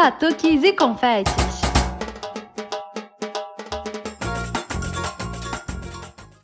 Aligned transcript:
Batuques 0.00 0.62
e 0.62 0.72
confetes. 0.74 1.34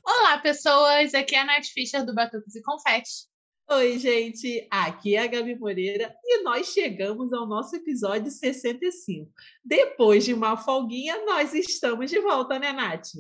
Olá, 0.05 0.39
pessoas! 0.39 1.15
Aqui 1.15 1.37
é 1.37 1.39
a 1.39 1.45
Nath 1.45 1.67
Fischer 1.73 2.05
do 2.05 2.13
Batuques 2.13 2.57
e 2.57 2.63
Confetes. 2.63 3.29
Oi, 3.71 3.97
gente! 4.01 4.67
Aqui 4.69 5.15
é 5.15 5.21
a 5.21 5.29
Gabi 5.29 5.57
Moreira 5.57 6.13
e 6.25 6.43
nós 6.43 6.67
chegamos 6.73 7.33
ao 7.33 7.47
nosso 7.47 7.77
episódio 7.77 8.29
65. 8.29 9.31
Depois 9.65 10.25
de 10.25 10.35
uma 10.35 10.57
folguinha, 10.57 11.25
nós 11.25 11.55
estamos 11.55 12.11
de 12.11 12.19
volta, 12.19 12.59
né, 12.59 12.73
Nath? 12.73 13.11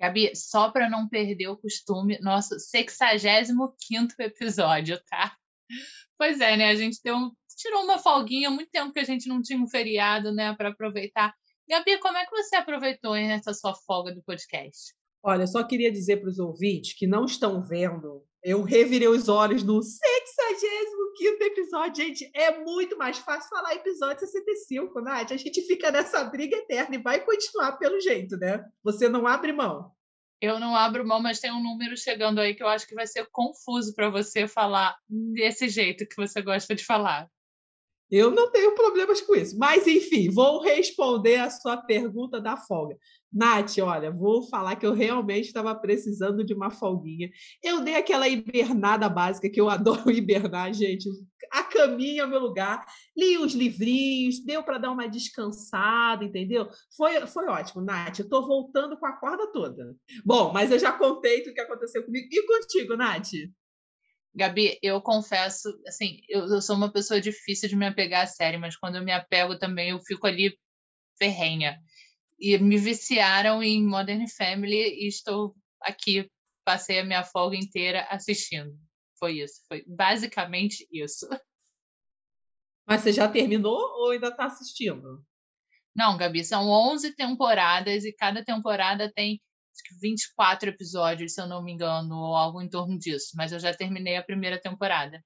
Gabi, 0.00 0.30
só 0.36 0.70
para 0.70 0.88
não 0.88 1.08
perder 1.08 1.48
o 1.48 1.56
costume, 1.56 2.16
nosso 2.20 2.56
65 2.60 3.74
episódio, 4.20 5.00
tá? 5.10 5.34
Pois 6.16 6.40
é, 6.40 6.56
né? 6.56 6.68
A 6.68 6.74
gente 6.76 7.00
deu 7.02 7.16
um, 7.16 7.32
tirou 7.60 7.84
uma 7.84 7.98
folguinha, 7.98 8.50
muito 8.50 8.70
tempo 8.70 8.92
que 8.92 9.00
a 9.00 9.04
gente 9.04 9.28
não 9.28 9.42
tinha 9.42 9.58
um 9.58 9.68
feriado, 9.68 10.32
né, 10.32 10.54
para 10.56 10.70
aproveitar. 10.70 11.34
Gabi, 11.68 11.98
como 11.98 12.16
é 12.16 12.24
que 12.24 12.30
você 12.30 12.56
aproveitou 12.56 13.14
nessa 13.14 13.54
sua 13.54 13.74
folga 13.74 14.12
do 14.12 14.22
podcast? 14.22 14.94
Olha, 15.22 15.46
só 15.46 15.62
queria 15.62 15.92
dizer 15.92 16.16
para 16.20 16.30
os 16.30 16.38
ouvintes 16.38 16.94
que 16.96 17.06
não 17.06 17.26
estão 17.26 17.62
vendo, 17.62 18.24
eu 18.42 18.62
revirei 18.62 19.06
os 19.06 19.28
olhos 19.28 19.62
no 19.62 19.82
65 19.82 21.00
episódio. 21.44 22.04
Gente, 22.04 22.30
é 22.34 22.58
muito 22.64 22.96
mais 22.96 23.18
fácil 23.18 23.48
falar 23.48 23.74
episódio 23.74 24.26
65, 24.26 25.00
Nath. 25.00 25.32
A 25.32 25.36
gente 25.36 25.62
fica 25.62 25.90
nessa 25.90 26.24
briga 26.24 26.56
eterna 26.56 26.96
e 26.96 27.02
vai 27.02 27.20
continuar 27.20 27.72
pelo 27.72 28.00
jeito, 28.00 28.36
né? 28.36 28.64
Você 28.82 29.08
não 29.08 29.26
abre 29.26 29.52
mão. 29.52 29.92
Eu 30.40 30.58
não 30.58 30.74
abro 30.74 31.06
mão, 31.06 31.20
mas 31.20 31.38
tem 31.38 31.52
um 31.52 31.62
número 31.62 31.96
chegando 31.98 32.40
aí 32.40 32.54
que 32.54 32.62
eu 32.62 32.68
acho 32.68 32.86
que 32.86 32.94
vai 32.94 33.06
ser 33.06 33.28
confuso 33.30 33.94
para 33.94 34.08
você 34.08 34.48
falar 34.48 34.96
desse 35.06 35.68
jeito 35.68 36.06
que 36.06 36.16
você 36.16 36.40
gosta 36.40 36.74
de 36.74 36.84
falar. 36.84 37.28
Eu 38.10 38.30
não 38.30 38.50
tenho 38.50 38.74
problemas 38.74 39.20
com 39.20 39.36
isso. 39.36 39.56
Mas, 39.56 39.86
enfim, 39.86 40.30
vou 40.30 40.60
responder 40.60 41.36
a 41.36 41.50
sua 41.50 41.76
pergunta 41.76 42.40
da 42.40 42.56
folga. 42.56 42.96
Nath, 43.32 43.78
olha, 43.78 44.10
vou 44.10 44.42
falar 44.48 44.74
que 44.74 44.84
eu 44.84 44.92
realmente 44.92 45.46
estava 45.46 45.72
precisando 45.74 46.44
de 46.44 46.52
uma 46.52 46.70
folguinha. 46.70 47.30
Eu 47.62 47.80
dei 47.80 47.94
aquela 47.94 48.28
hibernada 48.28 49.08
básica, 49.08 49.48
que 49.48 49.60
eu 49.60 49.70
adoro 49.70 50.10
hibernar, 50.10 50.74
gente. 50.74 51.08
A 51.52 51.62
caminha 51.62 52.22
é 52.22 52.24
o 52.24 52.28
meu 52.28 52.40
lugar. 52.40 52.84
Li 53.16 53.38
os 53.38 53.54
livrinhos, 53.54 54.44
deu 54.44 54.62
para 54.62 54.78
dar 54.78 54.90
uma 54.90 55.08
descansada, 55.08 56.24
entendeu? 56.24 56.68
Foi, 56.96 57.26
foi 57.26 57.46
ótimo, 57.46 57.82
Nath. 57.82 58.18
Eu 58.18 58.24
estou 58.24 58.46
voltando 58.46 58.96
com 58.98 59.06
a 59.06 59.12
corda 59.12 59.46
toda. 59.52 59.94
Bom, 60.24 60.52
mas 60.52 60.72
eu 60.72 60.78
já 60.78 60.92
contei 60.92 61.40
o 61.40 61.54
que 61.54 61.60
aconteceu 61.60 62.04
comigo. 62.04 62.26
E 62.30 62.46
contigo, 62.46 62.96
Nath? 62.96 63.30
Gabi, 64.34 64.78
eu 64.82 65.00
confesso, 65.00 65.68
assim, 65.86 66.20
eu, 66.28 66.46
eu, 66.46 66.62
sou 66.62 66.76
uma 66.76 66.92
pessoa 66.92 67.20
difícil 67.20 67.68
de 67.68 67.76
me 67.76 67.86
apegar 67.86 68.22
a 68.22 68.26
sério, 68.26 68.60
mas 68.60 68.76
quando 68.76 68.96
eu 68.96 69.04
me 69.04 69.12
apego 69.12 69.58
também, 69.58 69.90
eu 69.90 70.00
fico 70.00 70.26
ali 70.26 70.56
ferrenha. 71.18 71.78
E 72.38 72.56
me 72.58 72.78
viciaram 72.78 73.62
em 73.62 73.84
Modern 73.84 74.26
Family 74.28 74.76
e 74.76 75.08
estou 75.08 75.54
aqui, 75.82 76.30
passei 76.64 77.00
a 77.00 77.04
minha 77.04 77.24
folga 77.24 77.56
inteira 77.56 78.06
assistindo. 78.08 78.72
Foi 79.18 79.40
isso, 79.40 79.60
foi 79.68 79.84
basicamente 79.86 80.86
isso. 80.90 81.28
Mas 82.86 83.02
você 83.02 83.12
já 83.12 83.28
terminou 83.28 83.78
ou 83.78 84.10
ainda 84.10 84.28
está 84.28 84.46
assistindo? 84.46 85.24
Não, 85.94 86.16
Gabi, 86.16 86.44
são 86.44 86.68
11 86.68 87.14
temporadas 87.14 88.04
e 88.04 88.12
cada 88.12 88.44
temporada 88.44 89.12
tem 89.12 89.40
24 90.00 90.70
episódios, 90.70 91.34
se 91.34 91.40
eu 91.40 91.46
não 91.46 91.62
me 91.62 91.72
engano, 91.72 92.14
ou 92.16 92.34
algo 92.34 92.60
em 92.60 92.68
torno 92.68 92.98
disso. 92.98 93.32
Mas 93.36 93.52
eu 93.52 93.58
já 93.58 93.74
terminei 93.74 94.16
a 94.16 94.22
primeira 94.22 94.60
temporada. 94.60 95.22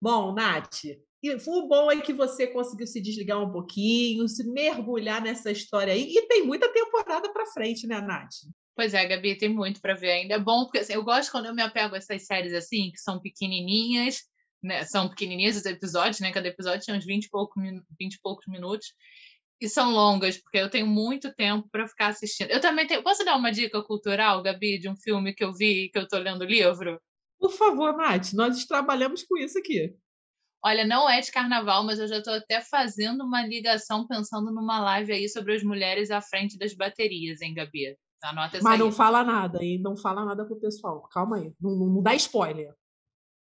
Bom, 0.00 0.32
Nath, 0.32 0.84
e 1.22 1.30
o 1.30 1.68
bom 1.68 1.90
é 1.90 2.00
que 2.00 2.12
você 2.12 2.48
conseguiu 2.48 2.86
se 2.86 3.00
desligar 3.00 3.40
um 3.40 3.52
pouquinho, 3.52 4.26
se 4.26 4.42
mergulhar 4.50 5.22
nessa 5.22 5.52
história 5.52 5.92
aí. 5.92 6.12
E 6.12 6.26
tem 6.26 6.44
muita 6.44 6.72
temporada 6.72 7.32
para 7.32 7.46
frente, 7.46 7.86
né, 7.86 8.00
Nath? 8.00 8.34
Pois 8.74 8.94
é, 8.94 9.06
Gabi, 9.06 9.38
tem 9.38 9.48
muito 9.48 9.80
para 9.80 9.94
ver 9.94 10.10
ainda. 10.10 10.34
É 10.34 10.38
bom, 10.38 10.64
porque 10.64 10.78
assim, 10.78 10.94
eu 10.94 11.04
gosto 11.04 11.30
quando 11.30 11.46
eu 11.46 11.54
me 11.54 11.62
apego 11.62 11.94
a 11.94 11.98
essas 11.98 12.26
séries 12.26 12.52
assim, 12.52 12.90
que 12.90 12.98
são 12.98 13.20
pequenininhas, 13.20 14.22
né? 14.60 14.84
São 14.84 15.08
pequenininhas 15.08 15.56
os 15.56 15.66
episódios, 15.66 16.18
né? 16.18 16.32
Cada 16.32 16.48
episódio 16.48 16.84
tem 16.84 16.96
uns 16.96 17.04
20 17.04 17.24
e, 17.24 17.30
pouco, 17.30 17.60
20 17.60 18.14
e 18.14 18.20
poucos 18.20 18.46
minutos 18.48 18.88
e 19.64 19.68
são 19.68 19.90
longas, 19.92 20.36
porque 20.36 20.58
eu 20.58 20.70
tenho 20.70 20.86
muito 20.86 21.32
tempo 21.34 21.68
para 21.70 21.86
ficar 21.86 22.08
assistindo. 22.08 22.50
Eu 22.50 22.60
também 22.60 22.86
tenho. 22.86 23.02
Posso 23.02 23.24
dar 23.24 23.36
uma 23.36 23.52
dica 23.52 23.82
cultural, 23.82 24.42
Gabi, 24.42 24.78
de 24.78 24.88
um 24.88 24.96
filme 24.96 25.34
que 25.34 25.44
eu 25.44 25.52
vi 25.52 25.88
que 25.90 25.98
eu 25.98 26.02
estou 26.02 26.18
lendo 26.18 26.42
o 26.42 26.46
livro? 26.46 27.00
Por 27.38 27.50
favor, 27.50 27.96
Nath, 27.96 28.32
nós 28.32 28.64
trabalhamos 28.64 29.22
com 29.22 29.36
isso 29.36 29.58
aqui. 29.58 29.94
Olha, 30.64 30.86
não 30.86 31.10
é 31.10 31.20
de 31.20 31.32
carnaval, 31.32 31.84
mas 31.84 31.98
eu 31.98 32.06
já 32.06 32.18
estou 32.18 32.34
até 32.34 32.60
fazendo 32.60 33.24
uma 33.24 33.44
ligação 33.44 34.06
pensando 34.06 34.52
numa 34.52 34.80
live 34.80 35.12
aí 35.12 35.28
sobre 35.28 35.54
as 35.54 35.62
mulheres 35.62 36.10
à 36.10 36.20
frente 36.20 36.56
das 36.56 36.72
baterias, 36.72 37.40
hein, 37.40 37.52
Gabi? 37.52 37.96
Anota 38.22 38.58
essa 38.58 38.68
Mas 38.68 38.78
não 38.78 38.92
fala 38.92 39.24
nada, 39.24 39.62
hein? 39.62 39.80
Não 39.82 39.96
fala 39.96 40.24
nada 40.24 40.44
pro 40.44 40.60
pessoal. 40.60 41.02
Calma 41.10 41.38
aí. 41.38 41.52
Não, 41.60 41.76
não, 41.76 41.86
não 41.86 42.02
dá 42.02 42.14
spoiler. 42.14 42.72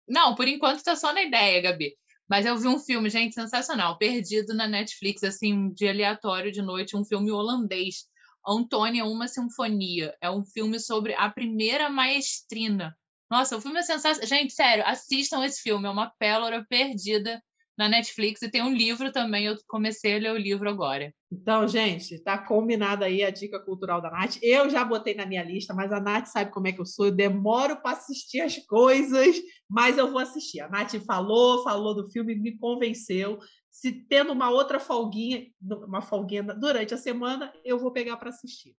Não, 0.09 0.35
por 0.35 0.49
enquanto 0.49 0.83
tá 0.83 0.97
só 0.97 1.13
na 1.13 1.23
ideia, 1.23 1.63
Gabi. 1.63 1.95
Mas 2.29 2.47
eu 2.47 2.57
vi 2.57 2.69
um 2.69 2.79
filme, 2.79 3.11
gente, 3.11 3.35
sensacional, 3.35 3.99
perdido 3.99 4.55
na 4.55 4.67
Netflix, 4.67 5.23
assim, 5.23 5.53
um 5.53 5.73
dia 5.73 5.91
aleatório 5.91 6.51
de 6.51 6.63
noite, 6.63 6.97
um 6.97 7.05
filme 7.05 7.31
holandês. 7.31 8.07
Antônia, 8.47 9.05
uma 9.05 9.27
sinfonia. 9.27 10.15
É 10.21 10.31
um 10.31 10.45
filme 10.45 10.79
sobre 10.79 11.15
a 11.15 11.31
primeira 11.31 11.89
maestrina. 11.89 12.97
Nossa, 13.31 13.57
o 13.57 13.61
filme 13.61 13.79
é 13.79 13.83
sensacional. 13.83 14.29
Gente, 14.29 14.53
sério, 14.53 14.85
assistam 14.87 15.45
esse 15.45 15.63
filme. 15.63 15.87
É 15.87 15.91
uma 15.91 16.11
pérola 16.11 16.65
perdida 16.69 17.43
na 17.77 17.89
Netflix 17.89 18.41
e 18.43 18.51
tem 18.51 18.63
um 18.63 18.73
livro 18.73 19.11
também. 19.13 19.47
Eu 19.47 19.57
comecei 19.67 20.17
a 20.17 20.19
ler 20.19 20.33
o 20.33 20.37
livro 20.37 20.69
agora. 20.69 21.13
Então, 21.31 21.67
gente, 21.67 22.23
tá 22.23 22.39
combinada 22.39 23.07
aí 23.07 23.23
a 23.23 23.31
dica 23.31 23.59
cultural 23.59 24.01
da 24.01 24.11
Nath. 24.11 24.37
Eu 24.41 24.71
já 24.71 24.85
botei 24.85 25.15
na 25.15 25.27
minha 25.27 25.43
lista, 25.43 25.75
mas 25.75 25.93
a 25.93 26.01
Nath 26.01 26.27
sabe 26.27 26.53
como 26.53 26.69
é 26.69 26.73
que 26.73 26.81
eu 26.81 26.87
sou. 26.87 27.07
Eu 27.07 27.13
demoro 27.13 27.81
para 27.83 27.97
assistir 27.97 28.41
as 28.41 28.57
coisas, 28.67 29.37
mas 29.69 29.99
eu 29.99 30.11
vou 30.11 30.21
assistir. 30.21 30.61
A 30.61 30.69
Nath 30.69 30.95
falou, 31.05 31.65
falou 31.65 31.95
do 31.95 32.09
filme, 32.11 32.35
me 32.37 32.57
convenceu. 32.57 33.39
Se 33.71 33.91
tendo 33.93 34.33
uma 34.33 34.51
outra 34.51 34.79
folguinha, 34.79 35.47
uma 35.61 36.01
folguinha 36.01 36.43
durante 36.43 36.95
a 36.95 36.99
semana, 36.99 37.53
eu 37.65 37.79
vou 37.79 37.91
pegar 37.91 38.17
para 38.17 38.29
assistir. 38.29 38.77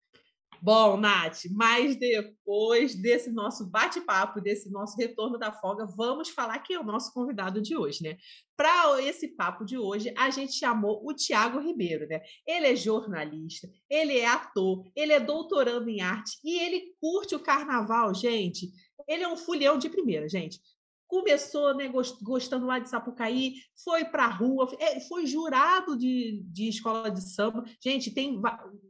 Bom, 0.65 0.97
Nath, 0.97 1.41
mas 1.51 1.95
depois 1.95 2.95
desse 2.95 3.29
nosso 3.29 3.69
bate-papo, 3.69 4.41
desse 4.41 4.67
nosso 4.71 4.97
retorno 4.97 5.37
da 5.37 5.51
folga, 5.51 5.85
vamos 5.85 6.29
falar 6.29 6.57
quem 6.57 6.75
é 6.75 6.79
o 6.79 6.83
nosso 6.83 7.13
convidado 7.13 7.61
de 7.61 7.77
hoje, 7.77 8.01
né? 8.01 8.17
Para 8.57 8.99
esse 8.99 9.27
papo 9.27 9.63
de 9.63 9.77
hoje, 9.77 10.11
a 10.17 10.31
gente 10.31 10.53
chamou 10.53 11.07
o 11.07 11.13
Tiago 11.13 11.59
Ribeiro, 11.59 12.07
né? 12.07 12.19
Ele 12.47 12.65
é 12.65 12.75
jornalista, 12.75 13.69
ele 13.87 14.17
é 14.17 14.25
ator, 14.25 14.83
ele 14.95 15.13
é 15.13 15.19
doutorando 15.19 15.87
em 15.87 16.01
arte 16.01 16.39
e 16.43 16.57
ele 16.57 16.95
curte 16.99 17.35
o 17.35 17.39
carnaval, 17.39 18.11
gente. 18.15 18.71
Ele 19.07 19.21
é 19.21 19.27
um 19.27 19.37
fulhão 19.37 19.77
de 19.77 19.87
primeira, 19.87 20.27
gente 20.27 20.59
começou 21.07 21.73
né, 21.75 21.91
gostando 22.21 22.66
lá 22.66 22.79
de 22.79 22.89
Sapucaí, 22.89 23.55
foi 23.83 24.05
para 24.05 24.25
a 24.25 24.29
rua, 24.29 24.69
é, 24.79 24.99
foi 25.01 25.25
jurado 25.25 25.97
de, 25.97 26.43
de 26.45 26.69
escola 26.69 27.09
de 27.09 27.21
samba. 27.21 27.63
Gente, 27.83 28.11
tem. 28.11 28.41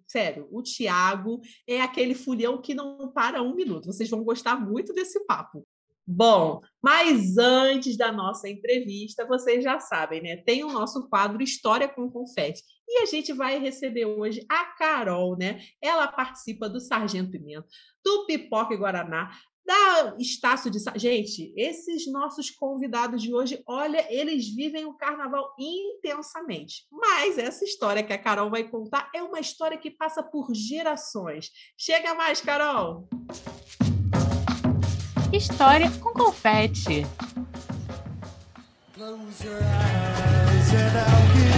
Sério, 0.08 0.48
o 0.52 0.62
Tiago 0.62 1.42
é 1.68 1.82
aquele 1.82 2.14
fulhão 2.14 2.62
que 2.62 2.74
não 2.74 3.12
para 3.12 3.42
um 3.42 3.56
minuto. 3.56 3.88
Vocês 3.88 4.10
vão 4.10 4.24
gostar 4.24 4.60
muito 4.60 4.94
desse 4.94 5.26
papo. 5.26 5.66
Bom, 6.08 6.62
mas 6.84 7.36
antes 7.36 7.98
da 7.98 8.12
nossa 8.12 8.48
entrevista, 8.48 9.26
vocês 9.26 9.64
já 9.64 9.80
sabem, 9.80 10.22
né? 10.22 10.38
Tem 10.38 10.64
o 10.64 10.72
nosso 10.72 11.10
quadro 11.10 11.42
História 11.42 11.88
com 11.88 12.12
Confete. 12.12 12.62
E 12.88 13.02
a 13.02 13.06
gente 13.08 13.34
vai 13.34 13.58
receber 13.58 14.06
hoje 14.06 14.46
a 14.48 14.66
Carol, 14.78 15.36
né? 15.36 15.60
Ela 15.82 16.08
participa 16.08 16.70
do 16.70 16.80
Sargento 16.80 17.32
Pimenta, 17.32 17.66
do 18.04 18.28
Pipoca 18.28 18.76
e 18.76 18.78
Guaraná, 18.78 19.32
da 19.66 20.16
Estácio 20.20 20.70
de 20.70 20.80
Gente, 20.96 21.52
esses 21.58 22.10
nossos 22.12 22.50
convidados 22.52 23.22
de 23.22 23.34
hoje, 23.34 23.64
olha, 23.68 24.06
eles 24.14 24.48
vivem 24.54 24.86
o 24.86 24.94
carnaval 24.94 25.54
intensamente. 25.60 26.86
Mas 26.92 27.38
essa 27.38 27.66
história 27.66 28.04
que 28.04 28.14
a 28.14 28.18
Carol 28.18 28.50
vai 28.50 28.64
contar 28.64 29.10
é 29.14 29.24
uma 29.24 29.40
história 29.40 29.78
que 29.78 29.90
passa 29.90 30.22
por 30.22 30.54
gerações. 30.54 31.50
Chega 31.78 32.14
mais, 32.14 32.42
Carol! 32.42 33.08
História 35.34 35.90
com 36.00 36.14
confete. 36.14 37.06
Close 38.94 39.44
your 39.44 39.58
eyes 39.58 40.74
and 40.74 40.96
I'll 40.96 41.34
kiss 41.34 41.55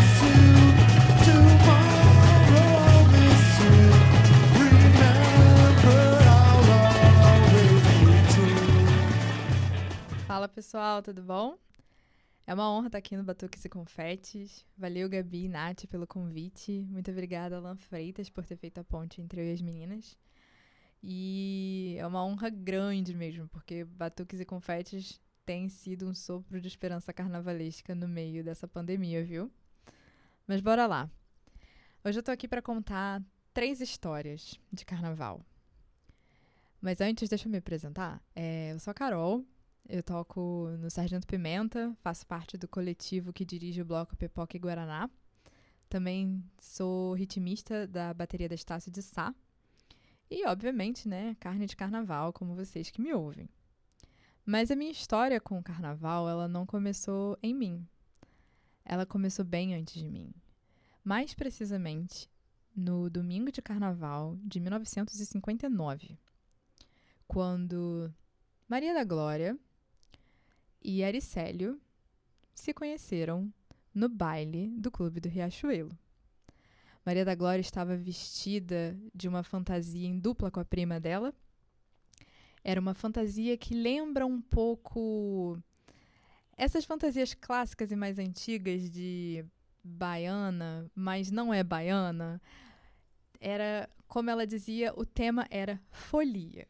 Fala 10.37 10.47
pessoal, 10.47 11.01
tudo 11.01 11.23
bom? 11.23 11.57
É 12.45 12.53
uma 12.53 12.71
honra 12.71 12.89
estar 12.89 12.99
aqui 12.99 13.17
no 13.17 13.23
Batuques 13.23 13.65
e 13.65 13.69
Confetes. 13.69 14.63
Valeu, 14.77 15.09
Gabi 15.09 15.45
e 15.45 15.49
Nath, 15.49 15.87
pelo 15.87 16.05
convite. 16.05 16.85
Muito 16.91 17.09
obrigada, 17.09 17.57
Alan 17.57 17.75
Freitas, 17.75 18.29
por 18.29 18.45
ter 18.45 18.55
feito 18.55 18.79
a 18.79 18.83
ponte 18.83 19.19
entre 19.19 19.41
eu 19.41 19.45
e 19.45 19.51
as 19.51 19.61
meninas. 19.63 20.15
E 21.01 21.95
é 21.97 22.05
uma 22.05 22.23
honra 22.23 22.51
grande 22.51 23.15
mesmo, 23.15 23.47
porque 23.47 23.83
Batuques 23.83 24.39
e 24.39 24.45
Confetes 24.45 25.19
tem 25.43 25.69
sido 25.69 26.07
um 26.07 26.13
sopro 26.13 26.61
de 26.61 26.67
esperança 26.67 27.11
carnavalesca 27.11 27.95
no 27.95 28.07
meio 28.07 28.43
dessa 28.43 28.67
pandemia, 28.67 29.23
viu? 29.23 29.51
Mas 30.45 30.61
bora 30.61 30.85
lá. 30.85 31.09
Hoje 32.05 32.19
eu 32.19 32.23
tô 32.23 32.29
aqui 32.29 32.47
para 32.47 32.61
contar 32.61 33.23
três 33.55 33.81
histórias 33.81 34.53
de 34.71 34.85
carnaval. 34.85 35.43
Mas 36.79 37.01
antes, 37.01 37.27
deixa 37.27 37.47
eu 37.47 37.51
me 37.51 37.57
apresentar. 37.57 38.21
É, 38.35 38.73
eu 38.73 38.77
sou 38.79 38.91
a 38.91 38.93
Carol, 38.93 39.43
eu 39.89 40.03
toco 40.03 40.69
no 40.79 40.89
Sargento 40.89 41.25
Pimenta, 41.25 41.95
faço 42.01 42.25
parte 42.27 42.57
do 42.57 42.67
coletivo 42.67 43.31
que 43.31 43.45
dirige 43.45 43.81
o 43.81 43.85
bloco 43.85 44.15
Pipoca 44.15 44.55
e 44.55 44.59
Guaraná. 44.59 45.09
Também 45.89 46.43
sou 46.59 47.13
ritmista 47.13 47.87
da 47.87 48.13
bateria 48.13 48.49
da 48.49 48.55
Estácio 48.55 48.91
de 48.91 49.01
Sá. 49.01 49.33
E, 50.29 50.45
obviamente, 50.45 51.07
né, 51.07 51.37
carne 51.39 51.65
de 51.65 51.75
carnaval, 51.75 52.33
como 52.33 52.55
vocês 52.55 52.89
que 52.89 53.01
me 53.01 53.13
ouvem. 53.13 53.49
Mas 54.45 54.71
a 54.71 54.75
minha 54.75 54.91
história 54.91 55.39
com 55.39 55.57
o 55.57 55.63
carnaval, 55.63 56.27
ela 56.27 56.47
não 56.47 56.65
começou 56.65 57.37
em 57.41 57.53
mim. 57.53 57.87
Ela 58.83 59.05
começou 59.05 59.45
bem 59.45 59.73
antes 59.73 59.93
de 59.93 60.09
mim. 60.09 60.33
Mais 61.03 61.33
precisamente, 61.33 62.29
no 62.75 63.09
domingo 63.09 63.51
de 63.51 63.61
carnaval 63.61 64.37
de 64.43 64.59
1959, 64.59 66.17
quando 67.27 68.13
Maria 68.67 68.93
da 68.93 69.05
Glória 69.05 69.57
e 70.87 71.03
Aricélio 71.03 71.77
se 72.55 72.73
conheceram 72.73 73.53
no 73.93 74.07
baile 74.07 74.69
do 74.69 74.89
Clube 74.89 75.19
do 75.19 75.27
Riachuelo. 75.27 75.91
Maria 77.05 77.25
da 77.25 77.35
Glória 77.35 77.59
estava 77.59 77.97
vestida 77.97 78.97
de 79.13 79.27
uma 79.27 79.43
fantasia 79.43 80.07
em 80.07 80.17
dupla 80.17 80.49
com 80.49 80.61
a 80.61 80.65
prima 80.65 80.97
dela. 80.97 81.33
Era 82.63 82.79
uma 82.79 82.93
fantasia 82.93 83.57
que 83.57 83.73
lembra 83.75 84.25
um 84.25 84.39
pouco 84.39 85.61
essas 86.55 86.85
fantasias 86.85 87.33
clássicas 87.33 87.91
e 87.91 87.95
mais 87.97 88.17
antigas 88.17 88.89
de 88.89 89.43
baiana, 89.83 90.89
mas 90.95 91.29
não 91.29 91.53
é 91.53 91.65
baiana. 91.65 92.41
Era, 93.41 93.89
como 94.07 94.29
ela 94.29 94.47
dizia, 94.47 94.93
o 94.95 95.05
tema 95.05 95.45
era 95.51 95.81
folia. 95.89 96.65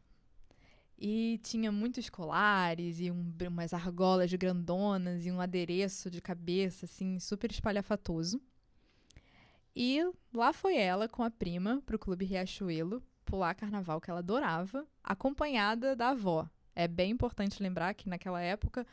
E 0.98 1.40
tinha 1.44 1.72
muitos 1.72 2.10
colares 2.10 3.00
e 3.00 3.12
um, 3.12 3.32
umas 3.48 3.74
argolas 3.74 4.34
grandonas 4.34 5.26
e 5.26 5.32
um 5.32 5.40
adereço 5.40 6.10
de 6.10 6.22
cabeça, 6.22 6.86
assim, 6.86 7.20
super 7.20 7.52
espalhafatoso. 7.52 8.42
E 9.76 10.00
lá 10.34 10.52
foi 10.52 10.76
ela 10.76 11.08
com 11.08 11.24
a 11.24 11.30
prima 11.30 11.82
pro 11.86 12.00
Clube 12.00 12.26
Riachuelo 12.26 13.04
pular 13.28 13.54
carnaval 13.54 14.00
que 14.00 14.10
ela 14.10 14.20
adorava, 14.20 14.88
acompanhada 15.04 15.96
da 15.96 16.10
avó. 16.10 16.50
É 16.74 16.88
bem 16.88 17.12
importante 17.12 17.62
lembrar 17.62 17.94
que 17.94 18.10
naquela 18.10 18.42
época 18.42 18.88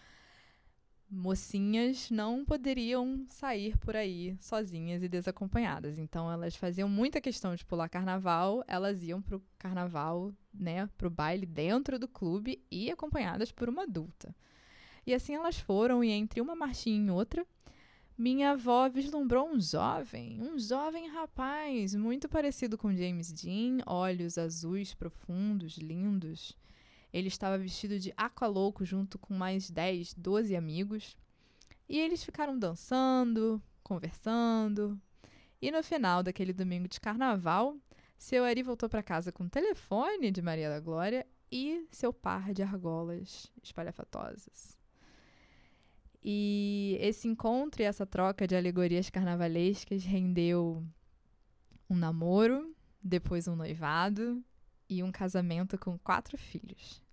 mocinhas 1.10 2.10
não 2.10 2.44
poderiam 2.44 3.24
sair 3.28 3.76
por 3.78 3.94
aí 3.94 4.36
sozinhas 4.40 5.02
e 5.02 5.08
desacompanhadas. 5.08 5.98
Então 5.98 6.30
elas 6.30 6.56
faziam 6.56 6.88
muita 6.88 7.20
questão 7.20 7.54
de 7.54 7.64
pular 7.64 7.88
carnaval, 7.88 8.64
elas 8.66 9.02
iam 9.02 9.22
pro 9.22 9.42
carnaval, 9.58 10.32
né, 10.52 10.88
pro 10.98 11.10
baile 11.10 11.46
dentro 11.46 11.98
do 11.98 12.08
clube 12.08 12.62
e 12.70 12.90
acompanhadas 12.90 13.52
por 13.52 13.68
uma 13.68 13.82
adulta. 13.82 14.34
E 15.06 15.14
assim 15.14 15.34
elas 15.34 15.58
foram 15.58 16.02
e 16.02 16.10
entre 16.10 16.40
uma 16.40 16.54
marchinha 16.54 17.08
e 17.08 17.10
outra, 17.10 17.46
minha 18.16 18.52
avó 18.52 18.88
vislumbrou 18.88 19.48
um 19.48 19.60
jovem, 19.60 20.40
um 20.40 20.56
jovem 20.58 21.08
rapaz, 21.08 21.94
muito 21.94 22.28
parecido 22.28 22.78
com 22.78 22.94
James 22.94 23.32
Dean, 23.32 23.78
olhos 23.86 24.38
azuis 24.38 24.94
profundos, 24.94 25.76
lindos 25.78 26.56
ele 27.14 27.28
estava 27.28 27.56
vestido 27.56 27.96
de 27.96 28.12
aqualouco 28.16 28.84
junto 28.84 29.20
com 29.20 29.32
mais 29.32 29.70
10, 29.70 30.14
12 30.14 30.56
amigos. 30.56 31.16
E 31.88 32.00
eles 32.00 32.25
ficaram 32.25 32.58
dançando, 32.58 33.62
conversando. 33.84 35.00
E 35.62 35.70
no 35.70 35.81
final 35.81 36.25
daquele 36.25 36.52
domingo 36.52 36.88
de 36.88 36.99
carnaval, 36.99 37.76
seu 38.19 38.43
Ari 38.43 38.64
voltou 38.64 38.88
para 38.88 39.00
casa 39.00 39.31
com 39.31 39.44
o 39.44 39.49
telefone 39.49 40.32
de 40.32 40.43
Maria 40.43 40.69
da 40.69 40.81
Glória 40.81 41.25
e 41.52 41.87
seu 41.93 42.12
par 42.12 42.52
de 42.52 42.64
argolas 42.64 43.49
espalhafatosas. 43.62 44.76
E 46.20 46.99
esse 47.00 47.28
encontro 47.28 47.81
e 47.81 47.84
essa 47.84 48.05
troca 48.05 48.44
de 48.44 48.56
alegorias 48.56 49.08
carnavalescas 49.08 50.02
rendeu 50.02 50.84
um 51.88 51.94
namoro, 51.94 52.75
depois 53.00 53.46
um 53.46 53.55
noivado 53.55 54.43
e 54.88 55.00
um 55.00 55.12
casamento 55.12 55.78
com 55.78 55.96
quatro 55.96 56.37
filhos. 56.37 57.03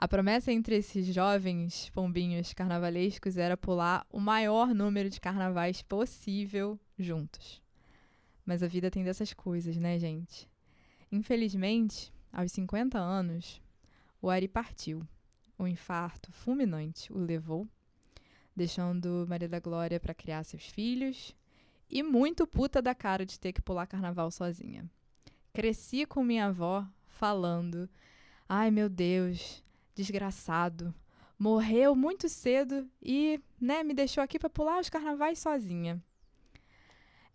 A 0.00 0.06
promessa 0.06 0.52
entre 0.52 0.76
esses 0.76 1.12
jovens 1.12 1.90
pombinhos 1.90 2.54
carnavalescos 2.54 3.36
era 3.36 3.56
pular 3.56 4.06
o 4.08 4.20
maior 4.20 4.72
número 4.72 5.10
de 5.10 5.20
carnavais 5.20 5.82
possível 5.82 6.78
juntos. 6.96 7.60
Mas 8.46 8.62
a 8.62 8.68
vida 8.68 8.92
tem 8.92 9.02
dessas 9.02 9.32
coisas, 9.32 9.76
né, 9.76 9.98
gente? 9.98 10.48
Infelizmente, 11.10 12.12
aos 12.32 12.52
50 12.52 12.96
anos, 12.96 13.60
o 14.22 14.30
Ari 14.30 14.46
partiu. 14.46 15.04
O 15.58 15.66
infarto 15.66 16.30
fulminante 16.30 17.12
o 17.12 17.18
levou, 17.18 17.66
deixando 18.54 19.26
Maria 19.28 19.48
da 19.48 19.58
Glória 19.58 19.98
para 19.98 20.14
criar 20.14 20.44
seus 20.44 20.66
filhos 20.66 21.34
e 21.90 22.04
muito 22.04 22.46
puta 22.46 22.80
da 22.80 22.94
cara 22.94 23.26
de 23.26 23.40
ter 23.40 23.52
que 23.52 23.60
pular 23.60 23.88
carnaval 23.88 24.30
sozinha. 24.30 24.88
Cresci 25.52 26.06
com 26.06 26.22
minha 26.22 26.46
avó 26.46 26.86
falando: 27.08 27.90
"Ai, 28.48 28.70
meu 28.70 28.88
Deus, 28.88 29.64
desgraçado. 29.98 30.94
Morreu 31.36 31.94
muito 31.94 32.28
cedo 32.28 32.88
e, 33.02 33.40
né, 33.60 33.82
me 33.82 33.92
deixou 33.92 34.22
aqui 34.22 34.38
para 34.38 34.48
pular 34.48 34.80
os 34.80 34.88
carnavais 34.88 35.38
sozinha. 35.38 36.02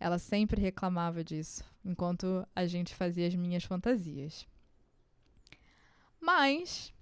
Ela 0.00 0.18
sempre 0.18 0.60
reclamava 0.60 1.22
disso, 1.22 1.64
enquanto 1.84 2.46
a 2.54 2.66
gente 2.66 2.94
fazia 2.94 3.26
as 3.28 3.34
minhas 3.34 3.64
fantasias. 3.64 4.46
Mas 6.20 6.92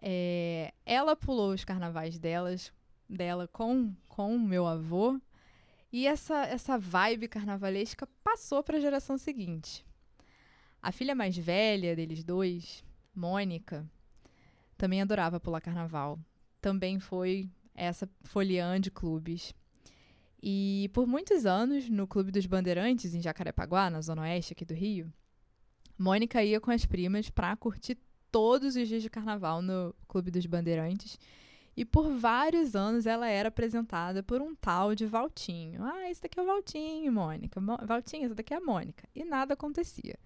é, 0.00 0.72
ela 0.84 1.16
pulou 1.16 1.52
os 1.52 1.64
carnavais 1.64 2.18
delas, 2.18 2.72
dela 3.08 3.48
com 3.48 3.94
com 4.06 4.34
o 4.34 4.40
meu 4.40 4.66
avô 4.66 5.18
e 5.90 6.06
essa 6.06 6.44
essa 6.44 6.76
vibe 6.76 7.26
carnavalesca 7.28 8.06
passou 8.22 8.62
para 8.62 8.76
a 8.76 8.80
geração 8.80 9.16
seguinte. 9.16 9.84
A 10.82 10.92
filha 10.92 11.14
mais 11.14 11.36
velha 11.36 11.96
deles 11.96 12.22
dois, 12.22 12.84
Mônica, 13.14 13.90
também 14.78 15.02
adorava 15.02 15.40
pular 15.40 15.60
carnaval. 15.60 16.18
Também 16.60 16.98
foi 16.98 17.50
essa 17.74 18.08
foliã 18.24 18.80
de 18.80 18.90
clubes. 18.90 19.52
E 20.42 20.88
por 20.94 21.06
muitos 21.06 21.44
anos, 21.44 21.90
no 21.90 22.06
Clube 22.06 22.30
dos 22.30 22.46
Bandeirantes, 22.46 23.14
em 23.14 23.20
Jacarepaguá, 23.20 23.90
na 23.90 24.00
zona 24.00 24.22
oeste 24.22 24.52
aqui 24.52 24.64
do 24.64 24.72
Rio, 24.72 25.12
Mônica 25.98 26.42
ia 26.42 26.60
com 26.60 26.70
as 26.70 26.86
primas 26.86 27.28
para 27.28 27.56
curtir 27.56 27.98
todos 28.30 28.76
os 28.76 28.86
dias 28.86 29.02
de 29.02 29.10
carnaval 29.10 29.60
no 29.60 29.92
Clube 30.06 30.30
dos 30.30 30.46
Bandeirantes. 30.46 31.18
E 31.76 31.84
por 31.84 32.08
vários 32.10 32.74
anos 32.74 33.06
ela 33.06 33.28
era 33.28 33.48
apresentada 33.48 34.22
por 34.22 34.40
um 34.40 34.54
tal 34.54 34.94
de 34.94 35.06
Valtinho. 35.06 35.82
Ah, 35.84 36.08
esse 36.10 36.22
daqui 36.22 36.38
é 36.38 36.42
o 36.42 36.46
Valtinho, 36.46 37.12
Mônica. 37.12 37.60
Valtinho, 37.84 38.26
essa 38.26 38.34
daqui 38.34 38.54
é 38.54 38.56
a 38.56 38.60
Mônica. 38.60 39.08
E 39.14 39.24
nada 39.24 39.54
acontecia. 39.54 40.16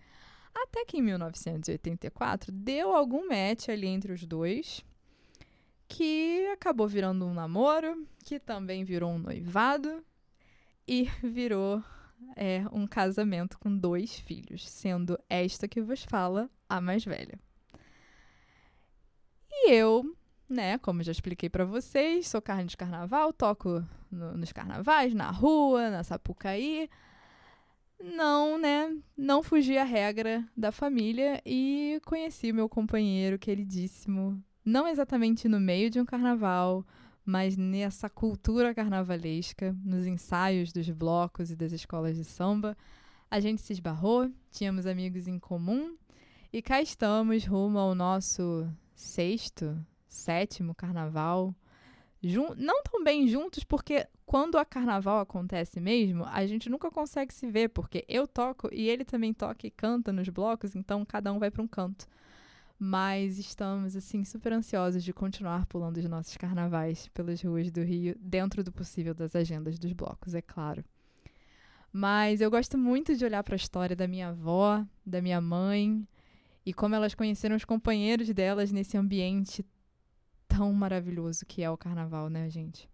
Até 0.55 0.85
que 0.85 0.99
em 0.99 1.03
1984 1.03 2.53
deu 2.53 2.95
algum 2.95 3.29
match 3.29 3.69
ali 3.69 3.87
entre 3.87 4.13
os 4.13 4.25
dois, 4.25 4.85
que 5.89 6.49
acabou 6.53 6.87
virando 6.87 7.27
um 7.27 7.35
namoro, 7.35 8.07
que 8.25 8.39
também 8.39 8.85
virou 8.85 9.11
um 9.11 9.19
noivado 9.19 10.05
e 10.87 11.09
virou 11.23 11.83
é, 12.37 12.65
um 12.73 12.87
casamento 12.87 13.59
com 13.59 13.77
dois 13.77 14.19
filhos, 14.19 14.69
sendo 14.69 15.19
esta 15.29 15.69
que 15.69 15.81
vos 15.81 16.05
fala 16.05 16.51
a 16.69 16.81
mais 16.81 17.05
velha. 17.05 17.39
E 19.51 19.71
eu, 19.73 20.17
né, 20.49 20.79
como 20.79 21.03
já 21.03 21.13
expliquei 21.13 21.49
para 21.49 21.65
vocês, 21.65 22.29
sou 22.29 22.41
carne 22.41 22.65
de 22.65 22.77
carnaval, 22.77 23.33
toco 23.33 23.85
no, 24.11 24.37
nos 24.37 24.53
carnavais, 24.53 25.15
na 25.15 25.31
rua, 25.31 25.91
na 25.91 26.03
Sapucaí 26.03 26.89
não, 28.03 28.59
né, 28.59 28.97
não 29.17 29.43
fugi 29.43 29.79
à 29.79 29.85
regra 29.85 30.45
da 30.57 30.73
família 30.73 31.41
e 31.47 32.01
conheci 32.05 32.53
meu 32.53 32.69
companheiro 32.69 33.39
queridíssimo, 33.39 34.43
não 34.65 34.89
exatamente 34.89 35.49
no 35.49 35.61
meio 35.61 35.89
de 35.89 36.01
um 36.01 36.05
carnaval, 36.05 36.85
mas 37.25 37.57
nessa 37.57 38.11
cultura 38.11 38.75
carnavalesca, 38.75 39.77
nos 39.85 40.07
ensaios 40.07 40.73
dos 40.73 40.91
blocos 40.91 41.53
e 41.53 41.57
das 41.57 41.71
escolas 41.71 42.17
de 42.17 42.25
samba. 42.25 42.77
A 43.31 43.39
gente 43.39 43.63
se 43.63 43.73
esbarrou, 43.73 44.31
tínhamos 44.51 44.87
amigos 44.87 45.29
em 45.29 45.39
comum 45.39 45.97
e 46.53 46.61
cá 46.61 46.83
estamos 46.83 47.47
rumo 47.47 47.79
ao 47.79 47.95
nosso 47.95 48.69
sexto, 48.95 49.79
sétimo 50.09 50.75
carnaval 50.75 51.55
não 52.57 52.83
tão 52.83 53.02
bem 53.02 53.26
juntos, 53.26 53.64
porque 53.64 54.07
quando 54.25 54.57
a 54.57 54.64
carnaval 54.64 55.21
acontece 55.21 55.81
mesmo, 55.81 56.25
a 56.25 56.47
gente 56.47 56.71
nunca 56.71 56.91
consegue 56.91 57.35
se 57.35 57.50
ver, 57.50 57.69
porque 57.71 58.05
eu 58.09 58.26
toco 58.29 58.69
e 58.73 58.88
ele 58.88 59.05
também 59.05 59.35
toca 59.35 59.67
e 59.67 59.71
canta 59.71 60.12
nos 60.12 60.29
blocos, 60.29 60.76
então 60.76 61.05
cada 61.05 61.33
um 61.33 61.38
vai 61.38 61.50
para 61.50 61.62
um 61.62 61.67
canto. 61.67 62.07
Mas 62.79 63.38
estamos, 63.38 63.97
assim, 63.97 64.25
super 64.25 64.52
ansiosos 64.52 65.05
de 65.05 65.12
continuar 65.12 65.67
pulando 65.67 65.99
os 65.99 66.09
nossos 66.09 66.37
carnavais 66.37 67.09
pelas 67.09 67.43
ruas 67.43 67.71
do 67.71 67.83
Rio, 67.83 68.17
dentro 68.21 68.62
do 68.62 68.73
possível 68.73 69.14
das 69.14 69.37
agendas 69.37 69.79
dos 69.79 69.93
blocos, 69.93 70.35
é 70.35 70.43
claro. 70.43 70.85
Mas 71.93 72.41
eu 72.41 72.50
gosto 72.50 72.79
muito 72.79 73.14
de 73.14 73.25
olhar 73.25 73.45
para 73.45 73.55
a 73.55 73.57
história 73.57 73.95
da 73.95 74.09
minha 74.09 74.29
avó, 74.29 74.85
da 75.05 75.21
minha 75.21 75.41
mãe 75.41 76.07
e 76.64 76.73
como 76.73 76.95
elas 76.95 77.14
conheceram 77.14 77.57
os 77.57 77.64
companheiros 77.64 78.29
delas 78.31 78.71
nesse 78.73 78.97
ambiente 78.97 79.64
tão 80.53 80.71
maravilhoso 80.73 81.47
que 81.47 81.63
é 81.63 81.71
o 81.71 81.79
carnaval, 81.79 82.29
né, 82.29 82.51
gente? 82.51 82.89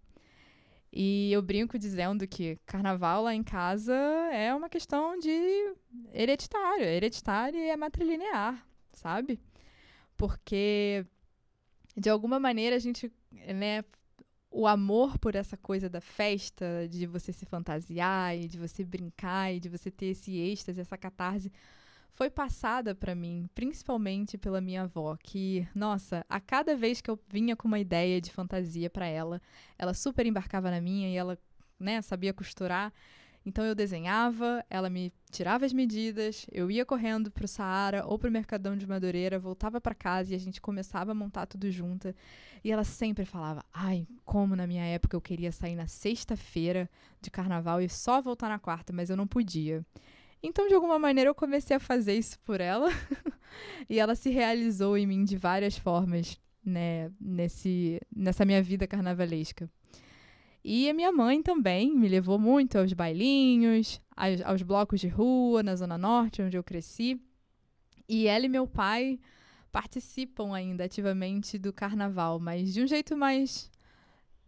E 0.93 1.31
eu 1.33 1.43
brinco 1.43 1.79
dizendo 1.79 2.27
que 2.27 2.57
carnaval 2.65 3.25
lá 3.25 3.35
em 3.35 3.43
casa 3.43 3.95
é 4.33 4.55
uma 4.55 4.69
questão 4.69 5.19
de 5.19 5.75
hereditário. 6.12 6.85
Hereditário 6.85 7.59
é 7.59 7.77
matrilinear, 7.77 8.65
sabe? 8.93 9.41
Porque, 10.17 11.05
de 11.97 12.09
alguma 12.09 12.41
maneira, 12.41 12.77
a 12.77 12.79
gente, 12.79 13.12
né, 13.55 13.85
o 14.50 14.67
amor 14.67 15.19
por 15.19 15.35
essa 15.35 15.57
coisa 15.57 15.88
da 15.88 16.00
festa, 16.00 16.88
de 16.88 17.07
você 17.07 17.33
se 17.33 17.45
fantasiar 17.45 18.37
e 18.37 18.49
de 18.49 18.59
você 18.59 18.85
brincar 18.85 19.53
e 19.53 19.61
de 19.61 19.69
você 19.69 19.91
ter 19.91 20.07
esse 20.07 20.37
êxtase, 20.38 20.81
essa 20.81 20.97
catarse, 20.97 21.53
foi 22.18 22.28
passada 22.28 22.96
para 22.96 23.14
mim, 23.14 23.48
principalmente 23.54 24.37
pela 24.37 24.60
minha 24.60 24.82
avó, 24.82 25.16
que, 25.22 25.68
nossa, 25.72 26.26
a 26.28 26.40
cada 26.40 26.75
vez 26.75 27.00
que 27.00 27.08
eu 27.08 27.16
vinha 27.28 27.54
com 27.54 27.68
uma 27.68 27.78
ideia 27.78 28.20
de 28.20 28.32
fantasia 28.32 28.90
para 28.90 29.06
ela, 29.06 29.40
ela 29.78 29.94
super 29.94 30.26
embarcava 30.26 30.68
na 30.68 30.80
minha 30.80 31.08
e 31.08 31.14
ela, 31.14 31.38
né, 31.78 32.02
sabia 32.02 32.34
costurar. 32.34 32.92
Então 33.46 33.64
eu 33.64 33.72
desenhava, 33.72 34.64
ela 34.68 34.90
me 34.90 35.12
tirava 35.30 35.64
as 35.64 35.72
medidas, 35.72 36.44
eu 36.50 36.68
ia 36.68 36.84
correndo 36.84 37.30
pro 37.30 37.46
Saara 37.46 38.04
ou 38.04 38.18
pro 38.18 38.32
Mercadão 38.32 38.76
de 38.76 38.84
Madureira, 38.84 39.38
voltava 39.38 39.80
para 39.80 39.94
casa 39.94 40.32
e 40.32 40.34
a 40.34 40.40
gente 40.40 40.60
começava 40.60 41.12
a 41.12 41.14
montar 41.14 41.46
tudo 41.46 41.70
junto. 41.70 42.12
E 42.64 42.72
ela 42.72 42.82
sempre 42.82 43.25
falava: 43.25 43.64
"Ai, 43.72 44.08
como 44.25 44.56
na 44.56 44.66
minha 44.66 44.84
época 44.84 45.16
eu 45.16 45.20
queria 45.20 45.52
sair 45.52 45.76
na 45.76 45.87
sexta-feira 45.87 46.90
de 47.22 47.30
carnaval 47.30 47.80
e 47.80 47.88
só 47.88 48.20
voltar 48.20 48.48
na 48.48 48.58
quarta, 48.58 48.92
mas 48.92 49.08
eu 49.08 49.16
não 49.16 49.26
podia". 49.26 49.87
Então, 50.42 50.68
de 50.68 50.75
alguma 50.75 50.99
maneira, 50.99 51.30
eu 51.30 51.35
comecei 51.35 51.76
a 51.76 51.80
fazer 51.80 52.14
isso 52.14 52.38
por 52.40 52.61
ela. 52.61 52.88
e 53.88 53.99
ela 53.99 54.14
se 54.14 54.30
realizou 54.30 54.97
em 54.97 55.07
mim 55.07 55.25
de 55.25 55.37
várias 55.37 55.76
formas, 55.76 56.40
né, 56.64 57.11
nesse, 57.21 58.00
nessa 58.14 58.45
minha 58.45 58.62
vida 58.62 58.87
carnavalesca. 58.87 59.68
E 60.64 60.88
a 60.88 60.95
minha 60.95 61.11
mãe 61.11 61.42
também 61.42 61.97
me 61.97 62.09
levou 62.09 62.38
muito 62.38 62.78
aos 62.78 62.92
bailinhos, 62.92 64.00
aos, 64.16 64.40
aos 64.42 64.62
blocos 64.62 65.00
de 65.00 65.09
rua, 65.09 65.62
na 65.62 65.75
Zona 65.75 65.97
Norte, 65.97 66.42
onde 66.42 66.57
eu 66.57 66.64
cresci. 66.64 67.21
E 68.09 68.26
ela 68.26 68.47
e 68.47 68.49
meu 68.49 68.66
pai 68.66 69.18
participam 69.71 70.54
ainda 70.54 70.85
ativamente 70.85 71.59
do 71.59 71.73
carnaval, 71.73 72.38
mas 72.38 72.73
de 72.73 72.83
um 72.83 72.87
jeito 72.87 73.16
mais 73.16 73.71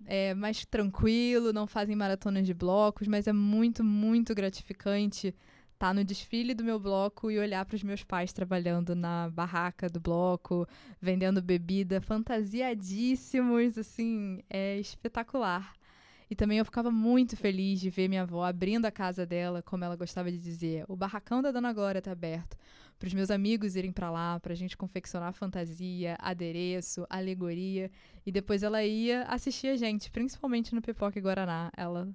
é, 0.07 0.35
mais 0.35 0.65
tranquilo, 0.65 1.53
não 1.53 1.67
fazem 1.67 1.95
maratonas 1.95 2.47
de 2.47 2.55
blocos, 2.55 3.07
mas 3.07 3.27
é 3.27 3.33
muito, 3.33 3.85
muito 3.85 4.35
gratificante 4.35 5.35
tá 5.81 5.95
no 5.95 6.05
desfile 6.05 6.53
do 6.53 6.63
meu 6.63 6.79
bloco 6.79 7.31
e 7.31 7.39
olhar 7.39 7.65
para 7.65 7.75
os 7.75 7.83
meus 7.83 8.05
pais 8.05 8.35
trabalhando 8.35 8.95
na 8.95 9.31
barraca 9.31 9.89
do 9.89 9.99
bloco, 9.99 10.69
vendendo 11.01 11.41
bebida, 11.41 12.03
fantasiadíssimos, 12.03 13.79
assim, 13.79 14.43
é 14.51 14.79
espetacular. 14.79 15.73
E 16.29 16.37
também 16.37 16.59
eu 16.59 16.67
ficava 16.67 16.91
muito 16.91 17.35
feliz 17.35 17.81
de 17.81 17.89
ver 17.89 18.09
minha 18.09 18.23
avó 18.23 18.45
abrindo 18.45 18.85
a 18.85 18.91
casa 18.91 19.25
dela, 19.25 19.63
como 19.63 19.83
ela 19.83 19.97
gostava 19.97 20.31
de 20.31 20.37
dizer. 20.37 20.85
O 20.87 20.95
barracão 20.95 21.41
da 21.41 21.51
Dona 21.51 21.73
Glória 21.73 21.99
está 21.99 22.13
aberto 22.13 22.59
para 22.99 23.07
os 23.07 23.15
meus 23.15 23.31
amigos 23.31 23.75
irem 23.75 23.91
para 23.91 24.11
lá, 24.11 24.39
para 24.39 24.53
a 24.53 24.57
gente 24.57 24.77
confeccionar 24.77 25.33
fantasia, 25.33 26.15
adereço, 26.21 27.07
alegoria. 27.09 27.91
E 28.27 28.31
depois 28.31 28.63
ela 28.63 28.85
ia 28.85 29.23
assistir 29.23 29.69
a 29.69 29.77
gente, 29.79 30.11
principalmente 30.11 30.75
no 30.75 30.83
Pipoca 30.83 31.19
e 31.19 31.23
Guaraná. 31.23 31.73
Ela 31.75 32.07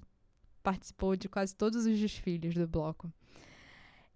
participou 0.61 1.15
de 1.15 1.27
quase 1.27 1.55
todos 1.55 1.87
os 1.87 1.99
desfiles 1.99 2.53
do 2.53 2.67
bloco. 2.67 3.11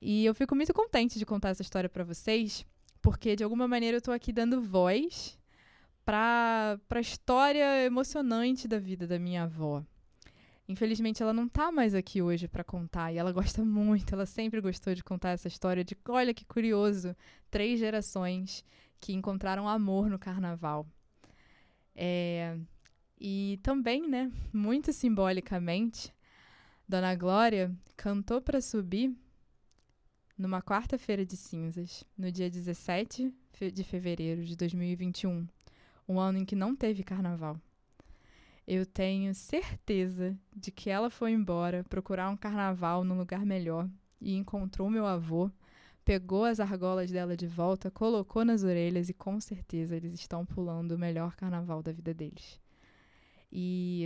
E 0.01 0.25
eu 0.25 0.33
fico 0.33 0.55
muito 0.55 0.73
contente 0.73 1.19
de 1.19 1.25
contar 1.25 1.49
essa 1.49 1.61
história 1.61 1.89
para 1.89 2.03
vocês, 2.03 2.65
porque 3.01 3.35
de 3.35 3.43
alguma 3.43 3.67
maneira 3.67 3.95
eu 3.95 3.99
estou 3.99 4.13
aqui 4.13 4.31
dando 4.31 4.61
voz 4.61 5.37
para 6.05 6.79
a 6.89 6.99
história 6.99 7.83
emocionante 7.85 8.67
da 8.67 8.79
vida 8.79 9.05
da 9.05 9.19
minha 9.19 9.43
avó. 9.43 9.83
Infelizmente 10.67 11.21
ela 11.21 11.33
não 11.33 11.47
está 11.47 11.71
mais 11.71 11.95
aqui 11.95 12.21
hoje 12.21 12.47
para 12.47 12.63
contar 12.63 13.11
e 13.11 13.17
ela 13.17 13.31
gosta 13.31 13.65
muito, 13.65 14.13
ela 14.13 14.25
sempre 14.25 14.61
gostou 14.61 14.93
de 14.93 15.03
contar 15.03 15.29
essa 15.29 15.47
história 15.47 15.83
de, 15.83 15.97
olha 16.07 16.33
que 16.33 16.45
curioso, 16.45 17.15
três 17.49 17.79
gerações 17.79 18.63
que 18.99 19.13
encontraram 19.13 19.67
amor 19.67 20.09
no 20.09 20.19
carnaval. 20.19 20.87
É, 21.95 22.57
e 23.19 23.59
também, 23.61 24.07
né, 24.07 24.31
muito 24.53 24.93
simbolicamente, 24.93 26.13
Dona 26.87 27.13
Glória 27.15 27.75
cantou 27.97 28.41
para 28.41 28.61
subir 28.61 29.13
numa 30.39 30.61
quarta-feira 30.61 31.25
de 31.25 31.35
cinzas, 31.35 32.05
no 32.17 32.31
dia 32.31 32.49
17 32.49 33.35
de 33.73 33.83
fevereiro 33.83 34.45
de 34.45 34.55
2021, 34.55 35.45
um 36.07 36.17
ano 36.17 36.37
em 36.37 36.45
que 36.45 36.55
não 36.55 36.73
teve 36.73 37.03
carnaval. 37.03 37.59
Eu 38.65 38.85
tenho 38.85 39.35
certeza 39.35 40.39
de 40.55 40.71
que 40.71 40.89
ela 40.89 41.09
foi 41.09 41.31
embora 41.31 41.83
procurar 41.89 42.29
um 42.29 42.37
carnaval 42.37 43.03
num 43.03 43.17
lugar 43.17 43.45
melhor 43.45 43.89
e 44.21 44.33
encontrou 44.37 44.89
meu 44.89 45.05
avô, 45.05 45.51
pegou 46.05 46.45
as 46.45 46.61
argolas 46.61 47.11
dela 47.11 47.35
de 47.35 47.45
volta, 47.45 47.91
colocou 47.91 48.45
nas 48.45 48.63
orelhas 48.63 49.09
e 49.09 49.13
com 49.13 49.41
certeza 49.41 49.97
eles 49.97 50.13
estão 50.13 50.45
pulando 50.45 50.93
o 50.93 50.99
melhor 50.99 51.35
carnaval 51.35 51.83
da 51.83 51.91
vida 51.91 52.13
deles. 52.13 52.57
E 53.51 54.05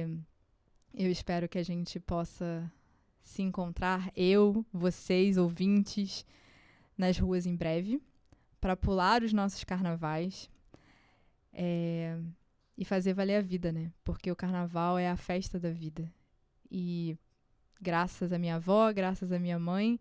eu 0.95 1.11
espero 1.11 1.47
que 1.47 1.59
a 1.59 1.63
gente 1.63 1.99
possa 1.99 2.71
se 3.23 3.41
encontrar, 3.41 4.11
eu, 4.15 4.65
vocês, 4.71 5.37
ouvintes, 5.37 6.25
nas 6.97 7.17
ruas 7.17 7.45
em 7.45 7.55
breve, 7.55 8.01
para 8.59 8.75
pular 8.75 9.23
os 9.23 9.33
nossos 9.33 9.63
carnavais 9.63 10.49
é, 11.51 12.19
e 12.77 12.85
fazer 12.85 13.13
valer 13.13 13.37
a 13.37 13.41
vida, 13.41 13.71
né? 13.71 13.91
Porque 14.03 14.31
o 14.31 14.35
carnaval 14.35 14.97
é 14.99 15.09
a 15.09 15.15
festa 15.15 15.59
da 15.59 15.71
vida. 15.71 16.11
E 16.69 17.17
graças 17.81 18.33
à 18.33 18.37
minha 18.37 18.55
avó, 18.55 18.91
graças 18.91 19.31
à 19.31 19.39
minha 19.39 19.57
mãe, 19.57 19.99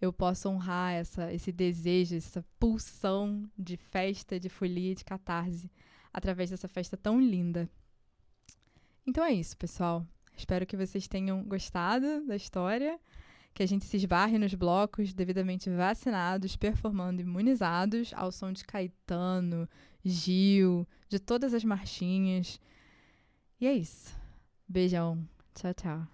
eu 0.00 0.12
posso 0.12 0.48
honrar 0.48 0.94
essa, 0.94 1.32
esse 1.32 1.52
desejo, 1.52 2.16
essa 2.16 2.44
pulsão 2.58 3.48
de 3.58 3.76
festa, 3.76 4.40
de 4.40 4.48
folia, 4.48 4.94
de 4.94 5.04
catarse, 5.04 5.70
através 6.12 6.50
dessa 6.50 6.68
festa 6.68 6.96
tão 6.96 7.20
linda. 7.20 7.68
Então 9.06 9.24
é 9.24 9.32
isso, 9.32 9.56
pessoal. 9.56 10.06
Espero 10.36 10.66
que 10.66 10.76
vocês 10.76 11.06
tenham 11.06 11.42
gostado 11.44 12.26
da 12.26 12.36
história, 12.36 12.98
que 13.52 13.62
a 13.62 13.66
gente 13.66 13.84
se 13.84 13.96
esbarre 13.96 14.38
nos 14.38 14.54
blocos 14.54 15.14
devidamente 15.14 15.70
vacinados, 15.70 16.56
performando 16.56 17.22
imunizados 17.22 18.12
ao 18.14 18.32
som 18.32 18.52
de 18.52 18.64
Caetano, 18.64 19.68
Gil, 20.04 20.86
de 21.08 21.18
todas 21.18 21.54
as 21.54 21.64
marchinhas. 21.64 22.60
E 23.60 23.66
é 23.66 23.72
isso. 23.72 24.14
Beijão. 24.68 25.26
Tchau, 25.54 25.72
tchau. 25.74 26.08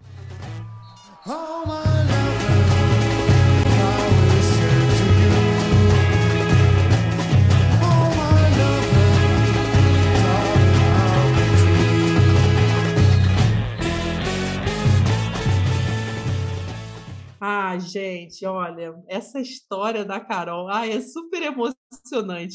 Ah, 17.43 17.77
gente, 17.79 18.45
olha, 18.45 18.93
essa 19.07 19.39
história 19.39 20.05
da 20.05 20.19
Carol, 20.19 20.69
ah, 20.69 20.87
é 20.87 21.01
super 21.01 21.41
emocionante. 21.41 21.80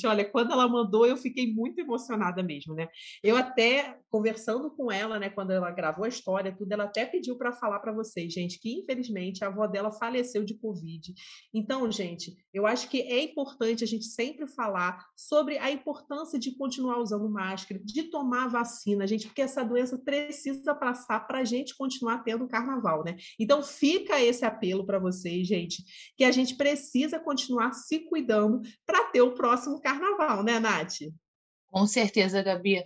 Olha, 0.07 0.25
quando 0.25 0.53
ela 0.53 0.67
mandou, 0.67 1.07
eu 1.07 1.17
fiquei 1.17 1.53
muito 1.53 1.79
emocionada 1.79 2.43
mesmo, 2.43 2.75
né? 2.75 2.89
Eu 3.23 3.37
até 3.37 3.99
conversando 4.09 4.71
com 4.71 4.91
ela, 4.91 5.19
né, 5.19 5.29
quando 5.29 5.51
ela 5.51 5.71
gravou 5.71 6.07
a 6.07 6.09
história, 6.09 6.55
tudo, 6.57 6.73
ela 6.73 6.85
até 6.85 7.05
pediu 7.05 7.37
para 7.37 7.53
falar 7.53 7.81
para 7.81 7.93
vocês, 7.93 8.33
gente, 8.33 8.59
que 8.59 8.73
infelizmente 8.73 9.45
a 9.45 9.49
avó 9.49 9.67
dela 9.67 9.93
faleceu 9.93 10.43
de 10.43 10.55
Covid. 10.55 11.13
Então, 11.53 11.91
gente, 11.93 12.35
eu 12.53 12.67
acho 12.67 12.89
que 12.89 13.03
é 13.03 13.23
importante 13.23 13.85
a 13.85 13.87
gente 13.87 14.07
sempre 14.07 14.47
falar 14.47 15.05
sobre 15.15 15.59
a 15.59 15.71
importância 15.71 16.39
de 16.39 16.57
continuar 16.57 16.99
usando 16.99 17.29
máscara, 17.29 17.79
de 17.85 18.05
tomar 18.05 18.49
vacina, 18.49 19.07
gente, 19.07 19.27
porque 19.27 19.43
essa 19.43 19.63
doença 19.63 19.99
precisa 19.99 20.75
passar 20.75 21.27
para 21.27 21.41
a 21.41 21.45
gente 21.45 21.77
continuar 21.77 22.25
tendo 22.25 22.49
carnaval, 22.49 23.05
né? 23.05 23.17
Então, 23.39 23.63
fica 23.63 24.19
esse 24.19 24.47
apelo 24.47 24.87
para 24.87 24.99
vocês, 24.99 25.47
gente, 25.47 25.85
que 26.17 26.25
a 26.25 26.33
gente 26.33 26.57
precisa 26.57 27.19
continuar 27.19 27.75
se 27.75 28.01
cuidando 28.01 28.63
para 28.87 29.05
ter 29.05 29.26
o 29.27 29.35
próximo 29.35 29.81
carnaval, 29.81 30.43
né, 30.43 30.59
Nath? 30.59 30.99
Com 31.69 31.87
certeza, 31.87 32.43
Gabi. 32.43 32.85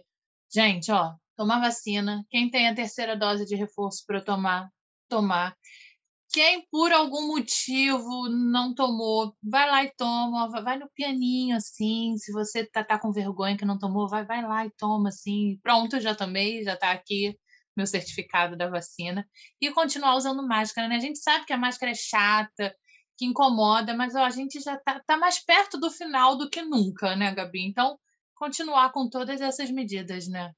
Gente, 0.52 0.90
ó, 0.90 1.14
tomar 1.36 1.60
vacina. 1.60 2.24
Quem 2.28 2.50
tem 2.50 2.68
a 2.68 2.74
terceira 2.74 3.16
dose 3.16 3.46
de 3.46 3.54
reforço 3.54 4.04
para 4.06 4.20
tomar, 4.20 4.70
tomar. 5.08 5.56
Quem 6.32 6.64
por 6.70 6.92
algum 6.92 7.26
motivo 7.26 8.28
não 8.28 8.72
tomou, 8.74 9.34
vai 9.42 9.68
lá 9.68 9.84
e 9.84 9.92
toma, 9.96 10.48
vai 10.62 10.78
no 10.78 10.88
pianinho 10.94 11.56
assim. 11.56 12.16
Se 12.18 12.32
você 12.32 12.64
tá, 12.64 12.84
tá 12.84 12.98
com 12.98 13.10
vergonha 13.10 13.56
que 13.56 13.64
não 13.64 13.78
tomou, 13.78 14.08
vai, 14.08 14.24
vai 14.24 14.42
lá 14.42 14.64
e 14.64 14.70
toma 14.70 15.08
assim. 15.08 15.58
Pronto, 15.62 16.00
já 16.00 16.14
tomei, 16.14 16.62
já 16.62 16.76
tá 16.76 16.92
aqui 16.92 17.36
meu 17.76 17.86
certificado 17.86 18.56
da 18.56 18.68
vacina 18.68 19.26
e 19.60 19.70
continuar 19.70 20.16
usando 20.16 20.46
máscara, 20.46 20.88
né? 20.88 20.96
A 20.96 21.00
gente 21.00 21.18
sabe 21.18 21.46
que 21.46 21.52
a 21.52 21.58
máscara 21.58 21.92
é 21.92 21.94
chata, 21.94 22.74
que 23.20 23.26
incomoda, 23.26 23.94
mas 23.94 24.14
ó, 24.14 24.24
a 24.24 24.30
gente 24.30 24.58
já 24.60 24.78
tá, 24.78 24.98
tá 25.06 25.18
mais 25.18 25.38
perto 25.38 25.78
do 25.78 25.90
final 25.90 26.38
do 26.38 26.48
que 26.48 26.62
nunca, 26.62 27.14
né, 27.14 27.34
Gabi? 27.34 27.66
Então, 27.66 27.98
continuar 28.34 28.92
com 28.92 29.10
todas 29.10 29.42
essas 29.42 29.70
medidas, 29.70 30.26
né? 30.26 30.54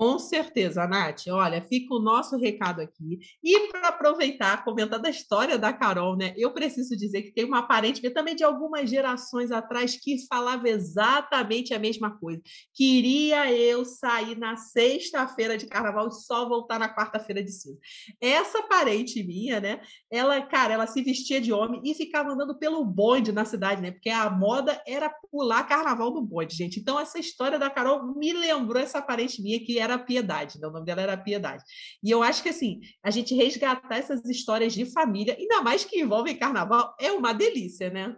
Com 0.00 0.18
certeza, 0.18 0.88
Nath. 0.88 1.26
Olha, 1.28 1.60
fica 1.60 1.94
o 1.94 1.98
nosso 1.98 2.38
recado 2.38 2.80
aqui. 2.80 3.18
E 3.44 3.68
para 3.68 3.88
aproveitar, 3.88 4.64
comentando 4.64 5.04
a 5.04 5.10
história 5.10 5.58
da 5.58 5.74
Carol, 5.74 6.16
né? 6.16 6.32
Eu 6.38 6.54
preciso 6.54 6.96
dizer 6.96 7.20
que 7.20 7.34
tem 7.34 7.44
uma 7.44 7.64
parente 7.68 8.08
também 8.08 8.34
de 8.34 8.42
algumas 8.42 8.88
gerações 8.88 9.52
atrás 9.52 10.00
que 10.02 10.26
falava 10.26 10.70
exatamente 10.70 11.74
a 11.74 11.78
mesma 11.78 12.18
coisa. 12.18 12.40
Queria 12.74 13.52
eu 13.52 13.84
sair 13.84 14.38
na 14.38 14.56
sexta-feira 14.56 15.58
de 15.58 15.66
carnaval 15.66 16.08
e 16.08 16.12
só 16.12 16.48
voltar 16.48 16.78
na 16.78 16.88
quarta-feira 16.88 17.44
de 17.44 17.52
cinza. 17.52 17.78
Essa 18.18 18.62
parente 18.62 19.22
minha, 19.22 19.60
né? 19.60 19.82
Ela, 20.10 20.40
cara, 20.40 20.72
ela 20.72 20.86
se 20.86 21.02
vestia 21.02 21.42
de 21.42 21.52
homem 21.52 21.82
e 21.84 21.94
ficava 21.94 22.30
andando 22.30 22.58
pelo 22.58 22.82
bonde 22.86 23.32
na 23.32 23.44
cidade, 23.44 23.82
né? 23.82 23.90
Porque 23.90 24.08
a 24.08 24.30
moda 24.30 24.82
era 24.86 25.10
pular 25.30 25.64
carnaval 25.64 26.10
no 26.10 26.22
bonde, 26.22 26.56
gente. 26.56 26.80
Então, 26.80 26.98
essa 26.98 27.18
história 27.18 27.58
da 27.58 27.68
Carol 27.68 28.14
me 28.16 28.32
lembrou 28.32 28.82
essa 28.82 29.02
parente 29.02 29.42
minha 29.42 29.60
que 29.60 29.78
era 29.78 29.89
era 29.90 29.98
Piedade, 29.98 30.60
né? 30.60 30.66
o 30.66 30.70
nome 30.70 30.86
dela 30.86 31.02
era 31.02 31.16
Piedade. 31.16 31.64
E 32.02 32.10
eu 32.10 32.22
acho 32.22 32.42
que 32.42 32.48
assim, 32.48 32.80
a 33.02 33.10
gente 33.10 33.34
resgatar 33.34 33.96
essas 33.96 34.24
histórias 34.24 34.72
de 34.72 34.86
família, 34.86 35.36
ainda 35.38 35.62
mais 35.62 35.84
que 35.84 36.00
envolvem 36.00 36.36
carnaval, 36.36 36.94
é 36.98 37.12
uma 37.12 37.32
delícia, 37.32 37.90
né? 37.90 38.16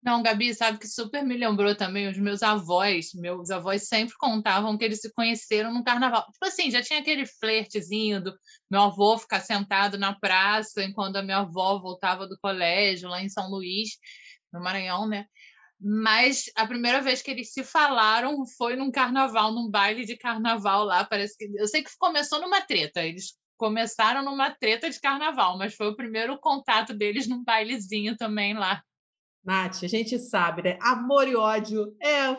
Não, 0.00 0.22
Gabi, 0.22 0.54
sabe 0.54 0.78
que 0.78 0.86
super 0.86 1.24
me 1.24 1.36
lembrou 1.36 1.74
também 1.74 2.08
os 2.08 2.16
meus 2.16 2.42
avós. 2.42 3.12
Meus 3.14 3.50
avós 3.50 3.88
sempre 3.88 4.14
contavam 4.16 4.78
que 4.78 4.84
eles 4.84 5.00
se 5.00 5.12
conheceram 5.12 5.74
no 5.74 5.82
carnaval. 5.82 6.24
Tipo 6.32 6.46
assim, 6.46 6.70
já 6.70 6.80
tinha 6.80 7.00
aquele 7.00 7.26
flertezinho 7.26 8.22
do 8.22 8.32
meu 8.70 8.82
avô 8.82 9.18
ficar 9.18 9.40
sentado 9.40 9.98
na 9.98 10.14
praça 10.14 10.84
enquanto 10.84 11.16
a 11.16 11.22
minha 11.22 11.38
avó 11.38 11.78
voltava 11.80 12.28
do 12.28 12.38
colégio 12.38 13.08
lá 13.08 13.20
em 13.20 13.28
São 13.28 13.50
Luís, 13.50 13.90
no 14.52 14.60
Maranhão, 14.60 15.06
né? 15.08 15.26
Mas 15.80 16.50
a 16.56 16.66
primeira 16.66 17.00
vez 17.00 17.22
que 17.22 17.30
eles 17.30 17.52
se 17.52 17.62
falaram 17.62 18.44
foi 18.56 18.74
num 18.74 18.90
carnaval, 18.90 19.52
num 19.52 19.70
baile 19.70 20.04
de 20.04 20.16
carnaval 20.16 20.84
lá. 20.84 21.04
Parece 21.04 21.36
que. 21.36 21.48
Eu 21.56 21.68
sei 21.68 21.82
que 21.82 21.90
começou 21.98 22.40
numa 22.40 22.60
treta. 22.60 23.04
Eles 23.04 23.34
começaram 23.56 24.24
numa 24.24 24.50
treta 24.50 24.90
de 24.90 25.00
carnaval, 25.00 25.58
mas 25.58 25.74
foi 25.74 25.88
o 25.88 25.96
primeiro 25.96 26.38
contato 26.38 26.94
deles 26.94 27.28
num 27.28 27.44
bailezinho 27.44 28.16
também 28.16 28.54
lá. 28.54 28.82
Nath, 29.44 29.82
a 29.82 29.88
gente 29.88 30.18
sabe, 30.18 30.62
né? 30.62 30.78
Amor 30.80 31.26
e 31.28 31.34
ódio 31.34 31.96
é 32.02 32.36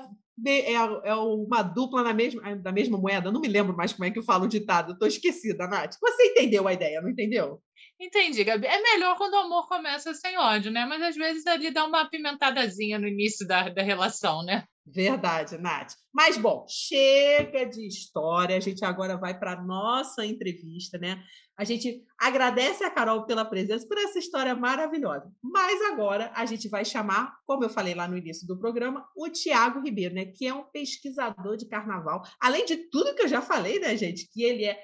é, 0.48 0.74
é 0.74 1.16
uma 1.16 1.62
dupla 1.62 2.04
na 2.04 2.14
mesma, 2.14 2.56
da 2.56 2.72
mesma 2.72 2.98
moeda. 2.98 3.32
Não 3.32 3.42
me 3.42 3.48
lembro 3.48 3.76
mais 3.76 3.92
como 3.92 4.06
é 4.06 4.12
que 4.12 4.20
eu 4.20 4.24
falo 4.24 4.46
o 4.46 4.50
ditado. 4.50 4.94
Estou 4.94 5.08
esquecida, 5.08 5.68
Nath. 5.68 5.96
Você 6.00 6.28
entendeu 6.28 6.68
a 6.68 6.74
ideia, 6.74 7.02
não 7.02 7.10
entendeu? 7.10 7.62
Entendi, 8.00 8.46
Gabi. 8.46 8.66
É 8.66 8.82
melhor 8.82 9.18
quando 9.18 9.34
o 9.34 9.40
amor 9.40 9.68
começa 9.68 10.14
sem 10.14 10.38
ódio, 10.38 10.72
né? 10.72 10.86
Mas 10.86 11.02
às 11.02 11.16
vezes 11.16 11.46
ali 11.46 11.70
dá 11.70 11.86
uma 11.86 12.02
apimentadazinha 12.02 12.98
no 12.98 13.08
início 13.08 13.46
da, 13.46 13.68
da 13.68 13.82
relação, 13.82 14.42
né? 14.44 14.64
Verdade, 14.86 15.58
Nath. 15.58 15.94
Mas, 16.12 16.38
bom, 16.38 16.66
chega 16.68 17.66
de 17.66 17.86
história. 17.86 18.56
A 18.56 18.60
gente 18.60 18.84
agora 18.86 19.18
vai 19.18 19.38
para 19.38 19.54
a 19.54 19.62
nossa 19.62 20.26
entrevista, 20.26 20.98
né? 20.98 21.22
A 21.58 21.66
gente 21.66 22.02
agradece 22.18 22.84
a 22.86 22.90
Carol 22.90 23.26
pela 23.26 23.44
presença, 23.44 23.86
por 23.86 23.98
essa 23.98 24.18
história 24.18 24.56
maravilhosa. 24.56 25.30
Mas 25.44 25.82
agora 25.92 26.32
a 26.34 26.46
gente 26.46 26.70
vai 26.70 26.86
chamar, 26.86 27.38
como 27.46 27.66
eu 27.66 27.70
falei 27.70 27.94
lá 27.94 28.08
no 28.08 28.18
início 28.18 28.48
do 28.48 28.58
programa, 28.58 29.06
o 29.16 29.30
Tiago 29.30 29.82
Ribeiro, 29.82 30.16
né? 30.16 30.26
Que 30.26 30.48
é 30.48 30.54
um 30.54 30.64
pesquisador 30.64 31.58
de 31.58 31.68
carnaval. 31.68 32.24
Além 32.40 32.66
de 32.66 32.78
tudo 32.90 33.14
que 33.14 33.24
eu 33.24 33.28
já 33.28 33.42
falei, 33.42 33.78
né, 33.78 33.96
gente? 33.98 34.28
Que 34.32 34.42
ele 34.42 34.64
é 34.64 34.80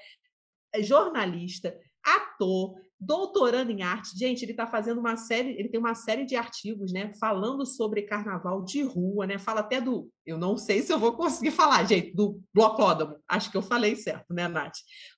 jornalista, 0.82 1.76
ator, 2.04 2.74
doutorando 2.98 3.70
em 3.70 3.82
arte. 3.82 4.16
Gente, 4.16 4.42
ele 4.42 4.52
está 4.52 4.66
fazendo 4.66 4.98
uma 4.98 5.16
série, 5.16 5.50
ele 5.50 5.68
tem 5.68 5.78
uma 5.78 5.94
série 5.94 6.24
de 6.24 6.34
artigos, 6.34 6.92
né, 6.92 7.12
falando 7.20 7.66
sobre 7.66 8.02
carnaval 8.02 8.64
de 8.64 8.82
rua, 8.82 9.26
né? 9.26 9.38
Fala 9.38 9.60
até 9.60 9.80
do, 9.80 10.10
eu 10.24 10.38
não 10.38 10.56
sei 10.56 10.82
se 10.82 10.92
eu 10.92 10.98
vou 10.98 11.12
conseguir 11.12 11.50
falar, 11.50 11.84
gente, 11.84 12.14
do 12.14 12.40
blocódromo. 12.52 13.16
Acho 13.28 13.50
que 13.50 13.56
eu 13.56 13.62
falei 13.62 13.96
certo, 13.96 14.32
né, 14.32 14.48
Nath? 14.48 14.76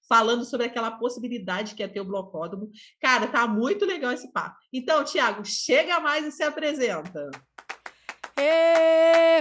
Falando 0.09 0.45
sobre 0.45 0.67
aquela 0.67 0.91
possibilidade 0.93 1.75
que 1.75 1.83
é 1.83 1.89
ter 1.89 2.01
o 2.01 2.05
blocódromo. 2.05 2.71
Cara, 3.01 3.27
tá 3.27 3.47
muito 3.47 3.85
legal 3.85 4.13
esse 4.13 4.33
papo. 4.33 4.57
Então, 4.73 5.05
Tiago, 5.05 5.45
chega 5.45 6.01
mais 6.01 6.27
e 6.27 6.33
se 6.33 6.43
apresenta. 6.43 7.31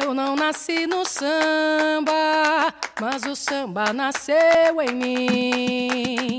Eu 0.01 0.13
não 0.13 0.35
nasci 0.35 0.87
no 0.87 1.05
samba, 1.05 2.73
mas 2.99 3.23
o 3.25 3.35
samba 3.35 3.93
nasceu 3.93 4.81
em 4.81 4.95
mim. 4.95 6.36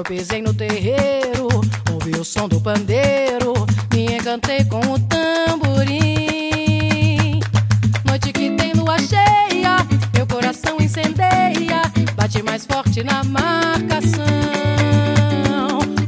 Eu 0.00 0.04
pisei 0.04 0.40
no 0.40 0.54
terreiro, 0.54 1.46
ouvi 1.92 2.12
o 2.12 2.24
som 2.24 2.48
do 2.48 2.58
pandeiro, 2.58 3.52
me 3.92 4.06
encantei 4.16 4.64
com 4.64 4.78
o 4.78 4.98
tamborim. 4.98 5.98
Noite 8.06 8.32
que 8.32 8.50
tem 8.56 8.72
lua 8.72 8.98
cheia, 8.98 9.76
meu 10.16 10.26
coração 10.26 10.78
incendeia, 10.80 11.82
bate 12.16 12.42
mais 12.42 12.64
forte 12.64 13.04
na 13.04 13.22
marcação. 13.24 14.24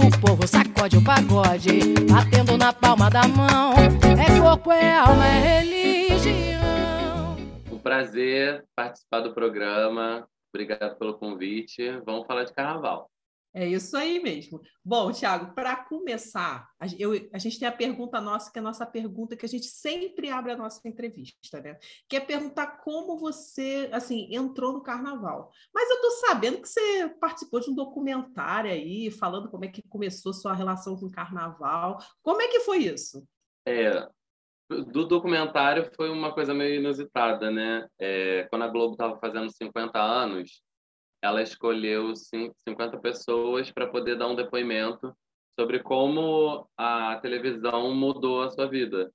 O 0.01 0.21
povo 0.23 0.49
sacode 0.49 0.97
o 0.97 1.05
pagode, 1.05 1.93
batendo 2.11 2.57
na 2.57 2.73
palma 2.73 3.11
da 3.11 3.29
mão. 3.29 3.75
É 3.75 4.41
corpo, 4.41 4.73
é 4.73 4.97
alma, 4.97 5.27
é 5.27 5.61
religião. 5.61 7.37
Um 7.71 7.79
prazer 7.79 8.65
participar 8.75 9.21
do 9.21 9.35
programa. 9.35 10.27
Obrigado 10.51 10.97
pelo 10.97 11.19
convite. 11.19 11.91
Vamos 12.07 12.27
falar 12.27 12.45
de 12.45 12.55
carnaval. 12.55 13.12
É 13.55 13.67
isso 13.67 13.95
aí 13.97 14.19
mesmo. 14.23 14.63
Bom, 14.83 15.13
Tiago, 15.13 15.55
para 15.55 15.77
começar, 15.77 16.67
a, 16.81 16.87
eu, 16.99 17.13
a 17.35 17.39
gente 17.39 17.59
tem 17.59 17.69
a 17.69 17.73
pergunta 17.73 18.19
nossa, 18.19 18.51
que 18.51 18.59
é 18.59 18.61
a 18.61 18.65
nossa 18.65 18.87
pergunta 18.87 19.37
que 19.37 19.45
a 19.45 19.49
gente 19.49 19.67
sempre 19.67 20.31
abre 20.31 20.53
a 20.53 20.57
nossa 20.57 20.81
entrevista, 20.89 21.61
né? 21.61 21.79
Que 22.09 22.17
é 22.17 22.21
perguntar 22.21 22.79
como 22.79 23.19
você, 23.19 23.91
assim, 23.93 24.35
entrou 24.35 24.73
no 24.73 24.83
carnaval. 24.83 25.51
Mas 25.75 25.91
eu 25.91 25.97
estou 25.97 26.11
sabendo 26.29 26.63
que 26.63 26.69
você 26.69 27.09
participou 27.21 27.61
de 27.61 27.71
um 27.71 27.75
documentário 27.75 28.71
aí, 28.71 29.11
falando 29.11 29.51
como 29.51 29.67
é 29.67 29.69
que 29.69 29.83
começou 29.83 30.33
sua 30.33 30.55
relação 30.55 30.97
com 30.97 31.07
o 31.07 31.13
carnaval. 31.13 31.99
Como 32.23 32.41
é 32.41 32.49
que 32.49 32.61
foi 32.61 32.79
isso? 32.79 33.23
É, 33.67 34.09
do 34.71 35.07
documentário 35.07 35.91
foi 35.95 36.09
uma 36.09 36.33
coisa 36.33 36.55
meio 36.55 36.77
inusitada, 36.77 37.51
né? 37.51 37.87
É, 37.99 38.45
quando 38.45 38.63
a 38.63 38.69
Globo 38.69 38.93
estava 38.93 39.19
fazendo 39.19 39.51
50 39.51 40.01
anos, 40.01 40.63
ela 41.23 41.41
escolheu 41.41 42.13
50 42.17 42.99
pessoas 42.99 43.71
para 43.71 43.87
poder 43.87 44.17
dar 44.19 44.29
um 44.29 44.35
depoimento 44.35 45.15
sobre 45.59 45.81
como 45.81 46.69
a 46.77 47.17
televisão 47.21 47.95
mudou 47.95 48.43
a 48.43 48.51
sua 48.51 48.67
vida. 48.67 49.13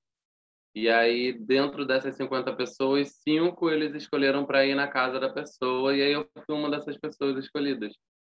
E 0.74 0.90
aí, 0.90 1.34
dentro 1.34 1.86
dessas 1.86 2.16
50 2.16 2.56
pessoas, 2.56 3.10
cinco 3.24 3.70
eles 3.70 3.96
escolheram 3.96 4.46
para 4.46 4.66
ir 4.66 4.76
na 4.76 4.88
casa 4.88 5.20
da 5.20 5.28
pessoa, 5.28 5.96
e 5.96 6.02
aí 6.02 6.14
eu 6.14 6.30
fui 6.46 6.56
uma 6.56 6.70
dessas 6.70 6.98
pessoas 6.98 7.38
escolhidas. 7.38 7.94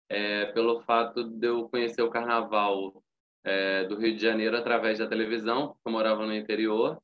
É, 0.08 0.46
pelo 0.46 0.80
fato 0.82 1.22
de 1.22 1.46
eu 1.46 1.68
conhecer 1.68 2.02
o 2.02 2.10
carnaval 2.10 3.04
é, 3.44 3.84
do 3.84 3.96
Rio 3.96 4.16
de 4.16 4.22
Janeiro 4.22 4.56
através 4.56 4.98
da 4.98 5.06
televisão, 5.06 5.68
porque 5.68 5.82
eu 5.86 5.92
morava 5.92 6.26
no 6.26 6.34
interior, 6.34 7.00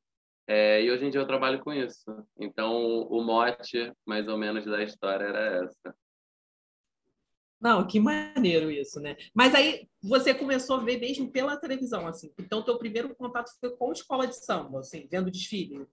é, 0.47 0.81
e 0.81 0.91
hoje 0.91 1.05
em 1.05 1.09
dia 1.09 1.21
eu 1.21 1.27
trabalho 1.27 1.59
com 1.59 1.71
isso. 1.71 2.03
Então, 2.39 3.01
o 3.03 3.23
mote, 3.23 3.93
mais 4.05 4.27
ou 4.27 4.37
menos, 4.37 4.65
da 4.65 4.83
história 4.83 5.25
era 5.25 5.65
essa. 5.65 5.95
Não, 7.59 7.85
que 7.87 7.99
maneiro 7.99 8.69
isso, 8.69 8.99
né? 8.99 9.17
Mas 9.33 9.55
aí 9.55 9.87
você 10.01 10.33
começou 10.33 10.77
a 10.77 10.83
ver 10.83 10.99
mesmo 10.99 11.31
pela 11.31 11.57
televisão, 11.57 12.07
assim. 12.07 12.31
Então, 12.39 12.63
teu 12.63 12.77
primeiro 12.77 13.15
contato 13.15 13.49
foi 13.59 13.75
com 13.75 13.89
a 13.89 13.93
escola 13.93 14.27
de 14.27 14.35
samba, 14.35 14.79
assim, 14.79 15.07
vendo 15.09 15.31
desfile. 15.31 15.87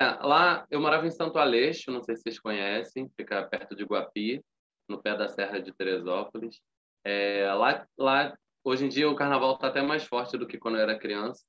É, 0.00 0.06
lá 0.22 0.66
eu 0.70 0.80
morava 0.80 1.06
em 1.06 1.10
Santo 1.10 1.38
Aleixo, 1.38 1.92
não 1.92 2.02
sei 2.02 2.16
se 2.16 2.22
vocês 2.22 2.40
conhecem, 2.40 3.10
fica 3.16 3.42
perto 3.44 3.76
de 3.76 3.84
Guapi, 3.84 4.42
no 4.88 5.00
pé 5.00 5.16
da 5.16 5.28
Serra 5.28 5.60
de 5.60 5.72
Teresópolis. 5.72 6.60
É, 7.04 7.52
lá, 7.52 7.86
lá, 7.98 8.36
hoje 8.64 8.86
em 8.86 8.88
dia, 8.88 9.08
o 9.08 9.14
carnaval 9.14 9.54
está 9.54 9.68
até 9.68 9.82
mais 9.82 10.04
forte 10.04 10.38
do 10.38 10.46
que 10.46 10.58
quando 10.58 10.76
eu 10.76 10.82
era 10.82 10.98
criança. 10.98 11.44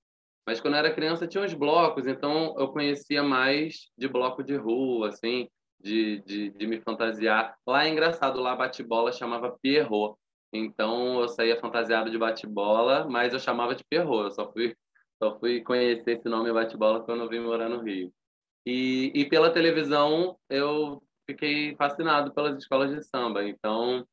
Mas 0.45 0.59
quando 0.59 0.73
eu 0.73 0.79
era 0.79 0.93
criança 0.93 1.25
tinha 1.25 1.43
uns 1.43 1.53
blocos, 1.53 2.05
então 2.05 2.53
eu 2.59 2.67
conhecia 2.67 3.23
mais 3.23 3.89
de 3.97 4.07
bloco 4.07 4.43
de 4.43 4.55
rua, 4.55 5.07
assim 5.07 5.49
de, 5.79 6.19
de, 6.25 6.49
de 6.51 6.67
me 6.67 6.81
fantasiar. 6.81 7.57
Lá 7.65 7.85
é 7.85 7.89
engraçado, 7.89 8.39
lá 8.39 8.55
bate-bola 8.55 9.11
chamava 9.11 9.57
Pierrot. 9.61 10.17
Então 10.53 11.21
eu 11.21 11.27
saía 11.27 11.59
fantasiado 11.59 12.09
de 12.09 12.17
bate-bola, 12.17 13.07
mas 13.09 13.33
eu 13.33 13.39
chamava 13.39 13.75
de 13.75 13.83
Pierrot. 13.83 14.25
Eu 14.25 14.31
só 14.31 14.51
fui, 14.51 14.75
só 15.21 15.39
fui 15.39 15.61
conhecer 15.61 16.17
esse 16.17 16.29
nome 16.29 16.51
bate-bola 16.51 17.03
quando 17.03 17.23
eu 17.23 17.29
vim 17.29 17.39
morar 17.39 17.69
no 17.69 17.81
Rio. 17.81 18.11
E, 18.65 19.11
e 19.13 19.25
pela 19.29 19.51
televisão 19.51 20.37
eu 20.49 21.03
fiquei 21.29 21.75
fascinado 21.75 22.33
pelas 22.33 22.57
escolas 22.57 22.91
de 22.91 23.03
samba. 23.03 23.43
Então, 23.47 24.07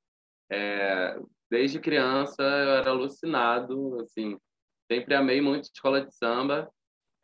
é, 0.51 1.19
desde 1.51 1.81
criança 1.81 2.43
eu 2.43 2.71
era 2.77 2.91
alucinado, 2.91 4.01
assim, 4.01 4.39
sempre 4.91 5.15
amei 5.15 5.41
muito 5.41 5.65
escola 5.65 6.05
de 6.05 6.15
samba. 6.15 6.71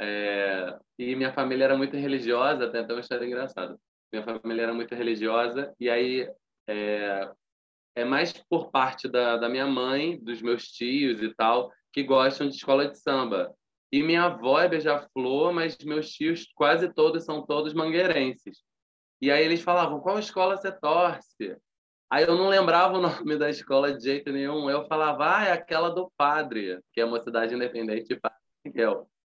É, 0.01 0.79
e 0.99 1.17
minha 1.17 1.33
família 1.33 1.65
era 1.65 1.77
muito 1.77 1.97
religiosa, 1.97 2.67
até 2.67 2.83
uma 2.83 3.01
história 3.01 3.27
engraçada 3.27 3.79
minha 4.13 4.25
família 4.25 4.63
era 4.63 4.75
muito 4.75 4.95
religiosa 4.95 5.75
e 5.79 5.89
aí 5.89 6.29
é, 6.67 7.31
é 7.95 8.05
mais 8.05 8.33
por 8.33 8.71
parte 8.71 9.09
da, 9.09 9.37
da 9.37 9.49
minha 9.49 9.67
mãe, 9.67 10.19
dos 10.23 10.41
meus 10.41 10.69
tios 10.69 11.23
e 11.23 11.35
tal, 11.35 11.73
que 11.93 12.03
gostam 12.03 12.49
de 12.49 12.57
escola 12.57 12.89
de 12.89 12.99
samba. 12.99 13.53
E 13.91 14.03
minha 14.03 14.25
avó 14.25 14.61
é 14.61 14.69
beija-flor, 14.69 15.53
mas 15.53 15.77
meus 15.79 16.11
tios 16.11 16.47
quase 16.55 16.93
todos 16.93 17.25
são 17.25 17.45
todos 17.45 17.73
mangueirenses. 17.73 18.63
E 19.21 19.31
aí 19.31 19.45
eles 19.45 19.63
falavam, 19.63 20.01
qual 20.01 20.19
escola 20.19 20.57
você 20.57 20.71
torce? 20.71 21.57
Aí 22.11 22.25
eu 22.25 22.37
não 22.37 22.49
lembrava 22.49 22.97
o 22.97 23.01
nome 23.03 23.37
da 23.37 23.51
escola 23.51 23.93
de 23.93 24.05
jeito 24.05 24.31
nenhum. 24.31 24.71
Eu 24.71 24.87
falava, 24.87 25.39
ah, 25.39 25.45
é 25.45 25.53
aquela 25.53 25.91
do 25.91 26.11
Padre, 26.17 26.81
que 26.93 27.01
é 27.01 27.05
uma 27.05 27.23
cidade 27.23 27.55
independente 27.55 28.09
de 28.09 28.21
Padre 28.21 28.39
Miguel. 28.65 29.09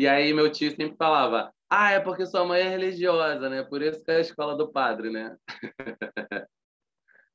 E 0.00 0.06
aí 0.06 0.32
meu 0.32 0.48
tio 0.48 0.70
sempre 0.70 0.96
falava, 0.96 1.52
ah, 1.70 1.90
é 1.92 2.00
porque 2.00 2.26
sua 2.26 2.44
mãe 2.44 2.60
é 2.60 2.68
religiosa, 2.68 3.48
né? 3.48 3.62
Por 3.62 3.82
isso 3.82 4.02
que 4.02 4.10
é 4.10 4.16
a 4.16 4.20
escola 4.20 4.56
do 4.56 4.72
Padre, 4.72 5.10
né? 5.10 5.36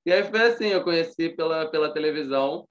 e 0.06 0.12
aí 0.12 0.24
foi 0.24 0.41
assim, 0.41 0.67
eu 0.67 0.84
conheci 0.84 1.30
pela, 1.30 1.69
pela 1.69 1.93
televisão. 1.93 2.67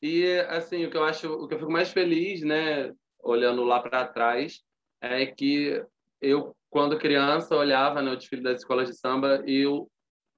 E 0.00 0.38
assim, 0.48 0.84
o 0.84 0.90
que 0.90 0.96
eu 0.96 1.04
acho, 1.04 1.32
o 1.32 1.46
que 1.46 1.54
eu 1.54 1.58
fico 1.58 1.70
mais 1.70 1.92
feliz, 1.92 2.42
né, 2.42 2.92
olhando 3.22 3.62
lá 3.62 3.80
para 3.80 4.08
trás, 4.08 4.60
é 5.00 5.26
que 5.26 5.84
eu 6.20 6.56
quando 6.72 6.98
criança 6.98 7.54
olhava 7.54 8.00
né, 8.00 8.10
o 8.10 8.16
desfile 8.16 8.42
das 8.42 8.60
escolas 8.60 8.88
de 8.88 8.96
samba 8.96 9.42
e 9.46 9.66
o, 9.66 9.86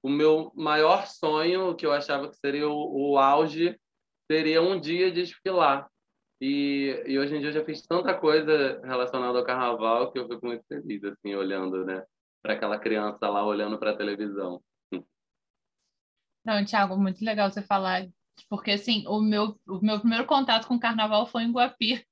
o 0.03 0.09
meu 0.09 0.51
maior 0.53 1.07
sonho, 1.07 1.73
que 1.75 1.85
eu 1.85 1.93
achava 1.93 2.29
que 2.29 2.35
seria 2.35 2.67
o, 2.67 3.13
o 3.13 3.17
auge, 3.17 3.79
seria 4.29 4.61
um 4.61 4.77
dia 4.77 5.09
desfilar. 5.09 5.89
E, 6.41 7.03
e 7.07 7.17
hoje 7.17 7.35
em 7.35 7.39
dia 7.39 7.49
eu 7.49 7.53
já 7.53 7.63
fiz 7.63 7.81
tanta 7.81 8.13
coisa 8.13 8.81
relacionada 8.83 9.37
ao 9.37 9.45
carnaval 9.45 10.11
que 10.11 10.19
eu 10.19 10.27
fico 10.27 10.45
muito 10.45 10.65
feliz, 10.67 11.03
assim, 11.03 11.33
olhando, 11.33 11.85
né, 11.85 12.03
para 12.41 12.53
aquela 12.53 12.77
criança 12.77 13.29
lá 13.29 13.45
olhando 13.45 13.77
para 13.77 13.91
a 13.91 13.97
televisão. 13.97 14.61
Não, 16.43 16.63
Thiago, 16.63 16.95
muito 16.97 17.25
legal 17.25 17.49
você 17.49 17.61
falar, 17.61 18.05
porque 18.49 18.71
assim, 18.71 19.03
o 19.07 19.19
meu, 19.19 19.59
o 19.67 19.79
meu 19.81 19.99
primeiro 19.99 20.25
contato 20.25 20.67
com 20.67 20.75
o 20.75 20.79
carnaval 20.79 21.25
foi 21.25 21.43
em 21.43 21.51
Guapi, 21.51 22.05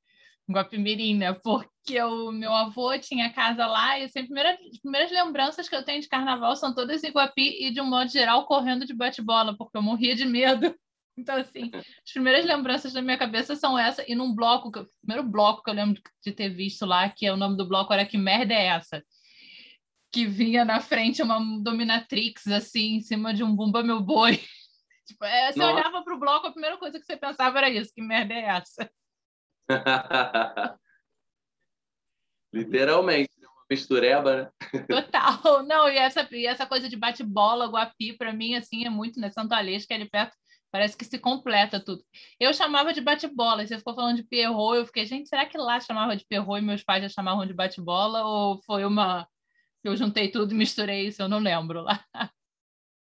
Guapimirim, 0.50 1.18
né? 1.18 1.34
Porque 1.34 2.02
o 2.02 2.32
meu 2.32 2.52
avô 2.52 2.98
tinha 2.98 3.32
casa 3.32 3.66
lá 3.68 4.00
e 4.00 4.06
assim, 4.06 4.26
primeira, 4.26 4.58
as 4.72 4.80
primeiras 4.80 5.12
lembranças 5.12 5.70
que 5.70 5.76
eu 5.76 5.86
tenho 5.86 6.02
de 6.02 6.08
carnaval 6.08 6.56
são 6.56 6.74
todas 6.74 7.04
em 7.04 7.12
Guapi 7.12 7.68
e, 7.68 7.72
de 7.72 7.80
um 7.80 7.86
modo 7.86 8.10
geral, 8.10 8.46
correndo 8.46 8.86
de 8.86 8.94
bate-bola, 8.94 9.56
porque 9.56 9.78
eu 9.78 9.82
morria 9.82 10.16
de 10.16 10.26
medo. 10.26 10.76
Então, 11.16 11.38
assim, 11.38 11.70
as 11.74 12.12
primeiras 12.12 12.46
lembranças 12.46 12.92
da 12.92 13.02
minha 13.02 13.18
cabeça 13.18 13.56
são 13.56 13.78
essa, 13.78 14.04
e 14.10 14.16
num 14.16 14.34
bloco, 14.34 14.70
o 14.70 14.88
primeiro 15.06 15.24
bloco 15.30 15.62
que 15.64 15.70
eu 15.70 15.74
lembro 15.74 16.02
de 16.24 16.32
ter 16.32 16.50
visto 16.50 16.86
lá, 16.86 17.08
que 17.10 17.26
é 17.26 17.32
o 17.32 17.38
nome 17.38 17.56
do 17.56 17.68
bloco 17.68 17.94
era 17.94 18.06
Que 18.06 18.18
Merda 18.18 18.54
é 18.54 18.68
Essa? 18.68 19.04
Que 20.12 20.26
vinha 20.26 20.66
na 20.66 20.80
frente 20.80 21.22
uma 21.22 21.40
dominatrix, 21.62 22.48
assim, 22.48 22.96
em 22.96 23.02
cima 23.02 23.34
de 23.34 23.44
um 23.44 23.56
Bumba 23.56 23.84
Meu 23.84 24.02
Boi. 24.02 24.38
tipo, 25.06 25.24
é, 25.24 25.52
você 25.52 25.60
Nossa. 25.60 25.74
olhava 25.74 26.04
para 26.04 26.16
o 26.16 26.20
bloco, 26.20 26.48
a 26.48 26.52
primeira 26.52 26.78
coisa 26.78 27.00
que 27.00 27.06
você 27.06 27.16
pensava 27.16 27.60
era 27.60 27.70
isso, 27.70 27.94
que 27.94 28.02
merda 28.02 28.34
é 28.34 28.46
essa? 28.46 28.90
Literalmente, 32.52 33.32
uma 33.40 33.66
mistureba, 33.70 34.36
né? 34.36 34.52
Total. 34.88 35.64
Não, 35.64 35.88
e 35.90 35.98
essa, 35.98 36.28
e 36.32 36.46
essa 36.46 36.66
coisa 36.66 36.90
de 36.90 36.96
bate-bola, 36.96 37.68
Guapi, 37.68 38.14
para 38.14 38.34
mim, 38.34 38.56
assim, 38.56 38.86
é 38.86 38.90
muito, 38.90 39.20
né? 39.20 39.30
Santo 39.30 39.54
Aleixo, 39.54 39.88
que 39.88 39.94
é 39.94 39.96
ali 39.96 40.10
perto, 40.10 40.36
parece 40.74 40.98
que 40.98 41.06
se 41.06 41.20
completa 41.20 41.80
tudo. 41.80 42.04
Eu 42.40 42.52
chamava 42.52 42.92
de 42.92 43.00
bate-bola, 43.00 43.66
você 43.66 43.78
ficou 43.78 43.94
falando 43.94 44.16
de 44.16 44.24
perro, 44.24 44.74
eu 44.74 44.88
fiquei, 44.88 45.06
gente, 45.06 45.30
será 45.30 45.46
que 45.46 45.56
lá 45.56 45.80
chamava 45.80 46.16
de 46.16 46.26
perro 46.26 46.58
e 46.58 46.62
meus 46.62 46.84
pais 46.84 47.04
já 47.04 47.10
chamavam 47.10 47.46
de 47.46 47.54
bate-bola? 47.54 48.26
Ou 48.26 48.60
foi 48.64 48.84
uma. 48.84 49.28
Eu 49.84 49.96
juntei 49.96 50.32
tudo 50.32 50.52
e 50.52 50.56
misturei 50.56 51.06
isso, 51.06 51.22
eu 51.22 51.30
não 51.30 51.38
lembro 51.40 51.82
lá. 51.84 52.04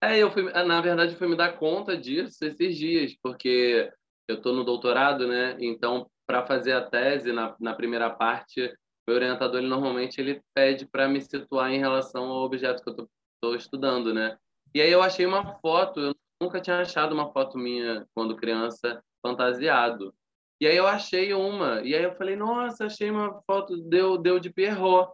É, 0.05 0.19
eu 0.19 0.33
fui, 0.33 0.43
na 0.43 0.81
verdade, 0.81 1.15
fui 1.15 1.29
me 1.29 1.37
dar 1.37 1.57
conta 1.57 1.97
disso 1.97 2.45
esses 2.45 2.77
dias, 2.77 3.17
porque 3.23 3.89
eu 4.27 4.39
estou 4.39 4.53
no 4.53 4.65
doutorado, 4.65 5.29
né? 5.29 5.57
Então, 5.61 6.11
para 6.27 6.45
fazer 6.45 6.73
a 6.73 6.83
tese, 6.83 7.31
na, 7.31 7.55
na 7.61 7.73
primeira 7.73 8.11
parte, 8.11 8.75
o 9.09 9.13
orientador 9.13 9.61
ele, 9.61 9.69
normalmente 9.69 10.21
ele 10.21 10.43
pede 10.53 10.87
para 10.87 11.07
me 11.07 11.21
situar 11.21 11.71
em 11.71 11.79
relação 11.79 12.25
ao 12.25 12.43
objeto 12.43 12.83
que 12.83 12.91
eu 12.91 13.09
estou 13.37 13.55
estudando, 13.55 14.13
né? 14.13 14.37
E 14.75 14.83
aí 14.83 14.91
eu 14.91 15.05
achei 15.05 15.25
uma 15.25 15.55
foto, 15.61 16.01
eu 16.01 16.17
nunca 16.43 16.61
tinha 16.61 16.81
achado 16.81 17.13
uma 17.13 17.33
foto 17.33 17.57
minha 17.57 18.07
quando 18.15 18.37
criança 18.37 19.03
fantasiado. 19.23 20.15
E 20.61 20.67
aí 20.67 20.77
eu 20.77 20.87
achei 20.87 21.33
uma, 21.33 21.81
e 21.83 21.95
aí 21.95 22.03
eu 22.03 22.15
falei, 22.15 22.37
nossa, 22.37 22.87
achei 22.87 23.11
uma 23.11 23.41
foto, 23.43 23.77
deu, 23.77 24.19
deu 24.19 24.39
de 24.39 24.51
Pierrot. 24.51 25.13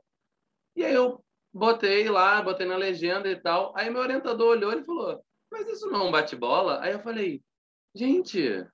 E 0.74 0.84
aí 0.84 0.94
eu 0.94 1.22
botei 1.52 2.08
lá, 2.08 2.42
botei 2.42 2.66
na 2.66 2.76
legenda 2.76 3.28
e 3.28 3.36
tal. 3.36 3.72
Aí 3.76 3.90
meu 3.90 4.00
orientador 4.02 4.48
olhou 4.48 4.72
e 4.72 4.84
falou, 4.84 5.22
mas 5.50 5.68
isso 5.68 5.90
não 5.90 6.00
é 6.00 6.04
um 6.04 6.10
bate-bola? 6.10 6.80
Aí 6.82 6.92
eu 6.92 7.00
falei, 7.00 7.42
gente, 7.94 8.66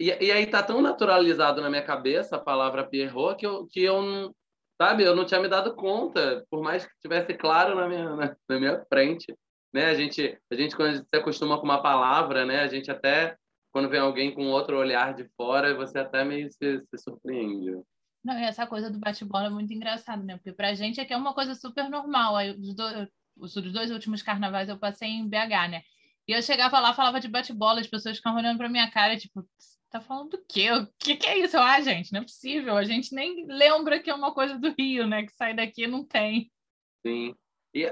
e, 0.00 0.08
e 0.08 0.32
aí 0.32 0.46
tá 0.46 0.62
tão 0.62 0.80
naturalizado 0.80 1.60
na 1.60 1.70
minha 1.70 1.84
cabeça 1.84 2.36
a 2.36 2.40
palavra 2.40 2.86
Pierrot 2.86 3.36
que 3.36 3.46
eu, 3.46 3.66
que 3.66 3.82
eu 3.82 4.02
não, 4.02 4.34
sabe, 4.80 5.04
eu 5.04 5.14
não 5.14 5.24
tinha 5.24 5.40
me 5.40 5.48
dado 5.48 5.74
conta, 5.74 6.44
por 6.50 6.62
mais 6.62 6.84
que 6.84 6.92
tivesse 7.00 7.34
claro 7.34 7.74
na 7.74 7.88
minha, 7.88 8.16
na, 8.16 8.36
na 8.48 8.58
minha 8.58 8.84
frente. 8.86 9.36
Né? 9.72 9.86
A 9.86 9.94
gente, 9.94 10.38
a 10.50 10.54
gente 10.54 10.76
quando 10.76 10.96
se 10.96 11.16
acostuma 11.16 11.58
com 11.58 11.64
uma 11.64 11.82
palavra, 11.82 12.44
né? 12.44 12.60
A 12.60 12.68
gente 12.68 12.90
até 12.90 13.36
quando 13.72 13.88
vem 13.88 14.00
alguém 14.00 14.34
com 14.34 14.48
outro 14.48 14.76
olhar 14.76 15.14
de 15.14 15.26
fora, 15.36 15.74
você 15.74 15.98
até 15.98 16.24
meio 16.24 16.50
se, 16.52 16.80
se 16.80 16.98
surpreende. 16.98 17.80
Não, 18.22 18.38
e 18.38 18.44
essa 18.44 18.66
coisa 18.66 18.90
do 18.90 18.98
bate-bola 18.98 19.46
é 19.46 19.50
muito 19.50 19.72
engraçado, 19.72 20.22
né? 20.22 20.36
Porque 20.36 20.52
pra 20.52 20.74
gente 20.74 21.00
aqui 21.00 21.12
é 21.12 21.16
uma 21.16 21.34
coisa 21.34 21.54
super 21.54 21.88
normal. 21.88 22.36
Aí, 22.36 22.50
os, 22.50 22.74
dois, 22.74 23.08
os 23.36 23.72
dois 23.72 23.90
últimos 23.90 24.22
carnavais 24.22 24.68
eu 24.68 24.78
passei 24.78 25.08
em 25.08 25.26
BH, 25.26 25.70
né? 25.70 25.82
E 26.28 26.32
eu 26.32 26.42
chegava 26.42 26.78
lá, 26.78 26.94
falava 26.94 27.18
de 27.18 27.26
bate-bola, 27.26 27.80
as 27.80 27.86
pessoas 27.86 28.18
ficavam 28.18 28.38
olhando 28.38 28.58
pra 28.58 28.68
minha 28.68 28.88
cara, 28.90 29.16
tipo, 29.16 29.44
tá 29.90 30.00
falando 30.00 30.30
do 30.30 30.44
quê? 30.48 30.70
O 30.70 30.86
que, 30.98 31.16
que 31.16 31.26
é 31.26 31.38
isso? 31.38 31.58
Ah, 31.58 31.80
gente, 31.80 32.12
não 32.12 32.20
é 32.20 32.22
possível. 32.22 32.76
A 32.76 32.84
gente 32.84 33.12
nem 33.14 33.44
lembra 33.46 34.00
que 34.00 34.10
é 34.10 34.14
uma 34.14 34.32
coisa 34.32 34.56
do 34.56 34.72
Rio, 34.78 35.06
né? 35.06 35.24
Que 35.24 35.32
sai 35.32 35.54
daqui 35.54 35.86
não 35.86 36.04
tem. 36.04 36.52
Sim. 37.04 37.34
E, 37.74 37.84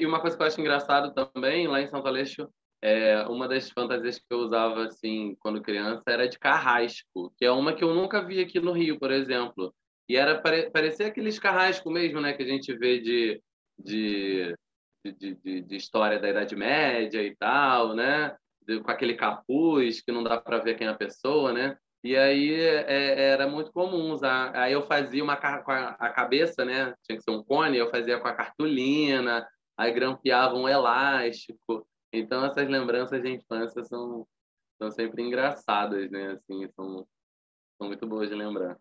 e 0.00 0.06
uma 0.06 0.20
coisa 0.20 0.36
que 0.36 0.42
eu 0.42 0.46
acho 0.46 0.60
engraçado 0.60 1.12
também, 1.14 1.66
lá 1.66 1.80
em 1.80 1.88
São 1.88 2.04
Aleixo, 2.06 2.48
é, 2.82 3.22
uma 3.28 3.48
das 3.48 3.70
fantasias 3.70 4.18
que 4.18 4.24
eu 4.30 4.38
usava, 4.38 4.86
assim, 4.86 5.36
quando 5.40 5.62
criança, 5.62 6.02
era 6.06 6.28
de 6.28 6.38
carrasco, 6.38 7.32
que 7.38 7.44
é 7.44 7.50
uma 7.50 7.72
que 7.74 7.84
eu 7.84 7.94
nunca 7.94 8.20
vi 8.24 8.40
aqui 8.40 8.60
no 8.60 8.72
Rio, 8.72 8.98
por 8.98 9.10
exemplo. 9.10 9.74
E 10.08 10.16
era, 10.16 10.40
pare, 10.40 10.70
parecia 10.70 11.06
aqueles 11.06 11.38
carrasco 11.38 11.90
mesmo, 11.90 12.20
né? 12.20 12.32
Que 12.32 12.42
a 12.42 12.46
gente 12.46 12.76
vê 12.76 12.98
de, 13.00 13.40
de, 13.78 14.54
de, 15.04 15.34
de, 15.34 15.60
de 15.62 15.76
história 15.76 16.18
da 16.18 16.28
Idade 16.28 16.56
Média 16.56 17.22
e 17.22 17.34
tal, 17.36 17.94
né? 17.94 18.36
com 18.84 18.90
aquele 18.90 19.14
capuz 19.14 20.00
que 20.00 20.12
não 20.12 20.22
dá 20.22 20.40
para 20.40 20.58
ver 20.58 20.76
quem 20.76 20.86
é 20.86 20.90
a 20.90 20.94
pessoa, 20.94 21.52
né? 21.52 21.76
E 22.04 22.16
aí 22.16 22.52
é, 22.52 23.30
era 23.30 23.48
muito 23.48 23.72
comum 23.72 24.10
usar. 24.10 24.54
Aí 24.56 24.72
eu 24.72 24.82
fazia 24.82 25.22
uma 25.22 25.36
com 25.36 25.70
a 25.70 26.10
cabeça, 26.10 26.64
né? 26.64 26.94
Tinha 27.04 27.16
que 27.16 27.22
ser 27.22 27.30
um 27.30 27.42
cone, 27.42 27.78
eu 27.78 27.90
fazia 27.90 28.18
com 28.18 28.26
a 28.26 28.34
cartolina, 28.34 29.48
aí 29.76 29.92
grampeava 29.92 30.54
um 30.54 30.68
elástico. 30.68 31.86
Então 32.12 32.44
essas 32.44 32.68
lembranças 32.68 33.22
de 33.22 33.30
infância 33.30 33.84
são, 33.84 34.26
são 34.78 34.90
sempre 34.90 35.22
engraçadas, 35.22 36.10
né? 36.10 36.32
Assim, 36.32 36.68
são, 36.74 37.06
são 37.78 37.86
muito 37.86 38.06
boas 38.06 38.28
de 38.28 38.34
lembrar. 38.34 38.76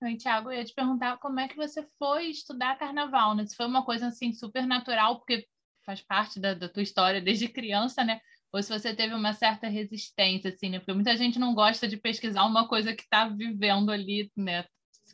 Oi, 0.00 0.16
Tiago, 0.16 0.50
eu 0.50 0.58
ia 0.58 0.64
te 0.64 0.74
perguntar 0.74 1.18
como 1.18 1.38
é 1.38 1.46
que 1.46 1.56
você 1.56 1.82
foi 1.98 2.26
estudar 2.26 2.78
carnaval, 2.78 3.34
né? 3.34 3.46
Se 3.46 3.56
foi 3.56 3.66
uma 3.66 3.84
coisa 3.84 4.08
assim 4.08 4.32
super 4.32 4.66
natural, 4.66 5.18
porque 5.18 5.46
faz 5.84 6.00
parte 6.00 6.40
da, 6.40 6.54
da 6.54 6.68
tua 6.68 6.82
história 6.82 7.20
desde 7.20 7.48
criança, 7.48 8.04
né? 8.04 8.20
Ou 8.52 8.62
se 8.62 8.68
você 8.68 8.94
teve 8.94 9.14
uma 9.14 9.32
certa 9.32 9.66
resistência, 9.66 10.50
assim, 10.50 10.68
né? 10.68 10.78
Porque 10.78 10.92
muita 10.92 11.16
gente 11.16 11.38
não 11.38 11.54
gosta 11.54 11.88
de 11.88 11.96
pesquisar 11.96 12.44
uma 12.44 12.68
coisa 12.68 12.94
que 12.94 13.02
está 13.02 13.26
vivendo 13.26 13.90
ali, 13.90 14.30
né? 14.36 14.66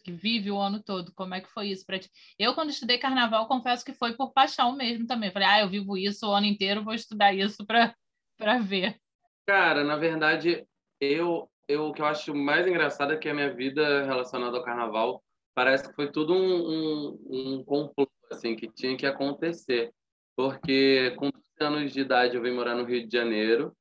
Que 0.02 0.10
vive 0.10 0.50
o 0.50 0.58
ano 0.58 0.82
todo. 0.82 1.12
Como 1.14 1.34
é 1.34 1.40
que 1.40 1.48
foi 1.48 1.68
isso 1.68 1.86
para 1.86 1.98
ti? 1.98 2.10
Eu, 2.38 2.54
quando 2.54 2.70
estudei 2.70 2.98
carnaval, 2.98 3.46
confesso 3.46 3.84
que 3.84 3.92
foi 3.92 4.14
por 4.14 4.32
paixão 4.32 4.74
mesmo 4.74 5.06
também. 5.06 5.30
Falei, 5.30 5.46
ah, 5.48 5.60
eu 5.60 5.68
vivo 5.68 5.96
isso 5.96 6.26
o 6.26 6.32
ano 6.32 6.46
inteiro, 6.46 6.82
vou 6.82 6.94
estudar 6.94 7.32
isso 7.32 7.64
para 7.64 8.58
ver. 8.58 8.98
Cara, 9.46 9.84
na 9.84 9.96
verdade, 9.96 10.66
eu, 11.00 11.48
eu 11.68 11.86
o 11.86 11.92
que 11.92 12.02
eu 12.02 12.06
acho 12.06 12.34
mais 12.34 12.66
engraçado 12.66 13.12
é 13.12 13.16
que 13.16 13.28
a 13.28 13.34
minha 13.34 13.54
vida 13.54 14.04
relacionada 14.04 14.56
ao 14.56 14.64
carnaval 14.64 15.22
parece 15.54 15.88
que 15.88 15.94
foi 15.94 16.10
tudo 16.10 16.34
um, 16.34 16.70
um, 16.70 17.18
um 17.30 17.64
complô, 17.64 18.08
assim, 18.30 18.56
que 18.56 18.68
tinha 18.68 18.96
que 18.96 19.06
acontecer. 19.06 19.92
Porque 20.36 21.12
com 21.16 21.30
anos 21.60 21.92
de 21.92 22.00
idade 22.00 22.36
eu 22.36 22.42
vim 22.42 22.52
morar 22.52 22.74
no 22.74 22.84
Rio 22.84 23.06
de 23.06 23.16
Janeiro. 23.16 23.76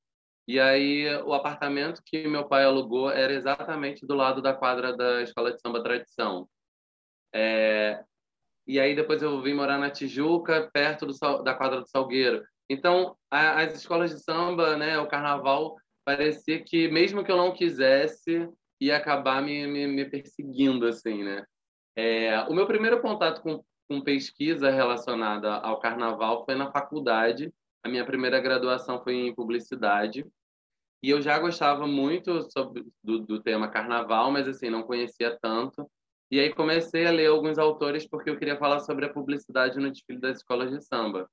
E 0.48 0.60
aí 0.60 1.06
o 1.24 1.34
apartamento 1.34 2.02
que 2.06 2.28
meu 2.28 2.48
pai 2.48 2.64
alugou 2.64 3.10
era 3.10 3.34
exatamente 3.34 4.06
do 4.06 4.16
lado 4.16 4.42
da 4.42 4.54
quadra 4.54 4.96
da 4.96 5.22
Escola 5.22 5.52
de 5.52 5.60
Samba 5.60 5.84
Tradição. 5.84 6.48
É... 7.34 8.04
E 8.66 8.80
aí 8.80 8.96
depois 8.96 9.22
eu 9.22 9.42
vim 9.42 9.54
morar 9.54 9.78
na 9.78 9.90
Tijuca, 9.90 10.70
perto 10.74 11.06
do, 11.06 11.44
da 11.44 11.54
quadra 11.54 11.82
do 11.82 11.90
Salgueiro. 11.90 12.44
Então, 12.70 13.16
a, 13.32 13.62
as 13.62 13.76
escolas 13.76 14.12
de 14.12 14.20
samba, 14.20 14.76
né, 14.76 15.00
o 15.00 15.08
carnaval, 15.08 15.76
parecia 16.04 16.62
que 16.64 16.90
mesmo 16.90 17.24
que 17.24 17.32
eu 17.32 17.38
não 17.38 17.54
quisesse, 17.54 18.50
ia 18.80 18.98
acabar 18.98 19.42
me, 19.42 19.66
me, 19.68 19.88
me 19.88 20.06
perseguindo, 20.06 20.86
assim, 20.86 21.24
né? 21.24 21.46
É, 21.96 22.42
o 22.44 22.54
meu 22.54 22.68
primeiro 22.68 23.02
contato 23.02 23.42
com, 23.42 23.64
com 23.90 24.02
pesquisa 24.02 24.70
relacionada 24.70 25.56
ao 25.56 25.80
carnaval 25.80 26.46
foi 26.46 26.56
na 26.56 26.72
faculdade, 26.72 27.52
a 27.88 27.90
minha 27.90 28.06
primeira 28.06 28.40
graduação 28.40 29.02
foi 29.02 29.16
em 29.16 29.34
publicidade. 29.34 30.26
E 31.02 31.10
eu 31.10 31.22
já 31.22 31.40
gostava 31.40 31.88
muito 31.88 32.42
sobre, 32.52 32.86
do, 33.04 33.20
do 33.20 33.42
tema 33.42 33.70
carnaval, 33.70 34.32
mas 34.32 34.48
assim, 34.48 34.70
não 34.70 34.84
conhecia 34.84 35.38
tanto. 35.42 35.90
E 36.30 36.40
aí 36.40 36.54
comecei 36.54 37.06
a 37.06 37.12
ler 37.12 37.28
alguns 37.28 37.58
autores 37.58 38.06
porque 38.06 38.30
eu 38.30 38.38
queria 38.38 38.58
falar 38.58 38.82
sobre 38.82 39.06
a 39.06 39.14
publicidade 39.14 39.80
no 39.80 39.90
desfile 39.90 40.20
das 40.20 40.38
escolas 40.38 40.70
de 40.70 40.84
samba. 40.84 41.30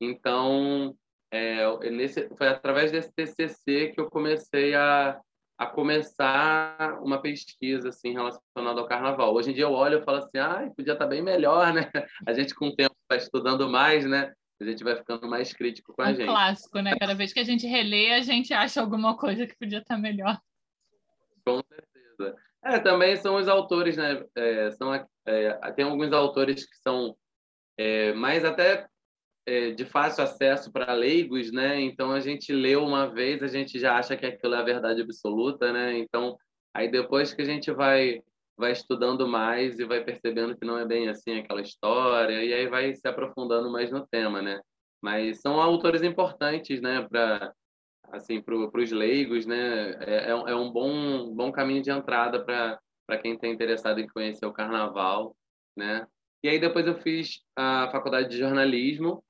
Então, 0.00 0.96
é, 1.32 1.90
nesse, 1.90 2.28
foi 2.36 2.48
através 2.48 2.92
desse 2.92 3.12
TCC 3.12 3.92
que 3.92 4.00
eu 4.00 4.08
comecei 4.08 4.74
a, 4.74 5.20
a 5.58 5.66
começar 5.66 7.00
uma 7.02 7.20
pesquisa 7.20 7.88
assim 7.88 8.12
relacionada 8.12 8.80
ao 8.80 8.86
carnaval. 8.86 9.34
Hoje 9.34 9.50
em 9.50 9.54
dia 9.54 9.64
eu 9.64 9.72
olho 9.72 9.98
e 9.98 10.04
falo 10.04 10.18
assim, 10.18 10.38
ah, 10.38 10.70
podia 10.76 10.92
estar 10.92 11.06
bem 11.06 11.22
melhor, 11.22 11.72
né? 11.72 11.90
A 12.26 12.32
gente 12.32 12.54
com 12.54 12.68
o 12.68 12.76
tempo 12.76 12.94
está 13.02 13.16
estudando 13.16 13.68
mais, 13.68 14.04
né? 14.08 14.32
A 14.62 14.70
gente 14.70 14.84
vai 14.84 14.96
ficando 14.96 15.28
mais 15.28 15.52
crítico 15.52 15.92
com 15.92 16.02
a 16.02 16.10
um 16.10 16.14
gente. 16.14 16.26
clássico, 16.26 16.80
né? 16.80 16.96
Cada 16.98 17.14
vez 17.14 17.32
que 17.32 17.40
a 17.40 17.44
gente 17.44 17.66
relê, 17.66 18.12
a 18.12 18.20
gente 18.20 18.54
acha 18.54 18.80
alguma 18.80 19.16
coisa 19.16 19.46
que 19.46 19.56
podia 19.56 19.78
estar 19.78 19.98
melhor. 19.98 20.40
Com 21.44 21.60
certeza. 21.68 22.36
É, 22.64 22.78
também 22.78 23.16
são 23.16 23.36
os 23.36 23.48
autores, 23.48 23.96
né? 23.96 24.24
É, 24.36 24.70
são, 24.70 24.94
é, 25.26 25.72
tem 25.72 25.84
alguns 25.84 26.12
autores 26.12 26.64
que 26.64 26.76
são 26.76 27.16
é, 27.76 28.12
mais 28.12 28.44
até 28.44 28.86
é, 29.46 29.70
de 29.70 29.84
fácil 29.84 30.22
acesso 30.22 30.70
para 30.70 30.92
leigos, 30.92 31.50
né? 31.50 31.80
Então 31.80 32.12
a 32.12 32.20
gente 32.20 32.52
leu 32.52 32.84
uma 32.84 33.12
vez, 33.12 33.42
a 33.42 33.48
gente 33.48 33.78
já 33.78 33.96
acha 33.96 34.16
que 34.16 34.24
aquilo 34.26 34.54
é 34.54 34.58
a 34.58 34.64
verdade 34.64 35.02
absoluta, 35.02 35.72
né? 35.72 35.98
Então 35.98 36.36
aí 36.72 36.88
depois 36.88 37.34
que 37.34 37.42
a 37.42 37.44
gente 37.44 37.70
vai 37.72 38.22
vai 38.62 38.70
estudando 38.70 39.26
mais 39.26 39.80
e 39.80 39.84
vai 39.84 40.04
percebendo 40.04 40.56
que 40.56 40.64
não 40.64 40.78
é 40.78 40.86
bem 40.86 41.08
assim 41.08 41.36
aquela 41.36 41.60
história 41.60 42.44
e 42.44 42.54
aí 42.54 42.68
vai 42.68 42.94
se 42.94 43.06
aprofundando 43.08 43.68
mais 43.68 43.90
no 43.90 44.06
tema, 44.06 44.40
né? 44.40 44.60
Mas 45.02 45.40
são 45.40 45.60
autores 45.60 46.02
importantes, 46.04 46.80
né? 46.80 47.02
Para 47.08 47.52
assim 48.12 48.40
para 48.40 48.54
os 48.54 48.92
leigos, 48.92 49.46
né? 49.46 49.90
É, 50.06 50.30
é, 50.30 50.34
um 50.34 50.46
é 50.46 50.70
bom 50.70 51.34
bom 51.34 51.50
caminho 51.50 51.82
de 51.82 51.90
entrada 51.90 52.44
para 52.44 52.78
para 53.04 53.18
quem 53.18 53.34
está 53.34 53.48
interessado 53.48 53.98
em 53.98 54.06
conhecer 54.06 54.46
o 54.46 54.52
Carnaval, 54.52 55.36
né? 55.76 56.06
E 56.44 56.48
aí 56.48 56.60
depois 56.60 56.86
eu 56.86 56.94
fiz 56.94 57.40
a 57.56 57.90
faculdade 57.90 58.28
de 58.28 58.38
jornalismo 58.38 59.24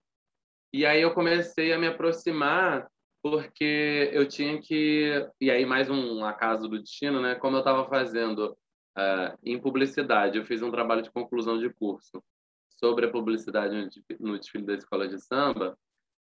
e 0.75 0.85
aí 0.85 1.01
eu 1.01 1.15
comecei 1.15 1.73
a 1.73 1.79
me 1.79 1.87
aproximar 1.87 2.87
porque 3.23 4.11
eu 4.13 4.29
tinha 4.29 4.61
que 4.61 5.27
e 5.41 5.51
aí 5.51 5.65
mais 5.65 5.89
um 5.89 6.23
acaso 6.23 6.69
do 6.69 6.79
destino, 6.79 7.19
né? 7.23 7.35
Como 7.37 7.57
eu 7.57 7.61
estava 7.61 7.89
fazendo 7.89 8.55
uh, 8.97 9.39
em 9.45 9.61
publicidade, 9.61 10.39
eu 10.39 10.45
fiz 10.45 10.63
um 10.63 10.71
trabalho 10.71 11.03
de 11.03 11.11
conclusão 11.11 11.59
de 11.59 11.71
curso 11.71 12.23
sobre 12.69 13.07
a 13.07 13.11
publicidade 13.11 13.91
no 14.19 14.39
desfile 14.39 14.67
da 14.67 14.75
escola 14.75 15.07
de 15.07 15.19
samba. 15.21 15.79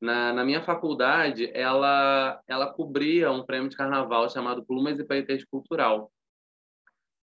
Na, 0.01 0.33
na 0.33 0.43
minha 0.43 0.61
faculdade, 0.61 1.49
ela 1.53 2.41
ela 2.47 2.71
cobria 2.71 3.31
um 3.31 3.45
prêmio 3.45 3.69
de 3.69 3.77
carnaval 3.77 4.29
chamado 4.29 4.65
Plumas 4.65 4.99
e 4.99 5.03
Paetês 5.05 5.43
Cultural. 5.45 6.11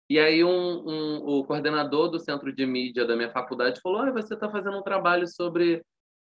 E 0.08 0.18
aí 0.18 0.44
um, 0.44 0.48
um, 0.50 1.16
o 1.24 1.44
coordenador 1.44 2.10
do 2.10 2.18
centro 2.18 2.52
de 2.52 2.66
mídia 2.66 3.06
da 3.06 3.16
minha 3.16 3.30
faculdade 3.30 3.80
falou: 3.80 4.00
ah, 4.00 4.10
você 4.10 4.34
está 4.34 4.50
fazendo 4.50 4.78
um 4.78 4.82
trabalho 4.82 5.26
sobre 5.26 5.82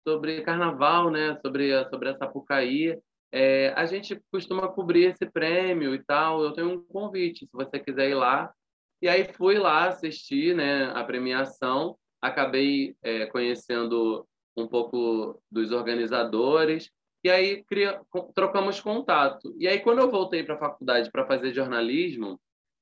sobre 0.08 0.42
carnaval, 0.42 1.10
né? 1.10 1.38
Sobre 1.42 1.84
sobre 1.86 2.10
a 2.10 2.18
Sapucaí. 2.18 2.98
É, 3.32 3.74
a 3.76 3.86
gente 3.86 4.20
costuma 4.32 4.68
cobrir 4.68 5.06
esse 5.06 5.26
prêmio 5.30 5.94
e 5.94 6.04
tal. 6.04 6.44
Eu 6.44 6.52
tenho 6.54 6.72
um 6.72 6.84
convite, 6.84 7.46
se 7.46 7.52
você 7.54 7.80
quiser 7.80 8.10
ir 8.10 8.16
lá. 8.16 8.52
E 9.02 9.08
aí 9.08 9.32
fui 9.34 9.58
lá 9.58 9.88
assistir, 9.88 10.56
né? 10.56 10.92
A 10.94 11.04
premiação. 11.04 11.98
Acabei 12.22 12.96
é, 13.02 13.26
conhecendo 13.28 14.28
um 14.58 14.68
pouco 14.68 15.42
dos 15.50 15.72
organizadores 15.72 16.92
e 17.24 17.30
aí 17.30 17.64
cria, 17.64 18.02
trocamos 18.34 18.82
contato. 18.82 19.54
E 19.58 19.68
aí 19.68 19.80
quando 19.80 20.00
eu 20.00 20.12
voltei 20.12 20.44
para 20.44 20.56
a 20.56 20.60
faculdade 20.60 21.10
para 21.12 21.26
fazer 21.26 21.54
jornalismo, 21.54 22.40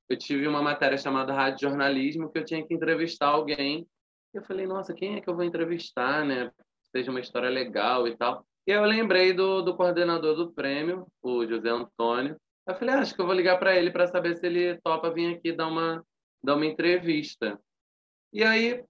eu 0.08 0.16
tive 0.16 0.46
uma 0.48 0.62
matéria 0.62 0.98
chamada 0.98 1.32
Rádio 1.32 1.68
Jornalismo 1.68 2.30
que 2.30 2.38
eu 2.38 2.44
tinha 2.44 2.66
que 2.66 2.74
entrevistar 2.74 3.28
alguém. 3.28 3.86
Eu 4.34 4.42
falei, 4.42 4.66
nossa, 4.66 4.94
quem 4.94 5.16
é 5.16 5.20
que 5.20 5.28
eu 5.28 5.36
vou 5.36 5.44
entrevistar, 5.44 6.24
né? 6.24 6.50
seja 6.90 7.10
uma 7.10 7.20
história 7.20 7.48
legal 7.48 8.06
e 8.08 8.16
tal. 8.16 8.44
E 8.66 8.70
eu 8.70 8.84
lembrei 8.84 9.32
do, 9.32 9.62
do 9.62 9.76
coordenador 9.76 10.34
do 10.34 10.52
prêmio, 10.52 11.06
o 11.22 11.46
José 11.46 11.70
Antônio. 11.70 12.36
Eu 12.68 12.74
falei, 12.74 12.94
ah, 12.94 12.98
acho 12.98 13.14
que 13.14 13.20
eu 13.20 13.24
vou 13.24 13.34
ligar 13.34 13.58
para 13.58 13.74
ele 13.74 13.90
para 13.90 14.06
saber 14.06 14.36
se 14.36 14.46
ele 14.46 14.78
topa 14.82 15.10
vir 15.10 15.34
aqui 15.34 15.52
dar 15.52 15.68
uma, 15.68 16.04
dar 16.44 16.54
uma 16.54 16.66
entrevista. 16.66 17.58
E 18.30 18.44
aí, 18.44 18.84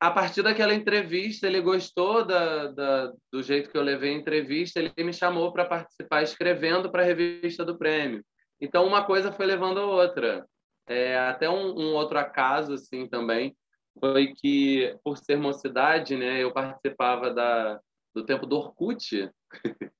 a 0.00 0.10
partir 0.10 0.42
daquela 0.42 0.74
entrevista, 0.74 1.46
ele 1.46 1.60
gostou 1.60 2.24
da, 2.24 2.72
da, 2.72 3.12
do 3.32 3.40
jeito 3.40 3.70
que 3.70 3.78
eu 3.78 3.82
levei 3.82 4.12
a 4.12 4.18
entrevista, 4.18 4.80
ele 4.80 4.92
me 4.98 5.12
chamou 5.12 5.52
para 5.52 5.64
participar 5.64 6.24
escrevendo 6.24 6.90
para 6.90 7.02
a 7.02 7.06
revista 7.06 7.64
do 7.64 7.78
prêmio. 7.78 8.24
Então, 8.60 8.84
uma 8.84 9.04
coisa 9.04 9.30
foi 9.30 9.46
levando 9.46 9.78
a 9.78 9.86
outra. 9.86 10.44
É, 10.88 11.16
até 11.16 11.48
um, 11.48 11.70
um 11.78 11.94
outro 11.94 12.18
acaso, 12.18 12.74
assim, 12.74 13.08
também 13.08 13.56
foi 14.00 14.34
que, 14.34 14.98
por 15.04 15.16
ser 15.16 15.36
mocidade, 15.36 16.16
né, 16.16 16.42
eu 16.42 16.52
participava 16.52 17.32
da, 17.32 17.80
do 18.12 18.24
tempo 18.26 18.44
do 18.44 18.56
Orkut, 18.56 19.30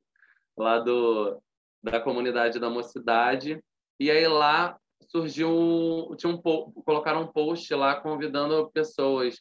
lá 0.58 0.80
do, 0.80 1.40
da 1.84 2.00
comunidade 2.00 2.58
da 2.58 2.70
mocidade, 2.70 3.62
e 4.00 4.10
aí 4.10 4.26
lá 4.26 4.76
surgiu, 5.08 6.14
tinha 6.16 6.32
um, 6.32 6.40
colocaram 6.82 7.22
um 7.22 7.26
post 7.26 7.72
lá 7.74 7.94
convidando 8.00 8.70
pessoas 8.70 9.40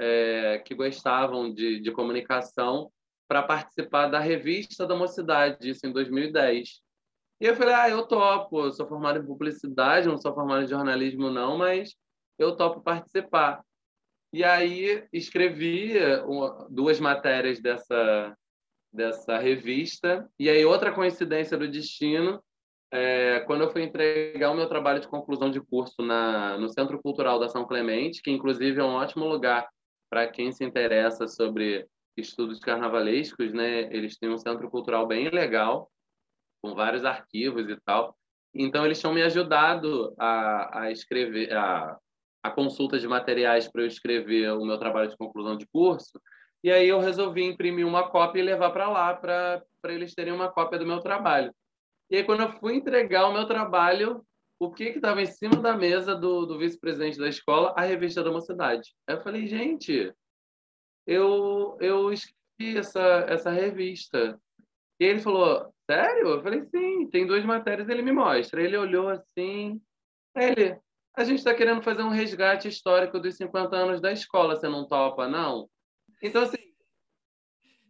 é, 0.00 0.58
que 0.64 0.74
gostavam 0.74 1.52
de, 1.52 1.78
de 1.80 1.92
comunicação 1.92 2.90
para 3.28 3.42
participar 3.42 4.08
da 4.08 4.18
revista 4.18 4.86
da 4.86 4.96
mocidade, 4.96 5.68
isso 5.68 5.86
em 5.86 5.92
2010. 5.92 6.80
E 7.40 7.44
eu 7.46 7.54
falei, 7.54 7.74
ah, 7.74 7.90
eu 7.90 8.06
topo, 8.06 8.64
eu 8.64 8.72
sou 8.72 8.88
formado 8.88 9.18
em 9.18 9.26
publicidade, 9.26 10.08
não 10.08 10.18
sou 10.18 10.34
formado 10.34 10.64
em 10.64 10.68
jornalismo 10.68 11.30
não, 11.30 11.58
mas 11.58 11.94
eu 12.38 12.56
topo 12.56 12.80
participar. 12.80 13.62
E 14.32 14.42
aí 14.42 15.06
escrevi 15.12 15.94
duas 16.70 16.98
matérias 16.98 17.60
dessa, 17.60 18.36
dessa 18.92 19.38
revista. 19.38 20.28
E 20.38 20.48
aí, 20.48 20.64
outra 20.64 20.92
coincidência 20.92 21.56
do 21.56 21.68
destino, 21.68 22.42
é, 22.90 23.40
quando 23.40 23.62
eu 23.62 23.70
fui 23.70 23.82
entregar 23.82 24.50
o 24.50 24.54
meu 24.54 24.68
trabalho 24.68 25.00
de 25.00 25.08
conclusão 25.08 25.50
de 25.50 25.60
curso 25.60 26.02
na, 26.02 26.56
no 26.58 26.68
Centro 26.68 27.00
Cultural 27.00 27.38
da 27.38 27.48
São 27.48 27.66
Clemente, 27.66 28.22
que 28.22 28.30
inclusive 28.30 28.80
é 28.80 28.84
um 28.84 28.94
ótimo 28.94 29.26
lugar 29.26 29.68
para 30.10 30.26
quem 30.26 30.50
se 30.52 30.64
interessa 30.64 31.28
sobre 31.28 31.86
estudos 32.16 32.58
carnavalescos, 32.58 33.52
né? 33.52 33.82
Eles 33.94 34.18
têm 34.18 34.30
um 34.30 34.38
centro 34.38 34.70
cultural 34.70 35.06
bem 35.06 35.28
legal, 35.28 35.90
com 36.62 36.74
vários 36.74 37.04
arquivos 37.04 37.68
e 37.68 37.76
tal. 37.84 38.16
Então, 38.54 38.84
eles 38.84 38.98
tinham 38.98 39.12
me 39.12 39.22
ajudado 39.22 40.14
a, 40.18 40.80
a 40.80 40.90
escrever, 40.90 41.52
a 41.54 41.96
a 42.42 42.50
consulta 42.50 42.98
de 42.98 43.06
materiais 43.06 43.68
para 43.68 43.82
eu 43.82 43.86
escrever 43.86 44.52
o 44.52 44.64
meu 44.64 44.78
trabalho 44.78 45.10
de 45.10 45.16
conclusão 45.16 45.56
de 45.56 45.66
curso. 45.66 46.20
E 46.62 46.70
aí 46.70 46.88
eu 46.88 46.98
resolvi 46.98 47.44
imprimir 47.44 47.86
uma 47.86 48.08
cópia 48.08 48.40
e 48.40 48.44
levar 48.44 48.70
para 48.70 48.88
lá 48.88 49.14
para 49.14 49.62
eles 49.84 50.14
terem 50.14 50.32
uma 50.32 50.50
cópia 50.50 50.78
do 50.78 50.86
meu 50.86 51.00
trabalho. 51.00 51.54
E 52.10 52.16
aí 52.16 52.24
quando 52.24 52.42
eu 52.42 52.52
fui 52.58 52.74
entregar 52.74 53.28
o 53.28 53.32
meu 53.32 53.46
trabalho, 53.46 54.24
o 54.58 54.72
que 54.72 54.84
estava 54.84 55.22
em 55.22 55.26
cima 55.26 55.56
da 55.56 55.76
mesa 55.76 56.14
do, 56.14 56.44
do 56.44 56.58
vice-presidente 56.58 57.18
da 57.18 57.28
escola? 57.28 57.72
A 57.76 57.82
revista 57.82 58.24
da 58.24 58.32
Mocidade. 58.32 58.92
Aí 59.06 59.14
eu 59.14 59.20
falei, 59.20 59.46
gente, 59.46 60.12
eu, 61.06 61.76
eu 61.80 62.12
escrevi 62.12 62.76
essa, 62.76 63.24
essa 63.28 63.50
revista. 63.50 64.38
E 64.98 65.04
ele 65.04 65.20
falou, 65.20 65.72
sério? 65.88 66.28
Eu 66.28 66.42
falei, 66.42 66.64
sim, 66.64 67.08
tem 67.08 67.24
duas 67.24 67.44
matérias, 67.44 67.88
ele 67.88 68.02
me 68.02 68.10
mostra. 68.10 68.60
Ele 68.60 68.76
olhou 68.76 69.08
assim, 69.08 69.80
ele, 70.34 70.76
a 71.16 71.22
gente 71.22 71.38
está 71.38 71.54
querendo 71.54 71.82
fazer 71.82 72.02
um 72.02 72.10
resgate 72.10 72.66
histórico 72.66 73.20
dos 73.20 73.36
50 73.36 73.76
anos 73.76 74.00
da 74.00 74.12
escola, 74.12 74.56
você 74.56 74.68
não 74.68 74.88
topa, 74.88 75.28
não? 75.28 75.68
Então, 76.22 76.42
assim. 76.42 76.56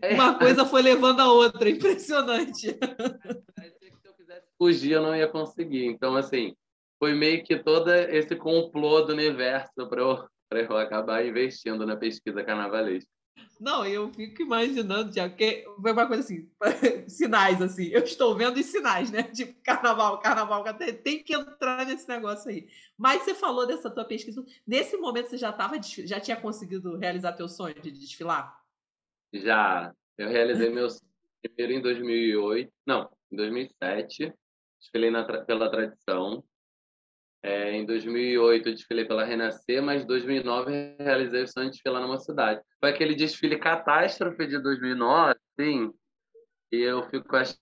É... 0.01 0.14
Uma 0.14 0.38
coisa 0.38 0.64
foi 0.64 0.83
levando 0.83 1.21
a 1.21 1.33
outra, 1.33 1.69
impressionante. 1.69 2.69
Se 3.99 4.09
eu 4.09 4.14
quisesse 4.14 4.47
fugir, 4.57 4.93
eu 4.93 5.03
não 5.03 5.14
ia 5.14 5.27
conseguir. 5.27 5.87
Então, 5.87 6.17
assim, 6.17 6.55
foi 6.99 7.14
meio 7.14 7.43
que 7.45 7.57
todo 7.57 7.93
esse 7.93 8.37
complô 8.37 9.03
do 9.03 9.12
universo 9.12 9.88
para 9.88 10.01
eu, 10.01 10.29
eu 10.53 10.77
acabar 10.77 11.27
investindo 11.27 11.85
na 11.85 11.97
pesquisa 11.97 12.45
carnavalesca. 12.45 13.11
Não, 13.61 13.85
eu 13.85 14.12
fico 14.12 14.42
imaginando, 14.42 15.11
Tiago, 15.11 15.35
que 15.35 15.64
foi 15.81 15.92
uma 15.92 16.07
coisa 16.07 16.22
assim, 16.22 16.48
sinais, 17.09 17.61
assim. 17.61 17.88
Eu 17.88 18.05
estou 18.05 18.37
vendo 18.37 18.57
os 18.57 18.66
sinais, 18.66 19.11
né? 19.11 19.24
Tipo, 19.24 19.61
carnaval, 19.62 20.18
carnaval, 20.20 20.64
tem 21.03 21.22
que 21.22 21.35
entrar 21.35 21.85
nesse 21.85 22.09
negócio 22.09 22.51
aí. 22.51 22.68
Mas 22.96 23.22
você 23.22 23.35
falou 23.35 23.66
dessa 23.66 23.90
tua 23.90 24.05
pesquisa. 24.05 24.44
Nesse 24.66 24.96
momento 24.96 25.31
você 25.31 25.38
já 25.38 25.53
tava, 25.53 25.81
já 25.83 26.20
tinha 26.20 26.37
conseguido 26.37 26.96
realizar 26.96 27.33
teu 27.33 27.48
sonho 27.48 27.74
de 27.81 27.90
desfilar? 27.90 28.57
Já. 29.33 29.92
Eu 30.16 30.29
realizei 30.29 30.70
meu 30.70 30.87
primeiro 31.42 31.72
em 31.72 31.83
2008. 31.83 32.72
Não, 32.87 33.11
em 33.31 33.37
2007. 33.37 34.33
Desfilei 34.81 35.11
na, 35.11 35.24
pela 35.44 35.70
tradição. 35.70 36.44
É, 37.42 37.72
em 37.72 37.87
2008 37.87 38.68
eu 38.68 38.74
desfilei 38.74 39.05
pela 39.05 39.24
Renascer, 39.24 39.83
mas 39.83 40.03
em 40.03 40.07
2009 40.07 40.96
realizei 40.98 41.42
o 41.44 41.48
sonho 41.48 41.66
de 41.66 41.72
desfilar 41.72 42.03
numa 42.03 42.18
cidade. 42.18 42.61
Foi 42.81 42.91
aquele 42.91 43.14
desfile 43.14 43.59
catástrofe 43.59 44.47
de 44.47 44.59
2009, 44.59 45.35
sim. 45.59 45.93
E 46.73 46.77
eu 46.77 47.03
fico 47.11 47.35
achando, 47.35 47.59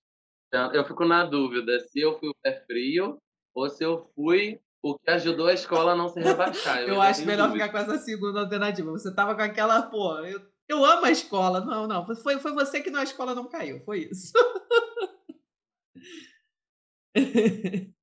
eu 0.75 0.85
fico 0.85 1.05
na 1.05 1.25
dúvida 1.25 1.79
se 1.81 2.01
eu 2.01 2.19
fui 2.19 2.29
o 2.29 2.37
pé 2.43 2.65
frio 2.67 3.19
ou 3.55 3.69
se 3.71 3.85
eu 3.85 4.11
fui 4.15 4.61
o 4.83 4.99
que 4.99 5.11
ajudou 5.11 5.47
a 5.47 5.55
escola 5.55 5.93
a 5.93 5.97
não 5.97 6.09
se 6.09 6.21
rebaixar. 6.21 6.83
Eu, 6.83 6.95
eu 6.95 7.03
acho 7.03 7.25
melhor 7.25 7.49
dúvida. 7.49 7.67
ficar 7.67 7.85
com 7.85 7.93
essa 7.93 8.05
segunda 8.05 8.41
alternativa. 8.41 8.91
Você 8.91 9.13
tava 9.13 9.35
com 9.35 9.43
aquela, 9.43 9.83
pô, 9.83 10.17
eu, 10.21 10.41
eu 10.69 10.85
amo 10.85 11.07
a 11.07 11.11
escola. 11.11 11.61
Não, 11.61 11.89
não, 11.89 12.07
foi, 12.15 12.39
foi 12.39 12.53
você 12.53 12.81
que 12.81 12.91
na 12.91 13.03
escola 13.03 13.35
não 13.35 13.49
caiu, 13.49 13.81
foi 13.85 14.09
isso. 14.11 14.33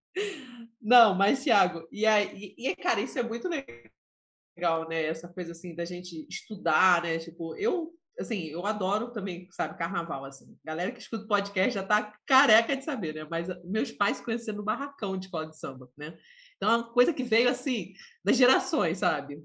não, 0.82 1.15
mas, 1.15 1.43
Thiago, 1.43 1.88
e, 1.91 2.06
aí, 2.06 2.54
e, 2.58 2.76
cara, 2.76 2.99
isso 2.99 3.17
é 3.17 3.23
muito 3.23 3.47
legal, 3.47 3.65
né? 4.89 5.03
Essa 5.03 5.27
coisa 5.27 5.51
assim 5.51 5.75
da 5.75 5.85
gente 5.85 6.25
estudar, 6.29 7.03
né? 7.03 7.17
Tipo, 7.17 7.55
eu 7.55 7.93
assim, 8.19 8.43
eu 8.45 8.65
adoro 8.65 9.11
também, 9.11 9.47
sabe, 9.51 9.77
carnaval, 9.77 10.25
assim. 10.25 10.55
Galera 10.63 10.91
que 10.91 10.99
escuta 10.99 11.27
podcast 11.27 11.73
já 11.73 11.83
tá 11.83 12.13
careca 12.25 12.75
de 12.75 12.83
saber, 12.83 13.13
né? 13.15 13.27
Mas 13.29 13.47
meus 13.63 13.91
pais 13.91 14.17
se 14.17 14.23
conheceram 14.23 14.59
no 14.59 14.63
barracão 14.63 15.17
de 15.17 15.25
escola 15.25 15.47
de 15.47 15.57
samba, 15.57 15.89
né? 15.97 16.17
Então 16.55 16.71
é 16.71 16.77
uma 16.77 16.93
coisa 16.93 17.13
que 17.13 17.23
veio 17.23 17.49
assim 17.49 17.93
das 18.23 18.37
gerações, 18.37 18.99
sabe? 18.99 19.43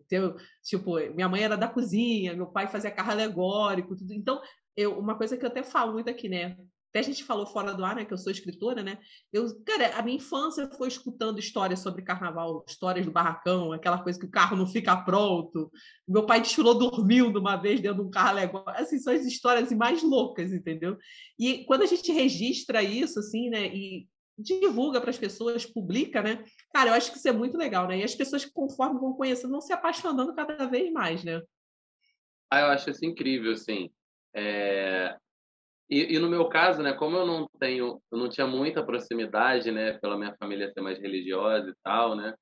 Tipo, 0.62 0.97
minha 1.14 1.29
mãe 1.29 1.42
era 1.42 1.57
da 1.57 1.68
cozinha, 1.68 2.35
meu 2.35 2.47
pai 2.47 2.68
fazia 2.68 2.90
carro 2.90 3.12
alegórico, 3.12 3.97
tudo. 3.97 4.12
Então, 4.12 4.40
eu, 4.77 4.99
uma 4.99 5.16
coisa 5.16 5.37
que 5.37 5.44
eu 5.44 5.49
até 5.49 5.62
falo 5.62 5.94
muito 5.94 6.11
aqui, 6.11 6.29
né? 6.29 6.57
Até 6.99 7.07
a 7.07 7.11
gente 7.13 7.23
falou 7.23 7.47
fora 7.47 7.73
do 7.73 7.85
ar, 7.85 7.95
né? 7.95 8.05
Que 8.05 8.13
eu 8.13 8.19
sou 8.19 8.33
escritora, 8.33 8.83
né? 8.83 8.99
Eu, 9.33 9.47
cara, 9.65 9.97
a 9.97 10.03
minha 10.03 10.17
infância 10.17 10.69
foi 10.77 10.89
escutando 10.89 11.39
histórias 11.39 11.79
sobre 11.79 12.03
carnaval, 12.03 12.65
histórias 12.67 13.07
do 13.07 13.13
barracão, 13.13 13.73
aquela 13.73 14.03
coisa 14.03 14.19
que 14.19 14.27
o 14.27 14.31
carro 14.31 14.57
não 14.57 14.67
fica 14.67 14.97
pronto. 14.97 15.71
Meu 16.09 16.27
pai 16.27 16.41
desfilou 16.41 16.77
dormindo 16.77 17.39
uma 17.39 17.55
vez 17.55 17.81
dentro 17.81 18.03
de 18.03 18.09
um 18.09 18.11
carro 18.11 18.31
alegórico. 18.31 18.71
Assim, 18.71 18.99
são 18.99 19.13
as 19.13 19.25
histórias 19.25 19.71
mais 19.71 20.03
loucas, 20.03 20.53
entendeu? 20.53 20.97
E 21.39 21.65
quando 21.67 21.83
a 21.83 21.87
gente 21.87 22.11
registra 22.11 22.83
isso, 22.83 23.21
assim, 23.21 23.49
né? 23.49 23.67
E 23.69 24.09
divulga 24.37 25.01
para 25.01 25.11
as 25.11 25.19
pessoas, 25.19 25.65
publica, 25.65 26.21
né? 26.21 26.45
Cara, 26.75 26.91
eu 26.91 26.95
acho 26.95 27.13
que 27.13 27.19
isso 27.19 27.29
é 27.29 27.33
muito 27.33 27.57
legal, 27.57 27.87
né? 27.87 27.99
E 27.99 28.03
as 28.03 28.15
pessoas, 28.15 28.45
conforme 28.45 28.99
vão 28.99 29.13
conhecendo, 29.13 29.53
vão 29.53 29.61
se 29.61 29.73
apaixonando 29.73 30.35
cada 30.35 30.67
vez 30.67 30.93
mais, 30.93 31.23
né? 31.23 31.41
Ah, 32.51 32.61
eu 32.63 32.67
acho 32.67 32.91
isso 32.91 33.05
incrível, 33.05 33.53
assim. 33.53 33.89
É... 34.35 35.17
E, 35.90 36.14
e, 36.14 36.18
no 36.18 36.29
meu 36.29 36.48
caso, 36.48 36.83
né, 36.83 36.92
como 36.92 37.16
eu 37.16 37.27
não 37.27 37.48
tenho, 37.59 38.01
eu 38.12 38.18
não 38.18 38.29
tinha 38.29 38.46
muita 38.46 38.85
proximidade, 38.85 39.70
né, 39.70 39.94
pela 39.94 40.18
minha 40.18 40.35
família 40.38 40.70
ser 40.70 40.83
mais 40.83 40.98
religiosa 40.98 41.70
e 41.70 41.74
tal, 41.83 42.14
né, 42.14 42.35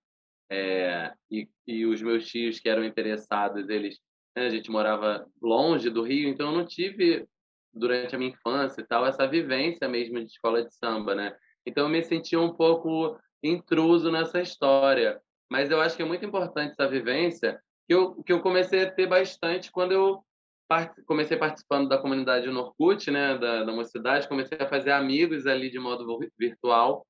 é, 0.50 1.12
e, 1.30 1.48
e 1.66 1.86
os 1.86 2.02
meus 2.02 2.26
tios 2.26 2.58
que 2.58 2.68
eram 2.68 2.84
interessados, 2.84 3.68
eles, 3.68 3.98
né, 4.36 4.46
a 4.46 4.50
gente 4.50 4.70
morava 4.70 5.26
longe 5.40 5.90
do 5.90 6.02
Rio, 6.02 6.28
então 6.28 6.50
eu 6.50 6.58
não 6.58 6.66
tive 6.66 7.24
durante 7.72 8.14
a 8.14 8.18
minha 8.18 8.32
infância 8.32 8.80
e 8.80 8.86
tal 8.86 9.06
essa 9.06 9.26
vivência 9.26 9.88
mesmo 9.88 10.18
de 10.18 10.26
escola 10.26 10.64
de 10.64 10.74
samba, 10.74 11.14
né. 11.14 11.36
Então 11.64 11.84
eu 11.84 11.90
me 11.90 12.02
sentia 12.02 12.40
um 12.40 12.52
pouco 12.52 13.18
intruso 13.42 14.10
nessa 14.10 14.40
história, 14.40 15.20
mas 15.50 15.70
eu 15.70 15.80
acho 15.80 15.96
que 15.96 16.02
é 16.02 16.06
muito 16.06 16.24
importante 16.24 16.72
essa 16.72 16.88
vivência 16.88 17.60
que 17.86 17.94
eu 17.94 18.22
que 18.24 18.32
eu 18.32 18.40
comecei 18.40 18.82
a 18.82 18.90
ter 18.90 19.06
bastante 19.06 19.70
quando 19.70 19.92
eu 19.92 20.24
comecei 21.06 21.36
participando 21.36 21.88
da 21.88 21.98
comunidade 21.98 22.48
no 22.48 22.60
Orkut, 22.60 23.10
né, 23.10 23.38
da, 23.38 23.64
da 23.64 23.72
mocidade, 23.72 24.28
comecei 24.28 24.58
a 24.58 24.68
fazer 24.68 24.90
amigos 24.90 25.46
ali 25.46 25.70
de 25.70 25.78
modo 25.78 26.18
virtual 26.38 27.06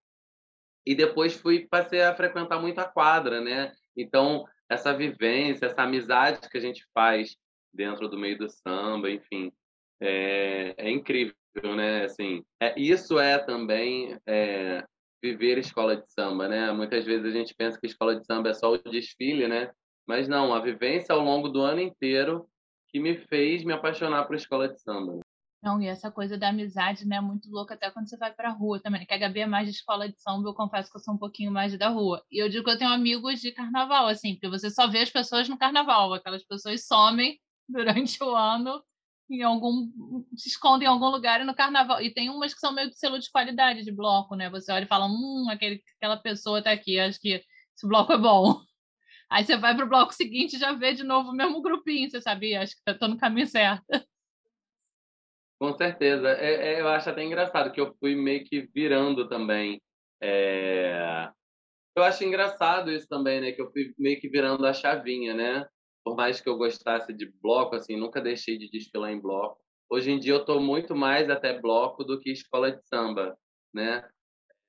e 0.84 0.94
depois 0.94 1.34
fui 1.34 1.66
passei 1.66 2.02
a 2.02 2.14
frequentar 2.14 2.60
muito 2.60 2.78
a 2.78 2.84
quadra, 2.84 3.40
né? 3.40 3.72
Então 3.96 4.44
essa 4.68 4.94
vivência, 4.94 5.66
essa 5.66 5.82
amizade 5.82 6.48
que 6.48 6.58
a 6.58 6.60
gente 6.60 6.84
faz 6.92 7.36
dentro 7.72 8.08
do 8.08 8.18
meio 8.18 8.38
do 8.38 8.48
samba, 8.48 9.10
enfim, 9.10 9.52
é, 10.00 10.74
é 10.76 10.90
incrível, 10.90 11.34
né? 11.76 12.04
Assim, 12.04 12.44
é, 12.60 12.78
isso 12.78 13.18
é 13.18 13.38
também 13.38 14.18
é, 14.26 14.84
viver 15.22 15.58
escola 15.58 15.96
de 15.96 16.10
samba, 16.12 16.48
né? 16.48 16.72
Muitas 16.72 17.04
vezes 17.04 17.26
a 17.26 17.30
gente 17.30 17.54
pensa 17.54 17.78
que 17.78 17.86
escola 17.86 18.16
de 18.16 18.24
samba 18.24 18.50
é 18.50 18.54
só 18.54 18.72
o 18.72 18.78
desfile, 18.78 19.48
né? 19.48 19.70
Mas 20.06 20.28
não, 20.28 20.54
a 20.54 20.60
vivência 20.60 21.14
ao 21.14 21.20
longo 21.20 21.48
do 21.48 21.60
ano 21.60 21.80
inteiro 21.80 22.48
que 22.96 23.00
me 23.00 23.18
fez 23.26 23.62
me 23.62 23.74
apaixonar 23.74 24.24
por 24.24 24.36
escola 24.36 24.68
de 24.68 24.80
samba. 24.80 25.20
Não, 25.62 25.82
e 25.82 25.86
essa 25.86 26.10
coisa 26.10 26.38
da 26.38 26.48
amizade, 26.48 27.06
né, 27.06 27.16
é 27.16 27.20
muito 27.20 27.50
louca 27.50 27.74
até 27.74 27.90
quando 27.90 28.08
você 28.08 28.16
vai 28.16 28.32
pra 28.32 28.50
rua 28.50 28.80
também. 28.80 29.04
Que 29.04 29.12
a 29.12 29.18
Gabi 29.18 29.40
é 29.40 29.46
mais 29.46 29.68
de 29.68 29.74
escola 29.74 30.08
de 30.08 30.18
samba, 30.18 30.48
eu 30.48 30.54
confesso 30.54 30.90
que 30.90 30.96
eu 30.96 31.02
sou 31.02 31.14
um 31.14 31.18
pouquinho 31.18 31.52
mais 31.52 31.76
da 31.76 31.88
rua. 31.88 32.22
E 32.30 32.42
eu 32.42 32.48
digo 32.48 32.64
que 32.64 32.70
eu 32.70 32.78
tenho 32.78 32.90
amigos 32.90 33.40
de 33.40 33.52
carnaval, 33.52 34.06
assim, 34.06 34.34
porque 34.34 34.48
você 34.48 34.70
só 34.70 34.86
vê 34.86 35.00
as 35.00 35.10
pessoas 35.10 35.46
no 35.48 35.58
carnaval. 35.58 36.14
Aquelas 36.14 36.42
pessoas 36.44 36.86
somem 36.86 37.38
durante 37.68 38.22
o 38.22 38.34
ano 38.34 38.82
em 39.28 39.42
algum 39.42 39.90
se 40.36 40.48
escondem 40.48 40.86
em 40.86 40.90
algum 40.90 41.08
lugar 41.08 41.40
e 41.40 41.44
no 41.44 41.52
carnaval 41.52 42.00
e 42.00 42.14
tem 42.14 42.30
umas 42.30 42.54
que 42.54 42.60
são 42.60 42.72
meio 42.72 42.88
de 42.88 42.96
selo 42.96 43.18
de 43.18 43.28
qualidade 43.28 43.82
de 43.82 43.90
bloco 43.90 44.36
né 44.36 44.48
você 44.48 44.70
olha 44.70 44.84
e 44.84 44.86
fala 44.86 45.06
hum 45.06 45.48
aquele, 45.50 45.82
aquela 45.96 46.16
pessoa 46.16 46.62
tá 46.62 46.70
aqui 46.70 46.96
acho 47.00 47.18
que 47.18 47.42
esse 47.74 47.88
bloco 47.88 48.12
é 48.12 48.18
bom 48.18 48.62
Aí 49.30 49.44
você 49.44 49.56
vai 49.56 49.74
para 49.74 49.84
o 49.84 49.88
bloco 49.88 50.14
seguinte 50.14 50.54
e 50.54 50.58
já 50.58 50.72
vê 50.72 50.92
de 50.92 51.02
novo 51.02 51.30
o 51.30 51.34
mesmo 51.34 51.60
grupinho, 51.60 52.08
você 52.08 52.20
sabia? 52.20 52.62
Acho 52.62 52.74
que 52.76 52.90
estou 52.90 53.08
no 53.08 53.18
caminho 53.18 53.46
certo. 53.46 53.84
Com 55.58 55.76
certeza. 55.76 56.28
É, 56.32 56.74
é, 56.74 56.80
eu 56.80 56.88
acho 56.88 57.08
até 57.08 57.24
engraçado 57.24 57.72
que 57.72 57.80
eu 57.80 57.94
fui 57.98 58.14
meio 58.14 58.44
que 58.44 58.68
virando 58.74 59.28
também. 59.28 59.80
É... 60.22 61.30
Eu 61.96 62.02
acho 62.02 62.22
engraçado 62.24 62.92
isso 62.92 63.08
também, 63.08 63.40
né? 63.40 63.52
Que 63.52 63.62
eu 63.62 63.72
fui 63.72 63.94
meio 63.98 64.20
que 64.20 64.28
virando 64.28 64.66
a 64.66 64.74
chavinha, 64.74 65.32
né? 65.34 65.66
Por 66.04 66.14
mais 66.14 66.40
que 66.40 66.48
eu 66.48 66.58
gostasse 66.58 67.12
de 67.12 67.26
bloco, 67.42 67.74
assim, 67.74 67.96
nunca 67.96 68.20
deixei 68.20 68.58
de 68.58 68.70
desfilar 68.70 69.10
em 69.10 69.20
bloco. 69.20 69.58
Hoje 69.90 70.10
em 70.10 70.18
dia 70.18 70.34
eu 70.34 70.40
estou 70.40 70.60
muito 70.60 70.94
mais 70.94 71.30
até 71.30 71.58
bloco 71.58 72.04
do 72.04 72.20
que 72.20 72.30
escola 72.30 72.70
de 72.70 72.86
samba, 72.86 73.36
né? 73.72 74.06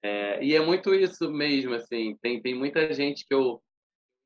É, 0.01 0.43
e 0.43 0.55
é 0.55 0.61
muito 0.61 0.95
isso 0.95 1.29
mesmo, 1.29 1.73
assim. 1.73 2.15
Tem, 2.21 2.41
tem 2.41 2.55
muita 2.55 2.93
gente 2.93 3.25
que 3.27 3.33
eu 3.33 3.61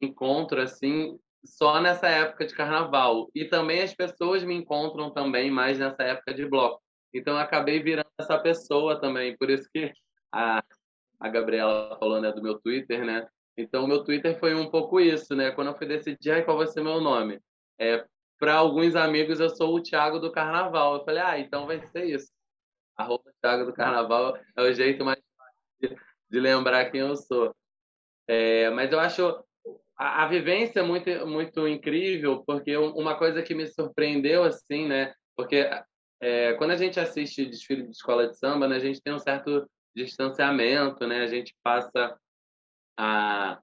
encontro 0.01 0.61
assim 0.61 1.19
só 1.43 1.81
nessa 1.81 2.07
época 2.07 2.45
de 2.45 2.53
carnaval 2.53 3.29
e 3.33 3.45
também 3.45 3.81
as 3.81 3.93
pessoas 3.93 4.43
me 4.43 4.53
encontram 4.55 5.11
também 5.11 5.49
mais 5.49 5.79
nessa 5.79 6.03
época 6.03 6.33
de 6.33 6.45
bloco. 6.45 6.81
Então 7.13 7.37
acabei 7.37 7.81
virando 7.81 8.09
essa 8.19 8.37
pessoa 8.37 8.99
também, 8.99 9.35
por 9.37 9.49
isso 9.49 9.69
que 9.71 9.91
a 10.31 10.63
a 11.21 11.29
Gabriela 11.29 11.95
falou 11.99 12.19
né 12.19 12.31
do 12.31 12.41
meu 12.41 12.59
Twitter, 12.59 13.05
né? 13.05 13.27
Então 13.55 13.87
meu 13.87 14.03
Twitter 14.03 14.39
foi 14.39 14.55
um 14.55 14.69
pouco 14.71 14.99
isso, 14.99 15.35
né? 15.35 15.51
Quando 15.51 15.67
eu 15.67 15.77
fui 15.77 15.85
decidir 15.85 16.43
qual 16.43 16.57
vai 16.57 16.65
ser 16.67 16.81
meu 16.81 16.99
nome, 16.99 17.39
é 17.79 18.03
para 18.39 18.55
alguns 18.55 18.95
amigos 18.95 19.39
eu 19.39 19.49
sou 19.51 19.75
o 19.75 19.81
Thiago 19.81 20.19
do 20.19 20.31
Carnaval. 20.31 20.95
Eu 20.95 21.05
falei: 21.05 21.21
"Ah, 21.21 21.39
então 21.39 21.67
vai 21.67 21.79
ser 21.87 22.05
isso". 22.05 22.31
Arroba 22.97 23.31
Thiago 23.41 23.65
do 23.65 23.73
Carnaval 23.73 24.37
é 24.57 24.61
o 24.63 24.73
jeito 24.73 25.05
mais 25.05 25.21
fácil 25.37 25.95
de, 25.95 26.01
de 26.31 26.39
lembrar 26.39 26.89
quem 26.91 27.01
eu 27.01 27.15
sou. 27.15 27.55
É, 28.27 28.69
mas 28.71 28.91
eu 28.91 28.99
acho 28.99 29.43
a, 30.01 30.23
a, 30.23 30.27
vivência 30.27 30.79
é 30.79 30.83
muito, 30.83 31.27
muito 31.27 31.67
incrível, 31.67 32.43
porque 32.43 32.75
uma 32.75 33.15
coisa 33.15 33.43
que 33.43 33.53
me 33.53 33.67
surpreendeu, 33.67 34.43
assim, 34.43 34.87
né? 34.87 35.13
Porque 35.37 35.69
é, 36.19 36.53
quando 36.53 36.71
a 36.71 36.75
gente 36.75 36.99
assiste 36.99 37.45
desfile 37.45 37.83
de 37.83 37.91
escola 37.91 38.27
de 38.27 38.35
samba, 38.35 38.67
né, 38.67 38.77
a 38.77 38.79
gente 38.79 38.99
tem 38.99 39.13
um 39.13 39.19
certo 39.19 39.69
distanciamento, 39.95 41.05
né? 41.05 41.21
A 41.21 41.27
gente 41.27 41.55
passa 41.63 42.17
a, 42.97 43.59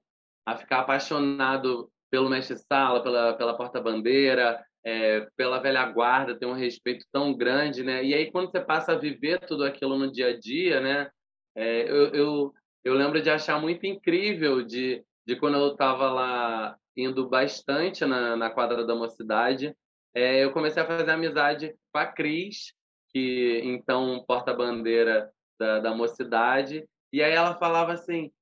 a 0.47 0.57
ficar 0.57 0.81
apaixonado 0.81 1.91
pelo 2.09 2.31
mestre-sala, 2.31 3.03
pela, 3.03 3.35
pela 3.35 3.57
porta-bandeira, 3.57 4.65
é, 4.85 5.27
pela 5.37 5.59
velha 5.59 5.85
guarda, 5.87 6.39
tem 6.39 6.49
um 6.49 6.55
respeito 6.55 7.05
tão 7.11 7.37
grande, 7.37 7.83
né? 7.83 8.05
E 8.05 8.15
aí, 8.15 8.31
quando 8.31 8.53
você 8.53 8.61
passa 8.61 8.93
a 8.93 8.99
viver 8.99 9.41
tudo 9.41 9.65
aquilo 9.65 9.99
no 9.99 10.11
dia 10.11 10.29
a 10.29 10.39
dia, 10.39 10.81
né? 10.81 11.11
É, 11.57 11.83
eu, 11.91 12.15
eu, 12.15 12.55
eu 12.85 12.95
lembro 12.95 13.21
de 13.21 13.29
achar 13.29 13.61
muito 13.61 13.85
incrível 13.87 14.63
de 14.63 15.05
de 15.29 15.37
quando 15.37 15.59
eu 15.59 15.73
estava 15.73 16.11
lá 16.11 16.79
indo 16.97 17.29
bastante 17.29 18.07
na, 18.07 18.35
na 18.35 18.49
quadra 18.49 18.87
da 18.87 18.95
mocidade, 18.95 19.77
é, 20.15 20.43
eu 20.43 20.53
comecei 20.53 20.83
a 20.83 20.87
fazer 20.87 21.11
amizade 21.11 21.77
com 21.93 21.99
a 21.99 22.07
Cris, 22.07 22.73
que 23.11 23.61
então 23.63 24.25
porta-bandeira 24.27 25.31
da, 25.61 25.81
da 25.81 25.95
mocidade, 25.95 26.89
e 27.13 27.23
aí 27.23 27.35
ela 27.35 27.55
falava 27.57 27.93
assim, 27.93 28.33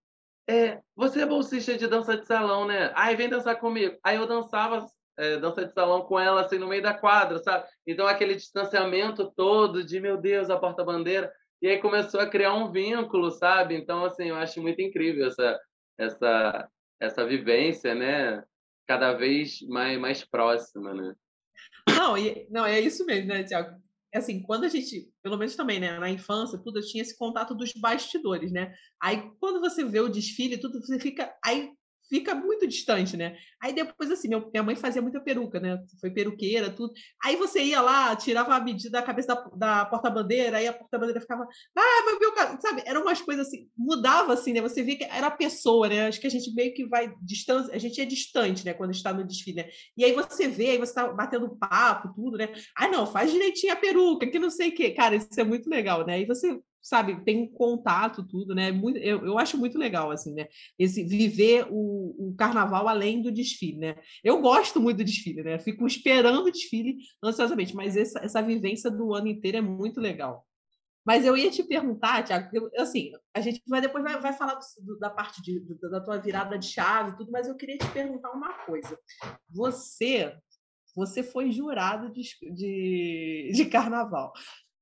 é, 0.48 0.80
você 0.94 1.22
é 1.22 1.26
bolsista 1.26 1.76
de 1.76 1.88
dança 1.88 2.16
de 2.16 2.24
salão, 2.24 2.68
né? 2.68 2.92
Aí 2.94 3.16
vem 3.16 3.28
dançar 3.28 3.58
comigo. 3.58 3.98
Aí 4.04 4.16
eu 4.16 4.26
dançava 4.28 4.86
é, 5.18 5.38
dança 5.38 5.66
de 5.66 5.72
salão 5.72 6.02
com 6.02 6.20
ela 6.20 6.42
assim 6.42 6.56
no 6.56 6.68
meio 6.68 6.82
da 6.82 6.94
quadra, 6.94 7.40
sabe? 7.40 7.66
Então 7.84 8.06
aquele 8.06 8.36
distanciamento 8.36 9.32
todo 9.34 9.82
de 9.82 9.98
meu 9.98 10.16
Deus, 10.16 10.50
a 10.50 10.56
porta-bandeira. 10.56 11.32
E 11.60 11.66
aí 11.66 11.78
começou 11.80 12.20
a 12.20 12.28
criar 12.28 12.54
um 12.54 12.70
vínculo, 12.70 13.32
sabe? 13.32 13.74
Então 13.74 14.04
assim, 14.04 14.28
eu 14.28 14.36
acho 14.36 14.62
muito 14.62 14.80
incrível 14.80 15.26
essa 15.26 15.60
essa 15.98 16.68
essa 17.00 17.26
vivência, 17.26 17.94
né? 17.94 18.42
Cada 18.86 19.12
vez 19.12 19.60
mais, 19.62 19.98
mais 19.98 20.24
próxima, 20.24 20.94
né? 20.94 21.14
Não, 21.88 22.16
e, 22.16 22.46
não, 22.50 22.64
é 22.64 22.80
isso 22.80 23.04
mesmo, 23.04 23.28
né, 23.28 23.42
Tiago? 23.42 23.80
É 24.12 24.18
assim, 24.18 24.42
quando 24.42 24.64
a 24.64 24.68
gente, 24.68 25.10
pelo 25.22 25.36
menos 25.36 25.56
também, 25.56 25.80
né, 25.80 25.98
na 25.98 26.10
infância, 26.10 26.58
tudo, 26.58 26.80
tinha 26.80 27.02
esse 27.02 27.16
contato 27.18 27.54
dos 27.54 27.72
bastidores, 27.72 28.52
né? 28.52 28.74
Aí, 29.02 29.30
quando 29.40 29.60
você 29.60 29.84
vê 29.84 30.00
o 30.00 30.08
desfile, 30.08 30.58
tudo, 30.58 30.80
você 30.80 30.98
fica, 30.98 31.34
aí 31.44 31.72
fica 32.08 32.34
muito 32.34 32.66
distante, 32.66 33.16
né? 33.16 33.36
Aí 33.60 33.72
depois, 33.72 34.10
assim, 34.10 34.28
meu, 34.28 34.48
minha 34.50 34.62
mãe 34.62 34.76
fazia 34.76 35.02
muita 35.02 35.20
peruca, 35.20 35.58
né? 35.58 35.78
Foi 36.00 36.10
peruqueira, 36.10 36.70
tudo. 36.70 36.92
Aí 37.24 37.36
você 37.36 37.62
ia 37.62 37.80
lá, 37.80 38.14
tirava 38.14 38.54
a 38.54 38.60
medida 38.60 38.90
da 38.90 39.02
cabeça 39.02 39.28
da, 39.28 39.34
da 39.56 39.84
porta-bandeira, 39.86 40.58
aí 40.58 40.66
a 40.66 40.72
porta-bandeira 40.72 41.20
ficava, 41.20 41.42
ah, 41.44 42.02
mas 42.04 42.18
meu 42.18 42.32
cara, 42.32 42.58
sabe? 42.60 42.82
Eram 42.86 43.02
umas 43.02 43.20
coisas 43.20 43.46
assim, 43.46 43.68
mudava 43.76 44.34
assim, 44.34 44.52
né? 44.52 44.60
Você 44.60 44.82
via 44.82 44.98
que 44.98 45.04
era 45.04 45.28
a 45.28 45.30
pessoa, 45.30 45.88
né? 45.88 46.06
Acho 46.06 46.20
que 46.20 46.26
a 46.26 46.30
gente 46.30 46.52
meio 46.54 46.74
que 46.74 46.86
vai 46.86 47.12
distante, 47.22 47.70
a 47.72 47.78
gente 47.78 48.00
é 48.00 48.04
distante, 48.04 48.64
né? 48.64 48.74
Quando 48.74 48.92
está 48.92 49.12
no 49.12 49.24
desfile, 49.24 49.62
né? 49.62 49.68
E 49.96 50.04
aí 50.04 50.12
você 50.12 50.48
vê, 50.48 50.70
aí 50.70 50.78
você 50.78 50.94
tá 50.94 51.08
batendo 51.08 51.56
papo, 51.56 52.12
tudo, 52.14 52.36
né? 52.36 52.52
Ah, 52.76 52.88
não, 52.88 53.06
faz 53.06 53.30
direitinho 53.32 53.72
a 53.72 53.76
peruca, 53.76 54.26
que 54.26 54.38
não 54.38 54.50
sei 54.50 54.68
o 54.68 54.74
quê. 54.74 54.90
Cara, 54.90 55.16
isso 55.16 55.28
é 55.38 55.44
muito 55.44 55.68
legal, 55.68 56.06
né? 56.06 56.14
Aí 56.14 56.26
você 56.26 56.60
sabe, 56.86 57.24
tem 57.24 57.42
um 57.42 57.48
contato, 57.48 58.22
tudo, 58.22 58.54
né? 58.54 58.70
Muito, 58.70 58.96
eu, 58.98 59.26
eu 59.26 59.38
acho 59.38 59.58
muito 59.58 59.76
legal, 59.76 60.12
assim, 60.12 60.32
né? 60.32 60.46
Esse 60.78 61.02
viver 61.02 61.66
o, 61.68 62.28
o 62.28 62.34
carnaval 62.38 62.86
além 62.86 63.20
do 63.20 63.32
desfile, 63.32 63.78
né? 63.78 63.96
Eu 64.22 64.40
gosto 64.40 64.80
muito 64.80 64.98
do 64.98 65.04
desfile, 65.04 65.42
né? 65.42 65.58
Fico 65.58 65.84
esperando 65.84 66.44
o 66.44 66.50
desfile 66.50 66.96
ansiosamente, 67.20 67.74
mas 67.74 67.96
essa, 67.96 68.20
essa 68.20 68.40
vivência 68.40 68.88
do 68.88 69.12
ano 69.12 69.26
inteiro 69.26 69.58
é 69.58 69.60
muito 69.60 70.00
legal. 70.00 70.46
Mas 71.04 71.24
eu 71.24 71.36
ia 71.36 71.50
te 71.50 71.64
perguntar, 71.64 72.22
Tiago, 72.22 72.48
assim, 72.76 73.10
a 73.34 73.40
gente 73.40 73.60
vai 73.66 73.80
depois 73.80 74.04
vai, 74.04 74.20
vai 74.20 74.32
falar 74.32 74.56
do, 74.80 74.96
da 75.00 75.10
parte 75.10 75.42
de, 75.42 75.58
do, 75.58 75.90
da 75.90 76.00
tua 76.00 76.18
virada 76.18 76.56
de 76.56 76.66
chave 76.66 77.16
tudo, 77.16 77.32
mas 77.32 77.48
eu 77.48 77.56
queria 77.56 77.78
te 77.78 77.90
perguntar 77.90 78.30
uma 78.30 78.52
coisa. 78.64 78.96
Você, 79.50 80.36
você 80.94 81.24
foi 81.24 81.50
jurado 81.50 82.12
de, 82.12 82.22
de, 82.54 83.50
de 83.52 83.64
carnaval. 83.66 84.32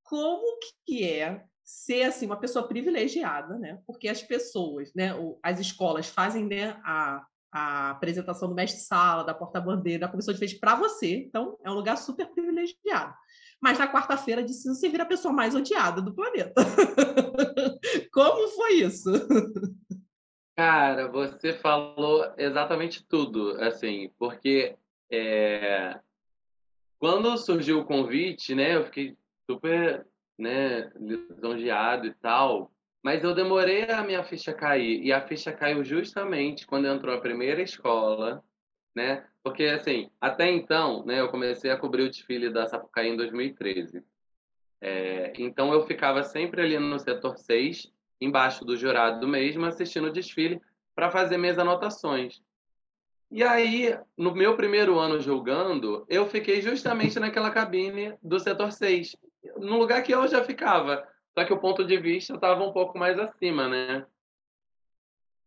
Como 0.03 0.59
que 0.85 1.03
é 1.03 1.43
ser 1.65 2.03
assim 2.03 2.27
uma 2.27 2.37
pessoa 2.37 2.69
privilegiada, 2.69 3.59
né? 3.59 3.81
Porque 3.87 4.09
as 4.09 4.23
pessoas, 4.23 4.93
né, 4.95 5.13
as 5.43 5.59
escolas 5.59 6.09
fazem 6.09 6.45
né, 6.47 6.79
a, 6.85 7.25
a 7.51 7.91
apresentação 7.91 8.49
do 8.49 8.55
mestre-sala, 8.55 9.25
da 9.25 9.33
porta-bandeira, 9.33 10.01
da 10.01 10.09
comissão 10.09 10.35
de 10.35 10.39
frente 10.39 10.59
para 10.59 10.75
você, 10.75 11.17
então 11.17 11.59
é 11.65 11.71
um 11.71 11.75
lugar 11.75 11.97
super 11.97 12.27
privilegiado. 12.27 13.15
Mas 13.63 13.79
na 13.79 13.91
quarta-feira 13.91 14.43
de 14.43 14.53
cinza 14.53 14.79
você 14.79 14.91
vira 14.91 15.05
a 15.05 15.07
pessoa 15.07 15.33
mais 15.33 15.55
odiada 15.55 16.03
do 16.03 16.15
planeta. 16.15 16.63
Como 18.13 18.49
foi 18.49 18.75
isso? 18.75 19.11
Cara, 20.55 21.09
você 21.09 21.55
falou 21.55 22.31
exatamente 22.37 23.05
tudo, 23.09 23.53
assim, 23.63 24.11
porque 24.19 24.77
é... 25.11 25.99
quando 26.99 27.39
surgiu 27.39 27.81
o 27.81 27.85
convite, 27.87 28.55
né, 28.55 28.77
eu 28.77 28.85
fiquei 28.85 29.17
super 29.51 30.07
né, 30.39 30.91
lisonjeado 30.97 32.07
e 32.07 32.15
tal. 32.15 32.71
Mas 33.03 33.23
eu 33.23 33.35
demorei 33.35 33.85
a 33.91 34.03
minha 34.03 34.25
ficha 34.25 34.53
cair. 34.53 35.03
E 35.03 35.13
a 35.13 35.21
ficha 35.21 35.53
caiu 35.53 35.85
justamente 35.85 36.67
quando 36.67 36.87
entrou 36.87 37.15
a 37.15 37.21
primeira 37.21 37.61
escola, 37.61 38.43
né? 38.95 39.25
Porque, 39.43 39.65
assim, 39.65 40.11
até 40.21 40.51
então, 40.51 41.05
né, 41.05 41.21
eu 41.21 41.29
comecei 41.29 41.71
a 41.71 41.77
cobrir 41.77 42.05
o 42.05 42.09
desfile 42.09 42.51
da 42.51 42.67
Sapucaí 42.67 43.09
em 43.09 43.17
2013. 43.17 44.03
É, 44.81 45.33
então, 45.39 45.73
eu 45.73 45.87
ficava 45.87 46.23
sempre 46.23 46.63
ali 46.63 46.79
no 46.79 46.99
setor 46.99 47.37
6, 47.37 47.93
embaixo 48.21 48.65
do 48.65 48.77
jurado 48.77 49.29
mesmo, 49.29 49.67
assistindo 49.67 50.07
o 50.07 50.13
desfile 50.13 50.61
para 50.95 51.11
fazer 51.11 51.37
minhas 51.37 51.59
anotações. 51.59 52.43
E 53.31 53.43
aí, 53.43 53.99
no 54.17 54.35
meu 54.35 54.57
primeiro 54.57 54.99
ano 54.99 55.21
julgando, 55.21 56.07
eu 56.09 56.27
fiquei 56.27 56.63
justamente 56.63 57.19
naquela 57.19 57.51
cabine 57.51 58.15
do 58.23 58.39
setor 58.39 58.73
6 58.73 59.17
no 59.59 59.79
lugar 59.79 60.03
que 60.03 60.15
eu 60.15 60.27
já 60.29 60.45
ficava. 60.45 61.07
Só 61.37 61.45
que 61.45 61.53
o 61.53 61.59
ponto 61.59 61.85
de 61.85 61.97
vista 61.97 62.35
estava 62.35 62.63
um 62.63 62.73
pouco 62.73 62.99
mais 62.99 63.19
acima, 63.19 63.69
né? 63.69 64.07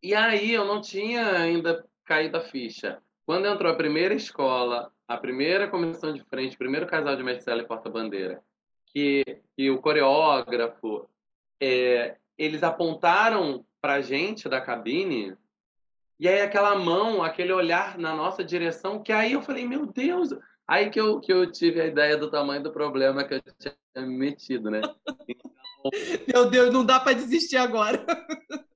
E 0.02 0.14
aí 0.14 0.54
eu 0.54 0.66
não 0.66 0.82
tinha 0.82 1.32
ainda 1.32 1.86
caído 2.06 2.38
a 2.38 2.42
ficha. 2.42 3.02
Quando 3.26 3.48
entrou 3.48 3.72
a 3.72 3.76
primeira 3.76 4.14
escola, 4.14 4.92
a 5.08 5.18
primeira 5.18 5.68
comissão 5.68 6.14
de 6.14 6.24
frente, 6.26 6.56
o 6.56 6.60
primeiro 6.60 6.86
casal 6.86 7.16
de 7.16 7.24
Marcelo 7.24 7.62
e 7.62 7.68
porta-bandeira, 7.68 8.42
que, 8.86 9.24
que 9.56 9.70
o 9.70 9.82
coreógrafo, 9.82 11.10
é, 11.60 12.18
eles 12.38 12.64
apontaram 12.64 13.66
para 13.82 14.02
gente 14.02 14.48
da 14.48 14.62
cabine, 14.62 15.36
e 16.20 16.28
aí 16.28 16.42
aquela 16.42 16.76
mão, 16.76 17.24
aquele 17.24 17.54
olhar 17.54 17.98
na 17.98 18.16
nossa 18.16 18.44
direção, 18.44 19.02
que 19.02 19.12
aí 19.12 19.34
eu 19.34 19.42
falei, 19.42 19.68
meu 19.68 19.86
Deus, 19.86 20.30
Aí 20.68 20.90
que 20.90 21.00
eu, 21.00 21.20
que 21.22 21.32
eu 21.32 21.50
tive 21.50 21.80
a 21.80 21.86
ideia 21.86 22.18
do 22.18 22.30
tamanho 22.30 22.62
do 22.62 22.72
problema 22.72 23.24
que 23.24 23.36
eu 23.36 23.42
tinha 23.58 24.06
me 24.06 24.18
metido, 24.18 24.70
né? 24.70 24.82
Então... 25.28 25.48
Meu 26.28 26.50
Deus, 26.50 26.74
não 26.74 26.86
dá 26.86 27.00
para 27.00 27.14
desistir 27.14 27.56
agora. 27.56 28.06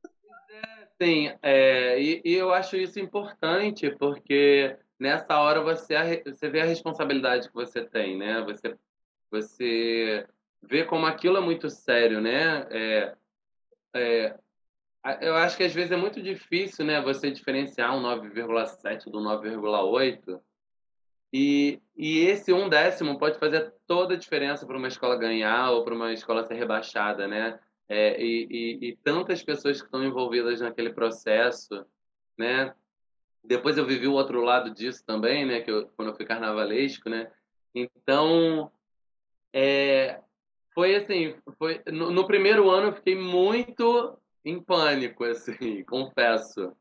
Sim, 1.02 1.34
é, 1.42 2.00
e, 2.00 2.22
e, 2.24 2.34
eu 2.34 2.54
acho 2.54 2.78
isso 2.78 3.00
importante, 3.00 3.90
porque 3.98 4.78
nessa 5.00 5.40
hora 5.40 5.60
você, 5.60 6.22
você 6.24 6.48
vê 6.48 6.62
a 6.62 6.66
responsabilidade 6.66 7.48
que 7.48 7.54
você 7.56 7.84
tem, 7.84 8.16
né? 8.16 8.40
Você, 8.44 8.78
você 9.32 10.28
vê 10.62 10.86
como 10.86 11.08
aquilo 11.08 11.38
é 11.38 11.42
muito 11.42 11.72
sério, 11.72 12.22
né? 12.22 12.68
É, 12.70 13.16
é, 13.96 14.40
eu 15.22 15.36
acho 15.36 15.58
que 15.58 15.64
às 15.64 15.74
vezes 15.74 15.92
é 15.92 15.98
muito 15.98 16.22
difícil, 16.22 16.86
né? 16.86 17.02
Você 17.02 17.32
diferenciar 17.32 17.98
um 17.98 18.04
9,7 18.04 19.10
do 19.10 19.20
9,8 19.20 20.40
e, 21.34 21.80
e 21.96 22.20
esse 22.20 22.52
um 22.52 22.68
décimo 22.68 23.18
pode 23.18 23.40
fazer 23.40 23.74
toda 23.88 24.16
a 24.16 24.18
diferença 24.18 24.66
para 24.66 24.78
uma 24.78 24.88
escola 24.88 25.16
ganhar 25.16 25.72
ou 25.72 25.84
para 25.84 25.96
uma 25.96 26.12
escola 26.12 26.44
ser 26.44 26.56
rebaixada, 26.56 27.28
né? 27.28 27.60
É, 27.88 28.22
e, 28.22 28.48
e, 28.50 28.90
e, 28.90 28.96
tantas 28.98 29.44
pessoas 29.44 29.80
que 29.80 29.86
estão 29.86 30.04
envolvidas 30.04 30.62
naquele 30.62 30.94
processo, 30.94 31.86
né? 32.38 32.74
Depois 33.44 33.78
eu 33.78 33.86
vivi 33.86 34.08
o 34.08 34.14
outro 34.14 34.42
lado 34.42 34.72
disso 34.72 35.04
também, 35.06 35.46
né? 35.46 35.62
Que 35.62 35.72
eu, 35.72 35.88
quando 35.96 36.10
eu 36.10 36.16
fui 36.16 36.26
carnavalesco, 36.26 37.10
né? 37.10 37.32
Então, 37.74 38.72
é, 39.54 40.20
foi 40.74 40.96
assim, 40.96 41.36
foi 41.58 41.82
no, 41.88 42.12
no, 42.12 42.28
primeiro 42.28 42.70
ano 42.70 42.88
eu 42.88 42.94
fiquei 42.94 43.16
muito 43.16 44.18
em 44.44 44.62
pânico, 44.62 45.24
assim, 45.24 45.84
confesso, 45.86 46.76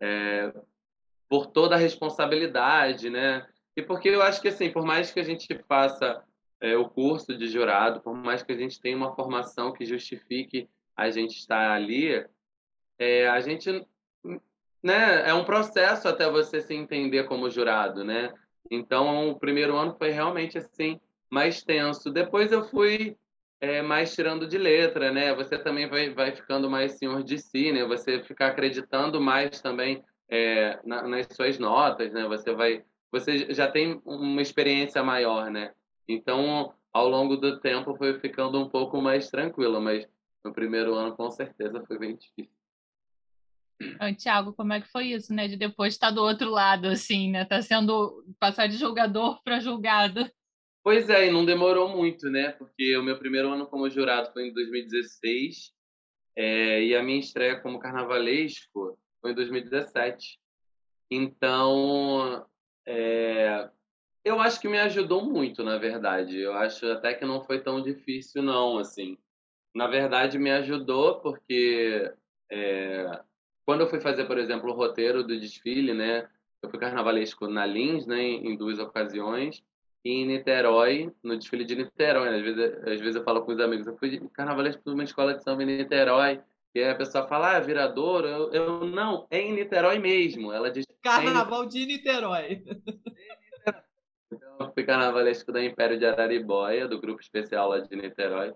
é, 0.00 0.52
por 1.28 1.46
toda 1.46 1.74
a 1.74 1.78
responsabilidade, 1.78 3.10
né? 3.10 3.46
E 3.76 3.82
porque 3.82 4.08
eu 4.08 4.22
acho 4.22 4.40
que, 4.40 4.48
assim, 4.48 4.70
por 4.70 4.84
mais 4.84 5.10
que 5.10 5.20
a 5.20 5.24
gente 5.24 5.48
faça 5.68 6.22
é, 6.60 6.76
o 6.76 6.88
curso 6.88 7.36
de 7.36 7.48
jurado, 7.48 8.00
por 8.00 8.14
mais 8.14 8.42
que 8.42 8.52
a 8.52 8.56
gente 8.56 8.80
tenha 8.80 8.96
uma 8.96 9.14
formação 9.14 9.72
que 9.72 9.84
justifique 9.84 10.68
a 10.96 11.10
gente 11.10 11.36
estar 11.36 11.72
ali, 11.72 12.24
é, 12.98 13.28
a 13.28 13.40
gente, 13.40 13.84
né, 14.82 15.28
é 15.28 15.34
um 15.34 15.44
processo 15.44 16.08
até 16.08 16.30
você 16.30 16.60
se 16.60 16.74
entender 16.74 17.24
como 17.24 17.50
jurado, 17.50 18.04
né? 18.04 18.32
Então, 18.70 19.30
o 19.30 19.38
primeiro 19.38 19.76
ano 19.76 19.94
foi 19.98 20.10
realmente, 20.10 20.56
assim, 20.56 21.00
mais 21.28 21.62
tenso. 21.62 22.10
Depois 22.10 22.52
eu 22.52 22.64
fui 22.64 23.16
é, 23.60 23.82
mais 23.82 24.14
tirando 24.14 24.46
de 24.46 24.56
letra, 24.56 25.10
né? 25.10 25.34
Você 25.34 25.58
também 25.58 25.88
vai, 25.88 26.10
vai 26.10 26.34
ficando 26.34 26.70
mais 26.70 26.92
senhor 26.92 27.22
de 27.22 27.38
si, 27.38 27.72
né? 27.72 27.84
Você 27.84 28.22
fica 28.22 28.46
acreditando 28.46 29.20
mais 29.20 29.60
também 29.60 30.02
é, 30.28 30.78
na, 30.84 31.06
nas 31.06 31.26
suas 31.32 31.58
notas, 31.58 32.12
né? 32.12 32.26
Você 32.28 32.52
vai 32.52 32.84
você 33.14 33.54
já 33.54 33.70
tem 33.70 34.02
uma 34.04 34.42
experiência 34.42 35.00
maior, 35.04 35.48
né? 35.48 35.72
Então, 36.08 36.74
ao 36.92 37.08
longo 37.08 37.36
do 37.36 37.60
tempo 37.60 37.96
foi 37.96 38.18
ficando 38.18 38.60
um 38.60 38.68
pouco 38.68 39.00
mais 39.00 39.30
tranquilo, 39.30 39.80
mas 39.80 40.04
no 40.44 40.52
primeiro 40.52 40.94
ano 40.94 41.16
com 41.16 41.30
certeza 41.30 41.84
foi 41.86 41.96
bem 41.96 42.16
difícil. 42.16 42.52
Tiago, 44.18 44.52
como 44.52 44.72
é 44.72 44.80
que 44.80 44.88
foi 44.88 45.12
isso, 45.12 45.32
né? 45.32 45.46
De 45.46 45.56
depois 45.56 45.94
estar 45.94 46.10
do 46.10 46.22
outro 46.22 46.50
lado, 46.50 46.88
assim, 46.88 47.30
né? 47.30 47.44
Tá 47.44 47.62
sendo 47.62 48.24
passar 48.40 48.66
de 48.66 48.76
julgador 48.76 49.40
para 49.44 49.60
julgado. 49.60 50.28
Pois 50.82 51.08
é, 51.08 51.28
e 51.28 51.32
não 51.32 51.46
demorou 51.46 51.88
muito, 51.88 52.28
né? 52.28 52.50
Porque 52.50 52.96
o 52.96 53.02
meu 53.02 53.16
primeiro 53.16 53.48
ano 53.50 53.66
como 53.66 53.88
jurado 53.88 54.32
foi 54.32 54.48
em 54.48 54.52
2016 54.52 55.72
é, 56.36 56.82
e 56.82 56.96
a 56.96 57.02
minha 57.02 57.20
estreia 57.20 57.60
como 57.60 57.78
carnavalesco 57.78 58.98
foi 59.20 59.30
em 59.30 59.34
2017. 59.34 60.38
Então, 61.10 62.44
é, 62.86 63.68
eu 64.24 64.40
acho 64.40 64.60
que 64.60 64.68
me 64.68 64.78
ajudou 64.78 65.24
muito, 65.24 65.62
na 65.62 65.78
verdade. 65.78 66.38
Eu 66.38 66.54
acho 66.54 66.86
até 66.90 67.14
que 67.14 67.24
não 67.24 67.44
foi 67.44 67.60
tão 67.60 67.82
difícil, 67.82 68.42
não, 68.42 68.78
assim. 68.78 69.18
Na 69.74 69.86
verdade, 69.86 70.38
me 70.38 70.50
ajudou 70.50 71.20
porque 71.20 72.12
é, 72.50 73.20
quando 73.64 73.82
eu 73.82 73.88
fui 73.88 74.00
fazer, 74.00 74.26
por 74.26 74.38
exemplo, 74.38 74.70
o 74.70 74.74
roteiro 74.74 75.22
do 75.22 75.38
desfile, 75.38 75.94
né? 75.94 76.28
Eu 76.62 76.70
fui 76.70 76.78
carnavalesco 76.78 77.46
na 77.48 77.66
Lins, 77.66 78.06
né? 78.06 78.22
Em 78.22 78.56
duas 78.56 78.78
ocasiões. 78.78 79.62
E 80.04 80.10
em 80.10 80.26
Niterói, 80.26 81.12
no 81.22 81.36
desfile 81.36 81.64
de 81.64 81.74
Niterói. 81.76 82.30
Né? 82.30 82.36
Às, 82.36 82.42
vezes, 82.42 82.74
às 82.86 83.00
vezes 83.00 83.16
eu 83.16 83.24
falo 83.24 83.42
com 83.42 83.52
os 83.52 83.60
amigos, 83.60 83.86
eu 83.86 83.96
fui 83.96 84.20
carnavalesco 84.32 84.82
numa 84.86 85.04
escola 85.04 85.34
de 85.34 85.42
samba 85.42 85.62
em 85.62 85.66
Niterói. 85.66 86.40
E 86.74 86.80
aí 86.80 86.90
a 86.90 86.94
pessoa 86.94 87.26
fala, 87.26 87.56
ah, 87.56 87.60
viradouro? 87.60 88.26
Eu, 88.26 88.52
eu 88.52 88.84
não, 88.84 89.26
é 89.30 89.40
em 89.40 89.52
Niterói 89.52 89.98
mesmo. 89.98 90.52
Ela 90.52 90.70
diz. 90.70 90.84
Carnaval 91.04 91.66
de 91.66 91.84
Niterói. 91.84 92.64
Então, 94.32 94.56
eu 94.58 94.72
fui 94.72 94.82
carnavalesco 94.82 95.52
da 95.52 95.62
Império 95.62 95.98
de 95.98 96.06
Araribóia, 96.06 96.88
do 96.88 96.98
grupo 96.98 97.20
especial 97.20 97.68
lá 97.68 97.78
de 97.78 97.94
Niterói. 97.94 98.54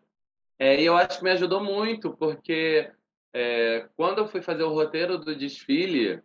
É, 0.59 0.81
e 0.81 0.85
eu 0.87 0.97
acho 0.97 1.19
que 1.19 1.25
me 1.25 1.31
ajudou 1.31 1.63
muito, 1.63 2.17
porque 2.17 2.91
é, 3.33 3.87
quando 3.95 4.19
eu 4.19 4.27
fui 4.27 4.41
fazer 4.41 4.65
o 4.65 4.73
roteiro 4.73 5.19
do 5.19 5.37
desfile, 5.37 6.23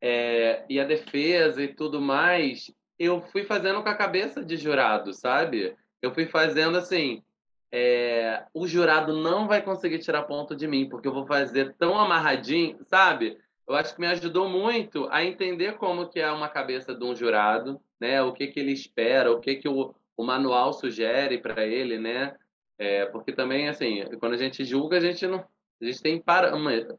é, 0.00 0.64
e 0.68 0.80
a 0.80 0.84
defesa 0.84 1.62
e 1.62 1.74
tudo 1.74 2.00
mais, 2.00 2.70
eu 2.98 3.22
fui 3.22 3.44
fazendo 3.44 3.82
com 3.82 3.88
a 3.88 3.94
cabeça 3.94 4.44
de 4.44 4.56
jurado, 4.56 5.14
sabe? 5.14 5.76
Eu 6.02 6.12
fui 6.12 6.26
fazendo 6.26 6.76
assim, 6.76 7.22
é, 7.70 8.44
o 8.52 8.66
jurado 8.66 9.16
não 9.16 9.46
vai 9.46 9.62
conseguir 9.62 10.00
tirar 10.00 10.24
ponto 10.24 10.56
de 10.56 10.66
mim, 10.66 10.88
porque 10.88 11.06
eu 11.06 11.14
vou 11.14 11.26
fazer 11.26 11.74
tão 11.76 11.96
amarradinho, 11.96 12.78
sabe? 12.84 13.38
Eu 13.70 13.76
acho 13.76 13.94
que 13.94 14.00
me 14.00 14.08
ajudou 14.08 14.48
muito 14.48 15.06
a 15.12 15.24
entender 15.24 15.76
como 15.76 16.08
que 16.08 16.18
é 16.18 16.28
uma 16.28 16.48
cabeça 16.48 16.92
de 16.92 17.04
um 17.04 17.14
jurado, 17.14 17.80
né? 18.00 18.20
O 18.20 18.32
que 18.32 18.48
que 18.48 18.58
ele 18.58 18.72
espera, 18.72 19.30
o 19.30 19.38
que 19.38 19.54
que 19.54 19.68
o, 19.68 19.94
o 20.16 20.24
manual 20.24 20.72
sugere 20.72 21.38
para 21.38 21.64
ele, 21.64 21.96
né? 21.96 22.36
É, 22.76 23.06
porque 23.06 23.30
também, 23.30 23.68
assim, 23.68 24.04
quando 24.18 24.32
a 24.32 24.36
gente 24.36 24.64
julga, 24.64 24.96
a 24.96 25.00
gente 25.00 25.24
não, 25.24 25.46
a 25.80 25.84
gente 25.84 26.02
tem 26.02 26.20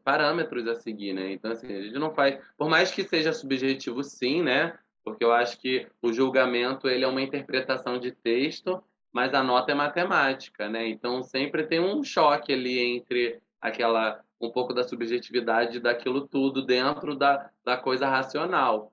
parâmetros 0.02 0.66
a 0.66 0.74
seguir, 0.76 1.12
né? 1.12 1.32
Então, 1.32 1.52
assim, 1.52 1.66
a 1.66 1.82
gente 1.82 1.98
não 1.98 2.14
faz, 2.14 2.42
por 2.56 2.70
mais 2.70 2.90
que 2.90 3.04
seja 3.04 3.34
subjetivo, 3.34 4.02
sim, 4.02 4.42
né? 4.42 4.72
Porque 5.04 5.22
eu 5.22 5.30
acho 5.30 5.60
que 5.60 5.86
o 6.00 6.10
julgamento 6.10 6.88
ele 6.88 7.04
é 7.04 7.08
uma 7.08 7.20
interpretação 7.20 7.98
de 7.98 8.12
texto, 8.12 8.82
mas 9.12 9.34
a 9.34 9.42
nota 9.42 9.72
é 9.72 9.74
matemática, 9.74 10.70
né? 10.70 10.88
Então 10.88 11.22
sempre 11.22 11.66
tem 11.66 11.80
um 11.80 12.02
choque 12.02 12.50
ali 12.50 12.78
entre 12.78 13.42
aquela 13.60 14.24
um 14.46 14.50
pouco 14.50 14.74
da 14.74 14.82
subjetividade 14.82 15.80
daquilo 15.80 16.26
tudo 16.26 16.62
dentro 16.62 17.14
da, 17.14 17.50
da 17.64 17.76
coisa 17.76 18.08
racional. 18.08 18.92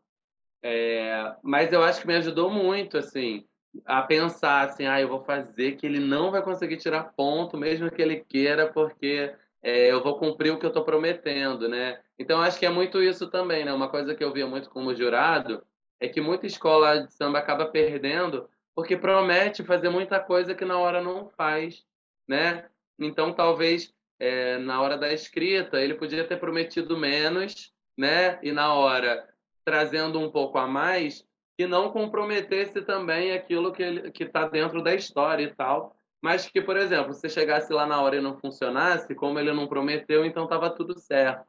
É, 0.61 1.35
mas 1.41 1.71
eu 1.71 1.83
acho 1.83 2.01
que 2.01 2.07
me 2.07 2.15
ajudou 2.15 2.49
muito, 2.49 2.97
assim, 2.97 3.45
a 3.85 4.01
pensar 4.01 4.67
assim, 4.67 4.85
ah, 4.85 4.99
eu 4.99 5.07
vou 5.07 5.23
fazer 5.23 5.73
que 5.73 5.85
ele 5.85 5.99
não 5.99 6.31
vai 6.31 6.41
conseguir 6.41 6.77
tirar 6.77 7.13
ponto, 7.15 7.57
mesmo 7.57 7.91
que 7.91 8.01
ele 8.01 8.17
queira, 8.17 8.71
porque 8.71 9.33
é, 9.61 9.91
eu 9.91 10.03
vou 10.03 10.17
cumprir 10.17 10.51
o 10.51 10.59
que 10.59 10.65
eu 10.65 10.69
estou 10.69 10.83
prometendo, 10.83 11.67
né? 11.67 11.99
Então 12.17 12.41
acho 12.41 12.59
que 12.59 12.65
é 12.65 12.69
muito 12.69 13.01
isso 13.01 13.29
também, 13.29 13.63
né? 13.65 13.73
Uma 13.73 13.89
coisa 13.89 14.15
que 14.15 14.23
eu 14.23 14.33
via 14.33 14.47
muito 14.47 14.69
como 14.69 14.95
jurado 14.95 15.63
é 15.99 16.07
que 16.07 16.21
muita 16.21 16.45
escola 16.45 17.05
de 17.05 17.13
samba 17.13 17.39
acaba 17.39 17.65
perdendo 17.65 18.49
porque 18.73 18.95
promete 18.95 19.63
fazer 19.63 19.89
muita 19.89 20.19
coisa 20.19 20.55
que 20.55 20.63
na 20.63 20.77
hora 20.77 21.01
não 21.01 21.29
faz, 21.29 21.85
né? 22.27 22.69
Então 22.97 23.33
talvez 23.33 23.93
é, 24.19 24.57
na 24.57 24.81
hora 24.81 24.97
da 24.97 25.13
escrita 25.13 25.79
ele 25.79 25.93
podia 25.93 26.27
ter 26.27 26.37
prometido 26.37 26.97
menos, 26.97 27.73
né? 27.97 28.39
E 28.43 28.51
na 28.51 28.73
hora 28.73 29.27
trazendo 29.63 30.19
um 30.19 30.29
pouco 30.29 30.57
a 30.57 30.67
mais 30.67 31.25
que 31.57 31.67
não 31.67 31.91
comprometesse 31.91 32.81
também 32.81 33.31
aquilo 33.31 33.71
que 33.71 34.11
que 34.11 34.23
está 34.23 34.47
dentro 34.47 34.81
da 34.81 34.93
história 34.93 35.43
e 35.43 35.53
tal 35.53 35.95
mas 36.21 36.47
que, 36.49 36.61
por 36.61 36.75
exemplo, 36.77 37.13
se 37.13 37.29
chegasse 37.29 37.71
lá 37.71 37.85
na 37.85 38.01
hora 38.01 38.17
e 38.17 38.21
não 38.21 38.37
funcionasse, 38.37 39.15
como 39.15 39.39
ele 39.39 39.53
não 39.53 39.67
prometeu, 39.67 40.25
então 40.25 40.43
estava 40.43 40.69
tudo 40.69 40.99
certo. 40.99 41.45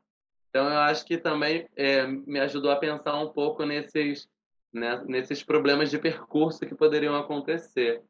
Então, 0.48 0.68
eu 0.68 0.78
acho 0.78 1.04
que 1.04 1.16
também 1.16 1.68
é, 1.76 2.06
me 2.06 2.38
ajudou 2.40 2.70
a 2.70 2.76
pensar 2.76 3.16
um 3.16 3.28
pouco 3.28 3.64
nesses, 3.64 4.28
né, 4.72 5.02
nesses 5.06 5.42
problemas 5.42 5.90
de 5.90 5.98
percurso 5.98 6.60
que 6.60 6.74
poderiam 6.74 7.16
acontecer. 7.16 8.02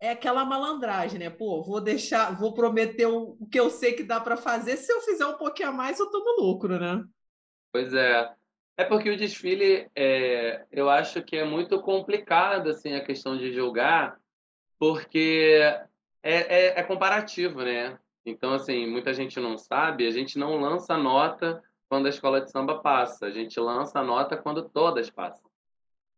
É 0.00 0.10
aquela 0.10 0.44
malandragem, 0.44 1.18
né? 1.18 1.30
Pô, 1.30 1.62
vou 1.62 1.80
deixar, 1.80 2.36
vou 2.38 2.52
prometer 2.52 3.06
o, 3.06 3.36
que 3.50 3.58
eu 3.58 3.70
sei 3.70 3.92
que 3.92 4.02
dá 4.02 4.20
para 4.20 4.36
fazer. 4.36 4.76
Se 4.76 4.92
eu 4.92 5.00
fizer 5.00 5.26
um 5.26 5.36
pouquinho 5.36 5.70
a 5.70 5.72
mais, 5.72 5.98
eu 5.98 6.10
tô 6.10 6.18
no 6.18 6.44
lucro, 6.44 6.78
né? 6.78 7.02
Pois 7.72 7.92
é. 7.94 8.32
É 8.76 8.84
porque 8.84 9.08
o 9.08 9.16
desfile, 9.16 9.88
é, 9.94 10.66
eu 10.70 10.90
acho 10.90 11.22
que 11.22 11.36
é 11.36 11.44
muito 11.44 11.80
complicado 11.80 12.68
assim 12.70 12.94
a 12.94 13.04
questão 13.04 13.36
de 13.36 13.52
julgar, 13.52 14.18
porque 14.78 15.60
é, 16.22 16.34
é, 16.72 16.80
é 16.80 16.82
comparativo, 16.82 17.62
né? 17.62 17.98
Então, 18.26 18.52
assim, 18.52 18.86
muita 18.86 19.12
gente 19.12 19.38
não 19.38 19.56
sabe, 19.56 20.06
a 20.06 20.10
gente 20.10 20.38
não 20.38 20.58
lança 20.58 20.96
nota 20.96 21.62
quando 21.88 22.06
a 22.06 22.08
escola 22.08 22.40
de 22.40 22.50
samba 22.50 22.80
passa, 22.80 23.26
a 23.26 23.30
gente 23.30 23.60
lança 23.60 24.02
nota 24.02 24.36
quando 24.36 24.68
todas 24.68 25.10
passam. 25.10 25.43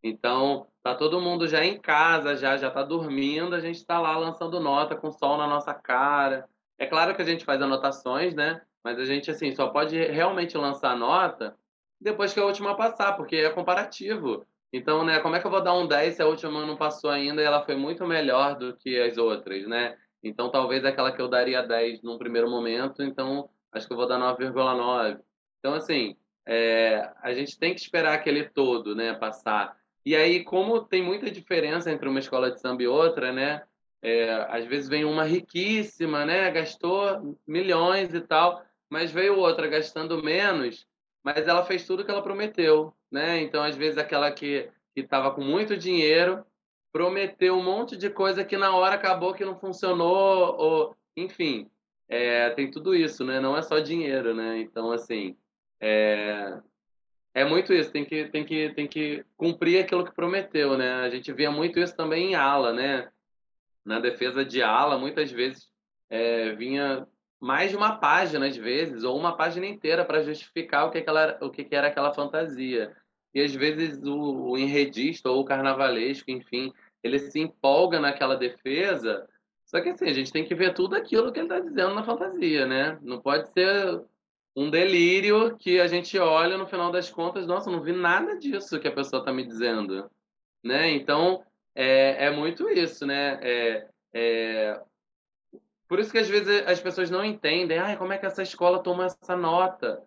Então, 0.08 0.68
tá 0.82 0.94
todo 0.94 1.20
mundo 1.20 1.48
já 1.48 1.64
em 1.64 1.80
casa, 1.80 2.36
já 2.36 2.56
já 2.56 2.70
tá 2.70 2.82
dormindo, 2.82 3.54
a 3.54 3.60
gente 3.60 3.76
está 3.76 4.00
lá 4.00 4.16
lançando 4.16 4.60
nota 4.60 4.94
com 4.94 5.10
sol 5.10 5.36
na 5.36 5.46
nossa 5.46 5.74
cara. 5.74 6.48
É 6.78 6.86
claro 6.86 7.14
que 7.14 7.22
a 7.22 7.24
gente 7.24 7.44
faz 7.44 7.60
anotações, 7.60 8.34
né? 8.34 8.62
Mas 8.84 8.98
a 8.98 9.04
gente 9.04 9.30
assim 9.30 9.52
só 9.52 9.68
pode 9.68 9.96
realmente 9.96 10.56
lançar 10.56 10.96
nota 10.96 11.56
depois 12.00 12.32
que 12.32 12.38
a 12.38 12.44
última 12.44 12.76
passar, 12.76 13.14
porque 13.14 13.36
é 13.36 13.50
comparativo. 13.50 14.46
Então, 14.72 15.04
né, 15.04 15.18
como 15.20 15.34
é 15.34 15.40
que 15.40 15.46
eu 15.46 15.50
vou 15.50 15.62
dar 15.62 15.74
um 15.74 15.86
10 15.86 16.14
se 16.14 16.22
a 16.22 16.26
última 16.26 16.66
não 16.66 16.76
passou 16.76 17.10
ainda 17.10 17.40
e 17.40 17.44
ela 17.44 17.64
foi 17.64 17.74
muito 17.76 18.06
melhor 18.06 18.56
do 18.56 18.76
que 18.76 19.00
as 19.00 19.16
outras, 19.16 19.66
né? 19.66 19.96
Então, 20.22 20.50
talvez 20.50 20.84
aquela 20.84 21.12
que 21.12 21.20
eu 21.20 21.28
daria 21.28 21.62
10 21.62 22.02
num 22.02 22.18
primeiro 22.18 22.50
momento, 22.50 23.02
então 23.02 23.48
acho 23.72 23.86
que 23.86 23.92
eu 23.92 23.96
vou 23.96 24.06
dar 24.06 24.18
9,9. 24.18 25.18
Então, 25.58 25.74
assim, 25.74 26.16
é, 26.46 27.10
a 27.22 27.32
gente 27.32 27.58
tem 27.58 27.74
que 27.74 27.80
esperar 27.80 28.14
aquele 28.14 28.48
todo, 28.48 28.94
né, 28.94 29.14
passar. 29.14 29.76
E 30.06 30.14
aí, 30.14 30.44
como 30.44 30.84
tem 30.84 31.02
muita 31.02 31.28
diferença 31.28 31.90
entre 31.90 32.08
uma 32.08 32.20
escola 32.20 32.52
de 32.52 32.60
samba 32.60 32.80
e 32.80 32.86
outra, 32.86 33.32
né? 33.32 33.64
É, 34.00 34.30
às 34.48 34.64
vezes 34.64 34.88
vem 34.88 35.04
uma 35.04 35.24
riquíssima, 35.24 36.24
né? 36.24 36.48
Gastou 36.52 37.36
milhões 37.44 38.14
e 38.14 38.20
tal, 38.20 38.64
mas 38.88 39.10
veio 39.10 39.36
outra 39.36 39.66
gastando 39.66 40.22
menos, 40.22 40.86
mas 41.24 41.48
ela 41.48 41.64
fez 41.64 41.84
tudo 41.84 42.04
que 42.04 42.10
ela 42.12 42.22
prometeu, 42.22 42.94
né? 43.10 43.40
Então, 43.40 43.64
às 43.64 43.74
vezes, 43.74 43.98
aquela 43.98 44.30
que 44.30 44.70
estava 44.94 45.32
com 45.32 45.42
muito 45.42 45.76
dinheiro 45.76 46.46
prometeu 46.92 47.56
um 47.56 47.64
monte 47.64 47.96
de 47.96 48.08
coisa 48.08 48.44
que 48.44 48.56
na 48.56 48.76
hora 48.76 48.94
acabou 48.94 49.34
que 49.34 49.44
não 49.44 49.58
funcionou, 49.58 50.56
ou, 50.56 50.96
enfim, 51.16 51.68
é, 52.08 52.50
tem 52.50 52.70
tudo 52.70 52.94
isso, 52.94 53.24
né? 53.24 53.40
Não 53.40 53.56
é 53.56 53.62
só 53.62 53.80
dinheiro, 53.80 54.32
né? 54.36 54.60
Então, 54.60 54.92
assim, 54.92 55.36
é, 55.80 56.60
é 57.36 57.44
muito 57.44 57.70
isso, 57.70 57.92
tem 57.92 58.02
que, 58.02 58.24
tem, 58.30 58.46
que, 58.46 58.70
tem 58.70 58.88
que 58.88 59.22
cumprir 59.36 59.84
aquilo 59.84 60.06
que 60.06 60.14
prometeu, 60.14 60.78
né? 60.78 61.02
A 61.02 61.10
gente 61.10 61.30
via 61.34 61.50
muito 61.50 61.78
isso 61.78 61.94
também 61.94 62.30
em 62.30 62.34
ala, 62.34 62.72
né? 62.72 63.10
Na 63.84 64.00
defesa 64.00 64.42
de 64.42 64.62
ala, 64.62 64.96
muitas 64.96 65.30
vezes 65.30 65.68
é, 66.08 66.54
vinha 66.54 67.06
mais 67.38 67.70
de 67.70 67.76
uma 67.76 67.98
página, 67.98 68.46
às 68.46 68.56
vezes, 68.56 69.04
ou 69.04 69.18
uma 69.18 69.36
página 69.36 69.66
inteira 69.66 70.02
para 70.02 70.22
justificar 70.22 70.86
o 70.86 70.90
que, 70.90 70.96
aquela, 70.96 71.38
o 71.42 71.50
que, 71.50 71.68
era 71.72 71.88
aquela 71.88 72.14
fantasia. 72.14 72.96
E 73.34 73.42
às 73.42 73.54
vezes 73.54 74.02
o, 74.02 74.52
o 74.52 74.56
enredista 74.56 75.28
ou 75.28 75.42
o 75.42 75.44
carnavalesco, 75.44 76.30
enfim, 76.30 76.72
ele 77.02 77.18
se 77.18 77.38
empolga 77.38 78.00
naquela 78.00 78.36
defesa. 78.36 79.28
Só 79.66 79.82
que 79.82 79.90
assim, 79.90 80.06
a 80.06 80.12
gente 80.14 80.32
tem 80.32 80.46
que 80.46 80.54
ver 80.54 80.72
tudo 80.72 80.96
aquilo 80.96 81.30
que 81.30 81.38
ele 81.38 81.52
está 81.52 81.60
dizendo 81.60 81.94
na 81.94 82.02
fantasia, 82.02 82.64
né? 82.64 82.98
Não 83.02 83.20
pode 83.20 83.52
ser 83.52 84.00
um 84.56 84.70
delírio 84.70 85.54
que 85.58 85.78
a 85.78 85.86
gente 85.86 86.18
olha 86.18 86.56
no 86.56 86.66
final 86.66 86.90
das 86.90 87.10
contas, 87.10 87.46
nossa, 87.46 87.70
não 87.70 87.82
vi 87.82 87.92
nada 87.92 88.38
disso 88.38 88.80
que 88.80 88.88
a 88.88 88.92
pessoa 88.92 89.20
está 89.20 89.30
me 89.30 89.44
dizendo, 89.44 90.10
né? 90.64 90.90
Então 90.90 91.44
é, 91.74 92.26
é 92.26 92.30
muito 92.30 92.66
isso, 92.70 93.06
né? 93.06 93.38
É, 93.42 93.88
é, 94.14 94.80
por 95.86 96.00
isso 96.00 96.10
que 96.10 96.18
às 96.18 96.28
vezes 96.28 96.66
as 96.66 96.80
pessoas 96.80 97.10
não 97.10 97.22
entendem, 97.22 97.78
ah, 97.78 97.94
como 97.98 98.14
é 98.14 98.18
que 98.18 98.24
essa 98.24 98.42
escola 98.42 98.82
toma 98.82 99.04
essa 99.04 99.36
nota? 99.36 100.02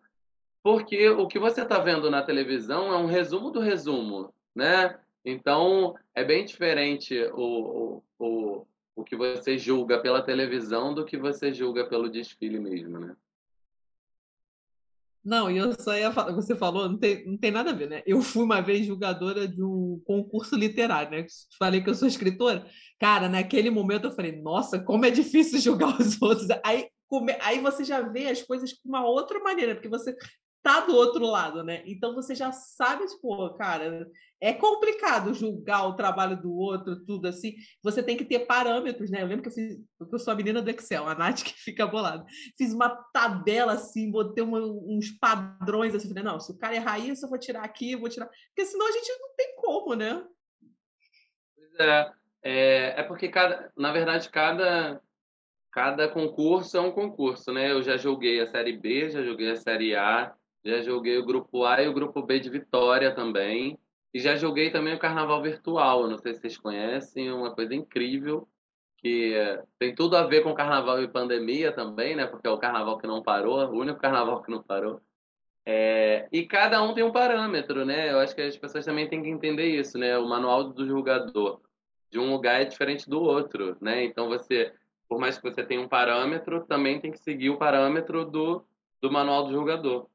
Porque 0.64 1.08
o 1.10 1.28
que 1.28 1.38
você 1.38 1.62
está 1.62 1.78
vendo 1.78 2.10
na 2.10 2.24
televisão 2.24 2.92
é 2.92 2.98
um 2.98 3.06
resumo 3.06 3.52
do 3.52 3.60
resumo, 3.60 4.34
né? 4.56 5.00
Então 5.24 5.96
é 6.16 6.24
bem 6.24 6.44
diferente 6.44 7.16
o, 7.34 8.02
o, 8.18 8.26
o, 8.26 8.68
o 8.96 9.04
que 9.04 9.16
você 9.16 9.60
julga 9.60 10.02
pela 10.02 10.24
televisão 10.24 10.92
do 10.92 11.06
que 11.06 11.18
você 11.18 11.54
julga 11.54 11.86
pelo 11.86 12.10
desfile 12.10 12.60
mesmo, 12.60 13.00
né? 13.00 13.16
Não, 15.24 15.52
e 15.52 15.58
eu 15.58 15.74
só 15.80 15.96
ia 15.96 16.12
falar, 16.12 16.32
você 16.34 16.56
falou, 16.56 16.90
não 16.90 16.98
tem, 16.98 17.26
não 17.26 17.38
tem 17.38 17.52
nada 17.52 17.72
a 17.72 17.74
ver, 17.74 17.90
né? 17.90 18.02
Eu 18.06 18.22
fui 18.22 18.44
uma 18.44 18.62
vez 18.62 18.86
julgadora 18.86 19.48
de 19.48 19.62
um 19.62 20.02
concurso 20.06 20.56
literário, 20.56 21.12
né? 21.12 21.26
Falei 21.58 21.82
que 21.84 21.90
eu 21.90 21.96
sou 21.96 22.08
escritora. 22.08 22.66
Cara, 23.00 23.28
naquele 23.28 23.70
momento 23.70 24.06
eu 24.06 24.12
falei, 24.12 24.42
nossa, 24.42 24.80
como 24.80 25.06
é 25.06 25.12
difícil 25.12 25.60
julgar 25.62 26.00
os 26.00 26.22
outros. 26.22 26.48
Aí, 26.64 26.88
come... 27.08 27.36
aí 27.42 27.60
você 27.60 27.84
já 27.84 28.02
vê 28.02 28.28
as 28.28 28.42
coisas 28.42 28.74
com 28.74 28.88
uma 28.90 29.06
outra 29.06 29.40
maneira, 29.40 29.76
porque 29.76 29.90
você 29.90 30.16
tá 30.62 30.82
do 30.82 30.96
outro 30.96 31.26
lado, 31.26 31.64
né? 31.64 31.84
Então 31.86 32.14
você 32.14 32.36
já 32.36 32.52
sabe, 32.52 33.06
tipo, 33.08 33.54
cara, 33.56 34.08
é 34.42 34.54
complicado 34.54 35.34
julgar 35.34 35.88
o 35.88 35.96
trabalho 35.96 36.42
do 36.42 36.54
outro, 36.54 37.04
tudo 37.06 37.28
assim. 37.28 37.56
Você 37.84 38.02
tem 38.02 38.16
que 38.16 38.26
ter 38.26 38.40
parâmetros, 38.40 39.10
né? 39.10 39.22
Eu 39.22 39.28
lembro 39.28 39.44
que 39.44 39.50
eu 39.50 39.54
fiz, 39.54 39.78
eu 40.00 40.20
sou 40.20 40.34
a 40.34 40.36
menina 40.36 40.62
do 40.62 40.70
Excel, 40.70 41.08
a 41.08 41.16
Nath 41.16 41.44
que 41.44 41.54
fica 41.64 41.86
bolada. 41.86 42.26
Fiz 42.58 42.74
uma 42.74 42.90
tabela 43.14 43.74
assim, 43.74 44.12
botei 44.12 44.44
uma, 44.44 44.60
uns 44.60 45.12
padrões 45.12 45.94
assim, 45.94 46.08
falei, 46.08 46.24
não, 46.24 46.40
se 46.40 46.52
o 46.52 46.58
cara 46.58 46.76
errar 46.76 47.00
isso, 47.00 47.26
eu 47.26 47.30
vou 47.30 47.40
tirar 47.40 47.64
aqui, 47.64 47.94
eu 47.94 48.00
vou 48.00 48.10
tirar. 48.10 48.28
Porque 48.28 48.66
senão 48.66 48.88
a 48.88 48.92
gente 48.92 49.10
não 49.20 49.36
tem 49.36 49.56
como, 49.56 49.94
né? 49.94 50.24
Pois 51.56 51.80
é. 51.80 52.12
É, 52.42 53.02
é 53.02 53.04
porque 53.04 53.28
cada, 53.28 53.70
na 53.76 53.92
verdade, 53.92 54.30
cada 54.30 55.02
cada 55.72 56.08
concurso 56.08 56.78
é 56.78 56.82
um 56.82 56.92
concurso, 56.92 57.52
né? 57.54 57.72
Eu 57.72 57.84
já 57.84 57.96
joguei 57.96 58.40
a 58.42 58.48
série 58.48 58.76
B, 58.76 59.10
já 59.10 59.24
joguei 59.24 59.52
a 59.52 59.56
série 59.56 59.96
A, 59.96 60.34
já 60.64 60.82
joguei 60.82 61.18
o 61.18 61.26
grupo 61.26 61.66
A 61.66 61.82
e 61.82 61.88
o 61.88 61.94
grupo 61.94 62.22
B 62.22 62.40
de 62.40 62.50
Vitória 62.50 63.14
também. 63.14 63.78
E 64.14 64.20
já 64.20 64.36
joguei 64.36 64.72
também 64.72 64.94
o 64.94 65.00
Carnaval 65.00 65.42
Virtual. 65.42 66.08
não 66.08 66.18
sei 66.18 66.34
se 66.34 66.42
vocês 66.42 66.58
conhecem, 66.58 67.32
uma 67.32 67.54
coisa 67.54 67.76
incrível 67.76 68.48
que 68.98 69.34
tem 69.78 69.96
tudo 69.96 70.18
a 70.18 70.24
ver 70.24 70.44
com 70.44 70.54
Carnaval 70.54 71.02
e 71.02 71.08
pandemia 71.08 71.72
também, 71.72 72.16
né? 72.16 72.26
Porque 72.26 72.48
é 72.48 72.52
o 72.52 72.58
Carnaval 72.58 72.98
que 72.98 73.08
não 73.08 73.24
parou, 73.24 73.60
o 73.66 73.80
único 73.80 74.00
Carnaval 74.00 74.42
que 74.42 74.52
não 74.52 74.62
parou. 74.62 75.02
É, 75.66 76.28
e 76.32 76.46
cada 76.46 76.82
um 76.82 76.94
tem 76.94 77.04
um 77.04 77.12
parâmetro, 77.12 77.86
né? 77.86 78.12
Eu 78.12 78.20
acho 78.20 78.36
que 78.36 78.42
as 78.42 78.58
pessoas 78.58 78.86
também 78.86 79.08
têm 79.08 79.22
que 79.22 79.30
entender 79.30 79.68
isso, 79.68 79.98
né? 79.98 80.18
O 80.18 80.28
manual 80.28 80.66
do 80.66 80.86
julgador 80.86 81.62
de 82.10 82.20
um 82.20 82.32
lugar 82.32 82.62
é 82.62 82.66
diferente 82.66 83.10
do 83.10 83.22
outro, 83.22 83.78
né? 83.80 84.04
Então 84.04 84.28
você, 84.28 84.74
por 85.08 85.20
mais 85.20 85.38
que 85.38 85.50
você 85.50 85.64
tenha 85.64 85.82
um 85.82 85.88
parâmetro, 85.88 86.66
também 86.66 87.00
tem 87.00 87.12
que 87.12 87.20
seguir 87.20 87.52
o 87.52 87.58
parâmetro 87.58 88.26
do, 88.26 88.66
do 89.02 89.12
manual 89.12 89.46
do 89.46 89.54
julgador. 89.54 90.08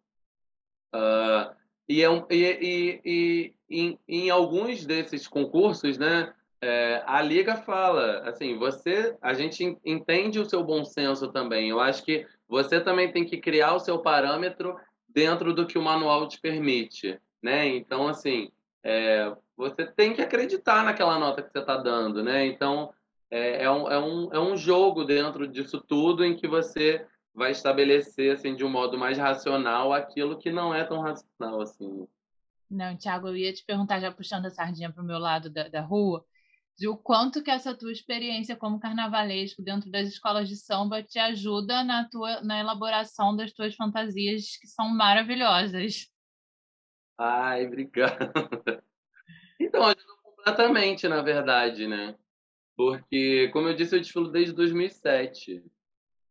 Uh, 0.94 1.52
e, 1.88 2.02
é 2.02 2.08
um, 2.08 2.24
e, 2.30 2.44
e, 2.44 3.00
e 3.04 3.54
em, 3.68 3.98
em, 4.08 4.30
alguns 4.30 4.86
desses 4.86 5.26
concursos, 5.26 5.98
né? 5.98 6.32
É, 6.60 7.02
a 7.04 7.20
liga 7.20 7.56
fala 7.56 8.20
assim, 8.26 8.56
você, 8.56 9.14
a 9.20 9.34
gente 9.34 9.76
entende 9.84 10.38
o 10.38 10.48
seu 10.48 10.64
bom 10.64 10.82
senso 10.84 11.30
também. 11.30 11.68
Eu 11.68 11.78
acho 11.78 12.02
que 12.02 12.26
você 12.48 12.80
também 12.80 13.12
tem 13.12 13.24
que 13.24 13.36
criar 13.36 13.74
o 13.74 13.80
seu 13.80 13.98
parâmetro 13.98 14.74
dentro 15.06 15.52
do 15.52 15.66
que 15.66 15.76
o 15.76 15.82
manual 15.82 16.26
te 16.26 16.40
permite, 16.40 17.20
né? 17.42 17.66
Então, 17.68 18.08
assim, 18.08 18.50
é, 18.82 19.30
você 19.56 19.84
tem 19.84 20.14
que 20.14 20.22
acreditar 20.22 20.84
naquela 20.84 21.18
nota 21.18 21.42
que 21.42 21.50
você 21.52 21.58
está 21.58 21.76
dando, 21.76 22.22
né? 22.22 22.46
Então, 22.46 22.94
é, 23.30 23.64
é, 23.64 23.70
um, 23.70 23.90
é, 23.90 23.98
um, 23.98 24.28
é 24.32 24.40
um 24.40 24.56
jogo 24.56 25.04
dentro 25.04 25.46
disso 25.46 25.80
tudo 25.86 26.24
em 26.24 26.36
que 26.36 26.46
você 26.46 27.04
vai 27.34 27.50
estabelecer, 27.50 28.32
assim, 28.32 28.54
de 28.54 28.64
um 28.64 28.70
modo 28.70 28.96
mais 28.96 29.18
racional 29.18 29.92
aquilo 29.92 30.38
que 30.38 30.52
não 30.52 30.72
é 30.72 30.84
tão 30.84 31.00
racional, 31.00 31.60
assim. 31.60 32.06
Não, 32.70 32.96
Tiago, 32.96 33.28
eu 33.28 33.36
ia 33.36 33.52
te 33.52 33.64
perguntar, 33.64 34.00
já 34.00 34.10
puxando 34.10 34.46
a 34.46 34.50
sardinha 34.50 34.92
para 34.92 35.02
o 35.02 35.06
meu 35.06 35.18
lado 35.18 35.50
da, 35.50 35.68
da 35.68 35.80
rua, 35.80 36.24
de 36.76 36.88
o 36.88 36.96
quanto 36.96 37.42
que 37.42 37.50
essa 37.50 37.76
tua 37.76 37.92
experiência 37.92 38.56
como 38.56 38.80
carnavalesco 38.80 39.62
dentro 39.62 39.90
das 39.90 40.08
escolas 40.08 40.48
de 40.48 40.56
samba 40.56 41.02
te 41.02 41.18
ajuda 41.18 41.84
na 41.84 42.08
tua 42.08 42.40
na 42.42 42.58
elaboração 42.58 43.36
das 43.36 43.52
tuas 43.52 43.76
fantasias 43.76 44.56
que 44.60 44.66
são 44.66 44.88
maravilhosas. 44.88 46.08
Ai, 47.18 47.66
obrigado. 47.66 48.18
Então, 49.60 49.84
ajuda 49.84 50.14
completamente, 50.22 51.06
na 51.06 51.22
verdade, 51.22 51.86
né? 51.86 52.16
Porque, 52.76 53.48
como 53.52 53.68
eu 53.68 53.74
disse, 53.74 53.94
eu 53.94 54.00
desfilo 54.00 54.30
desde 54.30 54.52
2007. 54.52 55.64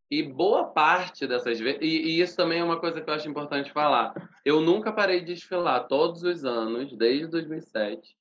E 0.09 0.21
boa 0.21 0.65
parte 0.65 1.25
dessas 1.25 1.59
vezes. 1.59 1.79
E, 1.81 1.85
e, 1.85 2.21
isso 2.21 2.35
também 2.35 2.59
é 2.59 2.63
uma 2.63 2.79
coisa 2.79 3.01
que 3.01 3.09
eu 3.09 3.13
acho 3.13 3.27
importante 3.27 3.71
falar. 3.71 4.13
Eu 4.45 4.61
nunca 4.61 4.91
parei 4.91 5.21
de 5.21 5.33
desfilar. 5.33 5.87
Todos 5.87 6.23
os 6.23 6.45
anos, 6.45 6.95
desde 6.95 7.27
2007, 7.27 8.15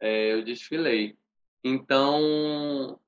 é, 0.00 0.32
eu 0.32 0.44
desfilei. 0.44 1.16
Então, 1.64 2.98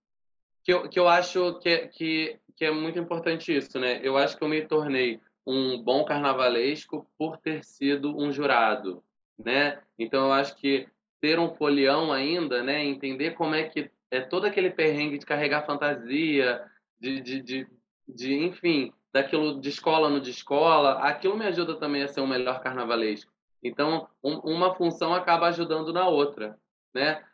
que 0.65 0.73
eu, 0.73 0.89
que 0.89 0.99
eu 0.99 1.09
acho 1.09 1.59
que, 1.61 1.89
que, 1.89 2.39
que 2.57 2.65
é 2.65 2.71
muito 2.71 2.99
importante 2.99 3.57
isso, 3.57 3.79
né? 3.79 4.01
Eu 4.03 4.17
acho 4.17 4.37
que 4.37 4.43
eu 4.43 4.49
me 4.49 4.63
tornei 4.63 5.21
um 5.47 5.83
bom 5.83 6.05
carnavalesco 6.05 7.07
por 7.17 7.39
ter 7.39 7.65
sido 7.65 8.19
um 8.19 8.33
jurado, 8.33 9.03
né? 9.39 9.81
Então, 9.99 10.27
eu 10.27 10.33
acho 10.33 10.57
que 10.57 10.89
ter 11.21 11.39
um 11.39 11.55
folião 11.55 12.13
ainda, 12.13 12.63
né? 12.63 12.85
Entender 12.85 13.33
como 13.33 13.55
é 13.55 13.65
que 13.65 13.91
é 14.11 14.21
todo 14.21 14.47
aquele 14.47 14.71
perrengue 14.71 15.19
de 15.19 15.27
carregar 15.27 15.67
fantasia, 15.67 16.65
de, 17.01 17.21
de, 17.21 17.43
de, 17.43 17.67
de 18.09 18.35
enfim, 18.35 18.93
daquilo 19.13 19.61
de 19.61 19.69
escola 19.69 20.09
no 20.09 20.21
de 20.21 20.31
escola, 20.31 20.99
aquilo 21.01 21.37
me 21.37 21.45
ajuda 21.47 21.77
também 21.77 22.03
a 22.03 22.09
ser 22.09 22.21
um 22.21 22.27
melhor 22.27 22.61
carnavalesco. 22.61 23.33
Então, 23.63 24.09
um, 24.23 24.39
uma 24.39 24.75
função 24.75 25.13
acaba 25.13 25.49
ajudando 25.49 25.93
na 25.93 26.09
outra, 26.09 26.59
né? 26.95 27.25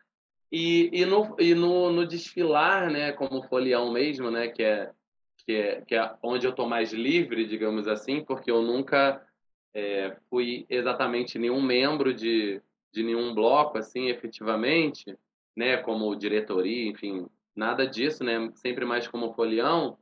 E, 0.51 0.89
e, 0.93 1.05
no, 1.05 1.37
e 1.39 1.55
no, 1.55 1.91
no 1.91 2.07
desfilar, 2.07 2.91
né, 2.91 3.13
como 3.13 3.43
folião 3.43 3.93
mesmo, 3.93 4.31
né, 4.31 4.49
que 4.49 4.63
é, 4.63 4.93
que 5.39 5.53
é, 5.53 5.81
que 5.83 5.95
é 5.97 6.15
onde 6.23 6.47
eu 6.47 6.51
estou 6.51 6.69
mais 6.69 6.93
livre, 6.93 7.45
digamos 7.45 7.89
assim, 7.89 8.25
porque 8.25 8.51
eu 8.51 8.63
nunca 8.63 9.21
é, 9.75 10.17
fui 10.31 10.65
exatamente 10.71 11.39
nenhum 11.41 11.61
membro 11.61 12.15
de, 12.15 12.63
de 12.93 13.03
nenhum 13.03 13.35
bloco, 13.35 13.79
assim, 13.79 14.09
efetivamente, 14.09 15.19
né, 15.57 15.77
como 15.79 16.15
diretoria, 16.15 16.89
enfim, 16.89 17.27
nada 17.55 17.85
disso, 17.85 18.23
né, 18.23 18.51
sempre 18.55 18.85
mais 18.85 19.09
como 19.09 19.35
folião. 19.35 19.99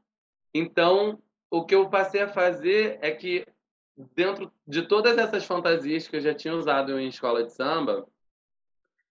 Então, 0.55 1.19
o 1.51 1.65
que 1.65 1.75
eu 1.75 1.89
passei 1.89 2.23
a 2.23 2.29
fazer 2.29 2.99
é 3.01 3.11
que, 3.11 3.47
dentro 4.15 4.53
de 4.67 4.83
todas 4.83 5.17
essas 5.19 5.45
fantasias 5.45 6.09
que 6.09 6.17
eu 6.17 6.21
já 6.21 6.35
tinha 6.35 6.55
usado 6.55 6.99
em 6.99 7.09
escola 7.09 7.43
de 7.45 7.53
samba, 7.53 8.07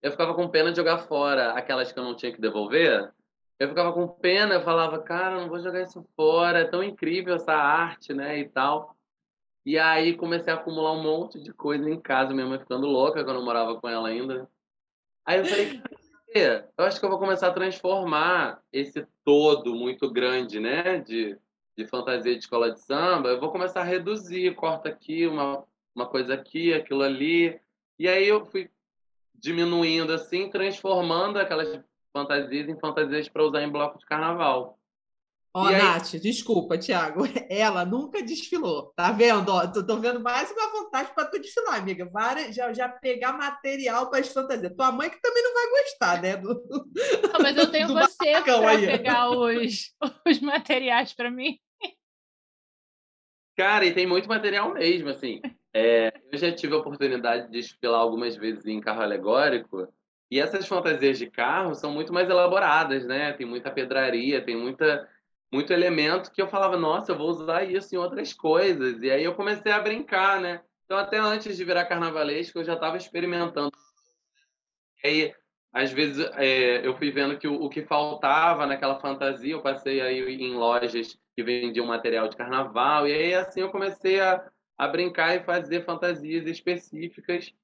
eu 0.02 0.10
ficava 0.10 0.34
com 0.34 0.48
pena 0.48 0.70
de 0.70 0.76
jogar 0.76 0.98
fora 0.98 1.52
aquelas 1.52 1.92
que 1.92 1.98
eu 1.98 2.04
não 2.04 2.16
tinha 2.16 2.32
que 2.32 2.40
devolver. 2.40 3.12
Eu 3.58 3.68
ficava 3.68 3.92
com 3.92 4.08
pena, 4.08 4.54
eu 4.54 4.62
falava, 4.62 4.98
cara, 5.00 5.40
não 5.40 5.48
vou 5.48 5.60
jogar 5.60 5.82
isso 5.82 6.04
fora, 6.16 6.60
é 6.60 6.64
tão 6.64 6.82
incrível 6.82 7.36
essa 7.36 7.52
arte, 7.52 8.12
né, 8.12 8.38
e 8.38 8.48
tal. 8.48 8.96
E 9.64 9.78
aí 9.78 10.16
comecei 10.16 10.52
a 10.52 10.56
acumular 10.56 10.92
um 10.92 11.02
monte 11.02 11.40
de 11.40 11.52
coisa 11.52 11.88
em 11.88 12.00
casa, 12.00 12.34
minha 12.34 12.46
mãe 12.46 12.58
ficando 12.58 12.88
louca 12.88 13.22
quando 13.22 13.36
eu 13.36 13.44
morava 13.44 13.80
com 13.80 13.88
ela 13.88 14.08
ainda. 14.08 14.50
Aí 15.24 15.38
eu 15.38 15.44
falei, 15.44 15.80
eu 16.34 16.84
acho 16.84 16.98
que 16.98 17.06
eu 17.06 17.10
vou 17.10 17.20
começar 17.20 17.48
a 17.48 17.52
transformar 17.52 18.60
esse 18.72 19.06
todo 19.24 19.74
muito 19.74 20.10
grande, 20.10 20.58
né, 20.58 20.98
de, 20.98 21.38
de 21.76 21.86
fantasia 21.86 22.32
de 22.32 22.40
escola 22.40 22.70
de 22.72 22.80
samba, 22.80 23.30
eu 23.30 23.40
vou 23.40 23.50
começar 23.50 23.80
a 23.80 23.84
reduzir, 23.84 24.54
corta 24.54 24.88
aqui, 24.88 25.26
uma, 25.26 25.64
uma 25.94 26.06
coisa 26.06 26.34
aqui, 26.34 26.72
aquilo 26.72 27.02
ali. 27.02 27.60
E 27.98 28.08
aí 28.08 28.26
eu 28.26 28.44
fui 28.44 28.70
diminuindo 29.34 30.12
assim, 30.12 30.48
transformando 30.48 31.38
aquelas 31.38 31.80
fantasias 32.12 32.68
em 32.68 32.78
fantasias 32.78 33.28
para 33.28 33.44
usar 33.44 33.62
em 33.62 33.70
bloco 33.70 33.98
de 33.98 34.06
carnaval. 34.06 34.78
Ó, 35.54 35.66
oh, 35.66 35.70
Nath, 35.70 36.12
desculpa, 36.16 36.78
Thiago. 36.78 37.24
Ela 37.50 37.84
nunca 37.84 38.22
desfilou, 38.22 38.90
tá 38.96 39.12
vendo? 39.12 39.50
Ó, 39.50 39.66
tô, 39.66 39.84
tô 39.86 39.98
vendo 39.98 40.18
mais 40.18 40.50
uma 40.50 40.72
vantagem 40.72 41.12
para 41.14 41.26
tu 41.26 41.38
desfilar, 41.38 41.78
amiga. 41.78 42.06
Várias, 42.06 42.54
já, 42.54 42.72
já 42.72 42.88
pegar 42.88 43.34
material 43.34 44.08
para 44.08 44.20
as 44.20 44.28
fantasias. 44.28 44.72
Tua 44.74 44.90
mãe 44.90 45.10
que 45.10 45.20
também 45.20 45.42
não 45.42 45.52
vai 45.52 45.70
gostar, 45.70 46.22
né? 46.22 46.36
Do, 46.36 46.64
não, 47.32 47.40
mas 47.40 47.56
eu 47.56 47.70
tenho 47.70 47.88
você 47.88 48.40
para 48.40 48.78
pegar 48.78 49.30
os, 49.30 49.94
os 50.26 50.40
materiais 50.40 51.12
para 51.12 51.30
mim. 51.30 51.58
Cara, 53.54 53.84
e 53.84 53.92
tem 53.92 54.06
muito 54.06 54.26
material 54.28 54.72
mesmo, 54.72 55.10
assim. 55.10 55.42
É, 55.74 56.12
eu 56.32 56.38
já 56.38 56.50
tive 56.50 56.74
a 56.74 56.78
oportunidade 56.78 57.46
de 57.46 57.52
desfilar 57.52 58.00
algumas 58.00 58.36
vezes 58.36 58.64
em 58.64 58.80
carro 58.80 59.02
alegórico, 59.02 59.86
e 60.32 60.40
essas 60.40 60.66
fantasias 60.66 61.18
de 61.18 61.30
carro 61.30 61.74
são 61.74 61.92
muito 61.92 62.10
mais 62.10 62.30
elaboradas, 62.30 63.06
né? 63.06 63.34
Tem 63.34 63.44
muita 63.44 63.70
pedraria, 63.70 64.42
tem 64.42 64.56
muita, 64.56 65.06
muito 65.52 65.72
elemento 65.72 66.32
que 66.32 66.40
eu 66.40 66.48
falava, 66.48 66.76
nossa, 66.76 67.12
eu 67.12 67.18
vou 67.18 67.28
usar 67.28 67.64
isso 67.64 67.94
em 67.94 67.98
outras 67.98 68.32
coisas. 68.32 69.02
E 69.02 69.10
aí 69.10 69.22
eu 69.22 69.34
comecei 69.34 69.70
a 69.70 69.80
brincar, 69.80 70.40
né? 70.40 70.62
Então, 70.84 70.96
até 70.96 71.18
antes 71.18 71.56
de 71.56 71.64
virar 71.64 71.84
carnavalesco, 71.84 72.58
eu 72.58 72.64
já 72.64 72.74
estava 72.74 72.96
experimentando. 72.96 73.72
E 75.04 75.08
aí, 75.08 75.34
às 75.72 75.92
vezes, 75.92 76.24
é, 76.36 76.86
eu 76.86 76.96
fui 76.96 77.10
vendo 77.10 77.38
que 77.38 77.48
o, 77.48 77.62
o, 77.62 77.68
que 77.68 77.82
faltava 77.82 78.66
naquela 78.66 79.00
fantasia, 79.00 79.52
eu 79.52 79.62
passei 79.62 80.00
aí 80.00 80.34
em 80.36 80.54
lojas 80.54 81.18
que 81.34 81.42
vendiam 81.42 81.86
material 81.86 82.28
de 82.28 82.36
carnaval, 82.36 83.06
e 83.06 83.12
aí, 83.12 83.34
assim, 83.34 83.60
eu 83.60 83.70
comecei 83.70 84.20
a 84.20 84.44
a 84.82 84.88
brincar 84.88 85.36
e 85.36 85.44
fazer 85.44 85.84
fantasias 85.84 86.44
específicas. 86.46 87.54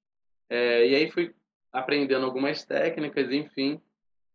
É, 0.48 0.86
e 0.86 0.94
aí 0.94 1.10
fui 1.10 1.34
aprendendo 1.72 2.24
algumas 2.24 2.64
técnicas, 2.64 3.32
enfim. 3.32 3.80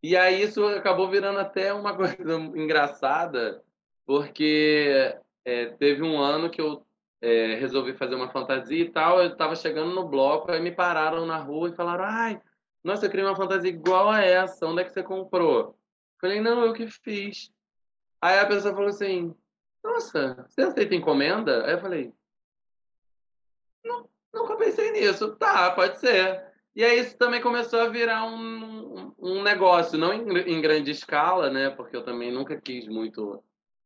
E 0.04 0.16
aí 0.18 0.44
isso 0.44 0.64
acabou 0.68 1.10
virando 1.10 1.40
até 1.40 1.74
uma 1.74 1.96
coisa 1.98 2.36
engraçada, 2.56 3.64
porque 4.06 5.18
é, 5.46 5.68
teve 5.68 6.04
um 6.04 6.20
ano 6.20 6.50
que 6.50 6.62
eu 6.62 6.86
é, 7.22 7.56
resolvi 7.56 7.94
fazer 7.94 8.16
uma 8.16 8.30
fantasia 8.30 8.84
e 8.84 8.90
tal, 8.90 9.22
eu 9.22 9.32
estava 9.32 9.56
chegando 9.56 9.96
no 9.96 10.08
bloco, 10.08 10.52
aí 10.52 10.60
me 10.60 10.72
pararam 10.72 11.26
na 11.26 11.38
rua 11.38 11.70
e 11.70 11.76
falaram, 11.76 12.04
ai, 12.04 12.42
nossa, 12.84 13.06
eu 13.06 13.10
criei 13.10 13.26
uma 13.26 13.36
fantasia 13.36 13.70
igual 13.70 14.10
a 14.10 14.22
essa, 14.22 14.68
onde 14.68 14.82
é 14.82 14.84
que 14.84 14.92
você 14.92 15.02
comprou? 15.02 15.78
Falei, 16.20 16.42
não, 16.42 16.64
eu 16.66 16.74
que 16.74 16.86
fiz. 16.88 17.50
Aí 18.22 18.40
a 18.40 18.46
pessoa 18.46 18.74
falou 18.74 18.90
assim, 18.90 19.34
nossa, 19.82 20.46
você 20.50 20.62
aceita 20.62 20.94
encomenda? 20.94 21.66
Aí 21.66 21.74
eu 21.74 21.80
falei, 21.80 22.14
Nunca 24.34 24.56
pensei 24.56 24.92
nisso. 24.92 25.36
Tá, 25.36 25.72
pode 25.72 26.00
ser. 26.00 26.44
E 26.76 26.84
aí 26.84 27.00
isso 27.00 27.16
também 27.18 27.40
começou 27.40 27.80
a 27.80 27.90
virar 27.90 28.26
um, 28.26 29.03
um 29.24 29.42
negócio, 29.42 29.98
não 29.98 30.14
em, 30.14 30.38
em, 30.40 30.62
grande 30.62 30.92
escala, 30.92 31.50
né? 31.50 31.70
Porque 31.70 31.96
eu 31.96 32.04
também 32.04 32.32
nunca 32.32 32.60
quis 32.60 32.88
muito. 32.88 33.42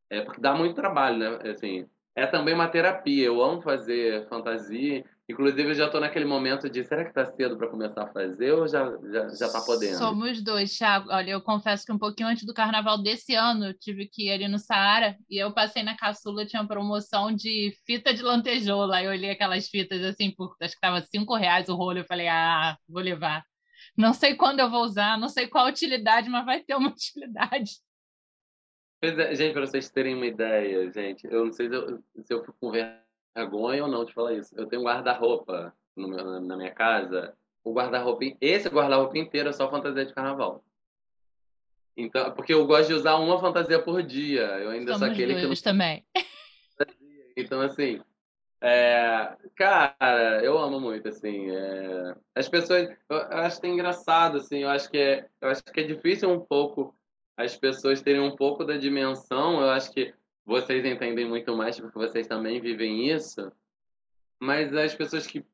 É, 0.09 0.21
porque 0.21 0.41
dá 0.41 0.55
muito 0.55 0.75
trabalho, 0.75 1.17
né? 1.17 1.51
Assim, 1.51 1.87
é 2.15 2.25
também 2.25 2.55
uma 2.55 2.67
terapia. 2.67 3.25
Eu 3.25 3.43
amo 3.43 3.61
fazer 3.61 4.27
fantasia. 4.27 5.05
Inclusive, 5.29 5.69
eu 5.69 5.73
já 5.75 5.85
estou 5.85 5.99
naquele 5.99 6.23
momento 6.23 6.69
de 6.69 6.83
será 6.85 7.03
que 7.03 7.09
está 7.09 7.25
cedo 7.25 7.57
para 7.57 7.67
começar 7.67 8.03
a 8.03 8.13
fazer 8.13 8.53
ou 8.53 8.65
já 8.65 8.89
já 9.11 9.27
já 9.27 9.45
está 9.45 9.61
podendo? 9.61 9.97
Somos 9.97 10.41
dois, 10.41 10.75
Thiago. 10.75 11.09
Olha, 11.11 11.31
eu 11.31 11.41
confesso 11.41 11.85
que 11.85 11.91
um 11.91 11.97
pouquinho 11.99 12.29
antes 12.29 12.45
do 12.45 12.53
carnaval 12.53 12.97
desse 12.97 13.35
ano, 13.35 13.65
eu 13.65 13.73
tive 13.77 14.07
que 14.07 14.27
ir 14.27 14.31
ali 14.31 14.47
no 14.47 14.57
Saara 14.57 15.17
e 15.29 15.37
eu 15.37 15.53
passei 15.53 15.83
na 15.83 15.97
caçula, 15.97 16.45
tinha 16.45 16.61
uma 16.61 16.67
promoção 16.67 17.31
de 17.31 17.73
fita 17.85 18.13
de 18.13 18.23
lantejoula. 18.23 19.03
Eu 19.03 19.11
olhei 19.11 19.29
aquelas 19.29 19.67
fitas 19.67 20.01
assim, 20.01 20.31
por, 20.31 20.55
acho 20.61 20.71
que 20.71 20.77
estava 20.77 21.01
cinco 21.01 21.35
reais 21.35 21.67
o 21.67 21.75
rolo. 21.75 21.99
Eu 21.99 22.05
falei, 22.05 22.29
ah, 22.29 22.77
vou 22.87 23.03
levar. 23.03 23.43
Não 23.97 24.13
sei 24.13 24.35
quando 24.35 24.59
eu 24.59 24.69
vou 24.69 24.83
usar, 24.83 25.17
não 25.17 25.27
sei 25.27 25.47
qual 25.47 25.67
utilidade, 25.67 26.29
mas 26.29 26.45
vai 26.45 26.61
ter 26.61 26.75
uma 26.75 26.89
utilidade. 26.93 27.79
Pois 29.01 29.17
é, 29.17 29.35
gente, 29.35 29.53
para 29.53 29.65
vocês 29.65 29.89
terem 29.89 30.15
uma 30.15 30.25
ideia, 30.25 30.91
gente, 30.91 31.25
eu 31.27 31.45
não 31.45 31.51
sei 31.51 31.67
se 31.69 31.75
eu, 31.75 32.03
se 32.23 32.33
eu 32.33 32.41
fico 32.41 32.57
com 32.59 32.71
vergonha 32.71 33.07
vergonha 33.37 33.83
ou 33.83 33.89
não 33.89 34.03
de 34.03 34.13
falar 34.13 34.33
isso. 34.33 34.53
Eu 34.57 34.65
tenho 34.65 34.81
um 34.81 34.85
guarda-roupa 34.85 35.73
na 35.95 36.57
minha 36.57 36.71
casa. 36.71 37.35
O 37.63 37.73
guarda-roupa, 37.73 38.25
esse 38.41 38.67
guarda-roupa 38.69 39.17
inteiro 39.17 39.49
é 39.49 39.53
só 39.53 39.69
fantasia 39.69 40.05
de 40.05 40.13
carnaval. 40.13 40.63
Então, 41.95 42.31
porque 42.31 42.53
eu 42.53 42.65
gosto 42.65 42.87
de 42.87 42.93
usar 42.93 43.15
uma 43.15 43.39
fantasia 43.39 43.79
por 43.81 44.01
dia. 44.01 44.45
Eu 44.59 44.69
ainda 44.71 44.93
Somos 44.93 44.99
sou 44.99 45.13
aquele 45.13 45.35
que 45.35 45.47
não 45.47 45.55
também. 45.55 46.05
Então, 47.39 47.61
assim, 47.61 48.01
é, 48.61 49.35
cara, 49.55 50.43
eu 50.43 50.57
amo 50.57 50.79
muito, 50.79 51.07
assim, 51.09 51.49
é, 51.51 52.15
as 52.35 52.49
pessoas, 52.49 52.89
eu, 53.09 53.17
eu 53.17 53.37
acho 53.37 53.61
que 53.61 53.67
é 53.67 53.69
engraçado, 53.69 54.37
assim, 54.37 54.59
eu 54.63 54.69
acho 54.69 54.89
que 54.89 54.97
é, 54.97 55.27
eu 55.39 55.49
acho 55.49 55.63
que 55.63 55.79
é 55.79 55.83
difícil 55.83 56.29
um 56.29 56.39
pouco 56.39 56.95
as 57.35 57.55
pessoas 57.55 58.01
terem 58.01 58.21
um 58.21 58.35
pouco 58.35 58.65
da 58.65 58.77
dimensão, 58.77 59.61
eu 59.61 59.69
acho 59.69 59.91
que 59.91 60.11
vocês 60.43 60.83
entendem 60.83 61.27
muito 61.27 61.55
mais 61.55 61.79
porque 61.79 61.99
vocês 61.99 62.25
também 62.25 62.59
vivem 62.59 63.09
isso, 63.11 63.51
mas 64.39 64.75
as 64.75 64.95
pessoas 64.95 65.27
que 65.27 65.45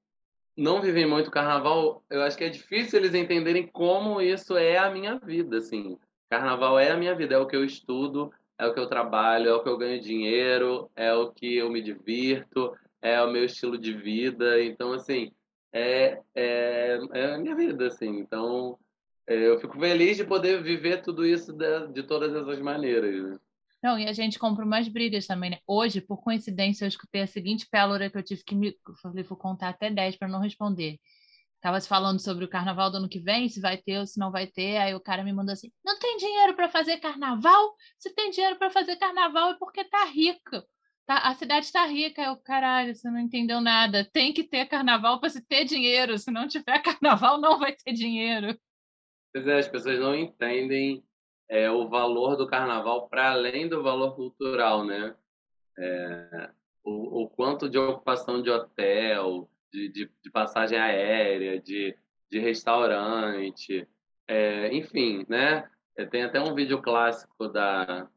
não 0.56 0.82
vivem 0.82 1.06
muito 1.06 1.32
carnaval, 1.32 2.04
eu 2.10 2.22
acho 2.22 2.38
que 2.38 2.44
é 2.46 2.50
difícil 2.50 3.00
eles 3.00 3.14
entenderem 3.14 3.68
como 3.68 4.22
isso 4.22 4.56
é 4.56 4.78
a 4.78 4.90
minha 4.90 5.18
vida, 5.18 5.58
assim, 5.58 5.98
carnaval 6.30 6.80
é 6.80 6.92
a 6.92 6.98
minha 6.98 7.14
vida, 7.14 7.36
é 7.36 7.38
o 7.38 7.48
que 7.48 7.56
eu 7.56 7.66
estudo, 7.66 8.32
é 8.58 8.66
o 8.66 8.74
que 8.74 8.80
eu 8.80 8.88
trabalho, 8.88 9.50
é 9.50 9.54
o 9.54 9.62
que 9.62 9.68
eu 9.68 9.78
ganho 9.78 10.02
dinheiro, 10.02 10.90
é 10.96 11.14
o 11.14 11.32
que 11.32 11.58
eu 11.58 11.70
me 11.70 11.82
divirto, 11.82 12.74
é 13.04 13.22
o 13.22 13.30
meu 13.30 13.44
estilo 13.44 13.78
de 13.78 13.94
vida. 13.94 14.64
Então, 14.64 14.94
assim, 14.94 15.32
é, 15.74 16.20
é, 16.34 17.00
é 17.14 17.34
a 17.34 17.38
minha 17.38 17.54
vida, 17.54 17.88
assim. 17.88 18.08
Então, 18.08 18.80
é, 19.28 19.36
eu 19.36 19.60
fico 19.60 19.78
feliz 19.78 20.18
de 20.18 20.24
poder 20.24 20.64
viver 20.64 21.02
tudo 21.02 21.26
isso 21.26 21.52
de, 21.52 21.88
de 21.90 22.04
todas 22.04 22.34
essas 22.34 22.60
maneiras. 22.60 23.38
Não, 23.84 24.00
e 24.00 24.08
a 24.08 24.14
gente 24.14 24.40
compra 24.40 24.64
umas 24.64 24.88
brigas 24.88 25.28
também, 25.28 25.50
né? 25.50 25.60
Hoje, 25.68 26.00
por 26.00 26.24
coincidência, 26.24 26.86
eu 26.86 26.88
escutei 26.88 27.22
a 27.22 27.28
seguinte 27.28 27.68
pélora 27.70 28.10
que 28.10 28.18
eu 28.18 28.24
tive 28.24 28.42
que 28.42 28.56
me. 28.56 28.74
Falei, 29.02 29.24
vou 29.24 29.38
contar 29.38 29.70
até 29.70 29.90
10 29.90 30.16
para 30.16 30.30
não 30.30 30.40
responder. 30.40 30.98
Tava 31.60 31.80
se 31.82 31.88
falando 31.88 32.20
sobre 32.20 32.46
o 32.46 32.50
carnaval 32.50 32.90
do 32.90 32.98
ano 32.98 33.10
que 33.10 33.20
vem, 33.20 33.50
se 33.50 33.60
vai 33.60 33.78
ter 33.78 34.00
ou 34.00 34.06
se 34.06 34.18
não 34.18 34.32
vai 34.32 34.48
ter. 34.48 34.78
Aí 34.78 34.96
o 34.96 35.02
cara 35.02 35.24
me 35.24 35.34
mandou 35.34 35.52
assim: 35.52 35.70
não 35.84 36.00
tem 36.00 36.16
dinheiro 36.16 36.56
para 36.56 36.70
fazer 36.70 36.98
carnaval? 36.98 37.74
Se 38.00 38.14
tem 38.14 38.32
dinheiro 38.32 38.58
para 38.58 38.70
fazer 38.70 38.96
carnaval 38.96 39.52
é 39.52 39.58
porque 39.58 39.84
tá 39.84 40.06
rico. 40.06 40.64
Tá, 41.06 41.18
a 41.18 41.34
cidade 41.34 41.66
está 41.66 41.86
rica. 41.86 42.22
Eu, 42.22 42.38
caralho, 42.38 42.96
você 42.96 43.10
não 43.10 43.20
entendeu 43.20 43.60
nada. 43.60 44.08
Tem 44.14 44.34
que 44.34 44.44
ter 44.44 44.66
carnaval 44.68 45.20
para 45.20 45.30
se 45.30 45.46
ter 45.46 45.66
dinheiro. 45.66 46.18
Se 46.18 46.32
não 46.32 46.48
tiver 46.48 46.80
carnaval, 46.84 47.40
não 47.40 47.60
vai 47.60 47.76
ter 47.76 47.94
dinheiro. 47.94 48.58
Pois 49.34 49.48
é, 49.48 49.60
as 49.60 49.68
pessoas 49.68 50.00
não 50.00 50.16
entendem 50.16 51.04
é, 51.50 51.70
o 51.70 51.90
valor 51.90 52.36
do 52.36 52.48
carnaval 52.48 53.10
para 53.10 53.32
além 53.32 53.68
do 53.68 53.84
valor 53.84 54.16
cultural, 54.16 54.86
né? 54.86 55.16
É, 55.78 56.50
o, 56.84 57.24
o 57.24 57.30
quanto 57.30 57.70
de 57.70 57.78
ocupação 57.78 58.42
de 58.42 58.50
hotel, 58.50 59.50
de, 59.72 59.90
de, 59.90 60.12
de 60.24 60.32
passagem 60.32 60.78
aérea, 60.78 61.60
de, 61.60 61.98
de 62.32 62.40
restaurante, 62.40 63.88
é, 64.28 64.74
enfim, 64.74 65.26
né? 65.28 65.70
Tem 66.10 66.24
até 66.24 66.40
um 66.40 66.56
vídeo 66.56 66.82
clássico 66.82 67.48
da, 67.50 68.10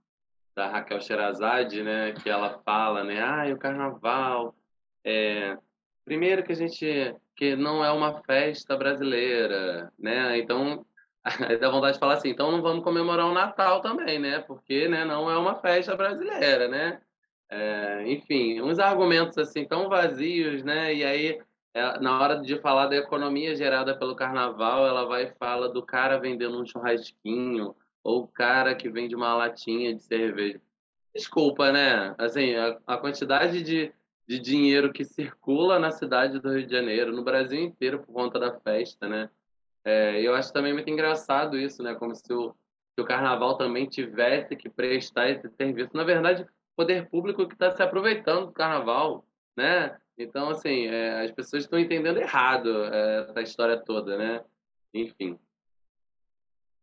da 0.57 0.69
Raquel 0.69 1.01
Sherazade, 1.01 1.83
né? 1.83 2.13
Que 2.13 2.31
ela 2.31 2.59
fala, 2.65 3.05
né? 3.05 3.21
Ah, 3.21 3.53
o 3.53 3.59
carnaval. 3.59 4.57
É, 5.05 5.57
primeiro 6.05 6.43
que 6.43 6.53
a 6.53 6.57
gente 6.57 7.15
que 7.37 7.55
não 7.55 7.85
é 7.85 7.93
uma 7.93 8.23
festa 8.23 8.75
brasileira, 8.77 9.93
né? 9.99 10.39
Então 10.39 10.87
dá 11.61 11.71
vontade 11.71 11.95
de 11.95 12.01
falar 12.01 12.15
assim, 12.15 12.31
então 12.31 12.51
não 12.51 12.63
vamos 12.63 12.83
comemorar 12.83 13.27
o 13.27 13.35
Natal 13.35 13.83
também, 13.83 14.19
né? 14.19 14.41
Porque 14.41 14.89
né, 14.89 15.05
não 15.05 15.31
é 15.31 15.37
uma 15.37 15.61
festa 15.61 15.95
brasileira, 15.95 16.67
né? 16.67 17.03
É, 17.51 18.11
enfim, 18.11 18.61
uns 18.63 18.79
argumentos 18.79 19.37
assim 19.37 19.67
tão 19.67 19.89
vazios, 19.89 20.65
né? 20.65 20.95
E 20.95 21.05
aí, 21.05 21.41
é, 21.75 22.01
na 22.01 22.19
hora 22.21 22.41
de 22.41 22.59
falar 22.61 22.87
da 22.87 22.97
economia 22.97 23.55
gerada 23.55 23.97
pelo 23.97 24.17
carnaval, 24.17 24.87
ela 24.87 25.05
vai 25.05 25.25
e 25.25 25.35
fala 25.39 25.69
do 25.69 25.85
cara 25.85 26.19
vendendo 26.19 26.61
um 26.61 26.67
churrasquinho, 26.67 27.77
ou 28.07 28.23
o 28.23 28.29
cara 28.29 28.73
que 28.77 28.89
vende 28.89 29.17
uma 29.17 29.35
latinha 29.35 29.93
de 29.93 30.01
cerveja. 30.01 30.61
Desculpa, 31.13 31.73
né? 31.73 32.15
Assim, 32.17 32.55
a, 32.55 32.79
a 32.87 32.97
quantidade 32.97 33.61
de, 33.63 33.93
de 34.29 34.39
dinheiro 34.39 34.93
que 34.93 35.05
circula 35.05 35.77
na 35.81 35.91
cidade 35.91 36.39
do 36.39 36.53
Rio 36.53 36.65
de 36.65 36.73
Janeiro, 36.73 37.11
no 37.13 37.25
Brasil 37.25 37.61
inteiro, 37.61 37.99
por 37.99 38.13
conta 38.13 38.39
da 38.39 38.61
festa, 38.61 39.09
né? 39.09 39.29
É, 39.85 40.21
eu 40.23 40.37
acho 40.37 40.53
também 40.53 40.73
muito 40.73 40.89
engraçado 40.89 41.59
isso, 41.59 41.83
né? 41.83 41.97
Como 41.97 42.15
se 42.15 42.33
o, 42.33 42.55
se 42.95 43.01
o 43.01 43.05
carnaval 43.05 43.57
também 43.57 43.89
tivesse 43.89 44.55
que 44.55 44.69
prestar 44.69 45.29
esse 45.29 45.49
serviço. 45.51 45.91
Na 45.97 46.05
verdade, 46.05 46.47
poder 46.77 47.09
público 47.09 47.49
que 47.49 47.55
está 47.55 47.73
se 47.73 47.83
aproveitando 47.83 48.47
do 48.47 48.53
carnaval, 48.53 49.27
né? 49.57 49.99
Então, 50.17 50.51
assim, 50.51 50.87
é, 50.87 51.25
as 51.25 51.33
pessoas 51.33 51.65
estão 51.65 51.77
entendendo 51.77 52.19
errado 52.19 52.85
é, 52.85 53.23
essa 53.31 53.43
história 53.43 53.77
toda, 53.77 54.17
né? 54.17 54.45
Enfim. 54.95 55.37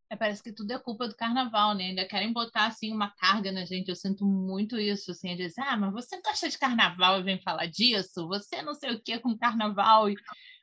É, 0.09 0.15
parece 0.15 0.43
que 0.43 0.51
tudo 0.51 0.71
é 0.71 0.79
culpa 0.79 1.07
do 1.07 1.15
carnaval, 1.15 1.73
né? 1.73 1.85
Ainda 1.85 2.05
querem 2.05 2.31
botar, 2.31 2.67
assim, 2.67 2.91
uma 2.91 3.09
carga 3.15 3.51
na 3.51 3.65
gente. 3.65 3.89
Eu 3.89 3.95
sinto 3.95 4.25
muito 4.25 4.79
isso, 4.79 5.11
assim, 5.11 5.35
de 5.35 5.47
dizer, 5.47 5.61
ah, 5.61 5.77
mas 5.77 5.91
você 5.91 6.21
gosta 6.21 6.47
de 6.49 6.57
carnaval 6.57 7.19
e 7.19 7.23
vem 7.23 7.41
falar 7.41 7.65
disso? 7.65 8.27
Você 8.27 8.61
não 8.61 8.73
sei 8.73 8.91
o 8.91 9.01
que 9.01 9.17
com 9.19 9.37
carnaval. 9.37 10.09
E 10.09 10.15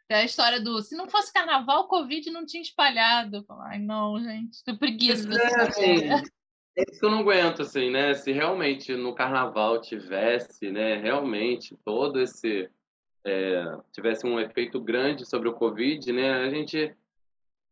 é 0.08 0.16
a 0.16 0.24
história 0.24 0.60
do, 0.60 0.82
se 0.82 0.96
não 0.96 1.08
fosse 1.08 1.32
carnaval, 1.32 1.82
o 1.82 1.88
Covid 1.88 2.30
não 2.30 2.44
tinha 2.44 2.62
espalhado. 2.62 3.44
Ai, 3.62 3.78
não, 3.78 4.20
gente, 4.22 4.62
tô 4.64 4.76
preguiça. 4.76 5.28
É, 5.32 5.62
assim, 5.62 6.08
é 6.76 6.84
isso 6.88 7.00
que 7.00 7.06
eu 7.06 7.10
não 7.10 7.20
aguento, 7.20 7.62
assim, 7.62 7.90
né? 7.90 8.14
Se 8.14 8.32
realmente 8.32 8.94
no 8.94 9.14
carnaval 9.14 9.80
tivesse, 9.80 10.70
né, 10.70 10.96
realmente 10.96 11.76
todo 11.84 12.20
esse. 12.20 12.68
É, 13.22 13.62
tivesse 13.92 14.26
um 14.26 14.40
efeito 14.40 14.80
grande 14.80 15.26
sobre 15.26 15.46
o 15.46 15.52
Covid, 15.52 16.10
né, 16.10 16.32
a 16.32 16.48
gente 16.48 16.96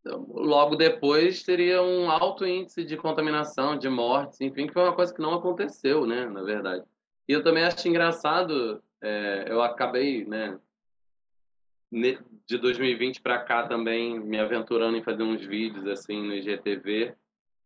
logo 0.05 0.77
depois 0.77 1.43
teria 1.43 1.83
um 1.83 2.11
alto 2.11 2.47
índice 2.47 2.85
de 2.85 2.97
contaminação, 2.97 3.77
de 3.77 3.89
mortes, 3.89 4.41
enfim, 4.41 4.67
que 4.67 4.73
foi 4.73 4.83
uma 4.83 4.95
coisa 4.95 5.13
que 5.13 5.21
não 5.21 5.35
aconteceu, 5.35 6.07
né, 6.07 6.27
na 6.27 6.43
verdade. 6.43 6.85
E 7.29 7.33
eu 7.33 7.43
também 7.43 7.65
acho 7.65 7.87
engraçado, 7.89 8.83
é, 9.03 9.47
eu 9.49 9.61
acabei, 9.61 10.25
né, 10.25 10.59
de 11.91 12.59
2020 12.59 13.21
para 13.21 13.39
cá 13.39 13.67
também 13.67 14.19
me 14.21 14.39
aventurando 14.39 14.97
em 14.97 15.03
fazer 15.03 15.23
uns 15.23 15.45
vídeos 15.45 15.87
assim 15.87 16.23
no 16.23 16.35
IGTV, 16.35 17.15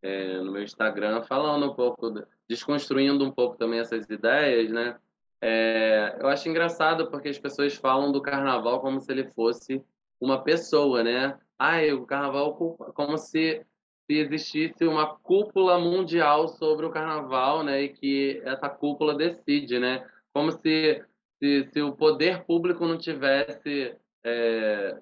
é, 0.03 0.39
no 0.39 0.53
meu 0.53 0.63
Instagram, 0.63 1.23
falando 1.23 1.71
um 1.71 1.75
pouco, 1.75 2.13
desconstruindo 2.49 3.25
um 3.25 3.31
pouco 3.31 3.57
também 3.57 3.81
essas 3.81 4.09
ideias, 4.09 4.71
né? 4.71 4.97
É, 5.41 6.17
eu 6.21 6.29
acho 6.29 6.49
engraçado 6.49 7.11
porque 7.11 7.29
as 7.29 7.39
pessoas 7.39 7.75
falam 7.75 8.13
do 8.13 8.23
carnaval 8.23 8.81
como 8.81 9.01
se 9.01 9.11
ele 9.11 9.25
fosse 9.31 9.83
uma 10.21 10.43
pessoa, 10.43 11.03
né? 11.03 11.37
Ah, 11.59 11.81
o 11.95 12.07
carnaval 12.07 12.55
como 12.95 13.17
se, 13.19 13.65
se 14.07 14.19
existisse 14.19 14.85
uma 14.87 15.17
cúpula 15.17 15.79
mundial 15.79 16.49
sobre 16.49 16.87
o 16.87 16.91
carnaval, 16.91 17.63
né? 17.63 17.83
E 17.83 17.89
que 17.91 18.43
essa 18.45 18.69
cúpula 18.69 19.15
decide, 19.15 19.79
né? 19.79 20.07
Como 20.33 20.51
se, 20.51 21.05
se, 21.39 21.69
se 21.73 21.83
o 21.83 21.93
poder 21.93 22.45
público 22.45 22.87
não 22.87 22.99
tivesse 22.99 23.97
é, 24.25 24.99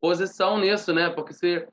posição 0.00 0.58
nisso, 0.58 0.92
né? 0.92 1.10
Porque 1.10 1.32
se 1.32 1.66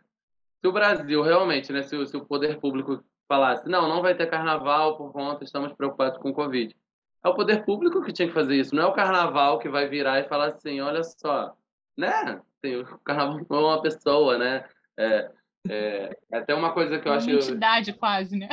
se 0.61 0.67
o 0.67 0.71
Brasil 0.71 1.21
realmente, 1.21 1.71
né, 1.71 1.83
se, 1.83 2.05
se 2.05 2.17
o 2.17 2.25
poder 2.25 2.59
público 2.59 3.03
falasse, 3.27 3.67
não, 3.69 3.87
não 3.87 4.01
vai 4.01 4.15
ter 4.15 4.27
carnaval 4.27 4.97
por 4.97 5.11
conta, 5.11 5.43
estamos 5.43 5.73
preocupados 5.73 6.17
com 6.19 6.29
o 6.29 6.33
Covid. 6.33 6.75
É 7.23 7.29
o 7.29 7.33
poder 7.33 7.63
público 7.65 8.01
que 8.03 8.11
tinha 8.11 8.27
que 8.27 8.33
fazer 8.33 8.55
isso, 8.55 8.75
não 8.75 8.83
é 8.83 8.85
o 8.85 8.93
carnaval 8.93 9.59
que 9.59 9.69
vai 9.69 9.87
virar 9.87 10.19
e 10.19 10.27
falar 10.27 10.47
assim, 10.47 10.81
olha 10.81 11.03
só, 11.03 11.55
né? 11.99 12.41
Assim, 12.63 12.77
o 12.77 12.97
carnaval 12.99 13.45
não 13.49 13.57
é 13.57 13.61
uma 13.61 13.81
pessoa, 13.81 14.37
né? 14.37 14.65
É, 14.97 15.31
é, 15.67 16.17
é 16.31 16.37
até 16.37 16.55
uma 16.55 16.73
coisa 16.73 16.97
que 16.97 17.07
eu 17.07 17.11
uma 17.11 17.17
acho... 17.17 17.29
Uma 17.29 17.35
entidade 17.35 17.93
quase, 17.93 18.37
né? 18.37 18.49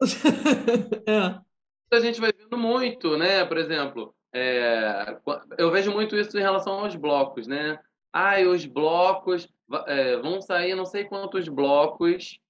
é. 1.06 1.94
A 1.94 2.00
gente 2.00 2.20
vai 2.20 2.32
vendo 2.32 2.58
muito, 2.58 3.16
né? 3.16 3.44
Por 3.44 3.58
exemplo, 3.58 4.14
é, 4.34 5.16
eu 5.56 5.70
vejo 5.70 5.92
muito 5.92 6.16
isso 6.16 6.36
em 6.36 6.42
relação 6.42 6.80
aos 6.80 6.96
blocos, 6.96 7.46
né? 7.46 7.78
Ah, 8.12 8.40
os 8.40 8.64
blocos 8.64 9.48
é, 9.86 10.16
vão 10.16 10.40
sair 10.40 10.74
não 10.74 10.86
sei 10.86 11.04
quantos 11.04 11.48
blocos 11.48 12.40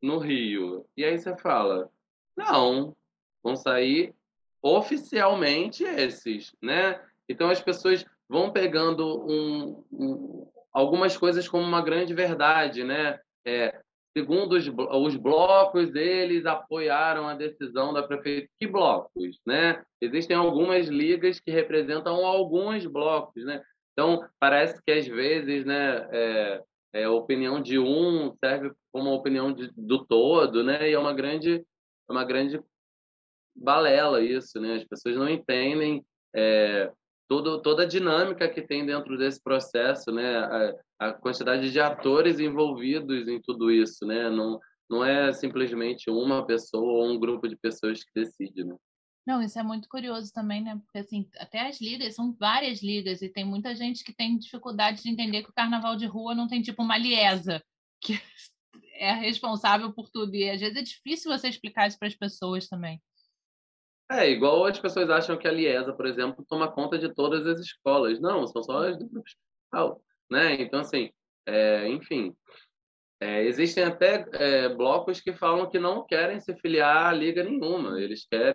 no 0.00 0.18
Rio. 0.18 0.86
E 0.96 1.04
aí 1.04 1.18
você 1.18 1.36
fala, 1.36 1.90
não, 2.36 2.96
vão 3.42 3.56
sair 3.56 4.14
oficialmente 4.62 5.84
esses, 5.84 6.54
né? 6.62 7.00
Então 7.28 7.50
as 7.50 7.60
pessoas 7.60 8.06
vão 8.28 8.52
pegando 8.52 9.24
um, 9.24 9.84
um, 9.92 10.50
algumas 10.72 11.16
coisas 11.16 11.48
como 11.48 11.64
uma 11.64 11.82
grande 11.82 12.12
verdade, 12.14 12.84
né? 12.84 13.18
É, 13.46 13.80
segundo 14.16 14.54
os, 14.54 14.66
os 14.68 15.16
blocos, 15.16 15.94
eles 15.94 16.46
apoiaram 16.46 17.28
a 17.28 17.34
decisão 17.34 17.92
da 17.92 18.02
prefeitura. 18.02 18.48
Que 18.58 18.66
blocos, 18.66 19.40
né? 19.46 19.84
Existem 20.00 20.36
algumas 20.36 20.88
ligas 20.88 21.38
que 21.38 21.50
representam 21.50 22.24
alguns 22.24 22.86
blocos, 22.86 23.44
né? 23.44 23.62
Então, 23.92 24.26
parece 24.38 24.82
que 24.82 24.92
às 24.92 25.06
vezes, 25.06 25.64
né, 25.64 26.08
é, 26.12 26.62
é, 26.94 27.04
a 27.04 27.10
opinião 27.10 27.60
de 27.62 27.78
um 27.78 28.34
serve 28.42 28.70
como 28.92 29.08
a 29.10 29.14
opinião 29.14 29.52
de, 29.52 29.70
do 29.76 30.04
todo, 30.04 30.62
né? 30.62 30.90
E 30.90 30.92
é 30.92 30.98
uma 30.98 31.14
grande, 31.14 31.56
é 32.08 32.12
uma 32.12 32.24
grande 32.24 32.60
balela 33.54 34.22
isso, 34.22 34.60
né? 34.60 34.74
As 34.74 34.84
pessoas 34.84 35.16
não 35.16 35.28
entendem 35.28 36.04
é, 36.34 36.90
todo, 37.28 37.60
toda 37.60 37.82
a 37.82 37.86
dinâmica 37.86 38.48
que 38.48 38.62
tem 38.62 38.84
dentro 38.84 39.18
desse 39.18 39.42
processo, 39.42 40.10
né? 40.12 40.38
A, 40.38 40.74
a, 40.98 41.12
quantidade 41.12 41.70
de 41.70 41.80
atores 41.80 42.38
envolvidos 42.38 43.28
em 43.28 43.40
tudo 43.40 43.70
isso, 43.70 44.06
né? 44.06 44.30
Não, 44.30 44.60
não 44.88 45.04
é 45.04 45.32
simplesmente 45.32 46.10
uma 46.10 46.46
pessoa 46.46 47.04
ou 47.04 47.10
um 47.10 47.18
grupo 47.18 47.48
de 47.48 47.56
pessoas 47.56 48.02
que 48.02 48.10
decide, 48.14 48.64
né? 48.64 48.76
Não, 49.26 49.42
isso 49.42 49.58
é 49.58 49.62
muito 49.62 49.88
curioso 49.88 50.32
também, 50.32 50.62
né? 50.62 50.80
Porque 50.84 50.98
assim, 50.98 51.28
até 51.38 51.66
as 51.66 51.80
ligas 51.80 52.14
são 52.14 52.32
várias 52.32 52.80
ligas 52.80 53.22
e 53.22 53.28
tem 53.28 53.44
muita 53.44 53.74
gente 53.74 54.04
que 54.04 54.14
tem 54.14 54.38
dificuldade 54.38 55.02
de 55.02 55.10
entender 55.10 55.42
que 55.42 55.50
o 55.50 55.54
carnaval 55.54 55.96
de 55.96 56.06
rua 56.06 56.34
não 56.34 56.46
tem 56.46 56.62
tipo 56.62 56.82
uma 56.82 56.96
liesa 56.96 57.60
que 58.00 58.20
é 58.98 59.12
responsável 59.12 59.92
por 59.92 60.08
tudo 60.08 60.34
e 60.34 60.48
às 60.48 60.60
vezes 60.60 60.76
é 60.76 60.82
difícil 60.82 61.30
você 61.30 61.48
explicar 61.48 61.88
isso 61.88 61.98
para 61.98 62.08
as 62.08 62.14
pessoas 62.14 62.68
também. 62.68 63.02
É, 64.10 64.30
igual 64.30 64.64
as 64.66 64.78
pessoas 64.78 65.10
acham 65.10 65.36
que 65.36 65.48
a 65.48 65.52
Liesa, 65.52 65.92
por 65.92 66.06
exemplo, 66.06 66.44
toma 66.48 66.70
conta 66.70 66.96
de 66.96 67.12
todas 67.12 67.46
as 67.46 67.58
escolas. 67.60 68.20
Não, 68.20 68.46
são 68.46 68.62
só 68.62 68.88
as 68.88 68.96
do 68.96 69.08
grupo 69.08 69.26
especial, 69.28 70.00
né? 70.30 70.54
Então, 70.60 70.80
assim, 70.80 71.10
é, 71.44 71.88
enfim, 71.88 72.34
é, 73.20 73.44
existem 73.44 73.82
até 73.82 74.26
é, 74.32 74.68
blocos 74.68 75.20
que 75.20 75.32
falam 75.32 75.68
que 75.68 75.78
não 75.78 76.06
querem 76.06 76.38
se 76.38 76.54
filiar 76.56 77.06
a 77.06 77.12
liga 77.12 77.42
nenhuma. 77.42 78.00
Eles 78.00 78.26
querem, 78.30 78.54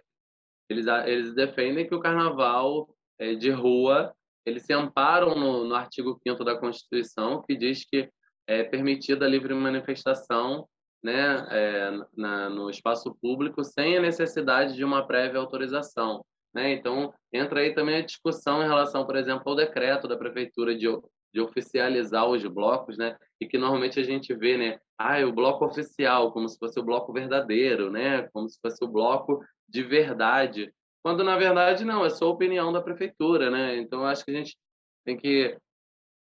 eles, 0.70 0.86
eles 1.06 1.36
defendem 1.36 1.88
que 1.88 1.95
o 1.95 1.99
carnaval 1.99 2.95
é, 3.20 3.36
de 3.36 3.49
rua, 3.49 4.14
eles 4.45 4.64
se 4.64 4.74
amparam 4.74 5.36
no, 5.36 5.66
no 5.66 5.76
artigo 5.76 6.18
5 6.26 6.43
da 6.45 6.58
Constituição, 6.58 7.41
que 7.41 7.56
diz 7.56 7.84
que 7.86 8.10
é 8.47 8.64
permitida 8.64 9.26
a 9.26 9.30
livre 9.30 9.54
manifestação 9.54 10.68
né, 11.04 11.47
é, 11.49 11.91
na, 12.16 12.49
no 12.49 12.70
espaço 12.70 13.16
público 13.22 13.64
sem 13.64 13.97
a 13.97 14.02
necessidade 14.02 14.76
de 14.76 14.84
uma 14.84 15.06
prévia 15.06 15.39
autorização. 15.39 16.24
Né? 16.54 16.74
Então, 16.74 17.14
entra 17.34 17.62
aí 17.62 17.74
também 17.74 17.97
a 17.97 18.06
discussão 18.06 18.62
em 18.62 18.68
relação, 18.68 19.06
por 19.06 19.16
exemplo, 19.16 19.43
ao 19.45 19.56
decreto 19.56 20.08
da 20.08 20.18
prefeitura 20.18 20.76
de, 20.76 20.88
de 21.34 21.41
oficializar 21.41 22.28
os 22.28 22.45
blocos, 22.45 22.97
né? 22.97 23.18
e 23.39 23.47
que 23.47 23.58
normalmente 23.58 23.99
a 23.99 24.04
gente 24.04 24.34
vê, 24.34 24.58
né, 24.58 24.80
ah, 24.97 25.20
o 25.26 25.34
bloco 25.34 25.66
oficial, 25.66 26.32
como 26.32 26.47
se 26.47 26.58
fosse 26.58 26.80
o 26.80 26.84
bloco 26.84 27.12
verdadeiro, 27.12 27.89
né? 27.89 28.28
como 28.34 28.47
se 28.49 28.60
fosse 28.62 28.84
o 28.84 28.88
bloco 28.88 29.43
de 29.68 29.82
verdade, 29.82 30.72
quando 31.04 31.24
na 31.24 31.38
verdade 31.38 31.84
não, 31.84 32.06
é 32.06 32.10
só 32.10 32.30
opinião 32.30 32.72
da 32.72 32.82
prefeitura. 32.82 33.49
Né? 33.49 33.78
Então, 33.78 34.06
acho 34.06 34.24
que 34.24 34.32
a 34.32 34.36
gente 34.36 34.58
tem 35.04 35.18
que. 35.18 35.58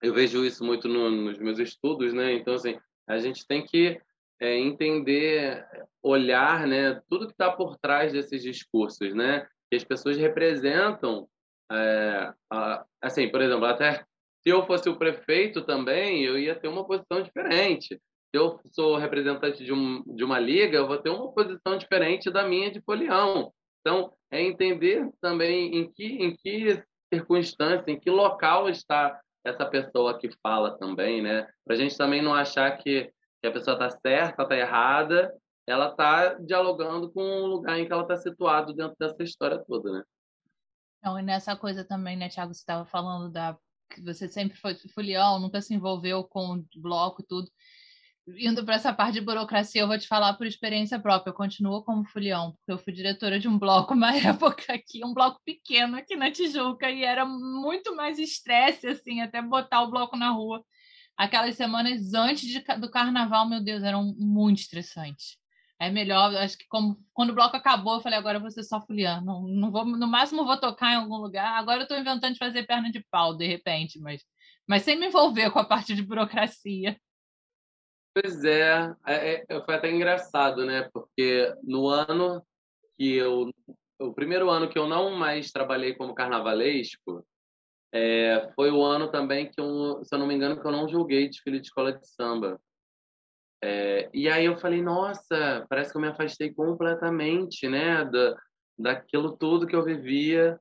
Eu 0.02 0.14
vejo 0.14 0.44
isso 0.44 0.64
muito 0.64 0.88
no, 0.88 1.10
nos 1.10 1.38
meus 1.38 1.58
estudos, 1.58 2.14
né? 2.14 2.32
Então, 2.32 2.54
assim, 2.54 2.78
a 3.06 3.18
gente 3.18 3.46
tem 3.46 3.64
que 3.64 4.00
é, 4.40 4.58
entender, 4.58 5.66
olhar, 6.02 6.66
né, 6.66 7.00
tudo 7.08 7.26
que 7.26 7.32
está 7.32 7.52
por 7.52 7.76
trás 7.78 8.12
desses 8.12 8.42
discursos, 8.42 9.14
né, 9.14 9.46
que 9.70 9.76
as 9.76 9.84
pessoas 9.84 10.16
representam, 10.16 11.28
é, 11.70 12.32
a, 12.50 12.84
assim, 13.02 13.28
por 13.28 13.40
exemplo, 13.40 13.66
até 13.66 14.04
se 14.42 14.48
eu 14.48 14.66
fosse 14.66 14.88
o 14.88 14.96
prefeito 14.96 15.62
também, 15.62 16.24
eu 16.24 16.38
ia 16.38 16.54
ter 16.54 16.68
uma 16.68 16.86
posição 16.86 17.22
diferente. 17.22 18.00
Se 18.30 18.38
eu 18.38 18.58
sou 18.72 18.96
representante 18.96 19.62
de, 19.62 19.72
um, 19.72 20.02
de 20.14 20.24
uma 20.24 20.38
liga, 20.38 20.78
eu 20.78 20.86
vou 20.86 20.96
ter 20.96 21.10
uma 21.10 21.30
posição 21.32 21.76
diferente 21.76 22.30
da 22.30 22.46
minha 22.46 22.70
de 22.70 22.80
folião. 22.80 23.52
Então, 23.80 24.12
é 24.30 24.40
entender 24.40 25.08
também 25.20 25.76
em 25.76 25.92
que, 25.92 26.06
em 26.06 26.34
que 26.34 26.82
circunstância, 27.12 27.90
em 27.90 27.98
que 27.98 28.08
local 28.08 28.68
está 28.68 29.20
essa 29.44 29.64
pessoa 29.66 30.18
que 30.18 30.30
fala 30.42 30.78
também, 30.78 31.20
né? 31.22 31.46
Para 31.64 31.74
a 31.74 31.78
gente 31.78 31.96
também 31.96 32.22
não 32.22 32.34
achar 32.34 32.70
que 32.78 33.10
que 33.40 33.48
a 33.48 33.52
pessoa 33.52 33.74
está 33.74 33.90
certa, 33.90 34.42
está 34.42 34.56
errada, 34.56 35.32
ela 35.66 35.88
está 35.88 36.34
dialogando 36.34 37.10
com 37.12 37.22
o 37.22 37.46
lugar 37.46 37.78
em 37.78 37.86
que 37.86 37.92
ela 37.92 38.02
está 38.02 38.16
situado 38.16 38.74
dentro 38.74 38.96
dessa 38.98 39.22
história 39.22 39.62
toda, 39.66 39.92
né? 39.92 40.02
Não, 41.02 41.18
e 41.18 41.22
nessa 41.22 41.56
coisa 41.56 41.84
também, 41.84 42.16
né, 42.16 42.28
Thiago, 42.28 42.52
você 42.52 42.60
estava 42.60 42.84
falando 42.84 43.30
da 43.30 43.56
que 43.90 44.00
você 44.02 44.28
sempre 44.28 44.56
foi 44.56 44.76
folião, 44.94 45.40
nunca 45.40 45.60
se 45.60 45.74
envolveu 45.74 46.22
com 46.22 46.64
bloco 46.76 47.22
e 47.22 47.26
tudo. 47.26 47.50
Indo 48.38 48.64
para 48.64 48.76
essa 48.76 48.92
parte 48.92 49.14
de 49.14 49.20
burocracia, 49.20 49.80
eu 49.80 49.88
vou 49.88 49.98
te 49.98 50.06
falar 50.06 50.34
por 50.34 50.46
experiência 50.46 51.00
própria. 51.00 51.30
Eu 51.30 51.34
continuo 51.34 51.82
como 51.82 52.04
folião, 52.04 52.52
porque 52.52 52.70
eu 52.70 52.78
fui 52.78 52.92
diretora 52.92 53.40
de 53.40 53.48
um 53.48 53.58
bloco 53.58 53.94
uma 53.94 54.14
época 54.16 54.72
aqui, 54.72 55.04
um 55.04 55.12
bloco 55.12 55.40
pequeno 55.44 55.96
aqui 55.96 56.14
na 56.14 56.30
Tijuca, 56.30 56.88
e 56.88 57.02
era 57.02 57.24
muito 57.24 57.96
mais 57.96 58.18
estresse, 58.18 58.86
assim, 58.86 59.20
até 59.20 59.42
botar 59.42 59.82
o 59.82 59.90
bloco 59.90 60.16
na 60.16 60.30
rua 60.30 60.64
aquelas 61.16 61.54
semanas 61.56 62.14
antes 62.14 62.48
de, 62.48 62.60
do 62.78 62.90
carnaval, 62.90 63.48
meu 63.48 63.62
Deus, 63.62 63.82
eram 63.82 64.14
muito 64.16 64.60
estressantes. 64.60 65.38
É 65.78 65.90
melhor, 65.90 66.34
acho 66.36 66.58
que 66.58 66.66
como 66.68 66.98
quando 67.14 67.30
o 67.30 67.34
bloco 67.34 67.56
acabou, 67.56 67.94
eu 67.94 68.00
falei, 68.00 68.18
agora 68.18 68.36
eu 68.36 68.42
vou 68.42 68.50
ser 68.50 68.62
só 68.64 68.80
fuliano. 68.82 69.24
Não, 69.24 69.42
não 69.42 69.70
vou, 69.70 69.84
no 69.84 70.06
máximo 70.06 70.44
vou 70.44 70.60
tocar 70.60 70.92
em 70.92 70.96
algum 70.96 71.16
lugar. 71.16 71.58
Agora 71.58 71.78
eu 71.78 71.82
estou 71.84 71.98
inventando 71.98 72.34
de 72.34 72.38
fazer 72.38 72.66
perna 72.66 72.90
de 72.90 73.02
pau, 73.10 73.34
de 73.34 73.46
repente, 73.46 73.98
mas, 73.98 74.22
mas 74.68 74.82
sem 74.82 74.98
me 74.98 75.06
envolver 75.06 75.50
com 75.50 75.58
a 75.58 75.64
parte 75.64 75.94
de 75.94 76.02
burocracia. 76.02 76.98
Pois 78.14 78.44
é, 78.44 78.94
é, 79.06 79.44
é 79.48 79.64
foi 79.64 79.74
até 79.74 79.90
engraçado, 79.90 80.66
né? 80.66 80.88
Porque 80.92 81.54
no 81.62 81.88
ano 81.88 82.44
que 82.98 83.14
eu. 83.14 83.50
O 83.98 84.14
primeiro 84.14 84.48
ano 84.48 84.68
que 84.68 84.78
eu 84.78 84.86
não 84.86 85.10
mais 85.10 85.50
trabalhei 85.50 85.94
como 85.94 86.14
carnavalesco, 86.14 87.24
é, 87.92 88.52
foi 88.54 88.70
o 88.70 88.82
ano 88.84 89.10
também 89.10 89.50
que 89.50 89.60
eu, 89.60 90.04
se 90.04 90.14
eu 90.14 90.18
não 90.18 90.26
me 90.26 90.34
engano, 90.34 90.60
que 90.60 90.66
eu 90.66 90.72
não 90.72 90.88
julguei 90.88 91.28
desfile 91.28 91.58
de 91.58 91.66
escola 91.66 91.92
de 91.92 92.06
samba. 92.06 92.60
É, 93.62 94.08
e 94.14 94.28
aí 94.28 94.46
eu 94.46 94.56
falei, 94.56 94.80
nossa, 94.80 95.66
parece 95.68 95.90
que 95.90 95.96
eu 95.98 96.00
me 96.00 96.08
afastei 96.08 96.52
completamente, 96.52 97.68
né, 97.68 98.04
da, 98.04 98.36
daquilo 98.78 99.36
tudo 99.36 99.66
que 99.66 99.76
eu 99.76 99.84
vivia. 99.84 100.58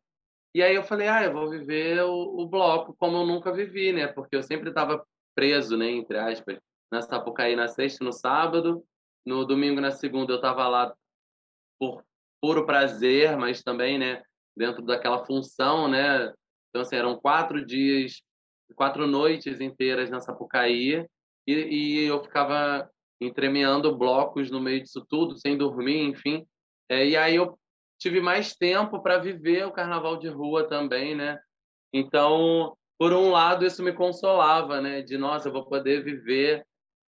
E 0.54 0.64
aí 0.64 0.76
eu 0.76 0.84
falei, 0.84 1.08
ah, 1.08 1.24
eu 1.24 1.34
vou 1.34 1.50
viver 1.50 2.02
o, 2.04 2.42
o 2.42 2.48
bloco 2.48 2.96
como 2.98 3.18
eu 3.18 3.26
nunca 3.26 3.54
vivi, 3.54 3.94
né, 3.94 4.08
porque 4.08 4.36
eu 4.36 4.44
sempre 4.44 4.70
estava 4.70 5.06
preso, 5.36 5.78
né, 5.78 5.90
entre 5.90 6.18
aspas, 6.18 6.60
na 6.92 7.02
Sapucaí 7.02 7.56
na 7.56 7.68
sexta, 7.68 8.04
no 8.04 8.12
sábado, 8.12 8.84
no 9.26 9.46
domingo, 9.46 9.80
na 9.80 9.92
segunda, 9.92 10.34
eu 10.34 10.38
estava 10.38 10.68
lá 10.68 10.94
por 11.80 12.04
puro 12.42 12.66
prazer, 12.66 13.38
mas 13.38 13.62
também, 13.62 14.00
né, 14.00 14.24
dentro 14.58 14.82
daquela 14.82 15.26
função, 15.26 15.88
né, 15.88 16.34
então, 16.70 16.82
assim, 16.82 16.96
eram 16.96 17.20
quatro 17.20 17.66
dias, 17.66 18.22
quatro 18.76 19.08
noites 19.08 19.60
inteiras 19.60 20.10
na 20.10 20.20
Sapucaí 20.20 21.06
e, 21.48 21.54
e 21.54 22.04
eu 22.06 22.24
ficava 22.24 22.90
entremeando 23.20 23.98
blocos 23.98 24.50
no 24.50 24.62
meio 24.62 24.82
disso 24.82 25.06
tudo, 25.08 25.38
sem 25.38 25.58
dormir, 25.58 26.02
enfim. 26.04 26.46
É, 26.88 27.06
e 27.06 27.18
aí 27.18 27.36
eu 27.36 27.58
tive 28.00 28.22
mais 28.22 28.56
tempo 28.56 29.02
para 29.02 29.18
viver 29.18 29.66
o 29.66 29.72
carnaval 29.72 30.18
de 30.18 30.30
rua 30.30 30.68
também, 30.68 31.16
né? 31.16 31.38
Então, 31.92 32.78
por 32.98 33.12
um 33.14 33.32
lado, 33.32 33.66
isso 33.66 33.84
me 33.84 33.92
consolava, 33.92 34.80
né? 34.82 35.02
De, 35.02 35.18
nossa, 35.18 35.50
eu 35.50 35.54
vou 35.54 35.66
poder 35.66 36.04
viver 36.04 36.66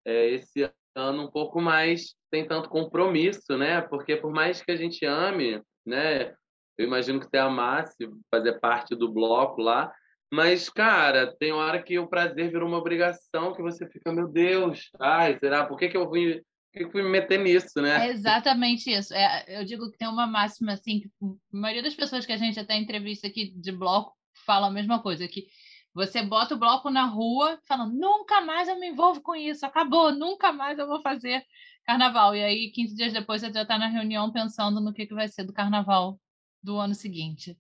é, 0.05 0.31
esse 0.31 0.71
ano 0.95 1.25
um 1.25 1.31
pouco 1.31 1.61
mais 1.61 2.15
sem 2.33 2.47
tanto 2.47 2.69
compromisso, 2.69 3.57
né? 3.57 3.81
Porque 3.83 4.17
por 4.17 4.33
mais 4.33 4.63
que 4.63 4.71
a 4.71 4.77
gente 4.77 5.05
ame, 5.05 5.61
né? 5.85 6.35
Eu 6.79 6.87
imagino 6.87 7.21
que 7.21 7.27
você 7.29 7.39
amasse 7.39 7.97
fazer 8.31 8.61
parte 8.61 8.95
do 8.95 9.13
bloco 9.13 9.61
lá. 9.61 9.93
Mas, 10.33 10.69
cara, 10.69 11.35
tem 11.39 11.53
hora 11.53 11.83
que 11.83 11.99
o 11.99 12.09
prazer 12.09 12.51
virou 12.51 12.69
uma 12.69 12.79
obrigação, 12.79 13.55
que 13.55 13.63
você 13.63 13.89
fica, 13.89 14.13
meu 14.13 14.29
Deus, 14.29 14.91
ai, 15.01 15.39
será? 15.39 15.65
Por 15.65 15.79
que, 15.79 15.89
que 15.89 15.97
eu 15.97 16.09
fui, 16.09 16.43
que 16.73 16.91
fui 16.91 17.03
me 17.03 17.09
meter 17.09 17.39
nisso, 17.39 17.81
né? 17.81 18.09
É 18.09 18.11
exatamente 18.11 18.91
isso. 18.91 19.15
É, 19.15 19.45
eu 19.49 19.65
digo 19.65 19.91
que 19.91 19.97
tem 19.97 20.09
uma 20.09 20.27
máxima, 20.27 20.73
assim, 20.73 21.01
que 21.01 21.11
a 21.23 21.57
maioria 21.57 21.83
das 21.83 21.95
pessoas 21.95 22.27
que 22.27 22.33
a 22.33 22.37
gente 22.37 22.59
até 22.59 22.77
entrevista 22.77 23.29
aqui 23.29 23.53
de 23.57 23.71
bloco 23.71 24.13
falam 24.45 24.69
a 24.69 24.73
mesma 24.73 25.01
coisa, 25.01 25.29
que 25.29 25.47
você 25.95 26.23
bota 26.23 26.55
o 26.55 26.59
bloco 26.59 26.91
na 26.91 27.07
rua, 27.07 27.59
falando, 27.67 27.95
nunca 27.95 28.43
mais 28.43 28.69
eu 28.69 28.79
me 28.79 28.89
envolvo 28.89 29.23
com 29.23 29.35
isso, 29.35 29.65
acabou, 29.65 30.13
nunca 30.13 30.53
mais 30.53 30.79
eu 30.79 30.87
vou 30.87 31.01
fazer 31.01 31.43
carnaval. 31.87 32.35
E 32.35 32.43
aí, 32.43 32.71
15 32.73 32.95
dias 32.95 33.13
depois, 33.13 33.41
você 33.41 33.53
já 33.53 33.63
está 33.63 33.79
na 33.79 33.87
reunião 33.87 34.31
pensando 34.31 34.81
no 34.81 34.93
que, 34.93 35.07
que 35.07 35.15
vai 35.15 35.29
ser 35.29 35.45
do 35.45 35.55
carnaval 35.55 36.19
do 36.67 36.79
ano 36.81 36.97
seguinte? 36.97 37.57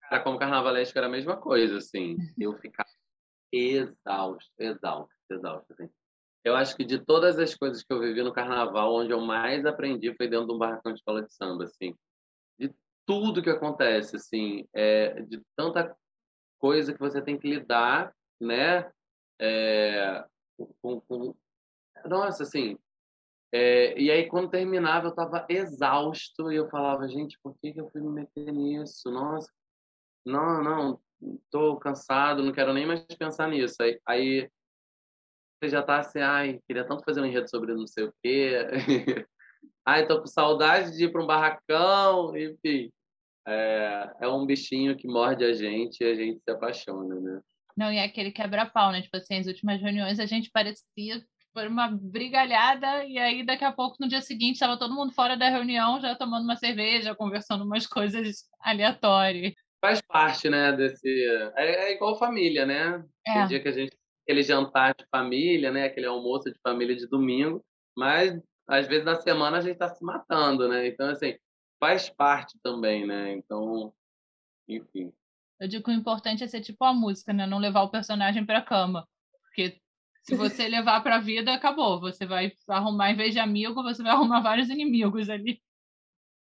Cara, 0.00 0.22
como 0.22 0.38
carnavalesco 0.38 0.96
era 0.96 1.06
a 1.06 1.10
mesma 1.10 1.36
coisa, 1.36 1.76
assim. 1.76 2.16
Eu 2.40 2.56
ficava 2.56 2.88
exausto, 3.52 4.50
exausto, 4.58 5.14
exausto. 5.30 5.72
Assim. 5.74 5.90
Eu 6.42 6.56
acho 6.56 6.74
que 6.74 6.82
de 6.82 6.98
todas 6.98 7.38
as 7.38 7.54
coisas 7.54 7.82
que 7.82 7.92
eu 7.92 8.00
vivi 8.00 8.22
no 8.22 8.32
carnaval, 8.32 8.94
onde 8.94 9.12
eu 9.12 9.20
mais 9.20 9.66
aprendi 9.66 10.14
foi 10.14 10.28
dentro 10.28 10.46
de 10.46 10.52
um 10.52 10.58
barracão 10.58 10.92
de 10.92 10.98
escola 10.98 11.22
de 11.22 11.32
samba, 11.34 11.64
assim. 11.64 11.94
De 12.58 12.74
tudo 13.04 13.42
que 13.42 13.50
acontece, 13.50 14.16
assim, 14.16 14.66
é, 14.72 15.20
de 15.22 15.42
tanta 15.54 15.94
coisa 16.58 16.94
que 16.94 17.00
você 17.00 17.20
tem 17.20 17.38
que 17.38 17.48
lidar, 17.48 18.14
né? 18.40 18.90
É, 19.38 20.24
com, 20.80 21.00
com... 21.02 21.34
Nossa, 22.06 22.44
assim, 22.44 22.78
é, 23.52 23.98
e 23.98 24.10
aí, 24.10 24.28
quando 24.28 24.50
terminava, 24.50 25.06
eu 25.06 25.10
estava 25.10 25.46
exausto 25.48 26.52
e 26.52 26.56
eu 26.56 26.68
falava, 26.68 27.08
gente, 27.08 27.38
por 27.42 27.56
que, 27.58 27.72
que 27.72 27.80
eu 27.80 27.88
fui 27.90 28.00
me 28.00 28.10
meter 28.10 28.52
nisso? 28.52 29.10
Nossa, 29.10 29.50
não, 30.24 30.62
não, 30.62 31.00
estou 31.44 31.78
cansado, 31.78 32.42
não 32.42 32.52
quero 32.52 32.74
nem 32.74 32.86
mais 32.86 33.04
pensar 33.18 33.48
nisso. 33.48 33.82
Aí, 33.82 33.98
aí 34.06 34.50
você 35.58 35.70
já 35.70 35.80
está 35.80 35.98
assim, 35.98 36.20
ai, 36.20 36.60
queria 36.66 36.86
tanto 36.86 37.04
fazer 37.04 37.20
um 37.20 37.26
enredo 37.26 37.48
sobre 37.48 37.74
não 37.74 37.86
sei 37.86 38.04
o 38.04 38.14
quê. 38.22 38.66
ai, 39.84 40.02
estou 40.02 40.20
com 40.20 40.26
saudade 40.26 40.96
de 40.96 41.04
ir 41.04 41.12
para 41.12 41.22
um 41.22 41.26
barracão, 41.26 42.36
enfim. 42.36 42.92
é, 43.46 44.12
é 44.20 44.28
um 44.28 44.44
bichinho 44.44 44.94
que 44.94 45.08
morde 45.08 45.44
a 45.44 45.54
gente 45.54 46.02
e 46.02 46.06
a 46.06 46.14
gente 46.14 46.40
se 46.42 46.50
apaixona, 46.50 47.18
né? 47.18 47.40
Não, 47.74 47.92
e 47.92 47.96
é 47.96 48.04
aquele 48.04 48.30
quebra-pau, 48.30 48.92
né? 48.92 49.00
Tipo 49.00 49.16
assim, 49.16 49.38
as 49.38 49.46
últimas 49.46 49.80
reuniões 49.80 50.20
a 50.20 50.26
gente 50.26 50.50
parecia 50.50 51.24
foi 51.52 51.68
uma 51.68 51.88
brigalhada, 51.88 53.04
e 53.04 53.18
aí 53.18 53.44
daqui 53.44 53.64
a 53.64 53.72
pouco, 53.72 53.96
no 54.00 54.08
dia 54.08 54.20
seguinte, 54.20 54.54
estava 54.54 54.78
todo 54.78 54.94
mundo 54.94 55.12
fora 55.12 55.36
da 55.36 55.48
reunião, 55.48 56.00
já 56.00 56.14
tomando 56.14 56.44
uma 56.44 56.56
cerveja, 56.56 57.14
conversando 57.14 57.64
umas 57.64 57.86
coisas 57.86 58.44
aleatórias. 58.60 59.54
Faz 59.80 60.00
parte, 60.00 60.48
né, 60.48 60.72
desse... 60.72 61.08
É, 61.56 61.90
é 61.90 61.92
igual 61.94 62.18
família, 62.18 62.66
né? 62.66 63.04
É. 63.26 63.32
Tem 63.32 63.46
dia 63.46 63.60
que 63.60 63.68
a 63.68 63.72
gente... 63.72 63.96
Aquele 64.24 64.42
jantar 64.42 64.94
de 64.94 65.06
família, 65.10 65.72
né? 65.72 65.86
Aquele 65.86 66.04
almoço 66.04 66.52
de 66.52 66.58
família 66.62 66.94
de 66.94 67.06
domingo, 67.08 67.64
mas 67.96 68.38
às 68.68 68.86
vezes 68.86 69.02
na 69.02 69.14
semana 69.14 69.56
a 69.56 69.60
gente 69.62 69.72
está 69.72 69.88
se 69.88 70.04
matando, 70.04 70.68
né? 70.68 70.86
Então, 70.86 71.08
assim, 71.08 71.34
faz 71.80 72.10
parte 72.10 72.58
também, 72.62 73.06
né? 73.06 73.32
Então, 73.32 73.90
enfim. 74.68 75.10
Eu 75.58 75.66
digo 75.66 75.82
que 75.82 75.90
o 75.90 75.94
importante 75.94 76.44
é 76.44 76.46
ser 76.46 76.60
tipo 76.60 76.84
a 76.84 76.92
música, 76.92 77.32
né? 77.32 77.46
Não 77.46 77.56
levar 77.56 77.80
o 77.80 77.90
personagem 77.90 78.44
para 78.44 78.60
cama. 78.60 79.08
Porque 79.44 79.80
se 80.28 80.36
você 80.36 80.68
levar 80.68 81.00
para 81.02 81.16
a 81.16 81.20
vida, 81.20 81.54
acabou. 81.54 81.98
Você 82.00 82.26
vai 82.26 82.52
arrumar, 82.68 83.10
em 83.10 83.16
vez 83.16 83.32
de 83.32 83.38
amigo, 83.38 83.82
você 83.82 84.02
vai 84.02 84.12
arrumar 84.12 84.42
vários 84.42 84.68
inimigos 84.68 85.30
ali. 85.30 85.58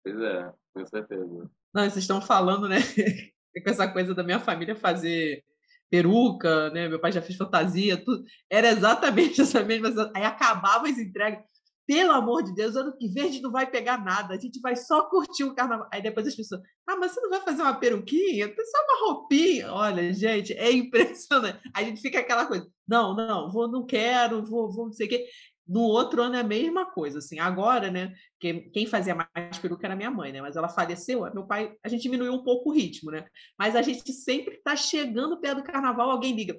Pois 0.01 0.17
é, 0.17 0.53
com 0.73 0.85
certeza. 0.85 1.51
Não, 1.73 1.83
vocês 1.83 1.97
estão 1.97 2.21
falando, 2.21 2.69
né? 2.69 2.77
com 3.61 3.69
essa 3.69 3.85
coisa 3.91 4.15
da 4.15 4.23
minha 4.23 4.39
família 4.39 4.77
fazer 4.77 5.43
peruca, 5.89 6.69
né? 6.69 6.87
Meu 6.87 7.01
pai 7.01 7.11
já 7.11 7.21
fez 7.21 7.37
fantasia, 7.37 7.97
tudo. 7.97 8.23
Era 8.49 8.69
exatamente 8.69 9.41
essa 9.43 9.61
mesma. 9.61 10.09
Aí 10.15 10.23
acabava 10.23 10.87
as 10.87 10.97
entregas. 10.97 11.43
Pelo 11.87 12.11
amor 12.11 12.43
de 12.43 12.53
Deus, 12.53 12.75
ano 12.75 12.95
que 12.97 13.07
gente 13.07 13.41
não 13.41 13.51
vai 13.51 13.69
pegar 13.69 14.03
nada, 14.03 14.33
a 14.33 14.39
gente 14.39 14.59
vai 14.59 14.75
só 14.75 15.03
curtir 15.03 15.43
o 15.43 15.53
carnaval. 15.53 15.87
Aí 15.91 16.01
depois 16.01 16.25
as 16.25 16.35
pessoas, 16.35 16.61
ah, 16.87 16.95
mas 16.95 17.11
você 17.11 17.21
não 17.21 17.29
vai 17.29 17.41
fazer 17.41 17.61
uma 17.61 17.75
peruquinha? 17.75 18.47
Só 18.47 18.77
uma 18.83 19.07
roupinha. 19.07 19.71
Olha, 19.71 20.11
gente, 20.13 20.53
é 20.53 20.69
impressionante. 20.73 21.59
A 21.73 21.83
gente 21.83 22.01
fica 22.01 22.19
aquela 22.19 22.45
coisa, 22.45 22.67
não, 22.87 23.15
não, 23.15 23.51
vou, 23.51 23.67
não 23.67 23.85
quero, 23.85 24.43
vou, 24.43 24.71
vou 24.71 24.85
não 24.85 24.93
sei 24.93 25.05
o 25.05 25.09
quê. 25.09 25.27
No 25.67 25.81
outro 25.81 26.21
ano 26.21 26.35
é 26.35 26.41
a 26.41 26.43
mesma 26.43 26.85
coisa, 26.85 27.19
assim. 27.19 27.39
Agora, 27.39 27.89
né? 27.89 28.13
Que 28.39 28.69
quem 28.69 28.85
fazia 28.85 29.15
mais 29.15 29.57
peruca 29.57 29.87
era 29.87 29.95
minha 29.95 30.11
mãe, 30.11 30.31
né? 30.31 30.41
Mas 30.41 30.55
ela 30.55 30.69
faleceu, 30.69 31.21
meu 31.33 31.45
pai, 31.47 31.73
a 31.83 31.89
gente 31.89 32.03
diminuiu 32.03 32.33
um 32.33 32.43
pouco 32.43 32.69
o 32.69 32.73
ritmo, 32.73 33.09
né? 33.09 33.25
Mas 33.57 33.75
a 33.75 33.81
gente 33.81 34.11
sempre 34.13 34.55
está 34.55 34.75
chegando 34.75 35.39
perto 35.39 35.57
do 35.57 35.63
carnaval, 35.63 36.11
alguém 36.11 36.35
liga 36.35 36.55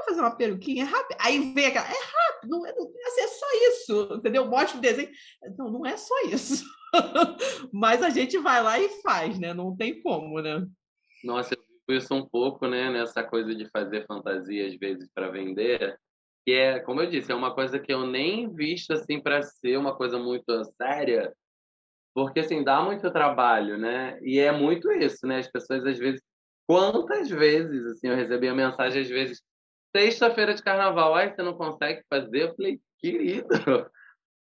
para 0.00 0.04
fazer 0.04 0.20
uma 0.20 0.36
peruquinha, 0.36 0.84
é 0.84 0.86
rápido. 0.86 1.16
Aí 1.20 1.52
vem 1.52 1.66
aquela, 1.66 1.86
é 1.86 1.90
rápido, 1.90 2.50
não 2.50 2.66
é, 2.66 2.70
assim, 2.70 3.20
é 3.20 3.28
só 3.28 3.46
isso, 3.68 4.14
entendeu? 4.14 4.46
Mostra 4.46 4.78
o 4.78 4.80
desenho. 4.80 5.10
Não, 5.56 5.70
não 5.70 5.86
é 5.86 5.96
só 5.96 6.14
isso. 6.22 6.64
Mas 7.72 8.02
a 8.02 8.10
gente 8.10 8.38
vai 8.38 8.62
lá 8.62 8.78
e 8.78 8.88
faz, 9.02 9.38
né? 9.38 9.54
Não 9.54 9.76
tem 9.76 10.00
como, 10.02 10.40
né? 10.40 10.66
Nossa, 11.22 11.54
eu 11.54 11.60
vivo 11.60 11.98
isso 11.98 12.14
um 12.14 12.26
pouco, 12.26 12.66
né? 12.66 12.90
Nessa 12.90 13.22
coisa 13.22 13.54
de 13.54 13.68
fazer 13.70 14.06
fantasia, 14.06 14.66
às 14.66 14.74
vezes, 14.76 15.08
para 15.14 15.30
vender. 15.30 15.98
Que 16.46 16.52
é, 16.52 16.80
como 16.80 17.02
eu 17.02 17.10
disse, 17.10 17.30
é 17.30 17.34
uma 17.34 17.54
coisa 17.54 17.78
que 17.78 17.92
eu 17.92 18.06
nem 18.06 18.52
visto, 18.52 18.92
assim, 18.92 19.20
para 19.20 19.42
ser 19.42 19.76
uma 19.76 19.94
coisa 19.94 20.18
muito 20.18 20.64
séria. 20.80 21.32
Porque, 22.14 22.40
assim, 22.40 22.64
dá 22.64 22.82
muito 22.82 23.10
trabalho, 23.12 23.78
né? 23.78 24.18
E 24.22 24.38
é 24.38 24.50
muito 24.50 24.90
isso, 24.90 25.26
né? 25.26 25.38
As 25.38 25.50
pessoas, 25.50 25.84
às 25.84 25.98
vezes... 25.98 26.20
Quantas 26.66 27.28
vezes, 27.28 27.84
assim, 27.84 28.06
eu 28.06 28.14
recebi 28.14 28.46
a 28.46 28.54
mensagem, 28.54 29.02
às 29.02 29.08
vezes 29.08 29.42
Sexta-feira 29.96 30.54
de 30.54 30.62
carnaval, 30.62 31.14
aí 31.14 31.30
você 31.30 31.42
não 31.42 31.54
consegue 31.54 32.02
fazer? 32.08 32.42
Eu 32.42 32.54
falei, 32.54 32.80
querido, 32.98 33.48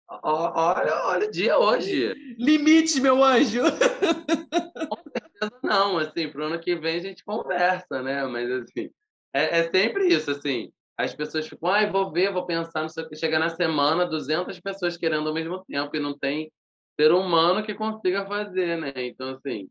olha, 0.08 1.06
olha 1.06 1.28
o 1.28 1.32
dia 1.32 1.58
hoje. 1.58 2.14
Limites, 2.38 2.98
meu 3.00 3.24
anjo. 3.24 3.62
Com 4.90 5.04
certeza 5.12 5.60
não, 5.62 5.98
assim, 5.98 6.30
pro 6.30 6.46
ano 6.46 6.60
que 6.60 6.76
vem 6.76 6.98
a 6.98 7.02
gente 7.02 7.24
conversa, 7.26 8.02
né? 8.02 8.26
Mas, 8.26 8.50
assim, 8.50 8.90
é, 9.34 9.60
é 9.60 9.70
sempre 9.70 10.08
isso, 10.08 10.32
assim. 10.32 10.72
As 10.98 11.14
pessoas 11.14 11.48
ficam, 11.48 11.70
ai, 11.70 11.86
ah, 11.86 11.92
vou 11.92 12.12
ver, 12.12 12.32
vou 12.32 12.46
pensar, 12.46 12.82
não 12.82 12.90
sei 12.90 13.04
o 13.04 13.10
que. 13.10 13.16
Chega 13.16 13.40
na 13.40 13.50
semana, 13.50 14.06
200 14.06 14.60
pessoas 14.60 14.96
querendo 14.96 15.28
ao 15.28 15.34
mesmo 15.34 15.64
tempo 15.66 15.96
e 15.96 16.00
não 16.00 16.18
tem 16.18 16.52
ser 17.00 17.12
humano 17.12 17.64
que 17.64 17.74
consiga 17.74 18.26
fazer, 18.26 18.78
né? 18.78 18.94
Então, 18.96 19.32
assim, 19.32 19.68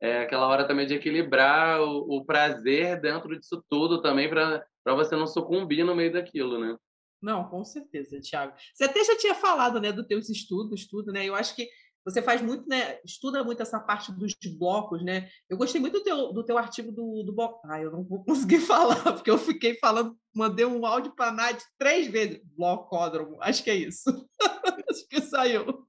é 0.00 0.20
aquela 0.20 0.46
hora 0.46 0.66
também 0.66 0.86
de 0.86 0.94
equilibrar 0.94 1.80
o, 1.80 2.18
o 2.18 2.24
prazer 2.24 3.00
dentro 3.00 3.36
disso 3.36 3.64
tudo 3.68 4.00
também 4.00 4.28
para 4.28 4.64
você 4.94 5.16
não 5.16 5.26
sucumbir 5.26 5.84
no 5.84 5.94
meio 5.94 6.12
daquilo, 6.12 6.58
né? 6.58 6.76
Não, 7.20 7.48
com 7.48 7.64
certeza, 7.64 8.20
Thiago. 8.20 8.54
Você 8.74 8.84
até 8.84 9.02
já 9.02 9.16
tinha 9.16 9.34
falado, 9.34 9.80
né, 9.80 9.90
dos 9.90 10.06
teus 10.06 10.28
estudos, 10.28 10.86
tudo, 10.86 11.12
né? 11.12 11.24
Eu 11.24 11.34
acho 11.34 11.56
que 11.56 11.68
você 12.06 12.22
faz 12.22 12.40
muito, 12.40 12.68
né? 12.68 13.00
Estuda 13.04 13.42
muito 13.42 13.60
essa 13.60 13.80
parte 13.80 14.12
dos 14.12 14.32
blocos, 14.56 15.04
né? 15.04 15.28
Eu 15.50 15.56
gostei 15.56 15.80
muito 15.80 15.94
do 15.94 16.04
teu, 16.04 16.32
do 16.32 16.44
teu 16.44 16.56
artigo 16.56 16.92
do, 16.92 17.24
do 17.24 17.32
bloco. 17.32 17.60
Ah, 17.68 17.80
eu 17.80 17.90
não 17.90 18.04
vou 18.04 18.22
conseguir 18.24 18.60
falar, 18.60 19.12
porque 19.12 19.28
eu 19.28 19.36
fiquei 19.36 19.74
falando, 19.74 20.16
mandei 20.32 20.64
um 20.64 20.86
áudio 20.86 21.12
para 21.16 21.30
a 21.30 21.32
Nath 21.32 21.62
três 21.76 22.06
vezes. 22.06 22.40
Blocódromo, 22.56 23.38
acho 23.42 23.64
que 23.64 23.70
é 23.70 23.74
isso. 23.74 24.04
acho 24.88 25.08
que 25.08 25.20
saiu. 25.20 25.84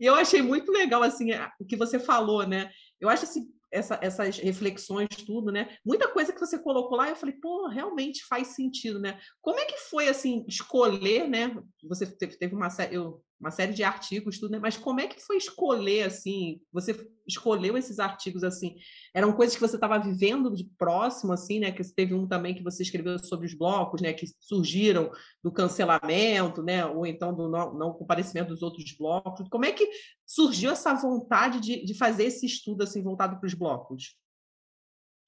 E 0.00 0.04
eu 0.04 0.16
achei 0.16 0.42
muito 0.42 0.72
legal 0.72 1.02
assim 1.02 1.30
o 1.60 1.64
que 1.64 1.76
você 1.76 2.00
falou, 2.00 2.44
né? 2.44 2.68
Eu 3.00 3.08
acho 3.08 3.22
assim, 3.22 3.46
essa, 3.72 3.98
essas 4.02 4.38
reflexões, 4.38 5.08
tudo, 5.26 5.50
né? 5.50 5.76
Muita 5.84 6.08
coisa 6.08 6.32
que 6.32 6.38
você 6.38 6.58
colocou 6.58 6.96
lá, 6.96 7.08
eu 7.08 7.16
falei, 7.16 7.34
pô, 7.34 7.68
realmente 7.68 8.24
faz 8.26 8.48
sentido, 8.48 9.00
né? 9.00 9.18
Como 9.40 9.58
é 9.58 9.64
que 9.64 9.78
foi 9.78 10.08
assim 10.08 10.44
escolher, 10.46 11.28
né? 11.28 11.56
Você 11.88 12.06
teve, 12.06 12.54
uma 12.54 12.68
eu 12.90 13.22
uma 13.42 13.50
série 13.50 13.72
de 13.72 13.82
artigos, 13.82 14.38
tudo, 14.38 14.52
né? 14.52 14.58
Mas 14.60 14.76
como 14.76 15.00
é 15.00 15.08
que 15.08 15.20
foi 15.20 15.36
escolher, 15.36 16.04
assim? 16.04 16.60
Você 16.72 16.96
escolheu 17.26 17.76
esses 17.76 17.98
artigos, 17.98 18.44
assim? 18.44 18.76
Eram 19.14 19.32
coisas 19.32 19.54
que 19.54 19.60
você 19.60 19.74
estava 19.74 19.98
vivendo 19.98 20.54
de 20.54 20.64
próximo, 20.78 21.32
assim, 21.32 21.60
né? 21.60 21.70
Que 21.70 21.82
teve 21.94 22.14
um 22.14 22.26
também 22.26 22.54
que 22.54 22.62
você 22.62 22.82
escreveu 22.82 23.18
sobre 23.18 23.46
os 23.46 23.54
blocos, 23.54 24.00
né? 24.00 24.12
Que 24.12 24.26
surgiram 24.40 25.10
do 25.42 25.52
cancelamento, 25.52 26.62
né? 26.62 26.86
Ou 26.86 27.06
então 27.06 27.34
do 27.34 27.48
não, 27.48 27.74
não 27.74 27.92
comparecimento 27.92 28.48
dos 28.48 28.62
outros 28.62 28.90
blocos. 28.96 29.48
Como 29.48 29.66
é 29.66 29.72
que 29.72 29.88
surgiu 30.26 30.70
essa 30.70 30.94
vontade 30.94 31.60
de, 31.60 31.84
de 31.84 31.94
fazer 31.94 32.24
esse 32.24 32.46
estudo, 32.46 32.82
assim, 32.82 33.02
voltado 33.02 33.38
para 33.38 33.46
os 33.46 33.54
blocos? 33.54 34.16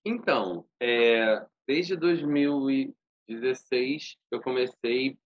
Então, 0.04 0.66
é, 0.80 1.44
desde 1.66 1.96
2016 1.96 4.16
eu 4.30 4.40
comecei 4.40 5.18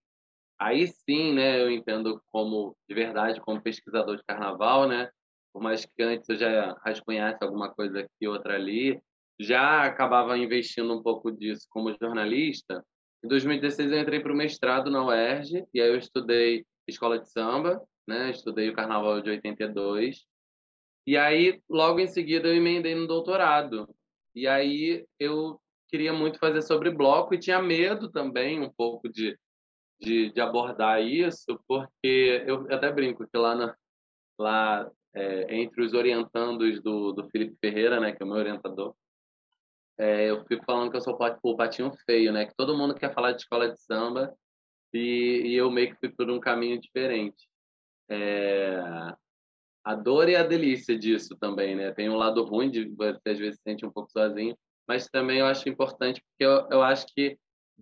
aí 0.59 0.87
sim, 0.87 1.33
né, 1.33 1.61
eu 1.61 1.71
entendo 1.71 2.21
como, 2.31 2.75
de 2.87 2.93
verdade, 2.93 3.39
como 3.39 3.61
pesquisador 3.61 4.17
de 4.17 4.23
carnaval, 4.25 4.87
né, 4.87 5.09
por 5.53 5.61
mais 5.61 5.85
que 5.85 6.03
antes 6.03 6.27
eu 6.29 6.37
já 6.37 6.73
rascunhasse 6.85 7.43
alguma 7.43 7.73
coisa 7.73 7.99
aqui, 8.01 8.27
outra 8.27 8.55
ali, 8.55 9.01
já 9.39 9.83
acabava 9.83 10.37
investindo 10.37 10.93
um 10.93 11.01
pouco 11.01 11.31
disso 11.31 11.67
como 11.69 11.95
jornalista. 12.01 12.83
Em 13.23 13.27
2016 13.27 13.91
eu 13.91 13.99
entrei 13.99 14.19
para 14.19 14.33
o 14.33 14.35
mestrado 14.35 14.89
na 14.89 15.05
UERJ, 15.05 15.65
e 15.73 15.81
aí 15.81 15.89
eu 15.89 15.97
estudei 15.97 16.65
escola 16.87 17.19
de 17.19 17.29
samba, 17.29 17.81
né, 18.07 18.31
estudei 18.31 18.69
o 18.69 18.73
carnaval 18.73 19.21
de 19.21 19.29
82, 19.29 20.25
e 21.05 21.17
aí 21.17 21.61
logo 21.69 21.99
em 21.99 22.07
seguida 22.07 22.47
eu 22.47 22.55
emendei 22.55 22.95
no 22.95 23.07
doutorado. 23.07 23.87
E 24.35 24.47
aí 24.47 25.05
eu 25.19 25.59
queria 25.87 26.13
muito 26.13 26.39
fazer 26.39 26.61
sobre 26.61 26.91
bloco 26.91 27.33
e 27.33 27.39
tinha 27.39 27.61
medo 27.61 28.11
também 28.11 28.61
um 28.61 28.71
pouco 28.71 29.09
de 29.09 29.37
de, 29.99 30.31
de 30.31 30.41
abordar 30.41 31.01
isso, 31.01 31.59
porque 31.67 32.43
eu 32.47 32.65
até 32.71 32.91
brinco 32.91 33.27
que 33.27 33.37
lá, 33.37 33.53
na, 33.53 33.75
lá 34.39 34.89
é, 35.13 35.55
entre 35.55 35.83
os 35.83 35.93
orientandos 35.93 36.81
do, 36.81 37.11
do 37.11 37.29
Felipe 37.29 37.57
Ferreira, 37.59 37.99
né, 37.99 38.11
que 38.11 38.21
é 38.21 38.25
o 38.25 38.29
meu 38.29 38.37
orientador, 38.37 38.95
é, 39.97 40.29
eu 40.29 40.45
fico 40.45 40.63
falando 40.65 40.89
que 40.89 40.97
eu 40.97 41.01
sou 41.01 41.17
o 41.43 41.57
patinho 41.57 41.91
feio, 42.05 42.31
né, 42.31 42.45
que 42.45 42.55
todo 42.55 42.77
mundo 42.77 42.95
quer 42.95 43.13
falar 43.13 43.33
de 43.33 43.41
escola 43.41 43.69
de 43.69 43.79
samba 43.81 44.33
e, 44.93 45.41
e 45.45 45.55
eu 45.55 45.69
meio 45.69 45.91
que 45.91 45.99
fui 45.99 46.09
por 46.09 46.29
um 46.29 46.39
caminho 46.39 46.79
diferente. 46.79 47.47
É, 48.09 48.79
a 49.83 49.95
dor 49.95 50.29
e 50.29 50.35
a 50.35 50.43
delícia 50.43 50.97
disso 50.97 51.35
também, 51.37 51.75
né? 51.75 51.91
Tem 51.91 52.09
um 52.09 52.15
lado 52.15 52.43
ruim 52.43 52.69
de 52.69 52.89
você 52.89 53.29
às 53.29 53.39
vezes 53.39 53.55
se 53.55 53.63
sente 53.63 53.85
um 53.85 53.91
pouco 53.91 54.11
sozinho, 54.11 54.57
mas 54.87 55.07
também 55.07 55.39
eu 55.39 55.45
acho 55.45 55.69
importante 55.69 56.21
porque 56.21 56.45
eu, 56.45 56.67
eu 56.71 56.81
acho 56.81 57.05
que 57.13 57.37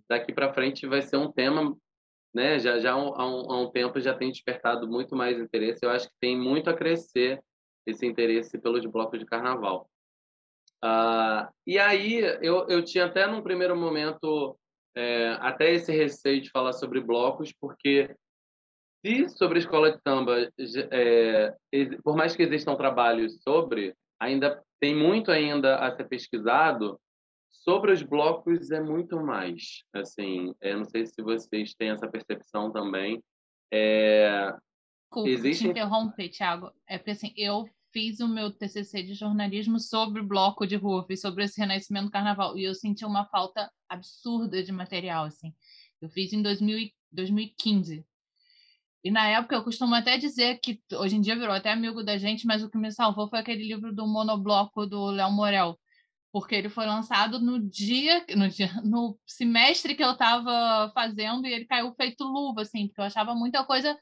daqui 0.08 0.32
para 0.32 0.52
frente 0.52 0.86
vai 0.86 1.02
ser 1.02 1.16
um 1.16 1.30
tema 1.30 1.76
né, 2.38 2.60
já, 2.60 2.78
já 2.78 2.92
há 2.92 2.96
um, 2.96 3.50
há 3.50 3.60
um 3.60 3.70
tempo 3.70 4.00
já 4.00 4.14
tem 4.14 4.30
despertado 4.30 4.86
muito 4.86 5.16
mais 5.16 5.38
interesse. 5.38 5.80
Eu 5.82 5.90
acho 5.90 6.08
que 6.08 6.14
tem 6.20 6.38
muito 6.38 6.70
a 6.70 6.74
crescer 6.74 7.42
esse 7.84 8.06
interesse 8.06 8.56
pelos 8.58 8.86
blocos 8.86 9.18
de 9.18 9.26
carnaval. 9.26 9.90
Uh, 10.84 11.52
e 11.66 11.76
aí 11.78 12.20
eu, 12.40 12.68
eu 12.68 12.84
tinha 12.84 13.06
até 13.06 13.26
num 13.26 13.42
primeiro 13.42 13.76
momento 13.76 14.56
é, 14.96 15.36
até 15.40 15.72
esse 15.72 15.90
receio 15.90 16.40
de 16.40 16.50
falar 16.50 16.72
sobre 16.72 17.00
blocos, 17.00 17.52
porque 17.60 18.14
se 19.04 19.28
sobre 19.30 19.58
escola 19.58 19.90
de 19.90 20.00
samba, 20.00 20.48
é, 20.92 21.54
por 22.04 22.16
mais 22.16 22.36
que 22.36 22.42
existam 22.44 22.76
trabalhos 22.76 23.42
sobre, 23.42 23.94
ainda 24.20 24.62
tem 24.80 24.94
muito 24.94 25.32
ainda 25.32 25.76
a 25.76 25.90
ser 25.96 26.04
pesquisado 26.04 27.00
Sobre 27.68 27.92
os 27.92 28.02
blocos 28.02 28.70
é 28.70 28.80
muito 28.80 29.20
mais, 29.20 29.82
assim, 29.92 30.54
eu 30.58 30.78
não 30.78 30.84
sei 30.86 31.04
se 31.04 31.20
vocês 31.20 31.74
têm 31.74 31.90
essa 31.90 32.08
percepção 32.08 32.72
também. 32.72 33.22
É, 33.70 34.50
Desculpa, 35.02 35.28
Existe... 35.28 35.64
te 35.64 35.70
interromper, 35.70 36.30
Thiago. 36.30 36.72
É 36.88 36.96
porque 36.96 37.10
assim, 37.10 37.34
eu 37.36 37.68
fiz 37.92 38.20
o 38.20 38.26
meu 38.26 38.50
TCC 38.50 39.02
de 39.02 39.12
jornalismo 39.12 39.78
sobre 39.78 40.22
o 40.22 40.26
bloco 40.26 40.66
de 40.66 40.76
rua, 40.76 41.04
fiz 41.06 41.20
sobre 41.20 41.44
esse 41.44 41.60
renascimento 41.60 42.06
do 42.06 42.10
carnaval, 42.10 42.56
e 42.56 42.64
eu 42.64 42.74
senti 42.74 43.04
uma 43.04 43.26
falta 43.26 43.70
absurda 43.86 44.62
de 44.62 44.72
material, 44.72 45.26
assim. 45.26 45.52
Eu 46.00 46.08
fiz 46.08 46.32
em 46.32 46.40
2000, 46.40 46.90
2015. 47.12 48.02
E 49.04 49.10
na 49.10 49.28
época 49.28 49.54
eu 49.54 49.62
costumo 49.62 49.94
até 49.94 50.16
dizer 50.16 50.58
que 50.60 50.80
hoje 50.94 51.16
em 51.16 51.20
dia 51.20 51.36
virou 51.36 51.54
até 51.54 51.70
amigo 51.70 52.02
da 52.02 52.16
gente, 52.16 52.46
mas 52.46 52.62
o 52.62 52.70
que 52.70 52.78
me 52.78 52.90
salvou 52.90 53.28
foi 53.28 53.40
aquele 53.40 53.68
livro 53.68 53.94
do 53.94 54.06
monobloco 54.06 54.86
do 54.86 55.10
Léo 55.10 55.30
Morel, 55.30 55.78
porque 56.32 56.54
ele 56.54 56.68
foi 56.68 56.86
lançado 56.86 57.40
no 57.40 57.58
dia, 57.58 58.24
no 58.36 58.48
dia, 58.48 58.68
no 58.84 59.18
semestre 59.26 59.94
que 59.94 60.02
eu 60.02 60.12
estava 60.12 60.90
fazendo 60.94 61.46
e 61.46 61.52
ele 61.52 61.64
caiu 61.64 61.92
feito 61.94 62.24
luva, 62.24 62.62
assim, 62.62 62.88
porque 62.88 63.00
eu 63.00 63.06
achava 63.06 63.34
muita 63.34 63.64
coisa 63.64 63.98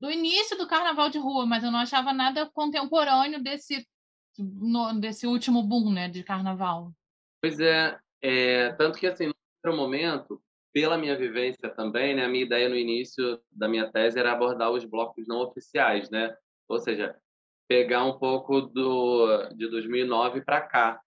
do 0.00 0.10
início 0.10 0.56
do 0.56 0.66
carnaval 0.66 1.08
de 1.08 1.18
rua, 1.18 1.46
mas 1.46 1.62
eu 1.62 1.70
não 1.70 1.78
achava 1.78 2.12
nada 2.12 2.50
contemporâneo 2.52 3.42
desse 3.42 3.86
no, 4.38 4.98
desse 4.98 5.26
último 5.26 5.62
boom, 5.62 5.92
né, 5.92 6.08
de 6.08 6.22
carnaval. 6.22 6.92
Pois 7.40 7.60
é, 7.60 7.98
é 8.20 8.72
tanto 8.72 8.98
que 8.98 9.06
assim, 9.06 9.26
no 9.26 9.34
primeiro 9.60 9.82
momento, 9.82 10.42
pela 10.72 10.96
minha 10.96 11.16
vivência 11.16 11.68
também, 11.68 12.14
né, 12.14 12.24
a 12.24 12.28
minha 12.28 12.44
ideia 12.44 12.68
no 12.68 12.76
início 12.76 13.40
da 13.50 13.68
minha 13.68 13.90
tese 13.90 14.18
era 14.18 14.32
abordar 14.32 14.70
os 14.70 14.84
blocos 14.84 15.26
não 15.26 15.40
oficiais, 15.42 16.08
né? 16.10 16.34
Ou 16.68 16.78
seja, 16.78 17.14
pegar 17.68 18.04
um 18.04 18.18
pouco 18.18 18.60
do 18.62 19.48
de 19.54 19.68
2009 19.68 20.40
para 20.42 20.60
cá. 20.60 21.00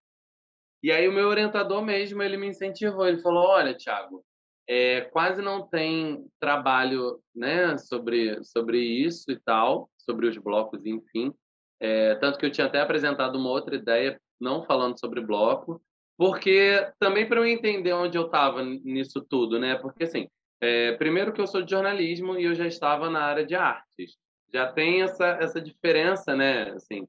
E 0.86 0.92
aí 0.92 1.08
o 1.08 1.12
meu 1.12 1.30
orientador 1.30 1.82
mesmo, 1.82 2.22
ele 2.22 2.38
me 2.38 2.46
incentivou, 2.46 3.08
ele 3.08 3.20
falou: 3.20 3.48
"Olha, 3.48 3.76
Thiago, 3.76 4.24
é, 4.70 5.02
quase 5.02 5.42
não 5.42 5.68
tem 5.68 6.28
trabalho, 6.40 7.20
né, 7.36 7.76
sobre 7.80 8.44
sobre 8.44 8.78
isso 8.78 9.32
e 9.32 9.40
tal, 9.40 9.90
sobre 9.98 10.28
os 10.28 10.38
blocos, 10.38 10.86
enfim. 10.86 11.34
É, 11.80 12.14
tanto 12.16 12.38
que 12.38 12.46
eu 12.46 12.52
tinha 12.52 12.68
até 12.68 12.82
apresentado 12.82 13.36
uma 13.36 13.50
outra 13.50 13.76
ideia, 13.76 14.22
não 14.40 14.64
falando 14.64 15.00
sobre 15.00 15.22
bloco, 15.22 15.82
porque 16.16 16.88
também 17.00 17.28
para 17.28 17.40
eu 17.40 17.48
entender 17.48 17.94
onde 17.94 18.16
eu 18.16 18.28
estava 18.28 18.64
nisso 18.64 19.26
tudo, 19.28 19.60
né? 19.60 19.74
Porque 19.80 20.04
assim, 20.04 20.28
é, 20.62 20.92
primeiro 20.98 21.34
que 21.34 21.42
eu 21.42 21.48
sou 21.48 21.64
de 21.64 21.72
jornalismo 21.72 22.38
e 22.38 22.44
eu 22.44 22.54
já 22.54 22.68
estava 22.68 23.10
na 23.10 23.24
área 23.24 23.44
de 23.44 23.56
artes, 23.56 24.18
já 24.54 24.72
tem 24.72 25.02
essa 25.02 25.30
essa 25.42 25.60
diferença, 25.60 26.36
né? 26.36 26.70
Assim, 26.74 27.08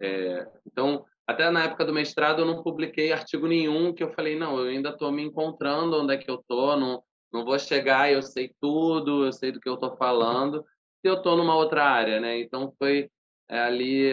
é, 0.00 0.46
então 0.66 1.04
até 1.28 1.50
na 1.50 1.64
época 1.64 1.84
do 1.84 1.92
mestrado 1.92 2.40
eu 2.40 2.46
não 2.46 2.62
publiquei 2.62 3.12
artigo 3.12 3.46
nenhum 3.46 3.92
que 3.92 4.02
eu 4.02 4.12
falei 4.14 4.36
não, 4.36 4.58
eu 4.58 4.68
ainda 4.68 4.88
estou 4.88 5.12
me 5.12 5.22
encontrando 5.22 6.00
onde 6.00 6.14
é 6.14 6.16
que 6.16 6.30
eu 6.30 6.36
estou, 6.36 6.76
não 6.76 7.02
não 7.30 7.44
vou 7.44 7.58
chegar 7.58 8.10
eu 8.10 8.22
sei 8.22 8.54
tudo, 8.58 9.26
eu 9.26 9.32
sei 9.32 9.52
do 9.52 9.60
que 9.60 9.68
eu 9.68 9.74
estou 9.74 9.94
falando, 9.98 10.64
se 11.00 11.08
eu 11.08 11.14
estou 11.14 11.36
numa 11.36 11.54
outra 11.54 11.84
área, 11.84 12.18
né? 12.18 12.40
Então 12.40 12.72
foi 12.78 13.10
é, 13.50 13.60
ali 13.60 14.10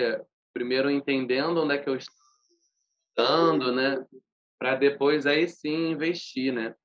primeiro 0.53 0.89
entendendo 0.89 1.63
onde 1.63 1.75
é 1.75 1.77
que 1.77 1.89
eu 1.89 1.95
estou 1.95 3.71
né? 3.71 4.05
para 4.59 4.75
depois 4.75 5.25
aí 5.25 5.47
sim 5.47 5.91
investir, 5.91 6.53
né? 6.53 6.75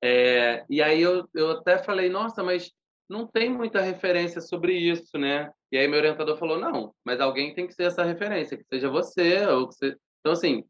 É, 0.00 0.64
e 0.70 0.80
aí 0.80 1.02
eu, 1.02 1.28
eu 1.34 1.50
até 1.50 1.76
falei, 1.76 2.08
nossa, 2.08 2.40
mas 2.44 2.72
não 3.08 3.26
tem 3.26 3.48
muita 3.48 3.80
referência 3.80 4.40
sobre 4.40 4.74
isso, 4.74 5.16
né? 5.16 5.50
E 5.72 5.78
aí 5.78 5.88
meu 5.88 5.98
orientador 5.98 6.36
falou, 6.36 6.58
não, 6.58 6.94
mas 7.04 7.20
alguém 7.20 7.54
tem 7.54 7.66
que 7.66 7.72
ser 7.72 7.84
essa 7.84 8.04
referência, 8.04 8.56
que 8.56 8.64
seja 8.64 8.90
você, 8.90 9.46
ou 9.46 9.68
que 9.68 9.74
você... 9.74 9.96
Então, 10.20 10.32
assim, 10.32 10.64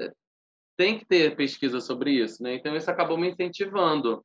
é, 0.00 0.12
tem 0.76 0.98
que 0.98 1.06
ter 1.06 1.36
pesquisa 1.36 1.80
sobre 1.80 2.12
isso, 2.12 2.42
né? 2.42 2.54
Então, 2.54 2.76
isso 2.76 2.90
acabou 2.90 3.16
me 3.16 3.30
incentivando. 3.30 4.24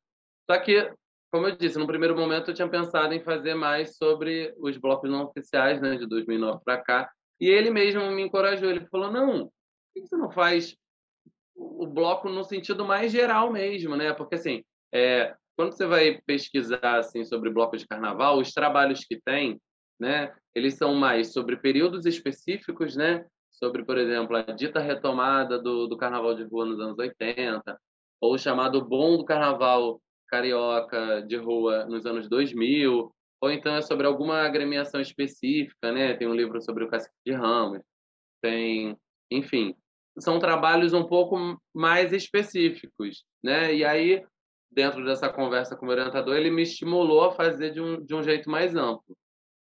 Só 0.50 0.58
que, 0.58 0.92
como 1.32 1.46
eu 1.48 1.56
disse, 1.56 1.78
no 1.78 1.86
primeiro 1.86 2.16
momento 2.16 2.50
eu 2.50 2.54
tinha 2.54 2.68
pensado 2.68 3.14
em 3.14 3.22
fazer 3.22 3.54
mais 3.54 3.96
sobre 3.96 4.54
os 4.58 4.76
blocos 4.76 5.10
não 5.10 5.24
oficiais, 5.24 5.80
né, 5.80 5.96
de 5.96 6.06
2009 6.06 6.62
para 6.64 6.82
cá, 6.82 7.10
e 7.40 7.48
ele 7.48 7.70
mesmo 7.70 8.10
me 8.10 8.22
encorajou, 8.22 8.70
ele 8.70 8.86
falou, 8.86 9.10
não, 9.10 9.44
por 9.46 9.52
que 9.94 10.06
você 10.06 10.16
não 10.16 10.30
faz 10.30 10.76
o 11.54 11.86
bloco 11.86 12.28
no 12.28 12.44
sentido 12.44 12.84
mais 12.84 13.10
geral 13.10 13.50
mesmo, 13.50 13.96
né? 13.96 14.12
Porque 14.12 14.34
assim, 14.34 14.62
é, 14.92 15.34
quando 15.56 15.72
você 15.72 15.86
vai 15.86 16.20
pesquisar 16.26 16.98
assim 16.98 17.24
sobre 17.24 17.50
bloco 17.50 17.76
de 17.76 17.86
carnaval, 17.86 18.38
os 18.38 18.52
trabalhos 18.52 19.04
que 19.04 19.20
tem, 19.20 19.60
né? 19.98 20.34
Eles 20.54 20.74
são 20.74 20.94
mais 20.94 21.32
sobre 21.32 21.56
períodos 21.56 22.04
específicos, 22.04 22.94
né? 22.94 23.24
Sobre, 23.50 23.84
por 23.84 23.96
exemplo, 23.96 24.36
a 24.36 24.42
dita 24.42 24.80
retomada 24.80 25.58
do, 25.58 25.86
do 25.86 25.96
carnaval 25.96 26.34
de 26.34 26.44
rua 26.44 26.66
nos 26.66 26.78
anos 26.78 26.98
80, 26.98 27.80
ou 28.20 28.34
o 28.34 28.38
chamado 28.38 28.84
bom 28.84 29.16
do 29.16 29.24
carnaval 29.24 30.00
carioca 30.28 31.22
de 31.22 31.36
rua 31.36 31.86
nos 31.86 32.04
anos 32.04 32.28
2000, 32.28 33.10
ou 33.40 33.50
então 33.50 33.74
é 33.74 33.82
sobre 33.82 34.06
alguma 34.06 34.42
agremiação 34.42 35.00
específica, 35.00 35.92
né? 35.92 36.14
Tem 36.14 36.28
um 36.28 36.34
livro 36.34 36.60
sobre 36.60 36.84
o 36.84 36.88
Cacique 36.88 37.14
de 37.24 37.32
Ramos, 37.32 37.80
tem, 38.42 38.96
enfim, 39.30 39.74
são 40.18 40.38
trabalhos 40.38 40.92
um 40.92 41.04
pouco 41.04 41.60
mais 41.74 42.12
específicos, 42.12 43.24
né? 43.42 43.74
E 43.74 43.84
aí, 43.84 44.24
dentro 44.76 45.02
dessa 45.06 45.30
conversa 45.30 45.74
com 45.74 45.86
o 45.86 45.88
orientador, 45.88 46.36
ele 46.36 46.50
me 46.50 46.62
estimulou 46.62 47.24
a 47.24 47.32
fazer 47.32 47.70
de 47.70 47.80
um, 47.80 48.04
de 48.04 48.14
um 48.14 48.22
jeito 48.22 48.50
mais 48.50 48.76
amplo. 48.76 49.16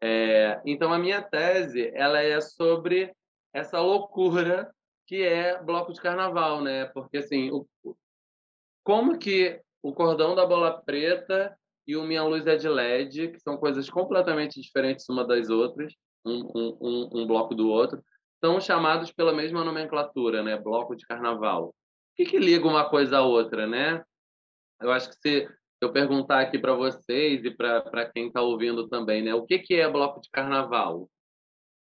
É, 0.03 0.63
então, 0.65 0.91
a 0.93 0.99
minha 0.99 1.21
tese 1.21 1.93
ela 1.95 2.21
é 2.21 2.41
sobre 2.41 3.15
essa 3.53 3.79
loucura 3.81 4.73
que 5.07 5.23
é 5.23 5.63
bloco 5.63 5.93
de 5.93 6.01
carnaval, 6.01 6.63
né? 6.63 6.87
Porque, 6.87 7.19
assim, 7.19 7.51
o, 7.51 7.67
como 8.83 9.19
que 9.19 9.61
o 9.83 9.93
cordão 9.93 10.35
da 10.35 10.47
bola 10.47 10.83
preta 10.83 11.55
e 11.87 11.97
o 11.97 12.05
Minha 12.05 12.25
Luz 12.25 12.47
é 12.47 12.57
de 12.57 12.67
LED, 12.67 13.29
que 13.29 13.41
são 13.41 13.59
coisas 13.59 13.91
completamente 13.91 14.59
diferentes 14.59 15.07
uma 15.11 15.23
das 15.23 15.51
outras, 15.51 15.93
um, 16.25 16.51
um, 16.55 16.79
um, 16.81 17.11
um 17.21 17.27
bloco 17.27 17.55
do 17.55 17.69
outro, 17.69 18.03
são 18.43 18.59
chamados 18.59 19.13
pela 19.13 19.35
mesma 19.35 19.63
nomenclatura, 19.63 20.43
né? 20.43 20.57
Bloco 20.57 20.97
de 20.97 21.07
carnaval. 21.07 21.69
O 21.69 21.75
que, 22.17 22.25
que 22.25 22.39
liga 22.39 22.67
uma 22.67 22.89
coisa 22.89 23.19
à 23.19 23.23
outra, 23.23 23.67
né? 23.67 24.03
Eu 24.85 24.93
acho 24.93 25.09
que 25.09 25.17
se 25.17 25.49
eu 25.81 25.93
perguntar 25.93 26.41
aqui 26.41 26.59
para 26.59 26.75
vocês 26.75 27.43
e 27.45 27.51
para 27.51 28.11
quem 28.11 28.29
está 28.29 28.43
ouvindo 28.43 28.87
também, 28.89 29.23
né? 29.23 29.35
O 29.35 29.47
que, 29.47 29.59
que 29.59 29.75
é 29.75 29.91
bloco 29.91 30.21
de 30.21 30.29
carnaval? 30.31 31.09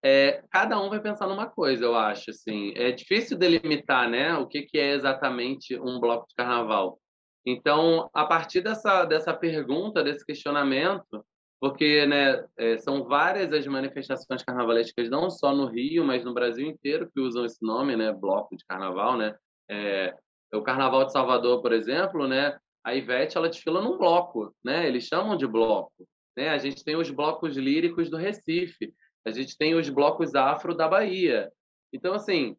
É, 0.04 0.44
cada 0.50 0.80
um 0.80 0.90
vai 0.90 1.02
pensar 1.02 1.28
numa 1.28 1.48
coisa, 1.48 1.84
eu 1.84 1.96
acho. 1.96 2.32
Assim, 2.32 2.74
é 2.76 2.92
difícil 2.92 3.38
delimitar, 3.38 4.10
né? 4.10 4.38
O 4.38 4.48
que, 4.48 4.62
que 4.62 4.78
é 4.78 4.94
exatamente 4.94 5.78
um 5.78 6.00
bloco 6.00 6.26
de 6.28 6.36
carnaval. 6.36 6.98
Então, 7.46 8.10
a 8.14 8.26
partir 8.26 8.62
dessa 8.62 9.04
dessa 9.04 9.34
pergunta, 9.34 10.04
desse 10.04 10.26
questionamento, 10.26 11.26
porque 11.60 12.06
né, 12.06 12.46
é, 12.58 12.78
são 12.78 13.04
várias 13.04 13.52
as 13.52 13.68
manifestações 13.68 14.42
carnavalescas, 14.44 15.10
não 15.10 15.30
só 15.30 15.54
no 15.54 15.66
Rio, 15.66 16.06
mas 16.06 16.24
no 16.24 16.34
Brasil 16.34 16.66
inteiro, 16.66 17.10
que 17.12 17.20
usam 17.20 17.46
esse 17.46 17.62
nome, 17.62 17.96
né, 17.96 18.14
bloco 18.14 18.56
de 18.56 18.66
carnaval, 18.66 19.18
né? 19.18 19.36
É, 19.70 20.16
o 20.54 20.62
Carnaval 20.62 21.06
de 21.06 21.12
Salvador, 21.12 21.62
por 21.62 21.74
exemplo, 21.74 22.28
né, 22.28 22.58
a 22.86 22.94
Ivete 22.94 23.36
ela 23.36 23.50
desfila 23.50 23.82
num 23.82 23.98
bloco, 23.98 24.56
né? 24.64 24.88
Eles 24.88 25.06
chamam 25.06 25.36
de 25.36 25.48
bloco, 25.48 26.08
né? 26.38 26.50
A 26.50 26.60
gente 26.60 26.84
tem 26.84 26.96
os 26.96 27.10
blocos 27.10 27.58
líricos 27.58 28.12
do 28.12 28.16
Recife, 28.16 28.94
a 29.26 29.32
gente 29.32 29.58
tem 29.58 29.74
os 29.74 29.90
blocos 29.90 30.36
afro 30.36 30.76
da 30.76 30.88
Bahia. 30.88 31.52
Então, 31.92 32.14
assim, 32.14 32.56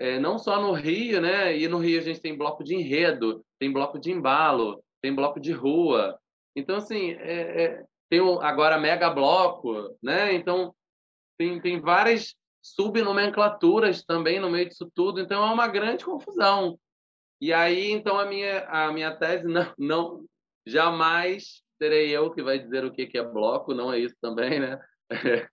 é, 0.00 0.18
não 0.18 0.36
só 0.36 0.60
no 0.60 0.72
Rio, 0.72 1.20
né? 1.20 1.56
E 1.56 1.68
no 1.68 1.78
Rio 1.78 2.00
a 2.00 2.02
gente 2.02 2.20
tem 2.20 2.36
bloco 2.36 2.64
de 2.64 2.74
enredo, 2.74 3.44
tem 3.60 3.72
bloco 3.72 4.00
de 4.00 4.10
embalo, 4.10 4.82
tem 5.00 5.14
bloco 5.14 5.38
de 5.38 5.52
rua. 5.52 6.18
Então, 6.56 6.76
assim, 6.76 7.12
é, 7.12 7.64
é 7.64 7.84
tem 8.10 8.20
o, 8.20 8.40
agora 8.40 8.80
Mega 8.80 9.08
Bloco, 9.10 9.96
né? 10.02 10.34
Então, 10.34 10.74
tem, 11.38 11.60
tem 11.60 11.80
várias 11.80 12.34
subnomenclaturas 12.60 14.04
também 14.04 14.40
no 14.40 14.50
meio 14.50 14.68
disso 14.68 14.90
tudo, 14.92 15.20
então 15.20 15.46
é 15.46 15.52
uma 15.52 15.68
grande 15.68 16.04
confusão. 16.04 16.78
E 17.42 17.52
aí, 17.52 17.90
então, 17.90 18.20
a 18.20 18.24
minha, 18.24 18.64
a 18.68 18.92
minha 18.92 19.16
tese 19.16 19.48
não, 19.48 19.74
não 19.76 20.24
jamais 20.64 21.60
serei 21.76 22.08
eu 22.16 22.30
que 22.30 22.40
vai 22.40 22.56
dizer 22.56 22.84
o 22.84 22.92
que, 22.92 23.04
que 23.04 23.18
é 23.18 23.24
bloco, 23.24 23.74
não 23.74 23.92
é 23.92 23.98
isso 23.98 24.14
também, 24.22 24.60
né? 24.60 24.80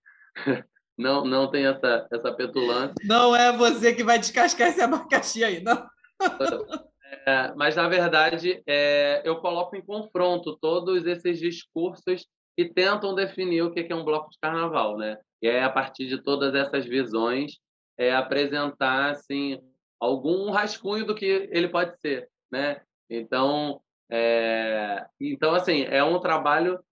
Não, 0.98 1.24
não 1.24 1.50
tem 1.50 1.64
essa, 1.64 2.06
essa 2.12 2.30
petulância. 2.34 2.94
Não 3.04 3.34
é 3.34 3.56
você 3.56 3.94
que 3.94 4.04
vai 4.04 4.18
descascar 4.18 4.68
esse 4.68 4.82
abacaxi 4.82 5.42
aí, 5.42 5.62
não. 5.62 5.88
É, 7.26 7.52
mas, 7.56 7.74
na 7.74 7.88
verdade, 7.88 8.62
é, 8.66 9.20
eu 9.24 9.40
coloco 9.40 9.74
em 9.74 9.84
confronto 9.84 10.58
todos 10.60 11.06
esses 11.06 11.40
discursos 11.40 12.26
que 12.56 12.72
tentam 12.72 13.14
definir 13.14 13.62
o 13.62 13.72
que 13.72 13.86
é 13.90 13.96
um 13.96 14.04
bloco 14.04 14.30
de 14.30 14.38
carnaval, 14.38 14.96
né? 14.96 15.18
E 15.42 15.48
é 15.48 15.64
a 15.64 15.70
partir 15.70 16.06
de 16.06 16.22
todas 16.22 16.54
essas 16.54 16.84
visões 16.86 17.58
é 17.98 18.14
apresentar 18.14 19.10
assim 19.10 19.58
algum 20.00 20.50
rascunho 20.50 21.04
do 21.04 21.14
que 21.14 21.48
ele 21.52 21.68
pode 21.68 21.98
ser, 22.00 22.28
né? 22.50 22.80
Então, 23.08 23.80
é... 24.10 25.06
então 25.20 25.54
assim 25.54 25.82
é 25.82 26.02
um 26.02 26.18
trabalho 26.18 26.82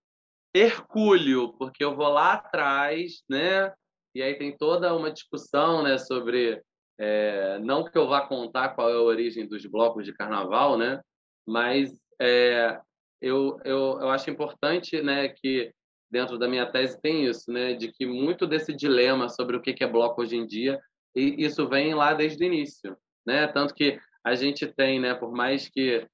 hercúleo 0.54 1.52
porque 1.54 1.82
eu 1.82 1.96
vou 1.96 2.08
lá 2.08 2.34
atrás, 2.34 3.22
né? 3.28 3.72
E 4.14 4.22
aí 4.22 4.34
tem 4.34 4.56
toda 4.56 4.94
uma 4.94 5.10
discussão, 5.10 5.82
né, 5.82 5.96
sobre 5.96 6.62
é... 6.98 7.58
não 7.60 7.84
que 7.84 7.96
eu 7.96 8.06
vá 8.06 8.26
contar 8.26 8.70
qual 8.70 8.90
é 8.90 8.94
a 8.94 9.00
origem 9.00 9.46
dos 9.46 9.64
blocos 9.66 10.04
de 10.04 10.12
carnaval, 10.12 10.76
né? 10.76 11.00
Mas 11.46 11.90
é, 12.20 12.78
eu, 13.20 13.58
eu, 13.64 13.98
eu 14.00 14.10
acho 14.10 14.30
importante 14.30 15.00
né, 15.00 15.28
que 15.28 15.72
dentro 16.10 16.38
da 16.38 16.48
minha 16.48 16.66
tese 16.66 17.00
tem 17.00 17.26
isso, 17.26 17.50
né? 17.50 17.74
De 17.74 17.92
que 17.92 18.06
muito 18.06 18.46
desse 18.46 18.74
dilema 18.74 19.28
sobre 19.28 19.56
o 19.56 19.62
que 19.62 19.82
é 19.82 19.86
bloco 19.86 20.22
hoje 20.22 20.36
em 20.36 20.46
dia, 20.46 20.80
e 21.14 21.44
isso 21.44 21.68
vem 21.68 21.94
lá 21.94 22.14
desde 22.14 22.42
o 22.42 22.46
início, 22.46 22.96
né? 23.26 23.46
Tanto 23.48 23.74
que 23.74 23.98
a 24.24 24.34
gente 24.34 24.66
tem, 24.66 25.00
né? 25.00 25.14
Por 25.14 25.32
mais 25.32 25.68
que 25.68 26.06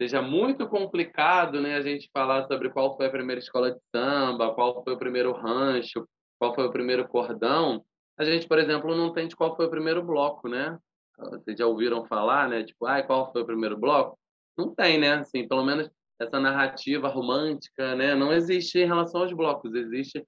seja 0.00 0.20
muito 0.20 0.68
complicado, 0.68 1.60
né? 1.60 1.76
A 1.76 1.82
gente 1.82 2.10
falar 2.12 2.46
sobre 2.46 2.70
qual 2.70 2.96
foi 2.96 3.06
a 3.06 3.10
primeira 3.10 3.40
escola 3.40 3.72
de 3.72 3.80
samba, 3.94 4.54
qual 4.54 4.82
foi 4.84 4.94
o 4.94 4.98
primeiro 4.98 5.32
rancho, 5.32 6.06
qual 6.38 6.54
foi 6.54 6.66
o 6.66 6.72
primeiro 6.72 7.08
cordão, 7.08 7.84
a 8.18 8.24
gente, 8.24 8.48
por 8.48 8.58
exemplo, 8.58 8.96
não 8.96 9.12
tem 9.12 9.28
de 9.28 9.36
qual 9.36 9.54
foi 9.54 9.66
o 9.66 9.70
primeiro 9.70 10.02
bloco, 10.02 10.48
né? 10.48 10.78
Vocês 11.18 11.58
já 11.58 11.66
ouviram 11.66 12.06
falar, 12.06 12.48
né? 12.48 12.64
Tipo, 12.64 12.86
ah, 12.86 13.02
qual 13.02 13.30
foi 13.30 13.42
o 13.42 13.46
primeiro 13.46 13.76
bloco? 13.76 14.18
Não 14.56 14.74
tem, 14.74 14.98
né? 14.98 15.14
Assim, 15.14 15.46
pelo 15.46 15.64
menos 15.64 15.90
essa 16.18 16.40
narrativa 16.40 17.08
romântica, 17.08 17.94
né? 17.94 18.14
Não 18.14 18.32
existe 18.32 18.78
em 18.78 18.86
relação 18.86 19.20
aos 19.20 19.32
blocos, 19.34 19.74
existe 19.74 20.26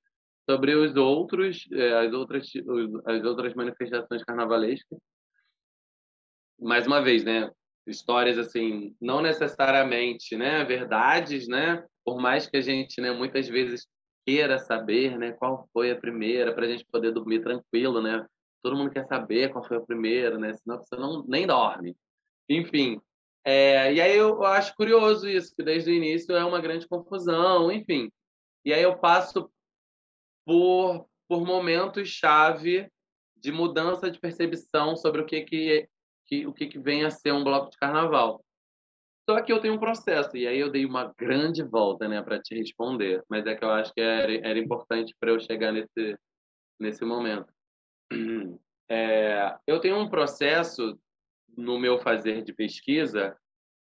sobre 0.49 0.75
os 0.75 0.97
outros, 0.97 1.69
é, 1.73 2.07
as 2.07 2.13
outras, 2.15 2.51
as 3.05 3.25
outras 3.25 3.55
manifestações 3.55 4.25
carnavalescas. 4.25 4.99
Mais 6.59 6.87
uma 6.87 7.03
vez, 7.03 7.23
né? 7.23 7.51
Histórias 7.87 8.39
assim, 8.39 8.97
não 9.01 9.21
necessariamente, 9.21 10.37
né? 10.37 10.65
Verdades, 10.65 11.47
né? 11.47 11.85
Por 12.03 12.19
mais 12.19 12.47
que 12.47 12.57
a 12.57 12.61
gente, 12.63 12.99
né? 13.01 13.13
Muitas 13.13 13.47
vezes 13.47 13.87
queira 14.27 14.59
saber, 14.59 15.19
né? 15.19 15.33
Qual 15.33 15.69
foi 15.73 15.91
a 15.91 16.01
primeira 16.01 16.55
para 16.55 16.65
a 16.65 16.69
gente 16.69 16.87
poder 16.91 17.13
dormir 17.13 17.43
tranquilo, 17.43 18.01
né? 18.01 18.27
Todo 18.63 18.77
mundo 18.77 18.91
quer 18.91 19.07
saber 19.07 19.53
qual 19.53 19.65
foi 19.65 19.77
a 19.77 19.83
primeira, 19.83 20.39
né? 20.39 20.55
Senão 20.55 20.79
você 20.79 20.97
não 20.97 21.25
nem 21.29 21.47
dorme. 21.47 21.95
Enfim, 22.49 22.99
é, 23.45 23.93
e 23.93 24.01
aí 24.01 24.17
eu 24.17 24.43
acho 24.45 24.75
curioso 24.75 25.29
isso, 25.29 25.55
que 25.55 25.63
desde 25.63 25.91
o 25.91 25.95
início 25.95 26.35
é 26.35 26.45
uma 26.45 26.61
grande 26.61 26.89
confusão, 26.89 27.71
enfim. 27.71 28.11
E 28.65 28.73
aí 28.73 28.83
eu 28.83 28.99
passo 28.99 29.51
por, 30.49 31.07
por 31.29 31.45
momentos-chave 31.45 32.91
de 33.37 33.53
mudança 33.53 34.11
de 34.11 34.19
percepção 34.19 34.97
sobre 34.97 35.21
o 35.21 35.27
que, 35.27 35.43
que, 35.43 35.89
que, 36.25 36.47
o 36.47 36.55
que, 36.55 36.67
que 36.69 36.79
vem 36.79 37.05
a 37.05 37.11
ser 37.11 37.33
um 37.33 37.45
bloco 37.45 37.71
de 37.71 37.77
carnaval. 37.77 38.43
Só 39.29 39.43
que 39.43 39.53
eu 39.53 39.61
tenho 39.61 39.75
um 39.75 39.79
processo, 39.79 40.35
e 40.39 40.47
aí 40.47 40.59
eu 40.59 40.71
dei 40.71 40.87
uma 40.87 41.13
grande 41.19 41.63
volta 41.63 42.09
né, 42.09 42.23
para 42.23 42.41
te 42.41 42.55
responder, 42.55 43.23
mas 43.29 43.45
é 43.45 43.55
que 43.55 43.63
eu 43.63 43.71
acho 43.71 43.93
que 43.93 44.01
era, 44.01 44.35
era 44.37 44.59
importante 44.59 45.15
para 45.21 45.33
eu 45.33 45.39
chegar 45.39 45.71
nesse, 45.71 46.19
nesse 46.81 47.05
momento. 47.05 47.53
É, 48.91 49.55
eu 49.67 49.79
tenho 49.81 49.99
um 49.99 50.09
processo 50.09 50.99
no 51.55 51.79
meu 51.79 51.99
fazer 51.99 52.43
de 52.43 52.55
pesquisa, 52.55 53.37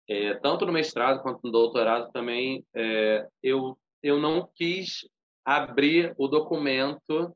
é, 0.06 0.34
tanto 0.34 0.66
no 0.66 0.72
mestrado 0.74 1.22
quanto 1.22 1.40
no 1.42 1.50
doutorado 1.50 2.12
também, 2.12 2.62
é, 2.74 3.26
eu, 3.42 3.78
eu 4.02 4.20
não 4.20 4.46
quis 4.54 5.08
abrir 5.56 6.14
o 6.16 6.28
documento 6.28 7.34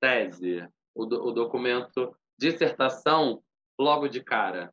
tese, 0.00 0.66
o, 0.94 1.06
do, 1.06 1.24
o 1.24 1.32
documento 1.32 2.16
dissertação 2.38 3.42
logo 3.78 4.08
de 4.08 4.22
cara. 4.22 4.72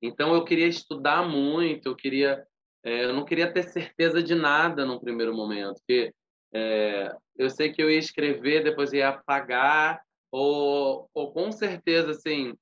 Então 0.00 0.34
eu 0.34 0.44
queria 0.44 0.68
estudar 0.68 1.26
muito, 1.26 1.88
eu 1.88 1.96
queria, 1.96 2.46
é, 2.84 3.04
eu 3.04 3.12
não 3.12 3.24
queria 3.24 3.52
ter 3.52 3.64
certeza 3.64 4.22
de 4.22 4.34
nada 4.34 4.84
no 4.84 5.00
primeiro 5.00 5.34
momento, 5.34 5.74
porque 5.78 6.12
é, 6.54 7.12
eu 7.36 7.50
sei 7.50 7.72
que 7.72 7.82
eu 7.82 7.90
ia 7.90 7.98
escrever, 7.98 8.62
depois 8.62 8.92
ia 8.92 9.08
apagar, 9.08 10.00
ou, 10.30 11.08
ou 11.12 11.32
com 11.32 11.50
certeza 11.50 12.12
assim 12.12 12.54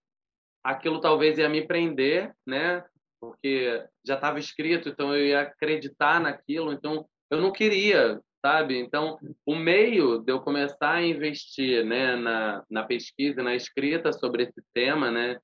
aquilo 0.65 1.01
talvez 1.01 1.39
ia 1.39 1.49
me 1.49 1.67
prender, 1.67 2.35
né? 2.47 2.83
Porque 3.21 3.85
já 4.05 4.15
estava 4.15 4.39
escrito, 4.39 4.89
então 4.89 5.15
eu 5.15 5.27
ia 5.27 5.43
acreditar 5.43 6.21
naquilo, 6.21 6.73
então 6.73 7.07
eu 7.31 7.41
não 7.41 7.53
queria, 7.53 8.21
sabe? 8.47 8.79
Então, 8.79 9.19
o 9.45 9.57
meio 9.57 10.21
de 10.21 10.31
eu 10.31 10.41
começar 10.41 10.93
a 10.93 11.03
investir, 11.03 11.85
né, 11.85 12.15
na, 12.15 12.65
na 12.71 12.85
pesquisa, 12.85 13.43
na 13.43 13.57
escrita 13.57 14.13
sobre 14.13 14.45
esse 14.45 14.63
tema, 14.73 15.11
né, 15.11 15.35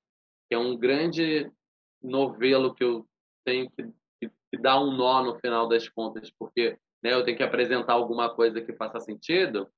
que 0.48 0.54
é 0.54 0.58
um 0.58 0.76
grande 0.76 1.50
novelo 2.00 2.72
que 2.72 2.84
eu 2.84 3.04
tenho 3.44 3.68
que, 3.70 3.82
que, 4.20 4.30
que 4.52 4.56
dar 4.56 4.80
um 4.80 4.92
nó 4.92 5.20
no 5.24 5.34
final 5.40 5.68
das 5.68 5.88
contas, 5.88 6.30
porque 6.38 6.78
né, 7.02 7.12
eu 7.12 7.24
tenho 7.24 7.36
que 7.36 7.42
apresentar 7.42 7.94
alguma 7.94 8.32
coisa 8.32 8.60
que 8.60 8.72
faça 8.72 9.00
sentido, 9.00 9.68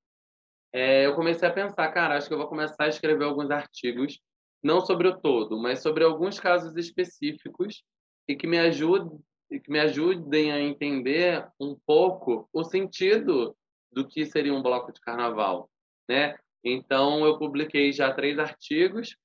é, 0.70 1.06
eu 1.06 1.14
comecei 1.14 1.48
a 1.48 1.52
pensar, 1.52 1.90
cara, 1.92 2.18
acho 2.18 2.28
que 2.28 2.34
eu 2.34 2.38
vou 2.38 2.48
começar 2.48 2.84
a 2.84 2.88
escrever 2.88 3.24
alguns 3.24 3.50
artigos 3.50 4.20
não 4.62 4.82
sobre 4.82 5.08
o 5.08 5.18
todo, 5.18 5.58
mas 5.58 5.80
sobre 5.80 6.04
alguns 6.04 6.38
casos 6.38 6.76
específicos 6.76 7.82
e 8.28 8.36
que 8.36 8.46
me 8.46 8.58
ajudem, 8.58 9.18
que 9.60 9.70
me 9.70 9.80
ajudem 9.80 10.52
a 10.52 10.60
entender 10.60 11.46
um 11.60 11.76
pouco 11.86 12.48
o 12.52 12.64
sentido 12.64 13.56
do 13.92 14.06
que 14.06 14.26
seria 14.26 14.54
um 14.54 14.62
bloco 14.62 14.92
de 14.92 15.00
carnaval, 15.00 15.70
né? 16.08 16.36
Então 16.62 17.24
eu 17.24 17.38
publiquei 17.38 17.92
já 17.92 18.12
três 18.12 18.38
artigos. 18.38 19.16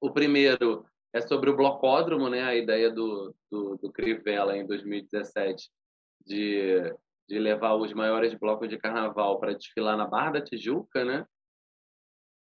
O 0.00 0.10
primeiro 0.10 0.84
é 1.12 1.20
sobre 1.20 1.50
o 1.50 1.56
blocódromo, 1.56 2.28
né? 2.28 2.42
A 2.42 2.54
ideia 2.54 2.90
do, 2.90 3.34
do, 3.50 3.76
do 3.76 3.92
Crivella 3.92 4.56
em 4.56 4.66
2017 4.66 5.70
de, 6.26 6.94
de 7.28 7.38
levar 7.38 7.74
os 7.74 7.92
maiores 7.92 8.34
blocos 8.34 8.68
de 8.68 8.76
carnaval 8.76 9.38
para 9.38 9.54
desfilar 9.54 9.96
na 9.96 10.06
Barra 10.06 10.32
da 10.32 10.40
Tijuca, 10.40 11.04
né? 11.04 11.26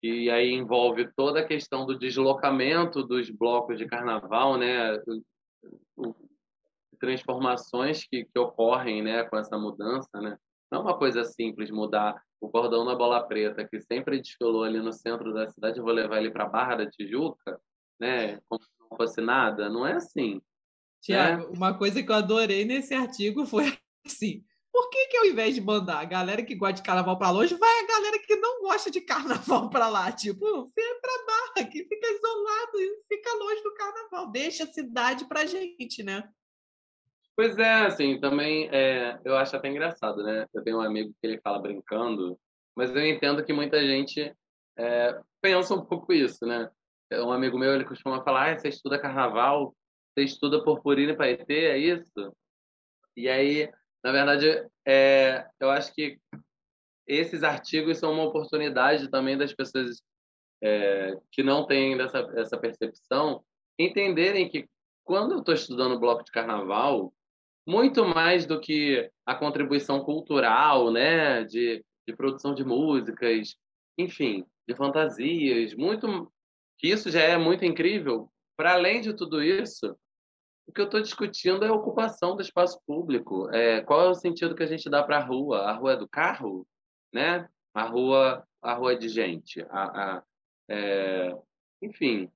e 0.02 0.30
aí 0.30 0.52
envolve 0.52 1.12
toda 1.12 1.40
a 1.40 1.46
questão 1.46 1.84
do 1.84 1.98
deslocamento 1.98 3.02
dos 3.02 3.28
blocos 3.28 3.76
de 3.76 3.86
carnaval, 3.86 4.56
né? 4.56 4.98
Transformações 7.00 8.04
que, 8.04 8.24
que 8.24 8.38
ocorrem, 8.38 9.02
né, 9.02 9.24
com 9.24 9.36
essa 9.36 9.58
mudança, 9.58 10.20
né? 10.20 10.38
Não 10.70 10.80
é 10.80 10.82
uma 10.82 10.96
coisa 10.96 11.24
simples 11.24 11.70
mudar 11.70 12.22
o 12.40 12.48
cordão 12.48 12.84
da 12.84 12.94
bola 12.94 13.26
preta 13.26 13.66
que 13.66 13.80
sempre 13.80 14.20
desfilou 14.20 14.62
ali 14.62 14.78
no 14.78 14.92
centro 14.92 15.34
da 15.34 15.48
cidade, 15.48 15.80
vou 15.80 15.92
levar 15.92 16.18
ele 16.18 16.30
para 16.30 16.48
Barra 16.48 16.76
da 16.76 16.90
Tijuca, 16.90 17.60
né? 17.98 18.38
Como 18.48 18.62
se 18.62 18.70
não 18.78 18.96
fosse 18.96 19.20
nada, 19.20 19.68
não 19.68 19.86
é 19.86 19.94
assim. 19.94 20.40
Tiago, 21.02 21.50
né? 21.50 21.56
uma 21.56 21.76
coisa 21.76 22.02
que 22.02 22.10
eu 22.10 22.14
adorei 22.14 22.64
nesse 22.64 22.94
artigo 22.94 23.44
foi 23.44 23.76
assim: 24.06 24.44
por 24.72 24.88
que, 24.90 25.08
que 25.08 25.16
ao 25.16 25.26
invés 25.26 25.54
de 25.54 25.60
mandar 25.60 25.98
a 25.98 26.04
galera 26.04 26.42
que 26.42 26.54
gosta 26.54 26.74
de 26.74 26.82
carnaval 26.82 27.18
para 27.18 27.30
longe, 27.30 27.54
vai 27.56 27.80
a 27.80 27.86
galera 27.86 28.18
que 28.18 28.36
não 28.36 28.62
gosta 28.62 28.90
de 28.90 29.00
carnaval 29.00 29.68
para 29.68 29.88
lá? 29.88 30.12
Tipo, 30.12 30.64
vem 30.74 31.00
para 31.00 31.26
Barra, 31.26 31.68
que 31.68 31.84
fica 31.84 32.08
isolado 32.08 32.78
e 32.78 33.02
fica 33.08 33.34
longe 33.34 33.62
do 33.62 33.74
carnaval. 33.74 34.30
Deixa 34.30 34.64
a 34.64 34.72
cidade 34.72 35.24
para 35.26 35.46
gente, 35.46 36.02
né? 36.02 36.28
Pois 37.36 37.56
é, 37.58 37.86
assim, 37.86 38.20
também 38.20 38.68
é, 38.70 39.18
eu 39.24 39.36
acho 39.36 39.56
até 39.56 39.68
engraçado, 39.68 40.22
né? 40.22 40.46
Eu 40.52 40.62
tenho 40.62 40.78
um 40.78 40.82
amigo 40.82 41.10
que 41.20 41.26
ele 41.26 41.40
fala 41.40 41.60
brincando, 41.60 42.38
mas 42.76 42.94
eu 42.94 43.06
entendo 43.06 43.44
que 43.44 43.52
muita 43.52 43.80
gente 43.80 44.34
é, 44.76 45.20
pensa 45.40 45.74
um 45.74 45.84
pouco 45.84 46.12
isso, 46.12 46.44
né? 46.44 46.70
Um 47.12 47.32
amigo 47.32 47.58
meu, 47.58 47.74
ele 47.74 47.84
costuma 47.84 48.22
falar, 48.22 48.52
ah, 48.52 48.58
você 48.58 48.68
estuda 48.68 49.00
carnaval, 49.00 49.74
você 50.14 50.24
estuda 50.24 50.62
purpurina 50.62 51.12
e 51.12 51.16
paetê, 51.16 51.66
é 51.66 51.78
isso? 51.78 52.36
E 53.16 53.28
aí 53.28 53.70
na 54.02 54.12
verdade, 54.12 54.66
é, 54.86 55.46
eu 55.60 55.70
acho 55.70 55.92
que 55.94 56.18
esses 57.06 57.42
artigos 57.42 57.98
são 57.98 58.12
uma 58.12 58.24
oportunidade 58.24 59.10
também 59.10 59.36
das 59.36 59.52
pessoas 59.52 60.02
é, 60.62 61.16
que 61.30 61.42
não 61.42 61.66
têm 61.66 62.00
essa, 62.00 62.18
essa 62.36 62.58
percepção 62.58 63.44
entenderem 63.78 64.48
que 64.48 64.68
quando 65.04 65.32
eu 65.32 65.38
estou 65.40 65.54
estudando 65.54 65.98
bloco 65.98 66.24
de 66.24 66.30
carnaval, 66.30 67.12
muito 67.66 68.04
mais 68.04 68.46
do 68.46 68.60
que 68.60 69.10
a 69.26 69.34
contribuição 69.34 70.02
cultural, 70.02 70.90
né, 70.90 71.44
de, 71.44 71.84
de 72.06 72.16
produção 72.16 72.54
de 72.54 72.64
músicas, 72.64 73.56
enfim, 73.98 74.44
de 74.66 74.74
fantasias, 74.74 75.74
muito 75.74 76.32
que 76.78 76.88
isso 76.88 77.10
já 77.10 77.20
é 77.20 77.36
muito 77.36 77.64
incrível. 77.64 78.30
Para 78.56 78.72
além 78.72 79.00
de 79.00 79.12
tudo 79.12 79.42
isso, 79.42 79.96
o 80.66 80.72
que 80.72 80.80
eu 80.80 80.86
estou 80.86 81.00
discutindo 81.00 81.64
é 81.64 81.68
a 81.68 81.74
ocupação 81.74 82.36
do 82.36 82.42
espaço 82.42 82.80
público. 82.86 83.50
É, 83.50 83.82
qual 83.82 84.02
é 84.02 84.08
o 84.08 84.14
sentido 84.14 84.54
que 84.54 84.62
a 84.62 84.66
gente 84.66 84.88
dá 84.88 85.02
para 85.02 85.18
a 85.18 85.24
rua? 85.24 85.62
A 85.62 85.72
rua 85.72 85.92
é 85.92 85.96
do 85.96 86.08
carro, 86.08 86.66
né? 87.12 87.48
A 87.74 87.82
rua, 87.82 88.46
a 88.62 88.74
rua 88.74 88.92
é 88.92 88.96
de 88.96 89.08
gente. 89.08 89.62
A, 89.68 90.16
a 90.18 90.22
é, 90.68 91.36
enfim. 91.82 92.30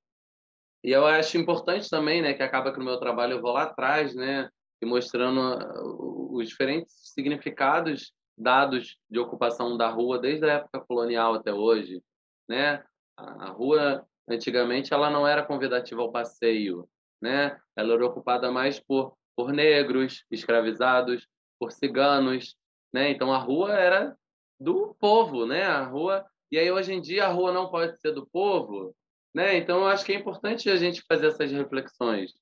E 0.82 0.90
eu 0.90 1.06
acho 1.06 1.38
importante 1.38 1.88
também, 1.88 2.20
né, 2.20 2.34
que 2.34 2.42
acaba 2.42 2.72
que 2.72 2.78
no 2.78 2.84
meu 2.84 2.98
trabalho 2.98 3.34
eu 3.34 3.40
vou 3.40 3.52
lá 3.52 3.62
atrás, 3.62 4.14
né, 4.14 4.50
e 4.84 4.86
mostrando 4.86 5.40
uh, 5.40 6.36
os 6.36 6.48
diferentes 6.48 6.94
significados 7.14 8.12
dados 8.36 8.98
de 9.10 9.18
ocupação 9.18 9.76
da 9.76 9.88
rua 9.88 10.18
desde 10.18 10.44
a 10.44 10.54
época 10.54 10.80
colonial 10.80 11.34
até 11.34 11.52
hoje, 11.52 12.02
né? 12.48 12.84
A 13.16 13.50
rua 13.50 14.06
antigamente 14.28 14.92
ela 14.92 15.08
não 15.08 15.26
era 15.26 15.44
convidativa 15.44 16.02
ao 16.02 16.12
passeio, 16.12 16.88
né? 17.22 17.58
Ela 17.74 17.94
era 17.94 18.06
ocupada 18.06 18.50
mais 18.50 18.78
por 18.78 19.16
por 19.36 19.52
negros, 19.52 20.24
escravizados, 20.30 21.26
por 21.58 21.72
ciganos, 21.72 22.54
né? 22.92 23.10
Então 23.10 23.32
a 23.32 23.38
rua 23.38 23.72
era 23.72 24.16
do 24.60 24.94
povo, 25.00 25.46
né? 25.46 25.64
A 25.64 25.84
rua 25.84 26.24
e 26.52 26.58
aí 26.58 26.70
hoje 26.70 26.92
em 26.92 27.00
dia 27.00 27.26
a 27.26 27.32
rua 27.32 27.52
não 27.52 27.70
pode 27.70 27.98
ser 28.00 28.12
do 28.12 28.26
povo, 28.26 28.94
né? 29.34 29.56
Então 29.56 29.78
eu 29.78 29.86
acho 29.86 30.04
que 30.04 30.12
é 30.12 30.16
importante 30.16 30.68
a 30.68 30.76
gente 30.76 31.02
fazer 31.08 31.28
essas 31.28 31.50
reflexões, 31.50 32.32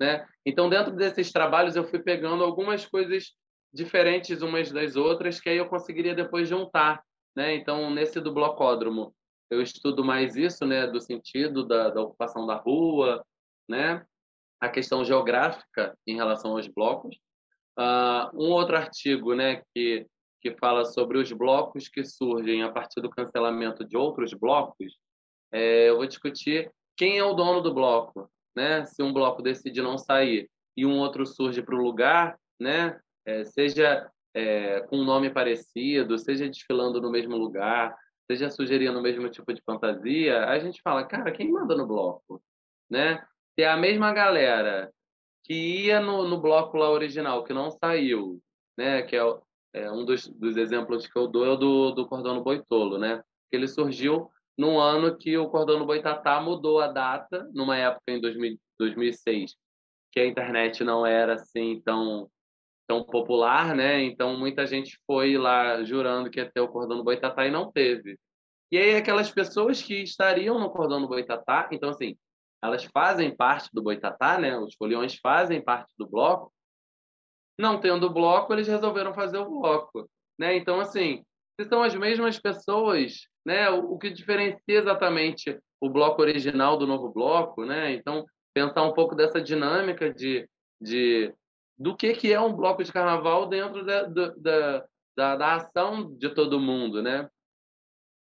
né? 0.00 0.26
Então 0.44 0.68
dentro 0.68 0.92
desses 0.94 1.30
trabalhos 1.32 1.76
eu 1.76 1.84
fui 1.84 1.98
pegando 1.98 2.44
algumas 2.44 2.86
coisas 2.86 3.32
diferentes 3.72 4.42
umas 4.42 4.70
das 4.70 4.96
outras 4.96 5.40
que 5.40 5.48
aí 5.48 5.56
eu 5.56 5.68
conseguiria 5.68 6.14
depois 6.14 6.48
juntar, 6.48 7.02
né? 7.34 7.54
Então, 7.54 7.90
nesse 7.90 8.20
do 8.20 8.32
blocódromo, 8.32 9.14
eu 9.50 9.62
estudo 9.62 10.04
mais 10.04 10.36
isso, 10.36 10.66
né, 10.66 10.86
do 10.86 11.00
sentido 11.00 11.66
da, 11.66 11.90
da 11.90 12.02
ocupação 12.02 12.46
da 12.46 12.56
rua, 12.56 13.24
né? 13.68 14.04
A 14.60 14.68
questão 14.68 15.04
geográfica 15.04 15.96
em 16.06 16.16
relação 16.16 16.52
aos 16.52 16.68
blocos. 16.68 17.16
Uh, 17.78 18.28
um 18.34 18.50
outro 18.50 18.76
artigo, 18.76 19.34
né, 19.34 19.62
que 19.74 20.06
que 20.42 20.56
fala 20.56 20.84
sobre 20.84 21.18
os 21.18 21.30
blocos 21.30 21.88
que 21.88 22.04
surgem 22.04 22.64
a 22.64 22.72
partir 22.72 23.00
do 23.00 23.08
cancelamento 23.08 23.84
de 23.84 23.96
outros 23.96 24.34
blocos, 24.34 24.98
é, 25.52 25.88
eu 25.88 25.98
vou 25.98 26.06
discutir 26.06 26.68
quem 26.96 27.16
é 27.16 27.24
o 27.24 27.32
dono 27.32 27.60
do 27.60 27.72
bloco, 27.72 28.28
né? 28.54 28.84
Se 28.86 29.02
um 29.02 29.12
bloco 29.12 29.42
decide 29.42 29.82
não 29.82 29.98
sair 29.98 30.48
e 30.76 30.86
um 30.86 30.98
outro 30.98 31.26
surge 31.26 31.62
para 31.62 31.74
o 31.74 31.82
lugar, 31.82 32.38
né? 32.60 32.98
É, 33.24 33.44
seja 33.44 34.10
é, 34.34 34.80
com 34.82 34.98
um 34.98 35.04
nome 35.04 35.30
parecido, 35.30 36.18
seja 36.18 36.48
desfilando 36.48 37.00
no 37.00 37.10
mesmo 37.10 37.36
lugar, 37.36 37.96
seja 38.30 38.50
sugerindo 38.50 38.98
o 38.98 39.02
mesmo 39.02 39.28
tipo 39.28 39.52
de 39.52 39.62
fantasia, 39.62 40.46
a 40.46 40.58
gente 40.58 40.80
fala, 40.82 41.04
cara, 41.04 41.32
quem 41.32 41.50
manda 41.50 41.76
no 41.76 41.86
bloco, 41.86 42.42
né? 42.90 43.24
Se 43.54 43.62
é 43.62 43.68
a 43.68 43.76
mesma 43.76 44.12
galera 44.12 44.90
que 45.44 45.54
ia 45.84 46.00
no, 46.00 46.26
no 46.26 46.40
bloco 46.40 46.76
lá 46.76 46.90
original, 46.90 47.44
que 47.44 47.52
não 47.52 47.70
saiu, 47.70 48.40
né? 48.76 49.02
Que 49.02 49.16
é, 49.16 49.22
é 49.74 49.90
um 49.90 50.04
dos, 50.04 50.26
dos, 50.28 50.56
exemplos 50.56 51.06
que 51.06 51.18
eu 51.18 51.26
dou 51.26 51.44
é 51.44 51.50
o 51.50 51.56
do, 51.56 51.90
do 51.92 52.06
Cordão 52.06 52.42
Boitolo, 52.42 52.98
né? 52.98 53.22
Que 53.50 53.56
ele 53.56 53.68
surgiu 53.68 54.30
num 54.56 54.78
ano 54.78 55.16
que 55.16 55.36
o 55.36 55.48
Cordão 55.48 55.84
Boitatá 55.86 56.40
mudou 56.40 56.80
a 56.80 56.88
data, 56.88 57.48
numa 57.54 57.76
época 57.76 58.12
em 58.12 58.20
2000, 58.20 58.58
2006, 58.78 59.54
que 60.10 60.20
a 60.20 60.26
internet 60.26 60.84
não 60.84 61.06
era 61.06 61.34
assim 61.34 61.80
tão 61.84 62.30
tão 62.86 63.04
popular, 63.04 63.74
né? 63.74 64.02
Então 64.02 64.36
muita 64.36 64.66
gente 64.66 64.98
foi 65.06 65.38
lá 65.38 65.82
jurando 65.84 66.30
que 66.30 66.40
ia 66.40 66.50
ter 66.50 66.60
o 66.60 66.68
Cordão 66.68 66.98
do 66.98 67.04
Boitatá 67.04 67.46
e 67.46 67.50
não 67.50 67.70
teve. 67.72 68.18
E 68.70 68.76
aí 68.78 68.96
aquelas 68.96 69.30
pessoas 69.30 69.80
que 69.80 70.02
estariam 70.02 70.58
no 70.58 70.70
Cordão 70.70 71.00
do 71.00 71.08
Boitatá, 71.08 71.68
então 71.72 71.90
assim, 71.90 72.16
elas 72.62 72.84
fazem 72.84 73.34
parte 73.34 73.70
do 73.72 73.82
Boitatá, 73.82 74.38
né? 74.38 74.58
Os 74.58 74.74
foliões 74.74 75.16
fazem 75.16 75.62
parte 75.62 75.92
do 75.98 76.06
bloco. 76.06 76.52
Não 77.58 77.80
tendo 77.80 78.10
bloco, 78.10 78.52
eles 78.52 78.68
resolveram 78.68 79.14
fazer 79.14 79.38
o 79.38 79.48
bloco, 79.48 80.08
né? 80.38 80.56
Então 80.56 80.80
assim, 80.80 81.24
se 81.62 81.68
são 81.68 81.82
as 81.82 81.94
mesmas 81.94 82.38
pessoas, 82.38 83.26
né? 83.44 83.70
O, 83.70 83.92
o 83.92 83.98
que 83.98 84.10
diferencia 84.10 84.78
exatamente 84.78 85.58
o 85.80 85.90
bloco 85.90 86.22
original 86.22 86.76
do 86.76 86.86
novo 86.86 87.10
bloco, 87.10 87.64
né? 87.64 87.92
Então 87.92 88.24
pensar 88.54 88.82
um 88.82 88.92
pouco 88.92 89.14
dessa 89.14 89.40
dinâmica 89.40 90.12
de, 90.12 90.48
de 90.80 91.32
do 91.78 91.96
que, 91.96 92.12
que 92.12 92.32
é 92.32 92.40
um 92.40 92.54
bloco 92.54 92.84
de 92.84 92.92
carnaval 92.92 93.48
dentro 93.48 93.84
da, 93.84 94.02
da, 94.04 94.84
da, 95.16 95.36
da 95.36 95.54
ação 95.56 96.14
de 96.16 96.28
todo 96.30 96.60
mundo, 96.60 97.02
né? 97.02 97.28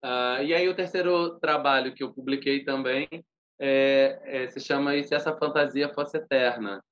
Uh, 0.03 0.43
e 0.43 0.53
aí 0.53 0.69
o 0.69 0.75
terceiro 0.75 1.39
trabalho 1.39 1.93
que 1.93 2.03
eu 2.03 2.13
publiquei 2.13 2.63
também 2.63 3.07
é, 3.59 4.19
é, 4.23 4.47
se 4.47 4.59
chama 4.59 4.91
se 5.03 5.15
essa 5.15 5.35
fantasia 5.35 5.91
fosse 5.93 6.17
eterna, 6.17 6.83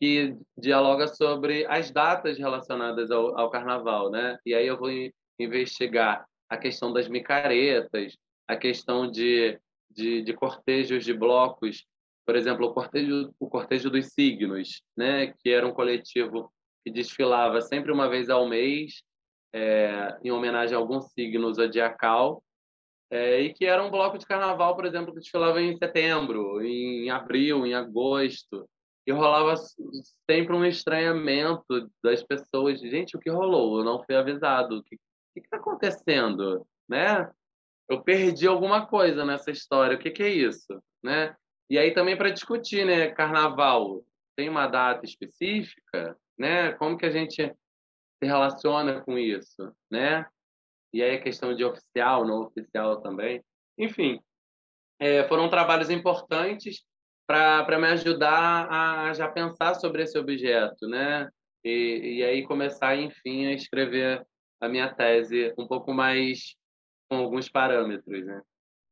que 0.00 0.36
dialoga 0.56 1.08
sobre 1.08 1.66
as 1.66 1.90
datas 1.90 2.38
relacionadas 2.38 3.10
ao, 3.10 3.38
ao 3.38 3.50
carnaval, 3.50 4.10
né? 4.10 4.38
E 4.46 4.54
aí 4.54 4.66
eu 4.66 4.78
vou 4.78 4.90
investigar 5.38 6.26
a 6.48 6.56
questão 6.56 6.92
das 6.92 7.08
micaretas, 7.08 8.16
a 8.46 8.56
questão 8.56 9.10
de, 9.10 9.58
de, 9.90 10.22
de 10.22 10.32
cortejos 10.34 11.04
de 11.04 11.12
blocos 11.12 11.84
por 12.24 12.36
exemplo, 12.36 12.66
o 12.66 12.72
cortejo, 12.72 13.34
o 13.38 13.48
cortejo 13.48 13.90
dos 13.90 14.06
signos, 14.06 14.82
né, 14.96 15.32
que 15.38 15.50
era 15.50 15.66
um 15.66 15.72
coletivo 15.72 16.50
que 16.82 16.90
desfilava 16.90 17.60
sempre 17.60 17.92
uma 17.92 18.08
vez 18.08 18.30
ao 18.30 18.48
mês, 18.48 19.02
é, 19.52 20.16
em 20.22 20.30
homenagem 20.30 20.74
a 20.74 20.78
algum 20.78 21.00
signo 21.00 21.52
zodiacal, 21.52 22.42
é, 23.10 23.40
e 23.40 23.52
que 23.52 23.66
era 23.66 23.82
um 23.82 23.90
bloco 23.90 24.18
de 24.18 24.26
carnaval, 24.26 24.74
por 24.74 24.86
exemplo, 24.86 25.12
que 25.12 25.20
desfilava 25.20 25.60
em 25.60 25.76
setembro, 25.76 26.62
em 26.62 27.10
abril, 27.10 27.66
em 27.66 27.74
agosto, 27.74 28.68
e 29.06 29.12
rolava 29.12 29.54
sempre 30.28 30.56
um 30.56 30.64
estranhamento 30.64 31.90
das 32.02 32.22
pessoas, 32.22 32.80
gente, 32.80 33.16
o 33.16 33.20
que 33.20 33.30
rolou? 33.30 33.78
Eu 33.78 33.84
não 33.84 34.02
fui 34.02 34.14
avisado, 34.14 34.78
o 34.78 34.82
que 34.82 34.98
está 35.40 35.56
acontecendo, 35.56 36.66
né? 36.88 37.30
Eu 37.88 38.02
perdi 38.02 38.46
alguma 38.46 38.86
coisa 38.86 39.24
nessa 39.24 39.50
história, 39.50 39.96
o 39.96 39.98
que, 39.98 40.10
que 40.10 40.22
é 40.22 40.28
isso, 40.28 40.82
né? 41.02 41.36
E 41.68 41.78
aí 41.78 41.92
também 41.92 42.16
para 42.16 42.30
discutir, 42.30 42.84
né, 42.84 43.10
carnaval 43.10 44.04
tem 44.36 44.48
uma 44.48 44.66
data 44.66 45.04
específica, 45.04 46.16
né? 46.38 46.72
Como 46.72 46.96
que 46.96 47.06
a 47.06 47.10
gente 47.10 47.46
se 47.46 48.26
relaciona 48.26 49.00
com 49.00 49.18
isso, 49.18 49.74
né? 49.90 50.26
E 50.92 51.02
aí 51.02 51.16
a 51.16 51.22
questão 51.22 51.54
de 51.54 51.64
oficial, 51.64 52.26
não 52.26 52.42
oficial 52.42 53.00
também. 53.00 53.42
Enfim, 53.78 54.20
é, 54.98 55.26
foram 55.28 55.48
trabalhos 55.48 55.90
importantes 55.90 56.84
para 57.26 57.78
me 57.78 57.86
ajudar 57.88 58.68
a 58.70 59.12
já 59.14 59.28
pensar 59.28 59.74
sobre 59.74 60.02
esse 60.02 60.18
objeto, 60.18 60.86
né? 60.86 61.28
E, 61.64 62.18
e 62.18 62.24
aí 62.24 62.46
começar, 62.46 62.96
enfim, 62.96 63.46
a 63.46 63.52
escrever 63.52 64.24
a 64.60 64.68
minha 64.68 64.92
tese 64.92 65.54
um 65.58 65.66
pouco 65.66 65.92
mais 65.92 66.56
com 67.08 67.16
alguns 67.16 67.48
parâmetros, 67.48 68.24
né? 68.24 68.42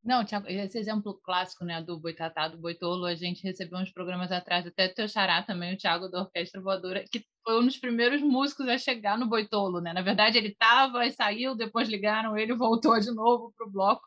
Não, 0.04 0.24
Thiago, 0.24 0.48
esse 0.48 0.76
exemplo 0.78 1.14
clássico, 1.22 1.64
né, 1.64 1.80
do 1.80 1.96
Boitatá, 1.96 2.48
do 2.48 2.58
Boitolo, 2.58 3.04
a 3.04 3.14
gente 3.14 3.44
recebeu 3.44 3.78
uns 3.78 3.92
programas 3.92 4.32
atrás, 4.32 4.66
até 4.66 4.88
teu 4.88 5.06
xará 5.06 5.44
também, 5.44 5.74
o 5.74 5.76
Thiago 5.76 6.08
da 6.08 6.22
Orquestra 6.22 6.60
Voadora, 6.60 7.04
que 7.10 7.24
foi 7.44 7.60
um 7.60 7.64
dos 7.64 7.76
primeiros 7.76 8.20
músicos 8.20 8.66
a 8.68 8.76
chegar 8.76 9.16
no 9.16 9.28
Boitolo, 9.28 9.80
né? 9.80 9.92
Na 9.92 10.02
verdade, 10.02 10.38
ele 10.38 10.48
estava 10.48 11.06
e 11.06 11.12
saiu, 11.12 11.54
depois 11.54 11.88
ligaram 11.88 12.36
ele, 12.36 12.52
voltou 12.52 12.98
de 12.98 13.12
novo 13.12 13.52
pro 13.56 13.70
bloco. 13.70 14.02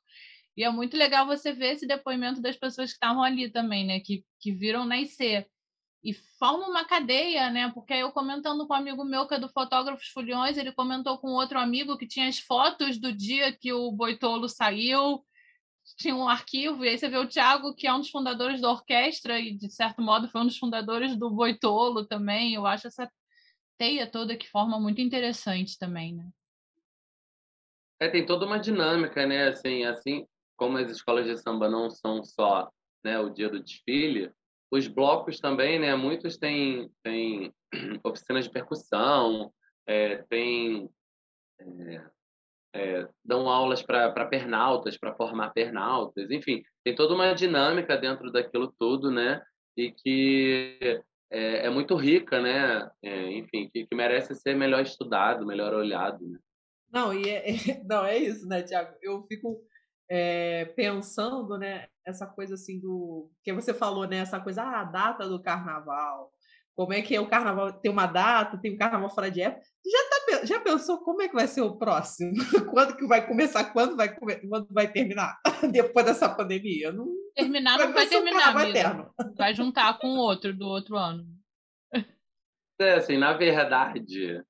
E 0.57 0.65
é 0.65 0.69
muito 0.69 0.97
legal 0.97 1.25
você 1.25 1.53
ver 1.53 1.73
esse 1.73 1.87
depoimento 1.87 2.41
das 2.41 2.57
pessoas 2.57 2.89
que 2.89 2.95
estavam 2.95 3.23
ali 3.23 3.49
também, 3.49 3.85
né, 3.85 3.99
que, 4.01 4.25
que 4.41 4.51
viram 4.51 4.85
nascer. 4.85 5.47
E 6.05 6.13
forma 6.13 6.67
uma 6.67 6.85
cadeia, 6.85 7.49
né? 7.49 7.71
Porque 7.73 7.91
eu 7.91 8.11
comentando 8.11 8.67
com 8.67 8.73
um 8.75 8.77
amigo 8.77 9.03
meu 9.03 9.27
que 9.27 9.33
é 9.33 9.39
do 9.39 9.49
Fotógrafos 9.49 10.07
Fulhões, 10.09 10.55
ele 10.55 10.71
comentou 10.71 11.17
com 11.17 11.29
outro 11.29 11.57
amigo 11.57 11.97
que 11.97 12.07
tinha 12.07 12.29
as 12.29 12.37
fotos 12.37 12.99
do 12.99 13.11
dia 13.11 13.51
que 13.51 13.73
o 13.73 13.91
Boitolo 13.91 14.47
saiu, 14.47 15.25
tinha 15.97 16.15
um 16.15 16.29
arquivo, 16.29 16.85
e 16.85 16.89
aí 16.89 16.97
você 16.97 17.09
vê 17.09 17.17
o 17.17 17.27
Thiago, 17.27 17.73
que 17.73 17.87
é 17.87 17.93
um 17.93 18.01
dos 18.01 18.11
fundadores 18.11 18.61
da 18.61 18.69
orquestra, 18.69 19.39
e 19.39 19.57
de 19.57 19.67
certo 19.71 19.99
modo 19.99 20.29
foi 20.29 20.41
um 20.41 20.45
dos 20.45 20.59
fundadores 20.59 21.17
do 21.17 21.27
Boitolo 21.31 22.05
também. 22.05 22.53
Eu 22.53 22.67
acho 22.67 22.85
essa 22.85 23.11
teia 23.75 24.05
toda 24.05 24.37
que 24.37 24.47
forma 24.47 24.79
muito 24.79 25.01
interessante 25.01 25.75
também, 25.75 26.13
né? 26.13 26.29
É, 27.99 28.07
tem 28.09 28.23
toda 28.23 28.45
uma 28.45 28.59
dinâmica, 28.59 29.25
né? 29.25 29.47
Assim, 29.47 29.85
assim 29.85 30.27
como 30.55 30.77
as 30.77 30.91
escolas 30.91 31.25
de 31.25 31.35
samba 31.35 31.67
não 31.67 31.89
são 31.89 32.23
só 32.23 32.71
né, 33.03 33.19
o 33.19 33.29
dia 33.29 33.49
do 33.49 33.59
desfile, 33.59 34.31
os 34.71 34.87
blocos 34.87 35.39
também, 35.39 35.79
né? 35.79 35.95
Muitos 35.95 36.37
têm, 36.37 36.89
têm 37.03 37.53
oficinas 38.03 38.45
de 38.45 38.51
percussão, 38.51 39.51
é, 39.87 40.23
tem 40.29 40.89
é, 41.59 42.03
é, 42.73 43.07
dão 43.23 43.49
aulas 43.49 43.81
para 43.81 44.25
pernaltas, 44.25 44.97
para 44.97 45.15
formar 45.15 45.51
pernaltas, 45.51 46.29
enfim, 46.31 46.63
tem 46.83 46.95
toda 46.95 47.13
uma 47.13 47.33
dinâmica 47.33 47.95
dentro 47.97 48.31
daquilo 48.31 48.73
tudo, 48.77 49.11
né? 49.11 49.41
E 49.77 49.91
que 49.91 51.01
é, 51.31 51.67
é 51.67 51.69
muito 51.69 51.95
rica, 51.95 52.41
né? 52.41 52.89
É, 53.03 53.31
enfim, 53.31 53.69
que, 53.71 53.85
que, 53.85 53.95
merece 53.95 54.35
ser 54.35 54.55
melhor 54.55 54.81
estudado, 54.81 55.45
melhor 55.45 55.73
olhado. 55.73 56.25
Né? 56.27 56.39
Não, 56.91 57.13
e 57.13 57.29
é, 57.29 57.45
não, 57.85 58.05
é 58.05 58.17
isso, 58.17 58.47
né, 58.47 58.63
Tiago? 58.63 58.95
Eu 59.01 59.25
fico 59.27 59.61
pensando, 60.75 61.57
né, 61.57 61.87
essa 62.05 62.25
coisa 62.27 62.55
assim 62.55 62.79
do 62.79 63.29
que 63.43 63.51
você 63.53 63.73
falou, 63.73 64.07
né, 64.07 64.17
essa 64.17 64.39
coisa, 64.39 64.61
ah, 64.63 64.81
a 64.81 64.83
data 64.83 65.27
do 65.27 65.41
carnaval, 65.41 66.31
como 66.75 66.93
é 66.93 67.01
que 67.01 67.15
é 67.15 67.21
o 67.21 67.27
carnaval, 67.27 67.71
tem 67.71 67.89
uma 67.89 68.05
data, 68.05 68.57
tem 68.57 68.71
o 68.71 68.75
um 68.75 68.77
carnaval 68.77 69.09
fora 69.09 69.31
de 69.31 69.41
época. 69.41 69.65
Já, 69.85 70.09
tá, 70.09 70.45
já 70.45 70.59
pensou 70.59 70.99
como 70.99 71.21
é 71.21 71.27
que 71.29 71.33
vai 71.33 71.47
ser 71.47 71.61
o 71.61 71.77
próximo? 71.77 72.33
quando 72.71 72.97
que 72.97 73.07
vai 73.07 73.25
começar? 73.25 73.63
Quando 73.71 73.95
vai, 73.95 74.13
quando 74.13 74.67
vai 74.69 74.91
terminar? 74.91 75.39
Depois 75.71 76.05
dessa 76.05 76.27
pandemia? 76.27 76.91
Não... 76.91 77.07
Terminar 77.33 77.77
não 77.77 77.93
vai, 77.93 77.93
vai 77.93 78.07
terminar, 78.07 78.55
um 78.55 79.33
Vai 79.37 79.55
juntar 79.55 79.97
com 79.99 80.07
o 80.15 80.19
outro 80.19 80.53
do 80.53 80.65
outro 80.65 80.97
ano. 80.97 81.25
É, 82.79 82.95
assim, 82.95 83.17
na 83.17 83.31
verdade, 83.31 84.43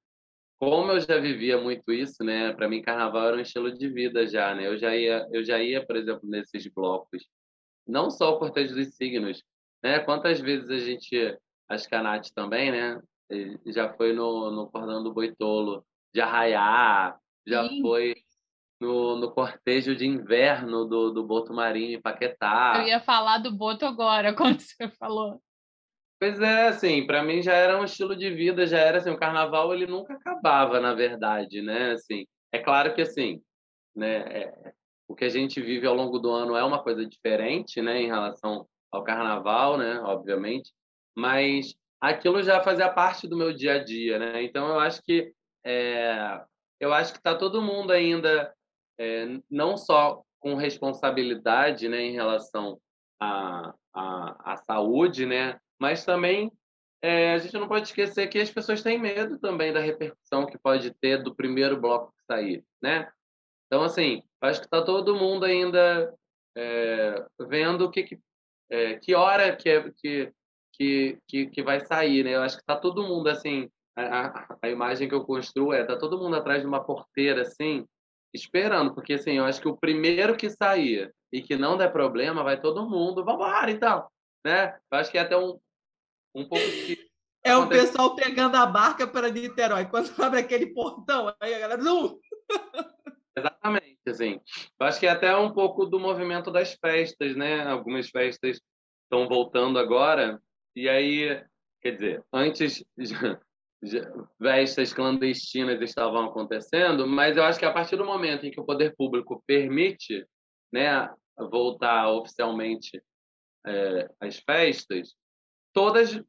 como 0.59 0.91
eu 0.91 0.99
já 0.99 1.19
vivia 1.19 1.61
muito 1.61 1.91
isso, 1.91 2.23
né? 2.23 2.53
Para 2.53 2.67
mim, 2.67 2.81
carnaval 2.81 3.27
era 3.27 3.37
um 3.37 3.41
estilo 3.41 3.71
de 3.71 3.87
vida 3.87 4.25
já, 4.25 4.55
né? 4.55 4.65
Eu 4.65 4.77
já 4.77 4.95
ia, 4.95 5.27
eu 5.31 5.43
já 5.43 5.61
ia, 5.61 5.85
por 5.85 5.95
exemplo, 5.95 6.27
nesses 6.27 6.65
blocos. 6.67 7.23
Não 7.87 8.09
só 8.09 8.33
o 8.33 8.39
cortejo 8.39 8.73
dos 8.75 8.95
signos, 8.95 9.43
né? 9.83 9.99
Quantas 9.99 10.39
vezes 10.39 10.69
a 10.69 10.79
gente 10.79 11.37
acho 11.69 11.87
que 11.87 11.95
a 11.95 12.01
Nath 12.01 12.29
também, 12.33 12.71
né? 12.71 12.99
Já 13.67 13.93
foi 13.93 14.13
no, 14.13 14.51
no 14.51 14.67
Cordão 14.69 15.03
do 15.03 15.13
Boitolo 15.13 15.85
de 16.13 16.21
Arraiá, 16.21 17.17
já 17.45 17.67
Sim. 17.67 17.81
foi 17.81 18.15
no, 18.79 19.15
no 19.17 19.31
cortejo 19.31 19.95
de 19.95 20.05
inverno 20.05 20.85
do, 20.85 21.11
do 21.11 21.25
Boto 21.25 21.53
Marinho 21.53 21.97
em 21.97 22.01
Paquetá. 22.01 22.73
Eu 22.77 22.87
ia 22.87 22.99
falar 22.99 23.39
do 23.39 23.51
Boto 23.51 23.85
agora, 23.85 24.33
quando 24.35 24.59
você 24.59 24.89
falou. 24.99 25.41
Pois 26.19 26.39
é, 26.39 26.67
assim, 26.67 27.05
para 27.05 27.21
mim 27.21 27.41
já 27.41 27.53
era 27.53 27.79
um 27.79 27.83
estilo 27.83 28.15
de 28.15 28.29
vida, 28.29 28.65
já 28.65 28.79
era 28.79 28.99
assim, 28.99 29.09
o 29.09 29.17
carnaval 29.17 29.73
ele 29.73 29.85
nunca 29.85 30.13
acabava, 30.13 30.79
na 30.79 30.93
verdade, 30.93 31.61
né? 31.61 31.91
Assim, 31.91 32.25
é 32.51 32.59
claro 32.59 32.93
que 32.95 33.01
assim, 33.01 33.41
né, 33.93 34.19
é, 34.19 34.73
o 35.07 35.15
que 35.15 35.25
a 35.25 35.29
gente 35.29 35.61
vive 35.61 35.85
ao 35.85 35.95
longo 35.95 36.19
do 36.19 36.31
ano 36.31 36.55
é 36.55 36.63
uma 36.63 36.81
coisa 36.81 37.05
diferente, 37.05 37.81
né, 37.81 38.01
em 38.01 38.07
relação 38.07 38.67
ao 38.91 39.03
carnaval, 39.03 39.77
né, 39.77 39.99
obviamente, 40.01 40.73
mas 41.15 41.75
aquilo 42.01 42.41
já 42.43 42.61
fazia 42.61 42.89
parte 42.89 43.27
do 43.27 43.37
meu 43.37 43.53
dia 43.53 43.75
a 43.75 43.83
dia, 43.83 44.19
né? 44.19 44.43
Então 44.43 44.67
eu 44.67 44.79
acho 44.79 45.01
que 45.03 45.31
é, 45.65 46.41
eu 46.79 46.93
acho 46.93 47.13
que 47.13 47.19
está 47.19 47.35
todo 47.35 47.61
mundo 47.61 47.91
ainda 47.91 48.53
é, 48.99 49.39
não 49.49 49.77
só 49.77 50.21
com 50.39 50.55
responsabilidade, 50.55 51.89
né, 51.89 52.01
em 52.01 52.13
relação 52.13 52.79
à, 53.19 53.73
à, 53.93 54.57
saúde, 54.57 55.25
né, 55.25 55.59
mas 55.79 56.05
também 56.05 56.51
é, 57.01 57.33
a 57.33 57.37
gente 57.37 57.53
não 57.53 57.67
pode 57.67 57.87
esquecer 57.87 58.27
que 58.27 58.39
as 58.39 58.49
pessoas 58.49 58.81
têm 58.81 58.99
medo 58.99 59.39
também 59.39 59.71
da 59.73 59.79
repercussão 59.79 60.45
que 60.45 60.57
pode 60.57 60.91
ter 60.91 61.21
do 61.21 61.35
primeiro 61.35 61.79
bloco 61.79 62.11
que 62.11 62.33
sair, 62.33 62.63
né? 62.81 63.07
Então, 63.67 63.83
assim, 63.83 64.23
acho 64.41 64.59
que 64.59 64.67
está 64.67 64.83
todo 64.83 65.15
mundo 65.15 65.45
ainda 65.45 66.13
é, 66.55 67.25
vendo 67.39 67.89
que, 67.89 68.03
que, 68.03 68.19
é, 68.69 68.95
que 68.95 69.15
hora 69.15 69.55
que, 69.55 69.69
é, 69.69 69.91
que, 69.97 70.31
que, 70.73 71.17
que, 71.27 71.47
que 71.47 71.63
vai 71.63 71.85
sair, 71.85 72.23
né? 72.23 72.35
Eu 72.35 72.41
acho 72.41 72.55
que 72.57 72.63
está 72.63 72.75
todo 72.75 73.03
mundo, 73.03 73.27
assim, 73.27 73.69
a, 73.97 74.57
a 74.61 74.69
imagem 74.69 75.07
que 75.07 75.15
eu 75.15 75.25
construo 75.25 75.73
é, 75.73 75.83
tá 75.83 75.97
todo 75.97 76.17
mundo 76.17 76.35
atrás 76.35 76.61
de 76.61 76.67
uma 76.67 76.83
porteira, 76.83 77.41
assim, 77.41 77.85
esperando, 78.33 78.93
porque, 78.93 79.13
assim, 79.13 79.33
eu 79.33 79.45
acho 79.45 79.61
que 79.61 79.67
o 79.67 79.77
primeiro 79.77 80.35
que 80.35 80.49
sair 80.49 81.13
e 81.31 81.41
que 81.41 81.55
não 81.55 81.77
der 81.77 81.91
problema, 81.91 82.43
vai 82.43 82.59
todo 82.59 82.89
mundo, 82.89 83.23
vambora, 83.23 83.71
então, 83.71 84.07
né? 84.45 84.77
Eu 84.91 84.97
acho 84.99 85.11
que 85.11 85.17
é 85.17 85.21
até 85.21 85.37
um, 85.37 85.59
um 86.35 86.47
pouco 86.47 86.65
de... 86.65 87.05
É 87.43 87.55
o 87.55 87.67
pessoal 87.67 88.15
pegando 88.15 88.55
a 88.55 88.65
barca 88.65 89.05
para 89.05 89.29
Niterói. 89.29 89.85
Quando 89.85 90.11
abre 90.19 90.39
aquele 90.39 90.67
portão, 90.67 91.33
aí 91.39 91.53
a 91.53 91.59
galera... 91.59 91.83
Uh! 91.83 92.19
Exatamente, 93.37 93.99
assim. 94.07 94.39
Eu 94.79 94.87
acho 94.87 94.99
que 94.99 95.07
é 95.07 95.09
até 95.09 95.35
um 95.35 95.51
pouco 95.51 95.85
do 95.85 95.99
movimento 95.99 96.51
das 96.51 96.73
festas, 96.73 97.35
né? 97.35 97.63
Algumas 97.65 98.09
festas 98.09 98.61
estão 99.03 99.27
voltando 99.27 99.77
agora, 99.77 100.41
e 100.75 100.89
aí, 100.89 101.43
quer 101.81 101.91
dizer, 101.91 102.23
antes 102.33 102.83
festas 104.41 104.93
clandestinas 104.93 105.81
estavam 105.81 106.25
acontecendo, 106.25 107.07
mas 107.07 107.37
eu 107.37 107.43
acho 107.43 107.59
que 107.59 107.65
a 107.65 107.73
partir 107.73 107.97
do 107.97 108.05
momento 108.05 108.45
em 108.45 108.51
que 108.51 108.59
o 108.59 108.65
poder 108.65 108.95
público 108.95 109.43
permite, 109.45 110.25
né, 110.71 111.09
voltar 111.37 112.09
oficialmente 112.09 113.01
é, 113.65 114.09
as 114.19 114.37
festas, 114.39 115.13
todas 115.73 116.21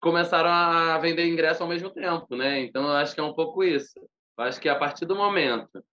começaram 0.00 0.50
a 0.50 0.98
vender 0.98 1.26
ingresso 1.26 1.62
ao 1.62 1.68
mesmo 1.68 1.90
tempo, 1.90 2.34
né? 2.36 2.60
Então 2.60 2.84
eu 2.84 2.96
acho 2.96 3.14
que 3.14 3.20
é 3.20 3.24
um 3.24 3.34
pouco 3.34 3.62
isso. 3.62 3.92
Eu 4.38 4.44
acho 4.44 4.60
que 4.60 4.68
a 4.68 4.78
partir 4.78 5.04
do 5.06 5.16
momento 5.16 5.84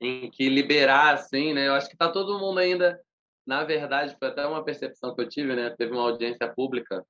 em 0.00 0.30
que 0.30 0.48
liberar, 0.48 1.14
assim, 1.14 1.52
né? 1.52 1.68
Eu 1.68 1.74
acho 1.74 1.88
que 1.88 1.94
está 1.94 2.10
todo 2.10 2.38
mundo 2.38 2.58
ainda, 2.58 3.00
na 3.46 3.64
verdade, 3.64 4.16
foi 4.18 4.28
até 4.28 4.46
uma 4.46 4.64
percepção 4.64 5.14
que 5.14 5.22
eu 5.22 5.28
tive, 5.28 5.54
né? 5.56 5.70
Teve 5.70 5.92
uma 5.92 6.02
audiência 6.02 6.48
pública 6.52 7.04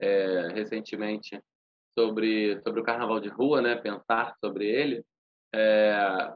é, 0.00 0.48
recentemente 0.54 1.40
sobre 1.98 2.60
sobre 2.62 2.80
o 2.80 2.84
Carnaval 2.84 3.20
de 3.20 3.28
Rua, 3.28 3.60
né? 3.60 3.74
Pensar 3.76 4.34
sobre 4.40 4.66
ele. 4.66 5.04
É, 5.54 6.32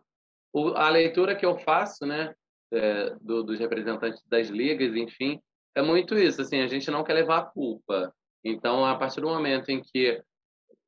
o, 0.53 0.69
a 0.71 0.89
leitura 0.89 1.37
que 1.37 1.47
eu 1.47 1.59
faço, 1.59 2.05
né? 2.05 2.35
É, 2.73 3.15
do, 3.21 3.43
dos 3.43 3.59
representantes 3.59 4.23
das 4.27 4.49
ligas, 4.49 4.97
enfim, 4.97 5.39
é 5.75 5.83
muito 5.83 6.17
isso. 6.17 6.41
Assim, 6.41 6.61
a 6.61 6.67
gente 6.67 6.91
não 6.91 7.05
quer 7.05 7.13
levar 7.13 7.39
a 7.39 7.45
culpa. 7.45 8.13
Então, 8.43 8.85
a 8.85 8.97
partir 8.97 9.21
do 9.21 9.29
momento 9.29 9.69
em 9.69 9.81
que 9.83 10.23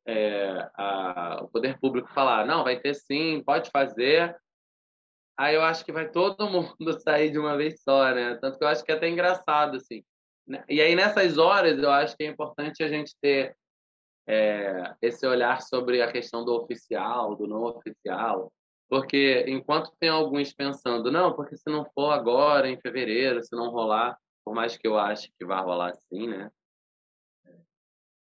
é, 0.07 0.71
a, 0.75 1.41
o 1.43 1.49
poder 1.49 1.79
público 1.79 2.13
falar, 2.13 2.47
não, 2.47 2.65
vai 2.65 2.79
ter 2.79 2.95
sim, 2.95 3.43
pode 3.45 3.71
fazer, 3.71 4.37
aí 5.37 5.55
eu 5.55 5.63
acho 5.63 5.85
que 5.85 5.93
vai 5.93 6.11
todo 6.11 6.49
mundo 6.51 7.01
sair 7.01 7.31
de 7.31 7.39
uma 7.39 7.57
vez 7.57 7.83
só, 7.83 8.13
né? 8.15 8.37
Tanto 8.37 8.59
que 8.59 8.65
eu 8.65 8.69
acho 8.69 8.85
que 8.85 8.93
é 8.93 8.95
até 8.95 9.09
engraçado, 9.09 9.77
assim. 9.77 10.05
Né? 10.47 10.63
E 10.69 10.81
aí, 10.81 10.95
nessas 10.95 11.39
horas, 11.39 11.79
eu 11.79 11.91
acho 11.91 12.17
que 12.17 12.25
é 12.25 12.27
importante 12.27 12.83
a 12.83 12.89
gente 12.89 13.15
ter 13.21 13.57
é, 14.27 14.95
esse 15.03 15.27
olhar 15.27 15.61
sobre 15.63 16.03
a 16.03 16.11
questão 16.11 16.45
do 16.45 16.55
oficial, 16.55 17.35
do 17.37 17.47
não 17.47 17.63
oficial, 17.65 18.53
porque 18.89 19.45
enquanto 19.49 19.95
tem 19.99 20.09
alguns 20.09 20.53
pensando, 20.53 21.11
não, 21.11 21.35
porque 21.35 21.57
se 21.57 21.69
não 21.71 21.85
for 21.95 22.11
agora, 22.11 22.69
em 22.69 22.81
fevereiro, 22.81 23.43
se 23.43 23.55
não 23.57 23.71
rolar, 23.71 24.19
por 24.45 24.55
mais 24.55 24.77
que 24.77 24.87
eu 24.87 24.99
ache 24.99 25.33
que 25.39 25.45
vai 25.45 25.63
rolar 25.63 25.95
sim, 25.95 26.29
né? 26.29 26.51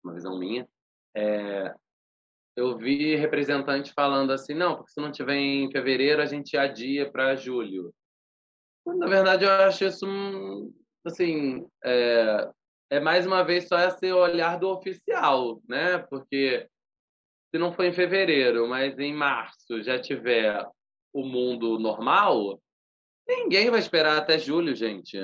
Uma 0.03 0.15
visão 0.15 0.39
minha, 0.39 0.69
é, 1.15 1.75
eu 2.57 2.77
vi 2.77 3.17
representante 3.17 3.93
falando 3.93 4.33
assim, 4.33 4.55
não, 4.55 4.77
porque 4.77 4.93
se 4.93 5.01
não 5.01 5.11
tiver 5.11 5.37
em 5.37 5.71
fevereiro, 5.71 6.21
a 6.21 6.27
gente 6.27 6.57
adia 6.57 7.11
para 7.11 7.37
julho. 7.37 7.95
Na 8.85 9.07
verdade, 9.07 9.45
eu 9.45 9.51
acho 9.51 9.85
isso, 9.85 10.07
assim, 11.05 11.67
é, 11.85 12.51
é 12.91 13.01
mais 13.01 13.27
uma 13.27 13.43
vez 13.43 13.69
só 13.69 13.79
esse 13.79 14.13
olhar 14.13 14.59
do 14.59 14.69
oficial, 14.69 15.63
né? 15.69 15.99
Porque 15.99 16.69
se 17.51 17.59
não 17.59 17.73
for 17.73 17.85
em 17.85 17.93
fevereiro, 17.93 18.69
mas 18.69 18.99
em 18.99 19.15
março 19.15 19.83
já 19.83 19.99
tiver 20.01 20.67
o 21.13 21.25
mundo 21.25 21.79
normal, 21.79 22.61
ninguém 23.27 23.71
vai 23.71 23.79
esperar 23.79 24.19
até 24.19 24.39
julho, 24.39 24.75
gente. 24.75 25.19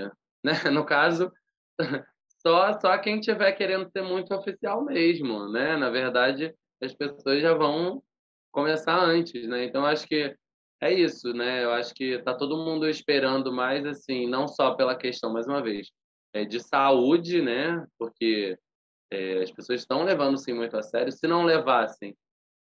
Né? 0.44 0.52
No 0.70 0.86
caso, 0.86 1.32
só, 2.38 2.78
só 2.80 2.96
quem 2.98 3.20
tiver 3.20 3.52
querendo 3.52 3.90
ser 3.90 4.02
muito 4.02 4.34
oficial 4.34 4.84
mesmo, 4.84 5.48
né? 5.48 5.76
Na 5.76 5.90
verdade, 5.90 6.54
as 6.80 6.94
pessoas 6.94 7.42
já 7.42 7.54
vão 7.54 8.02
começar 8.52 8.98
antes, 8.98 9.46
né? 9.48 9.64
Então 9.64 9.84
acho 9.84 10.06
que 10.06 10.34
é 10.80 10.92
isso, 10.92 11.32
né? 11.32 11.64
Eu 11.64 11.72
acho 11.72 11.92
que 11.94 12.18
tá 12.22 12.34
todo 12.34 12.64
mundo 12.64 12.88
esperando 12.88 13.52
mais 13.52 13.84
assim, 13.84 14.28
não 14.28 14.46
só 14.46 14.74
pela 14.74 14.96
questão 14.96 15.32
mais 15.32 15.46
uma 15.46 15.62
vez 15.62 15.90
é, 16.32 16.44
de 16.44 16.60
saúde, 16.60 17.42
né? 17.42 17.84
Porque 17.98 18.56
é, 19.10 19.42
as 19.42 19.50
pessoas 19.50 19.80
estão 19.80 20.04
levando 20.04 20.38
sim 20.38 20.52
muito 20.52 20.76
a 20.76 20.82
sério. 20.82 21.12
Se 21.12 21.26
não 21.26 21.44
levassem, 21.44 22.16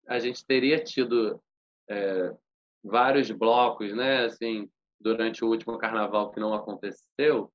a 0.08 0.18
gente 0.18 0.44
teria 0.46 0.82
tido 0.82 1.40
é, 1.88 2.32
vários 2.82 3.30
blocos, 3.30 3.94
né? 3.94 4.24
Assim, 4.24 4.70
durante 4.98 5.44
o 5.44 5.48
último 5.48 5.76
carnaval 5.76 6.30
que 6.30 6.40
não 6.40 6.54
aconteceu, 6.54 7.52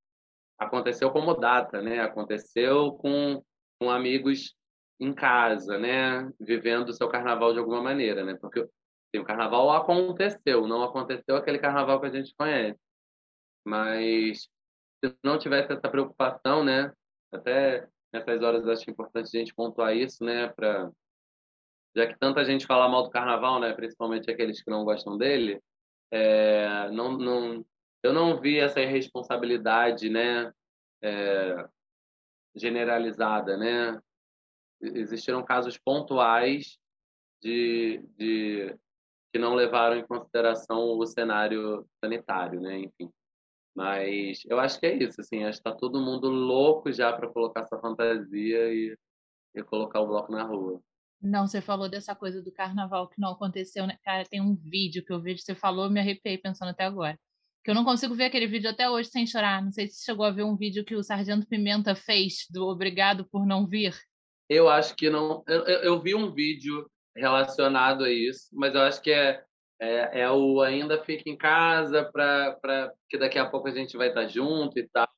aconteceu 0.62 1.10
como 1.10 1.34
data, 1.34 1.80
né? 1.80 2.00
Aconteceu 2.00 2.92
com, 2.92 3.42
com 3.78 3.90
amigos 3.90 4.54
em 5.00 5.12
casa, 5.12 5.78
né? 5.78 6.30
Vivendo 6.40 6.88
o 6.88 6.92
seu 6.92 7.08
carnaval 7.08 7.52
de 7.52 7.58
alguma 7.58 7.82
maneira, 7.82 8.24
né? 8.24 8.36
Porque 8.40 8.68
o 9.16 9.24
carnaval 9.24 9.70
aconteceu, 9.70 10.66
não 10.66 10.82
aconteceu 10.82 11.36
aquele 11.36 11.58
carnaval 11.58 12.00
que 12.00 12.06
a 12.06 12.10
gente 12.10 12.34
conhece. 12.36 12.78
Mas 13.64 14.48
se 15.04 15.16
não 15.22 15.38
tivesse 15.38 15.72
essa 15.72 15.88
preocupação, 15.88 16.64
né? 16.64 16.92
Até 17.32 17.88
nessas 18.12 18.42
horas 18.42 18.68
acho 18.68 18.90
importante 18.90 19.34
a 19.34 19.38
gente 19.38 19.54
pontuar 19.54 19.96
isso, 19.96 20.24
né? 20.24 20.48
Para 20.48 20.90
já 21.94 22.06
que 22.06 22.18
tanta 22.18 22.44
gente 22.44 22.66
fala 22.66 22.88
mal 22.88 23.02
do 23.02 23.10
carnaval, 23.10 23.60
né? 23.60 23.72
Principalmente 23.72 24.30
aqueles 24.30 24.62
que 24.62 24.70
não 24.70 24.84
gostam 24.84 25.16
dele, 25.18 25.60
é, 26.10 26.90
não, 26.90 27.16
não, 27.16 27.64
eu 28.02 28.12
não 28.12 28.40
vi 28.40 28.58
essa 28.58 28.80
irresponsabilidade, 28.80 30.08
né? 30.08 30.52
É, 31.02 31.68
generalizada, 32.54 33.56
né? 33.56 34.00
Existiram 34.80 35.44
casos 35.44 35.78
pontuais 35.78 36.78
de, 37.40 38.04
de 38.16 38.76
que 39.32 39.38
não 39.38 39.54
levaram 39.54 39.96
em 39.96 40.06
consideração 40.06 40.98
o 40.98 41.06
cenário 41.06 41.86
sanitário, 42.02 42.60
né? 42.60 42.78
Enfim. 42.78 43.10
Mas 43.74 44.42
eu 44.46 44.60
acho 44.60 44.78
que 44.78 44.86
é 44.86 44.94
isso, 44.94 45.20
assim, 45.20 45.44
acho 45.44 45.58
que 45.58 45.64
tá 45.64 45.74
todo 45.74 46.02
mundo 46.02 46.28
louco 46.28 46.92
já 46.92 47.12
para 47.12 47.28
colocar 47.28 47.62
essa 47.62 47.78
fantasia 47.78 48.72
e, 48.74 48.96
e 49.54 49.62
colocar 49.62 50.00
o 50.00 50.06
bloco 50.06 50.30
na 50.30 50.42
rua. 50.42 50.80
Não, 51.20 51.46
você 51.46 51.60
falou 51.60 51.88
dessa 51.88 52.14
coisa 52.14 52.42
do 52.42 52.52
carnaval 52.52 53.08
que 53.08 53.20
não 53.20 53.30
aconteceu, 53.30 53.86
né? 53.86 53.96
Cara, 54.04 54.24
tem 54.24 54.40
um 54.40 54.54
vídeo 54.54 55.04
que 55.04 55.12
eu 55.12 55.20
vejo, 55.20 55.40
você 55.40 55.54
falou, 55.54 55.88
me 55.88 56.00
arrepiei 56.00 56.36
pensando 56.36 56.70
até 56.70 56.84
agora. 56.84 57.18
Que 57.64 57.70
eu 57.70 57.74
não 57.74 57.84
consigo 57.84 58.14
ver 58.14 58.24
aquele 58.24 58.46
vídeo 58.46 58.70
até 58.70 58.90
hoje 58.90 59.08
sem 59.08 59.26
chorar. 59.26 59.62
Não 59.62 59.70
sei 59.70 59.86
se 59.86 60.04
chegou 60.04 60.26
a 60.26 60.30
ver 60.30 60.42
um 60.42 60.56
vídeo 60.56 60.84
que 60.84 60.96
o 60.96 61.02
Sargento 61.02 61.46
Pimenta 61.46 61.94
fez 61.94 62.46
do 62.50 62.66
Obrigado 62.66 63.24
por 63.30 63.46
Não 63.46 63.66
Vir. 63.66 63.94
Eu 64.48 64.68
acho 64.68 64.96
que 64.96 65.08
não. 65.08 65.42
Eu, 65.46 65.60
eu, 65.62 66.00
vi 66.00 66.14
um 66.14 66.32
vídeo 66.32 66.90
relacionado 67.16 68.04
a 68.04 68.10
isso, 68.10 68.48
mas 68.52 68.74
eu 68.74 68.80
acho 68.82 69.00
que 69.00 69.10
é 69.10 69.44
é, 69.82 70.20
é 70.20 70.30
o 70.30 70.60
ainda 70.60 71.02
fica 71.02 71.28
em 71.28 71.36
casa 71.36 72.04
para 72.04 72.94
que 73.10 73.18
daqui 73.18 73.36
a 73.36 73.50
pouco 73.50 73.66
a 73.66 73.72
gente 73.72 73.96
vai 73.96 74.08
estar 74.08 74.28
junto 74.28 74.78
e 74.78 74.88
tal. 74.88 75.08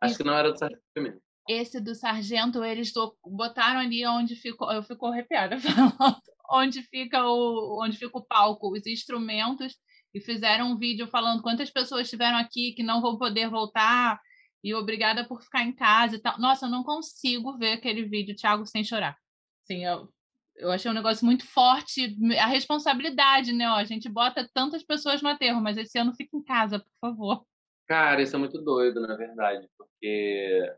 Acho 0.00 0.12
Isso. 0.12 0.22
que 0.22 0.24
não 0.24 0.36
era 0.36 0.52
do 0.52 0.58
Sargento 0.58 0.82
primeiro. 0.94 1.20
Esse 1.48 1.80
do 1.80 1.92
Sargento, 1.92 2.62
eles 2.62 2.92
botaram 3.24 3.80
ali 3.80 4.06
onde 4.06 4.36
ficou. 4.36 4.70
Eu 4.70 4.82
fico 4.84 5.06
arrepiada 5.06 5.56
onde 6.48 6.82
fica 6.82 7.26
o 7.26 7.82
onde 7.82 7.98
fica 7.98 8.16
o 8.16 8.24
palco, 8.24 8.72
os 8.72 8.86
instrumentos, 8.86 9.76
e 10.14 10.20
fizeram 10.20 10.72
um 10.72 10.78
vídeo 10.78 11.06
falando 11.08 11.42
quantas 11.42 11.70
pessoas 11.70 12.02
estiveram 12.02 12.36
aqui 12.38 12.72
que 12.72 12.82
não 12.82 13.00
vão 13.00 13.16
poder 13.18 13.48
voltar. 13.48 14.20
e 14.64 14.74
obrigada 14.74 15.26
por 15.26 15.42
ficar 15.42 15.64
em 15.64 15.72
casa 15.72 16.16
e 16.16 16.18
tal. 16.20 16.38
Nossa, 16.38 16.66
eu 16.66 16.70
não 16.70 16.84
consigo 16.84 17.58
ver 17.58 17.72
aquele 17.72 18.04
vídeo, 18.04 18.36
Thiago, 18.36 18.64
sem 18.66 18.84
chorar. 18.84 19.16
Assim, 19.64 19.84
eu, 19.84 20.08
eu 20.56 20.70
achei 20.70 20.90
um 20.90 20.94
negócio 20.94 21.24
muito 21.26 21.46
forte. 21.46 22.16
A 22.40 22.46
responsabilidade, 22.46 23.52
né? 23.52 23.68
Ó, 23.68 23.74
a 23.74 23.84
gente 23.84 24.08
bota 24.08 24.48
tantas 24.54 24.84
pessoas 24.84 25.20
no 25.22 25.28
aterro, 25.28 25.60
mas 25.60 25.76
esse 25.76 25.98
ano 25.98 26.14
fica 26.14 26.36
em 26.36 26.42
casa, 26.44 26.78
por 26.78 26.92
favor. 27.00 27.44
Cara, 27.88 28.22
isso 28.22 28.36
é 28.36 28.38
muito 28.38 28.58
doido, 28.62 29.00
na 29.00 29.16
verdade, 29.16 29.68
porque 29.76 30.72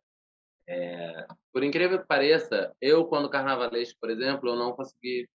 é, 0.66 1.26
por 1.52 1.62
incrível 1.62 2.00
que 2.00 2.06
pareça, 2.06 2.74
eu 2.80 3.04
quando 3.04 3.28
carnavalesco, 3.28 3.98
por 4.00 4.10
exemplo, 4.10 4.48
eu 4.48 4.56
não 4.56 4.72
consegui, 4.72 5.28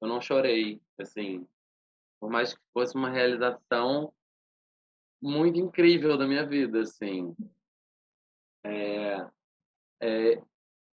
eu 0.00 0.08
não 0.08 0.20
chorei, 0.20 0.80
assim, 0.98 1.46
por 2.22 2.30
mais 2.30 2.54
que 2.54 2.60
fosse 2.72 2.94
uma 2.94 3.10
realização 3.10 4.14
muito 5.20 5.58
incrível 5.58 6.16
da 6.16 6.24
minha 6.24 6.46
vida, 6.46 6.82
assim. 6.82 7.34
É, 8.64 9.26
é, 10.00 10.42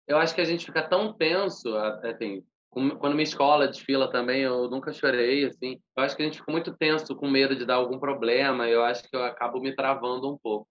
eu 0.08 0.18
acho 0.18 0.34
que 0.34 0.40
a 0.40 0.44
gente 0.44 0.66
fica 0.66 0.82
tão 0.82 1.12
tenso, 1.12 1.72
assim, 1.76 2.44
quando 2.68 3.12
minha 3.12 3.22
escola 3.22 3.68
desfila 3.68 4.10
também, 4.10 4.40
eu 4.40 4.68
nunca 4.68 4.92
chorei, 4.92 5.44
assim. 5.44 5.80
Eu 5.96 6.02
acho 6.02 6.16
que 6.16 6.22
a 6.22 6.24
gente 6.24 6.38
fica 6.40 6.50
muito 6.50 6.76
tenso, 6.76 7.14
com 7.14 7.30
medo 7.30 7.54
de 7.54 7.64
dar 7.64 7.76
algum 7.76 8.00
problema. 8.00 8.68
Eu 8.68 8.82
acho 8.82 9.08
que 9.08 9.14
eu 9.14 9.22
acabo 9.22 9.60
me 9.60 9.72
travando 9.72 10.32
um 10.32 10.36
pouco. 10.36 10.68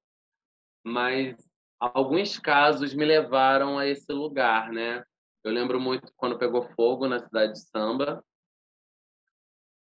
Mas 0.83 1.37
alguns 1.79 2.37
casos 2.37 2.93
me 2.93 3.05
levaram 3.05 3.79
a 3.79 3.87
esse 3.87 4.11
lugar, 4.11 4.73
né? 4.73 5.05
Eu 5.41 5.53
lembro 5.53 5.79
muito 5.79 6.11
quando 6.17 6.37
pegou 6.37 6.63
fogo 6.75 7.07
na 7.07 7.19
cidade 7.19 7.53
de 7.53 7.61
Samba, 7.61 8.21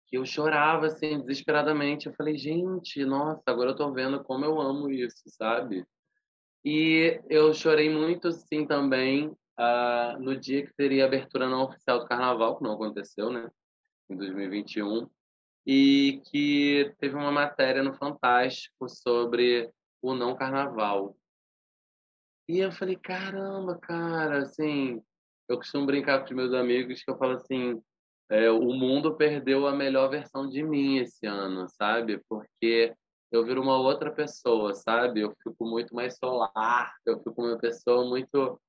que 0.08 0.18
eu 0.18 0.26
chorava 0.26 0.88
assim 0.88 1.20
desesperadamente. 1.20 2.08
Eu 2.08 2.14
falei, 2.14 2.38
gente, 2.38 3.04
nossa, 3.06 3.42
agora 3.46 3.72
eu 3.72 3.76
tô 3.76 3.92
vendo 3.92 4.24
como 4.24 4.46
eu 4.46 4.60
amo 4.60 4.90
isso, 4.90 5.24
sabe? 5.28 5.86
E 6.64 7.22
eu 7.30 7.54
chorei 7.54 7.90
muito, 7.90 8.32
sim, 8.32 8.66
também 8.66 9.28
uh, 9.28 10.20
no 10.20 10.36
dia 10.36 10.66
que 10.66 10.74
teria 10.74 11.04
a 11.04 11.08
abertura 11.08 11.48
não 11.48 11.64
oficial 11.64 12.00
do 12.00 12.08
Carnaval, 12.08 12.58
que 12.58 12.64
não 12.64 12.74
aconteceu, 12.74 13.30
né? 13.30 13.50
Em 14.10 14.16
2021. 14.16 15.10
E 15.66 16.22
que 16.26 16.94
teve 17.00 17.16
uma 17.16 17.32
matéria 17.32 17.84
no 17.84 17.96
Fantástico 17.96 18.88
sobre 18.88 19.72
o 20.02 20.14
não 20.14 20.36
Carnaval. 20.36 21.16
E 22.48 22.60
eu 22.60 22.72
falei, 22.72 22.96
caramba, 22.96 23.78
cara, 23.80 24.44
assim, 24.44 25.02
eu 25.50 25.58
costumo 25.58 25.88
brincar 25.88 26.20
com 26.20 26.26
os 26.26 26.32
meus 26.32 26.54
amigos 26.54 27.04
que 27.04 27.10
eu 27.10 27.18
falo 27.18 27.34
assim, 27.34 27.82
é, 28.30 28.50
o 28.50 28.74
mundo 28.74 29.16
perdeu 29.16 29.68
a 29.68 29.74
melhor 29.74 30.10
versão 30.10 30.48
de 30.50 30.64
mim 30.64 30.98
esse 30.98 31.26
ano, 31.26 31.68
sabe? 31.70 32.22
Porque 32.30 32.94
eu 33.32 33.46
viro 33.46 33.62
uma 33.62 33.78
outra 33.78 34.12
pessoa, 34.12 34.74
sabe? 34.74 35.22
Eu 35.22 35.34
fico 35.44 35.66
muito 35.66 35.94
mais 35.94 36.18
solar, 36.18 36.94
eu 37.06 37.20
fico 37.20 37.42
uma 37.42 37.58
pessoa 37.58 38.06
muito 38.06 38.60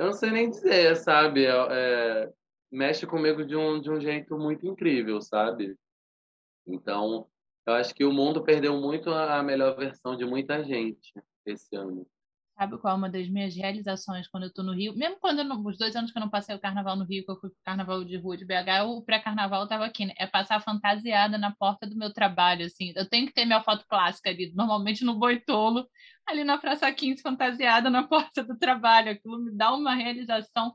eu 0.00 0.06
não 0.06 0.12
sei 0.14 0.30
nem 0.30 0.48
dizer, 0.48 0.96
sabe? 0.96 1.44
É, 1.44 1.50
é, 1.50 2.32
mexe 2.72 3.06
comigo 3.06 3.44
de 3.44 3.54
um, 3.54 3.78
de 3.78 3.90
um 3.90 4.00
jeito 4.00 4.34
muito 4.38 4.66
incrível, 4.66 5.20
sabe? 5.20 5.76
Então, 6.66 7.28
eu 7.66 7.74
acho 7.74 7.94
que 7.94 8.02
o 8.02 8.10
mundo 8.10 8.42
perdeu 8.42 8.80
muito 8.80 9.10
a 9.10 9.42
melhor 9.42 9.76
versão 9.76 10.16
de 10.16 10.24
muita 10.24 10.64
gente 10.64 11.12
esse 11.44 11.76
ano. 11.76 12.06
Sabe 12.60 12.76
qual 12.76 12.92
é 12.92 12.96
uma 12.98 13.08
das 13.08 13.26
minhas 13.26 13.56
realizações 13.56 14.28
quando 14.28 14.42
eu 14.42 14.48
estou 14.50 14.62
no 14.62 14.74
Rio? 14.74 14.94
Mesmo 14.94 15.16
quando 15.18 15.42
não, 15.42 15.64
os 15.64 15.78
dois 15.78 15.96
anos 15.96 16.12
que 16.12 16.18
eu 16.18 16.20
não 16.20 16.28
passei 16.28 16.54
o 16.54 16.60
carnaval 16.60 16.94
no 16.94 17.06
Rio, 17.06 17.24
que 17.24 17.30
eu 17.30 17.40
fui 17.40 17.48
pro 17.48 17.58
carnaval 17.64 18.04
de 18.04 18.18
rua 18.18 18.36
de 18.36 18.44
BH, 18.44 18.84
o 18.84 19.02
pré-carnaval 19.02 19.64
estava 19.64 19.86
aqui, 19.86 20.04
né? 20.04 20.12
É 20.18 20.26
passar 20.26 20.60
fantasiada 20.60 21.38
na 21.38 21.52
porta 21.56 21.86
do 21.86 21.96
meu 21.96 22.12
trabalho, 22.12 22.66
assim. 22.66 22.92
Eu 22.94 23.08
tenho 23.08 23.26
que 23.26 23.32
ter 23.32 23.46
minha 23.46 23.62
foto 23.62 23.86
clássica 23.88 24.28
ali, 24.28 24.52
normalmente 24.54 25.02
no 25.06 25.18
Boitolo, 25.18 25.88
ali 26.28 26.44
na 26.44 26.58
Praça 26.58 26.92
15, 26.92 27.22
fantasiada 27.22 27.88
na 27.88 28.02
porta 28.06 28.44
do 28.44 28.54
trabalho. 28.58 29.12
Aquilo 29.12 29.38
me 29.42 29.56
dá 29.56 29.72
uma 29.72 29.94
realização. 29.94 30.74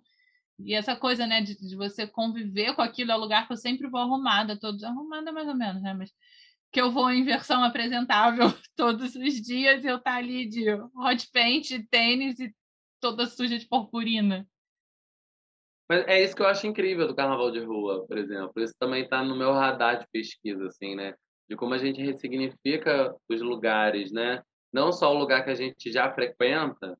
E 0.58 0.74
essa 0.74 0.96
coisa, 0.96 1.28
né, 1.28 1.40
de, 1.42 1.56
de 1.56 1.76
você 1.76 2.08
conviver 2.08 2.74
com 2.76 2.82
aquilo, 2.82 3.12
é 3.12 3.16
o 3.16 3.20
lugar 3.20 3.46
que 3.46 3.54
eu 3.54 3.58
sempre 3.58 3.88
vou 3.88 4.00
arrumada, 4.00 4.60
todos 4.60 4.84
arrumada 4.84 5.32
mais 5.32 5.48
ou 5.48 5.56
menos, 5.56 5.84
né? 5.84 5.94
Mas 5.94 6.12
que 6.76 6.82
eu 6.82 6.92
vou 6.92 7.10
em 7.10 7.24
versão 7.24 7.64
apresentável 7.64 8.48
todos 8.76 9.16
os 9.16 9.34
dias 9.42 9.82
e 9.86 9.88
eu 9.88 9.98
tá 9.98 10.16
ali 10.16 10.46
de 10.46 10.70
hot 10.74 11.32
paint, 11.32 11.72
tênis 11.90 12.38
e 12.38 12.54
toda 13.00 13.26
suja 13.28 13.58
de 13.58 13.66
purpurina. 13.66 14.46
Mas 15.90 16.06
é 16.06 16.22
isso 16.22 16.36
que 16.36 16.42
eu 16.42 16.48
acho 16.48 16.68
incrível 16.68 17.08
do 17.08 17.16
carnaval 17.16 17.50
de 17.50 17.60
rua, 17.60 18.06
por 18.06 18.18
exemplo. 18.18 18.62
Isso 18.62 18.74
também 18.78 19.04
está 19.04 19.24
no 19.24 19.38
meu 19.38 19.54
radar 19.54 20.00
de 20.00 20.08
pesquisa, 20.12 20.68
assim, 20.68 20.96
né? 20.96 21.16
De 21.50 21.56
como 21.56 21.74
a 21.74 21.78
gente 21.78 22.02
ressignifica 22.02 23.16
os 23.30 23.42
lugares, 23.42 24.12
né? 24.12 24.44
não 24.76 24.92
só 24.92 25.16
o 25.16 25.18
lugar 25.18 25.46
que 25.46 25.52
a 25.52 25.56
gente 25.56 25.90
já 25.90 26.14
frequenta, 26.14 26.98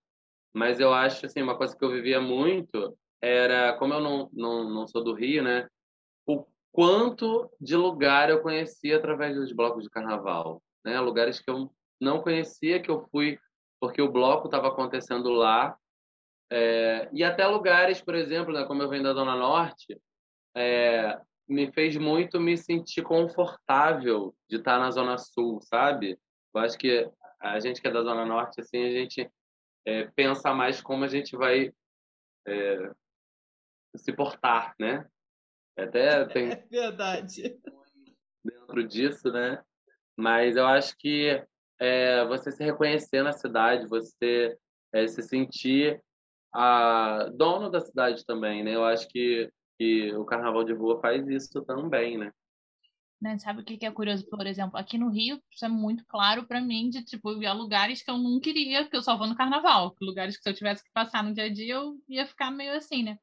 mas 0.54 0.80
eu 0.80 0.94
acho 0.94 1.26
assim 1.26 1.42
uma 1.42 1.58
coisa 1.58 1.76
que 1.78 1.84
eu 1.84 1.92
vivia 1.92 2.22
muito 2.22 2.98
era 3.22 3.74
como 3.78 3.94
eu 3.94 4.00
não 4.00 4.30
não, 4.32 4.70
não 4.70 4.88
sou 4.88 5.04
do 5.04 5.14
Rio, 5.14 5.44
né? 5.44 5.68
Quanto 6.76 7.50
de 7.60 7.74
lugar 7.74 8.30
eu 8.30 8.42
conhecia 8.42 8.98
através 8.98 9.34
dos 9.34 9.54
blocos 9.54 9.86
de 9.86 9.90
carnaval, 9.90 10.62
né? 10.84 11.00
Lugares 11.00 11.40
que 11.40 11.50
eu 11.50 11.72
não 12.02 12.22
conhecia 12.22 12.82
que 12.82 12.92
eu 12.92 13.08
fui 13.10 13.40
porque 13.80 14.02
o 14.02 14.12
bloco 14.12 14.48
estava 14.48 14.68
acontecendo 14.68 15.30
lá 15.30 15.78
é, 16.52 17.08
e 17.14 17.24
até 17.24 17.48
lugares, 17.48 18.02
por 18.02 18.14
exemplo, 18.14 18.54
né, 18.54 18.66
como 18.66 18.82
eu 18.84 18.90
venho 18.90 19.04
da 19.04 19.14
Zona 19.14 19.38
Norte, 19.38 19.98
é, 20.54 21.18
me 21.48 21.72
fez 21.72 21.96
muito 21.96 22.42
me 22.42 22.58
sentir 22.58 23.04
confortável 23.04 24.36
de 24.50 24.58
estar 24.58 24.78
na 24.78 24.92
Zona 24.92 25.18
Sul, 25.18 25.62
sabe? 25.62 26.20
Eu 26.54 26.60
acho 26.60 26.78
que 26.78 27.10
a 27.40 27.58
gente 27.62 27.82
que 27.82 27.88
é 27.88 27.92
da 27.92 28.04
Zona 28.04 28.26
Norte, 28.26 28.60
assim, 28.60 28.84
a 28.84 28.92
gente 28.92 29.32
é, 29.86 30.08
pensa 30.14 30.54
mais 30.54 30.82
como 30.82 31.06
a 31.06 31.08
gente 31.08 31.38
vai 31.38 31.72
é, 32.46 32.92
se 33.96 34.12
portar, 34.12 34.76
né? 34.78 35.08
Até 35.78 36.26
tem... 36.34 36.52
É 36.52 36.66
verdade. 36.70 37.58
Dentro 38.44 38.88
disso, 38.88 39.32
né? 39.32 39.62
Mas 40.18 40.56
eu 40.56 40.66
acho 40.66 40.96
que 40.98 41.44
é, 41.80 42.26
você 42.26 42.52
se 42.52 42.64
reconhecer 42.64 43.22
na 43.22 43.34
cidade, 43.34 43.88
você 43.88 44.58
é, 44.94 45.08
se 45.08 45.22
sentir 45.22 46.02
a 46.54 47.30
dono 47.34 47.70
da 47.70 47.82
cidade 47.82 48.26
também, 48.26 48.64
né? 48.64 48.76
Eu 48.76 48.86
acho 48.86 49.08
que, 49.10 49.52
que 49.78 50.14
o 50.16 50.24
Carnaval 50.24 50.64
de 50.64 50.74
Rua 50.74 51.02
faz 51.02 51.28
isso 51.28 51.62
também, 51.66 52.18
né? 52.18 52.32
Né? 53.22 53.38
Sabe 53.38 53.62
o 53.62 53.66
que, 53.66 53.86
é 53.86 53.92
curioso? 53.92 54.28
Por 54.30 54.46
exemplo, 54.46 54.78
aqui 54.78 54.98
no 54.98 55.10
Rio, 55.10 55.42
isso 55.52 55.66
é 55.66 55.70
muito 55.70 56.06
claro 56.06 56.46
para 56.46 56.62
mim, 56.62 56.90
de 56.90 57.04
tipo, 57.04 57.32
ir 57.42 57.48
a 57.48 57.54
lugares 57.54 58.04
que 58.04 58.12
eu 58.12 58.18
não 58.18 58.40
queria, 58.40 58.88
que 58.88 58.96
eu 58.96 59.02
só 59.02 59.18
vou 59.18 59.28
no 59.28 59.36
carnaval. 59.36 59.96
Lugares 60.02 60.38
que 60.38 60.44
se 60.44 60.50
eu 60.50 60.54
tivesse 60.54 60.84
que 60.84 60.92
passar 60.94 61.24
no 61.24 61.34
dia 61.34 61.46
a 61.46 61.50
dia, 61.52 61.76
eu 61.76 61.96
ia 62.08 62.26
ficar 62.26 62.52
meio 62.52 62.74
assim, 62.74 63.04
né? 63.04 63.18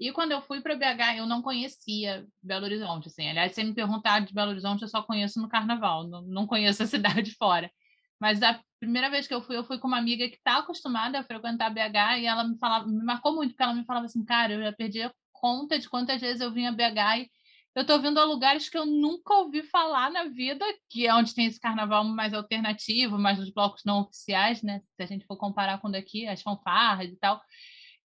E 0.00 0.10
quando 0.12 0.32
eu 0.32 0.40
fui 0.40 0.62
para 0.62 0.74
BH, 0.74 1.18
eu 1.18 1.26
não 1.26 1.42
conhecia 1.42 2.26
Belo 2.42 2.64
Horizonte, 2.64 3.08
assim. 3.08 3.28
Aliás, 3.28 3.54
se 3.54 3.62
me 3.62 3.74
perguntar 3.74 4.20
de 4.20 4.32
Belo 4.32 4.50
Horizonte, 4.50 4.80
eu 4.80 4.88
só 4.88 5.02
conheço 5.02 5.38
no 5.40 5.48
carnaval, 5.48 6.08
não, 6.08 6.22
não 6.22 6.46
conheço 6.46 6.82
a 6.82 6.86
cidade 6.88 7.34
fora. 7.34 7.70
Mas 8.18 8.42
a 8.42 8.58
primeira 8.78 9.10
vez 9.10 9.26
que 9.28 9.34
eu 9.34 9.42
fui, 9.42 9.56
eu 9.56 9.64
fui 9.64 9.78
com 9.78 9.86
uma 9.88 9.98
amiga 9.98 10.26
que 10.28 10.36
está 10.36 10.58
acostumada 10.58 11.20
a 11.20 11.22
frequentar 11.22 11.68
BH 11.70 12.20
e 12.20 12.26
ela 12.26 12.44
me 12.44 12.58
falava, 12.58 12.86
me 12.86 13.04
marcou 13.04 13.34
muito, 13.34 13.50
porque 13.50 13.62
ela 13.62 13.74
me 13.74 13.84
falava 13.84 14.06
assim, 14.06 14.24
cara, 14.24 14.54
eu 14.54 14.62
já 14.62 14.72
perdi 14.72 15.02
a 15.02 15.12
conta 15.32 15.78
de 15.78 15.88
quantas 15.88 16.20
vezes 16.20 16.40
eu 16.40 16.50
vim 16.50 16.66
a 16.66 16.72
BH 16.72 17.18
e 17.18 17.30
eu 17.74 17.82
estou 17.82 18.00
vindo 18.00 18.18
a 18.18 18.24
lugares 18.24 18.68
que 18.68 18.76
eu 18.76 18.86
nunca 18.86 19.34
ouvi 19.34 19.62
falar 19.62 20.10
na 20.10 20.24
vida, 20.24 20.64
que 20.88 21.06
é 21.06 21.14
onde 21.14 21.34
tem 21.34 21.46
esse 21.46 21.60
carnaval 21.60 22.04
mais 22.04 22.34
alternativo, 22.34 23.18
mais 23.18 23.38
dos 23.38 23.50
blocos 23.50 23.82
não 23.84 24.00
oficiais, 24.00 24.62
né? 24.62 24.80
Se 24.96 25.02
a 25.02 25.06
gente 25.06 25.26
for 25.26 25.36
comparar 25.36 25.78
com 25.78 25.90
daqui, 25.90 26.26
as 26.26 26.42
fanfarras 26.42 27.10
e 27.10 27.16
tal. 27.16 27.40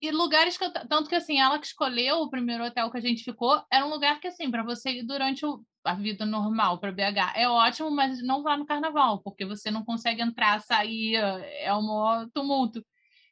E 0.02 0.10
lugares 0.11 0.57
que 0.57 0.64
eu, 0.64 0.72
tanto 0.72 1.07
que 1.07 1.15
assim, 1.15 1.40
ela 1.40 1.60
que 1.60 1.68
escolheu 1.68 2.18
o 2.18 2.30
primeiro 2.30 2.65
hotel 2.65 2.90
que 2.90 2.98
a 2.98 3.02
gente 3.02 3.23
ficou, 3.23 3.64
era 3.72 3.86
um 3.86 3.90
lugar 3.90 4.19
que 4.19 4.28
assim, 4.28 4.49
para 4.49 4.64
você 4.64 4.91
ir 4.99 5.03
durante 5.03 5.45
o, 5.45 5.64
a 5.84 5.94
vida 5.94 6.26
normal 6.26 6.80
para 6.80 6.91
BH 6.91 7.34
é 7.36 7.48
ótimo, 7.48 7.91
mas 7.91 8.22
não 8.23 8.41
vá 8.41 8.57
no 8.57 8.65
carnaval, 8.65 9.22
porque 9.22 9.45
você 9.45 9.69
não 9.69 9.86
consegue 9.86 10.22
entrar, 10.22 10.60
sair, 10.61 11.15
é 11.15 11.73
um 11.76 11.84
maior 11.84 12.28
tumulto. 12.34 12.84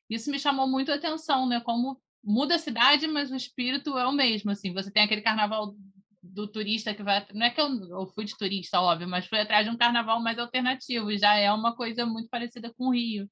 Isso 0.10 0.30
me 0.30 0.40
chamou 0.40 0.68
muito 0.68 0.92
a 0.92 0.96
atenção, 0.96 1.48
né? 1.48 1.60
Como 1.62 2.00
muda 2.24 2.56
a 2.56 2.60
cidade, 2.60 3.08
mas 3.08 3.32
o 3.32 3.36
espírito 3.36 3.98
é 3.98 4.08
o 4.08 4.12
mesmo, 4.12 4.52
assim. 4.52 4.74
Você 4.74 4.92
tem 4.92 5.04
aquele 5.04 5.22
carnaval 5.22 5.76
do 6.22 6.48
turista 6.48 6.94
que 6.94 7.04
vai. 7.04 7.26
Não 7.34 7.46
é 7.46 7.50
que 7.50 7.62
eu, 7.62 7.68
eu 7.68 8.08
fui 8.08 8.26
de 8.26 8.38
turista, 8.38 8.82
óbvio, 8.82 9.08
mas 9.08 9.28
fui 9.28 9.40
atrás 9.40 9.66
de 9.66 9.72
um 9.72 9.78
carnaval 9.78 10.22
mais 10.22 10.38
alternativo. 10.38 11.16
Já 11.18 11.36
é 11.36 11.52
uma 11.52 11.76
coisa 11.76 12.06
muito 12.06 12.30
parecida 12.30 12.74
com 12.76 12.88
o 12.88 12.94
Rio. 12.94 13.30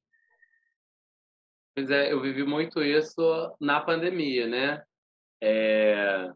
Pois 1.77 1.91
é, 1.91 2.11
eu 2.11 2.19
vivi 2.19 2.43
muito 2.43 2.81
isso 2.81 3.55
na 3.61 3.79
pandemia, 3.79 4.47
né? 4.47 4.83
É... 5.39 6.33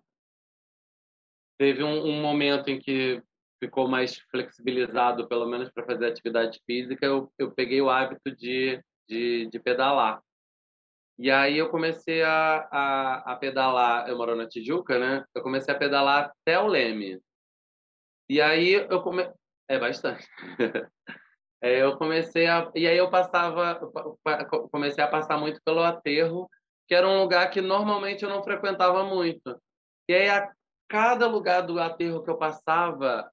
Teve 1.58 1.84
um, 1.84 2.06
um, 2.06 2.22
momento 2.22 2.70
em 2.70 2.80
que 2.80 3.20
ficou 3.60 3.88
mais 3.88 4.20
flexibilizado, 4.30 5.28
pelo 5.28 5.48
menos 5.48 5.72
para 5.72 5.84
fazer 5.84 6.06
atividade 6.06 6.62
física, 6.64 7.04
eu, 7.08 7.34
eu 7.40 7.52
peguei 7.52 7.82
o 7.82 7.90
hábito 7.90 8.36
de, 8.36 8.80
de, 9.10 9.48
de 9.48 9.60
pedalar. 9.60 10.22
E 11.18 11.32
aí 11.32 11.58
eu 11.58 11.72
comecei 11.72 12.22
a, 12.22 12.68
a, 12.72 13.34
a, 13.34 13.36
pedalar, 13.36 14.08
eu 14.08 14.18
moro 14.18 14.36
na 14.36 14.48
Tijuca, 14.48 15.00
né? 15.00 15.26
Eu 15.34 15.42
comecei 15.42 15.74
a 15.74 15.78
pedalar 15.78 16.26
até 16.26 16.60
o 16.60 16.68
Leme. 16.68 17.20
E 18.30 18.40
aí 18.40 18.74
eu 18.74 19.02
come... 19.02 19.28
É 19.68 19.80
bastante. 19.80 20.24
é, 21.62 21.84
eu 21.84 21.96
comecei 21.98 22.48
a 22.48 22.70
e 22.76 22.88
aí 22.88 22.98
eu 22.98 23.10
passava 23.10 23.80
comecei 24.72 25.04
a 25.04 25.08
passar 25.08 25.38
muito 25.38 25.62
pelo 25.64 25.84
aterro 25.84 26.50
que 26.88 26.96
era 26.96 27.08
um 27.08 27.22
lugar 27.22 27.50
que 27.52 27.62
normalmente 27.62 28.24
eu 28.24 28.30
não 28.30 28.44
frequentava 28.44 29.06
muito. 29.06 29.62
E 30.10 30.14
aí 30.14 30.28
a 30.28 30.52
cada 30.90 31.26
lugar 31.28 31.62
do 31.62 31.80
aterro 31.80 32.24
que 32.24 32.30
eu 32.30 32.38
passava 32.38 33.30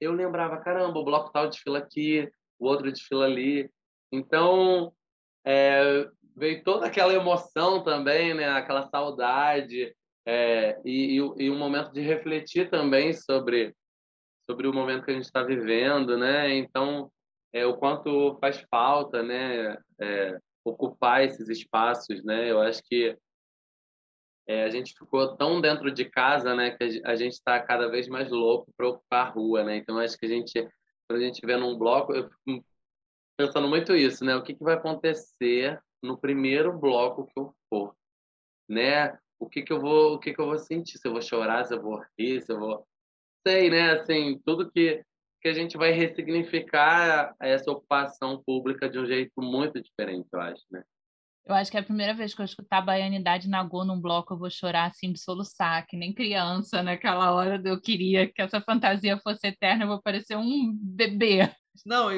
eu 0.00 0.12
lembrava 0.12 0.58
caramba 0.58 0.98
o 0.98 1.04
bloco 1.04 1.32
tal 1.32 1.48
desfila 1.48 1.78
aqui 1.78 2.30
o 2.58 2.66
outro 2.66 2.90
desfila 2.90 3.24
ali. 3.24 3.68
Então 4.12 4.92
é, 5.44 6.08
veio 6.36 6.62
toda 6.62 6.86
aquela 6.86 7.12
emoção 7.12 7.82
também 7.82 8.32
né 8.32 8.48
aquela 8.48 8.88
saudade 8.88 9.92
é, 10.24 10.80
e, 10.84 11.18
e, 11.18 11.44
e 11.44 11.50
um 11.50 11.58
momento 11.58 11.92
de 11.92 12.00
refletir 12.00 12.70
também 12.70 13.12
sobre 13.12 13.74
sobre 14.48 14.68
o 14.68 14.72
momento 14.72 15.04
que 15.04 15.10
a 15.10 15.14
gente 15.14 15.24
está 15.24 15.42
vivendo 15.42 16.16
né? 16.16 16.54
Então 16.54 17.10
é, 17.52 17.66
o 17.66 17.76
quanto 17.76 18.36
faz 18.40 18.60
falta, 18.70 19.22
né, 19.22 19.76
é, 20.00 20.38
ocupar 20.64 21.24
esses 21.24 21.48
espaços, 21.48 22.22
né? 22.24 22.50
Eu 22.50 22.60
acho 22.60 22.82
que 22.84 23.16
é, 24.46 24.64
a 24.64 24.70
gente 24.70 24.94
ficou 24.96 25.36
tão 25.36 25.60
dentro 25.60 25.92
de 25.92 26.04
casa, 26.04 26.54
né, 26.54 26.70
que 26.76 27.02
a 27.04 27.14
gente 27.14 27.32
está 27.32 27.60
cada 27.60 27.88
vez 27.88 28.08
mais 28.08 28.30
louco 28.30 28.72
para 28.76 28.88
ocupar 28.88 29.26
a 29.26 29.30
rua, 29.30 29.64
né? 29.64 29.76
Então 29.76 29.98
acho 29.98 30.16
que 30.16 30.26
a 30.26 30.28
gente, 30.28 30.52
quando 31.08 31.20
a 31.20 31.24
gente 31.24 31.44
vê 31.44 31.56
num 31.56 31.76
bloco, 31.76 32.12
eu 32.12 32.28
fico 32.30 32.64
pensando 33.36 33.68
muito 33.68 33.94
isso, 33.94 34.24
né? 34.24 34.34
O 34.36 34.42
que, 34.42 34.54
que 34.54 34.64
vai 34.64 34.74
acontecer 34.74 35.80
no 36.02 36.18
primeiro 36.18 36.76
bloco 36.76 37.26
que 37.26 37.38
eu 37.38 37.54
for, 37.68 37.94
né? 38.68 39.18
O 39.38 39.48
que 39.48 39.62
que 39.62 39.72
eu 39.72 39.80
vou, 39.80 40.14
o 40.14 40.18
que 40.18 40.32
que 40.32 40.40
eu 40.40 40.46
vou 40.46 40.58
sentir? 40.58 40.98
Se 40.98 41.06
eu 41.06 41.12
vou 41.12 41.22
chorar, 41.22 41.64
se 41.64 41.74
eu 41.74 41.82
vou 41.82 42.02
rir, 42.18 42.40
se 42.42 42.52
eu 42.52 42.58
vou, 42.58 42.86
sei, 43.46 43.70
né? 43.70 43.92
Assim, 43.92 44.40
tudo 44.44 44.70
que 44.70 45.04
que 45.42 45.48
a 45.48 45.52
gente 45.52 45.76
vai 45.76 45.90
ressignificar 45.90 47.34
essa 47.40 47.70
ocupação 47.70 48.40
pública 48.46 48.88
de 48.88 48.98
um 48.98 49.04
jeito 49.04 49.42
muito 49.42 49.82
diferente, 49.82 50.28
eu 50.32 50.40
acho, 50.40 50.62
né? 50.70 50.82
Eu 51.44 51.56
acho 51.56 51.72
que 51.72 51.76
é 51.76 51.80
a 51.80 51.84
primeira 51.84 52.14
vez 52.14 52.32
que 52.32 52.40
eu 52.40 52.44
escutar 52.44 52.78
a 52.78 52.82
baianidade 52.82 53.48
na 53.48 53.64
Go 53.64 53.84
num 53.84 54.00
bloco, 54.00 54.32
eu 54.32 54.38
vou 54.38 54.48
chorar 54.48 54.84
assim 54.86 55.12
de 55.12 55.18
soluçar, 55.18 55.84
que 55.88 55.96
nem 55.96 56.14
criança, 56.14 56.84
naquela 56.84 57.32
hora 57.32 57.60
eu 57.64 57.80
queria 57.80 58.32
que 58.32 58.40
essa 58.40 58.60
fantasia 58.60 59.18
fosse 59.18 59.48
eterna, 59.48 59.82
eu 59.82 59.88
vou 59.88 60.00
parecer 60.00 60.36
um 60.36 60.72
bebê. 60.80 61.50
Não, 61.84 62.08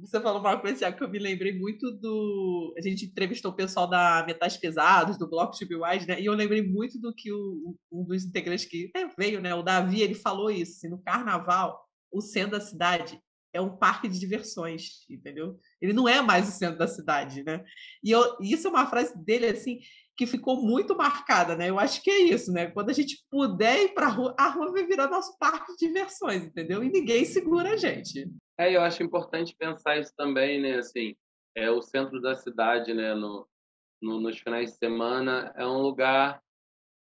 você 0.00 0.20
falou 0.20 0.40
uma 0.40 0.58
coisa 0.58 0.90
que 0.92 1.02
eu 1.02 1.10
me 1.10 1.18
lembrei 1.18 1.58
muito 1.58 1.90
do. 1.90 2.72
A 2.78 2.80
gente 2.80 3.04
entrevistou 3.04 3.50
o 3.50 3.56
pessoal 3.56 3.86
da 3.88 4.24
Metais 4.24 4.56
Pesados, 4.56 5.18
do 5.18 5.28
Bloco 5.28 5.52
de 5.52 5.74
Wise, 5.74 6.06
né? 6.06 6.20
E 6.20 6.26
eu 6.26 6.32
lembrei 6.32 6.62
muito 6.62 6.98
do 6.98 7.12
que 7.12 7.30
o, 7.32 7.76
um 7.90 8.04
dos 8.04 8.24
integrantes 8.24 8.64
que 8.64 8.90
veio, 9.18 9.40
né? 9.40 9.52
O 9.52 9.62
Davi, 9.62 10.00
ele 10.00 10.14
falou 10.14 10.48
isso. 10.48 10.76
Assim, 10.76 10.88
no 10.88 11.02
carnaval, 11.02 11.84
o 12.12 12.20
centro 12.20 12.52
da 12.52 12.60
cidade 12.60 13.20
é 13.52 13.60
um 13.60 13.76
parque 13.76 14.08
de 14.08 14.18
diversões, 14.18 15.04
entendeu? 15.08 15.58
Ele 15.80 15.92
não 15.92 16.08
é 16.08 16.22
mais 16.22 16.48
o 16.48 16.52
centro 16.52 16.78
da 16.78 16.86
cidade, 16.86 17.42
né? 17.42 17.64
E 18.02 18.10
eu, 18.10 18.36
isso 18.40 18.66
é 18.68 18.70
uma 18.70 18.86
frase 18.86 19.16
dele 19.24 19.46
assim 19.46 19.80
que 20.16 20.26
ficou 20.26 20.62
muito 20.62 20.94
marcada, 20.94 21.56
né? 21.56 21.70
Eu 21.70 21.78
acho 21.78 22.02
que 22.02 22.10
é 22.10 22.18
isso, 22.20 22.52
né? 22.52 22.70
Quando 22.70 22.90
a 22.90 22.92
gente 22.92 23.24
puder 23.30 23.84
ir 23.84 23.94
para 23.94 24.06
a 24.06 24.10
rua, 24.10 24.34
a 24.38 24.48
rua 24.48 24.70
vai 24.70 24.84
virar 24.86 25.08
nosso 25.08 25.36
parque 25.38 25.72
de 25.72 25.86
diversões, 25.88 26.44
entendeu? 26.44 26.84
E 26.84 26.90
ninguém 26.90 27.24
segura 27.24 27.72
a 27.72 27.76
gente. 27.76 28.30
É, 28.58 28.76
eu 28.76 28.82
acho 28.82 29.02
importante 29.02 29.56
pensar 29.58 29.98
isso 29.98 30.12
também, 30.16 30.60
né? 30.60 30.76
Assim, 30.76 31.16
é 31.56 31.70
o 31.70 31.80
centro 31.80 32.20
da 32.20 32.34
cidade, 32.34 32.92
né? 32.92 33.14
No, 33.14 33.48
no 34.00 34.20
nos 34.20 34.38
finais 34.38 34.72
de 34.72 34.76
semana 34.76 35.52
é 35.56 35.66
um 35.66 35.78
lugar 35.78 36.42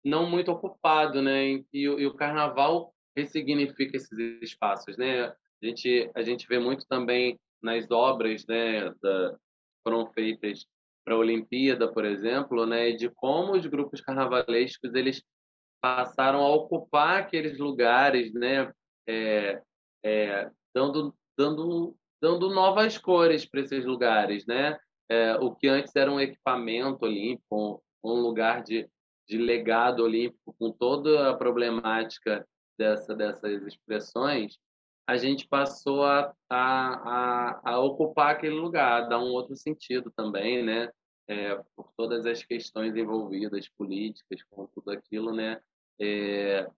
não 0.05 0.29
muito 0.29 0.53
ocupado, 0.53 1.23
né? 1.23 1.47
E, 1.47 1.65
e 1.73 2.07
o 2.07 2.15
carnaval 2.15 2.95
ressignifica 3.17 3.97
esses 3.97 4.19
espaços, 4.43 4.97
né? 4.97 5.25
A 5.27 5.67
gente 5.67 6.11
a 6.15 6.23
gente 6.23 6.47
vê 6.47 6.59
muito 6.59 6.87
também 6.87 7.39
nas 7.63 7.91
obras, 7.91 8.47
né, 8.47 8.93
da, 9.03 9.37
foram 9.83 10.07
feitas 10.13 10.67
para 11.05 11.15
a 11.15 11.19
Olimpíada, 11.19 11.91
por 11.91 12.05
exemplo, 12.05 12.67
né, 12.67 12.93
de 12.93 13.09
como 13.09 13.53
os 13.55 13.65
grupos 13.67 14.01
carnavalescos 14.01 14.95
eles 14.95 15.23
passaram 15.81 16.41
a 16.41 16.55
ocupar 16.55 17.21
aqueles 17.21 17.59
lugares, 17.59 18.33
né, 18.35 18.71
é, 19.09 19.63
é, 20.05 20.51
dando 20.75 21.15
dando 21.39 21.97
dando 22.21 22.51
novas 22.51 22.99
cores 22.99 23.45
para 23.45 23.61
esses 23.61 23.85
lugares, 23.85 24.47
né? 24.47 24.79
É, 25.09 25.37
o 25.37 25.55
que 25.55 25.69
antes 25.69 25.95
era 25.95 26.11
um 26.11 26.19
equipamento 26.19 27.05
olímpico, 27.05 27.83
um 28.03 28.21
lugar 28.21 28.63
de, 28.63 28.89
de 29.29 29.39
legado 29.39 30.03
olímpico 30.03 30.55
com 30.59 30.73
toda 30.73 31.31
a 31.31 31.37
problemática 31.37 32.45
dessa, 32.77 33.15
dessas 33.15 33.63
expressões, 33.67 34.59
a 35.07 35.17
gente 35.17 35.47
passou 35.47 36.05
a, 36.05 36.35
a, 36.51 36.59
a, 36.59 37.71
a 37.73 37.79
ocupar 37.79 38.35
aquele 38.35 38.57
lugar, 38.57 39.09
dar 39.09 39.21
um 39.21 39.31
outro 39.31 39.57
sentido 39.57 40.11
também, 40.11 40.65
né? 40.65 40.91
É, 41.29 41.57
por 41.75 41.93
todas 41.97 42.25
as 42.27 42.43
questões 42.45 42.95
envolvidas, 42.97 43.69
políticas, 43.69 44.43
com 44.51 44.67
tudo 44.67 44.91
aquilo, 44.91 45.33
né? 45.33 45.61
É, 46.01 46.69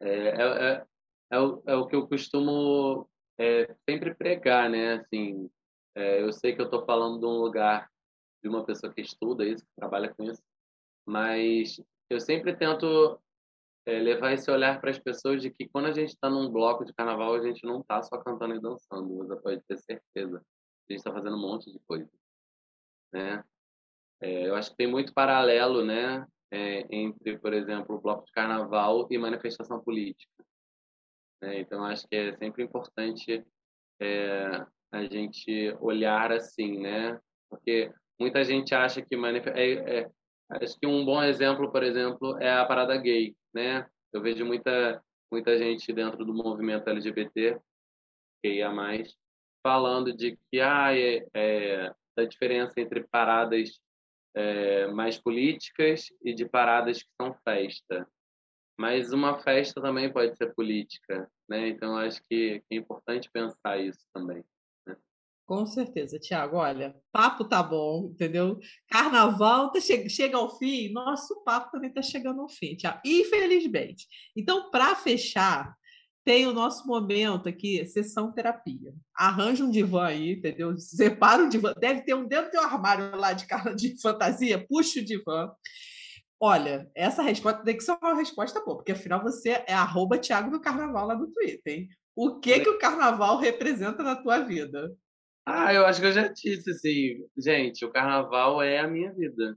é, 0.00 0.08
é, 0.08 0.72
é, 0.72 0.86
é, 1.30 1.40
o, 1.40 1.62
é 1.66 1.74
o 1.74 1.86
que 1.86 1.96
eu 1.96 2.06
costumo 2.06 3.08
é, 3.38 3.74
sempre 3.88 4.14
pregar, 4.14 4.68
né? 4.68 4.94
Assim, 4.94 5.50
é, 5.94 6.22
eu 6.22 6.32
sei 6.32 6.54
que 6.54 6.60
eu 6.60 6.66
estou 6.66 6.84
falando 6.84 7.18
de 7.18 7.26
um 7.26 7.38
lugar 7.38 7.90
de 8.42 8.48
uma 8.48 8.64
pessoa 8.64 8.92
que 8.92 9.00
estuda 9.00 9.44
isso, 9.44 9.64
que 9.64 9.74
trabalha 9.74 10.12
com 10.14 10.24
isso, 10.24 10.42
mas 11.06 11.80
eu 12.10 12.20
sempre 12.20 12.54
tento 12.54 13.18
é, 13.86 13.98
levar 14.00 14.32
esse 14.32 14.50
olhar 14.50 14.80
para 14.80 14.90
as 14.90 14.98
pessoas 14.98 15.40
de 15.40 15.50
que 15.50 15.68
quando 15.68 15.86
a 15.86 15.92
gente 15.92 16.08
está 16.08 16.28
num 16.28 16.50
bloco 16.50 16.84
de 16.84 16.92
carnaval, 16.92 17.34
a 17.34 17.42
gente 17.42 17.64
não 17.64 17.80
está 17.80 18.02
só 18.02 18.18
cantando 18.18 18.54
e 18.56 18.60
dançando, 18.60 19.16
você 19.16 19.36
pode 19.36 19.62
ter 19.62 19.78
certeza. 19.78 20.38
A 20.38 20.92
gente 20.92 20.98
está 20.98 21.12
fazendo 21.12 21.36
um 21.36 21.40
monte 21.40 21.72
de 21.72 21.78
coisa. 21.86 22.10
Né? 23.12 23.44
É, 24.20 24.48
eu 24.48 24.56
acho 24.56 24.70
que 24.70 24.76
tem 24.76 24.86
muito 24.88 25.14
paralelo 25.14 25.84
né, 25.84 26.26
é, 26.50 26.86
entre, 26.94 27.38
por 27.38 27.52
exemplo, 27.52 27.96
o 27.96 28.00
bloco 28.00 28.24
de 28.24 28.32
carnaval 28.32 29.06
e 29.10 29.18
manifestação 29.18 29.80
política. 29.80 30.44
Né? 31.40 31.60
Então, 31.60 31.84
acho 31.84 32.06
que 32.08 32.16
é 32.16 32.36
sempre 32.36 32.64
importante 32.64 33.44
é, 34.00 34.66
a 34.92 35.04
gente 35.04 35.76
olhar 35.80 36.32
assim, 36.32 36.78
né? 36.80 37.20
Porque 37.48 37.92
muita 38.18 38.44
gente 38.44 38.74
acha 38.74 39.02
que 39.02 39.16
manif... 39.16 39.46
É, 39.48 40.00
é, 40.00 40.10
acho 40.50 40.78
que 40.78 40.86
um 40.86 41.04
bom 41.04 41.22
exemplo, 41.22 41.70
por 41.70 41.82
exemplo, 41.82 42.38
é 42.40 42.52
a 42.52 42.64
parada 42.64 42.96
gay 42.96 43.34
né? 43.56 43.86
Eu 44.12 44.20
vejo 44.20 44.44
muita 44.44 45.02
muita 45.32 45.58
gente 45.58 45.92
dentro 45.92 46.24
do 46.24 46.32
movimento 46.32 46.88
LGBT 46.88 47.58
que 48.40 48.56
ia 48.56 48.70
mais 48.70 49.12
falando 49.62 50.14
de 50.14 50.38
que 50.48 50.60
ah, 50.60 50.96
é, 50.96 51.26
é, 51.34 51.92
diferença 52.28 52.80
entre 52.80 53.02
paradas 53.08 53.80
é, 54.34 54.86
mais 54.88 55.18
políticas 55.18 56.06
e 56.22 56.32
de 56.32 56.48
paradas 56.48 57.02
que 57.02 57.08
são 57.20 57.34
festa. 57.42 58.06
Mas 58.78 59.12
uma 59.12 59.38
festa 59.38 59.80
também 59.80 60.12
pode 60.12 60.36
ser 60.36 60.54
política, 60.54 61.28
né? 61.48 61.68
Então 61.68 61.96
acho 61.96 62.22
que 62.28 62.62
é 62.70 62.76
importante 62.76 63.30
pensar 63.30 63.78
isso 63.78 64.06
também. 64.14 64.44
Com 65.46 65.64
certeza, 65.64 66.18
Tiago. 66.18 66.56
Olha, 66.56 66.96
papo 67.12 67.44
tá 67.44 67.62
bom, 67.62 68.10
entendeu? 68.12 68.58
Carnaval 68.90 69.70
tá 69.70 69.80
che 69.80 70.08
chega 70.08 70.36
ao 70.36 70.58
fim, 70.58 70.90
nosso 70.92 71.42
papo 71.44 71.70
também 71.70 71.92
tá 71.92 72.02
chegando 72.02 72.40
ao 72.40 72.48
fim, 72.48 72.74
Tiago. 72.74 73.00
Infelizmente. 73.04 74.08
Então, 74.36 74.70
para 74.72 74.96
fechar, 74.96 75.72
tem 76.24 76.48
o 76.48 76.52
nosso 76.52 76.84
momento 76.88 77.48
aqui, 77.48 77.86
sessão 77.86 78.32
terapia. 78.32 78.92
Arranja 79.14 79.64
um 79.64 79.70
divã 79.70 80.06
aí, 80.06 80.32
entendeu? 80.32 80.76
Separa 80.76 81.44
o 81.44 81.48
divã. 81.48 81.72
Deve 81.78 82.02
ter 82.02 82.14
um 82.14 82.26
dentro 82.26 82.46
do 82.46 82.50
teu 82.50 82.62
armário 82.62 83.14
lá 83.14 83.32
de 83.32 83.46
cara 83.46 83.72
de 83.72 84.00
fantasia, 84.02 84.66
puxa 84.66 84.98
o 84.98 85.04
divã. 85.04 85.48
Olha, 86.40 86.90
essa 86.92 87.22
resposta 87.22 87.62
tem 87.62 87.76
que 87.76 87.84
ser 87.84 87.96
uma 88.02 88.16
resposta 88.16 88.60
boa, 88.64 88.78
porque 88.78 88.92
afinal 88.92 89.22
você 89.22 89.62
é 89.66 89.74
arroba 89.74 90.18
Thiago 90.18 90.50
do 90.50 90.60
Carnaval 90.60 91.06
lá 91.06 91.14
no 91.16 91.30
Twitter, 91.30 91.72
hein? 91.72 91.88
O 92.16 92.40
que, 92.40 92.60
que 92.60 92.68
o 92.68 92.78
carnaval 92.78 93.38
representa 93.38 94.02
na 94.02 94.16
tua 94.16 94.38
vida? 94.40 94.90
Ah, 95.46 95.72
eu 95.72 95.86
acho 95.86 96.00
que 96.00 96.06
eu 96.08 96.12
já 96.12 96.26
disse, 96.26 96.70
assim, 96.70 97.24
gente, 97.38 97.84
o 97.84 97.92
carnaval 97.92 98.60
é 98.60 98.80
a 98.80 98.88
minha 98.88 99.12
vida. 99.12 99.56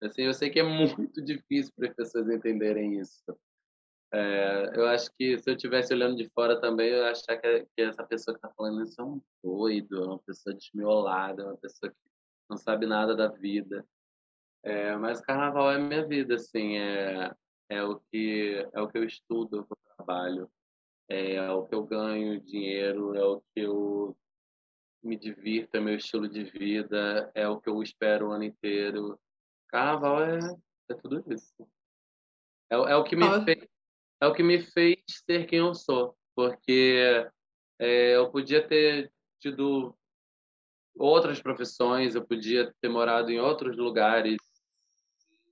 Assim, 0.00 0.22
eu 0.22 0.32
sei 0.32 0.48
que 0.48 0.60
é 0.60 0.62
muito 1.02 1.20
difícil 1.22 1.72
para 1.76 1.88
as 1.88 1.94
pessoas 1.94 2.28
entenderem 2.28 3.00
isso. 3.00 3.36
É, 4.12 4.70
eu 4.76 4.86
acho 4.86 5.10
que 5.18 5.36
se 5.38 5.50
eu 5.50 5.54
estivesse 5.56 5.92
olhando 5.92 6.16
de 6.16 6.28
fora 6.30 6.60
também, 6.60 6.88
eu 6.88 6.98
ia 6.98 7.10
achar 7.10 7.36
que, 7.36 7.66
que 7.76 7.82
essa 7.82 8.04
pessoa 8.04 8.32
que 8.32 8.46
está 8.46 8.54
falando 8.56 8.84
isso 8.84 9.00
é 9.00 9.04
um 9.04 9.20
doido, 9.42 10.04
é 10.04 10.06
uma 10.06 10.18
pessoa 10.20 10.54
desmiolada, 10.54 11.42
é 11.42 11.46
uma 11.46 11.56
pessoa 11.56 11.90
que 11.90 11.98
não 12.48 12.56
sabe 12.56 12.86
nada 12.86 13.16
da 13.16 13.26
vida. 13.26 13.84
É, 14.62 14.96
mas 14.96 15.18
o 15.18 15.22
carnaval 15.24 15.72
é 15.72 15.76
a 15.76 15.78
minha 15.80 16.06
vida, 16.06 16.36
assim, 16.36 16.78
é, 16.78 17.34
é, 17.68 17.82
o, 17.82 18.00
que, 18.12 18.64
é 18.72 18.80
o 18.80 18.88
que 18.88 18.98
eu 18.98 19.04
estudo, 19.04 19.58
é 19.58 19.60
o 19.60 19.64
que 19.64 19.72
eu 19.72 19.96
trabalho, 19.96 20.50
é 21.08 21.50
o 21.50 21.66
que 21.66 21.74
eu 21.74 21.84
ganho 21.84 22.40
dinheiro, 22.40 23.16
é 23.16 23.24
o 23.24 23.40
que 23.40 23.60
eu 23.60 24.16
me 25.04 25.16
divirta, 25.16 25.78
é 25.78 25.80
meu 25.80 25.96
estilo 25.96 26.28
de 26.28 26.44
vida, 26.44 27.30
é 27.34 27.48
o 27.48 27.60
que 27.60 27.68
eu 27.68 27.82
espero 27.82 28.28
o 28.28 28.32
ano 28.32 28.44
inteiro. 28.44 29.18
Carnaval 29.68 30.22
é, 30.22 30.38
é 30.88 30.94
tudo 30.94 31.22
isso. 31.32 31.68
É, 32.70 32.74
é, 32.74 32.96
o 32.96 33.04
que 33.04 33.14
me 33.14 33.44
fez, 33.44 33.68
é 34.20 34.26
o 34.26 34.32
que 34.32 34.42
me 34.42 34.60
fez 34.60 34.98
ser 35.08 35.46
quem 35.46 35.58
eu 35.58 35.74
sou, 35.74 36.16
porque 36.34 37.28
é, 37.78 38.16
eu 38.16 38.30
podia 38.30 38.66
ter 38.66 39.12
tido 39.40 39.96
outras 40.96 41.40
profissões, 41.40 42.14
eu 42.14 42.24
podia 42.24 42.72
ter 42.80 42.88
morado 42.88 43.30
em 43.30 43.38
outros 43.38 43.76
lugares, 43.76 44.38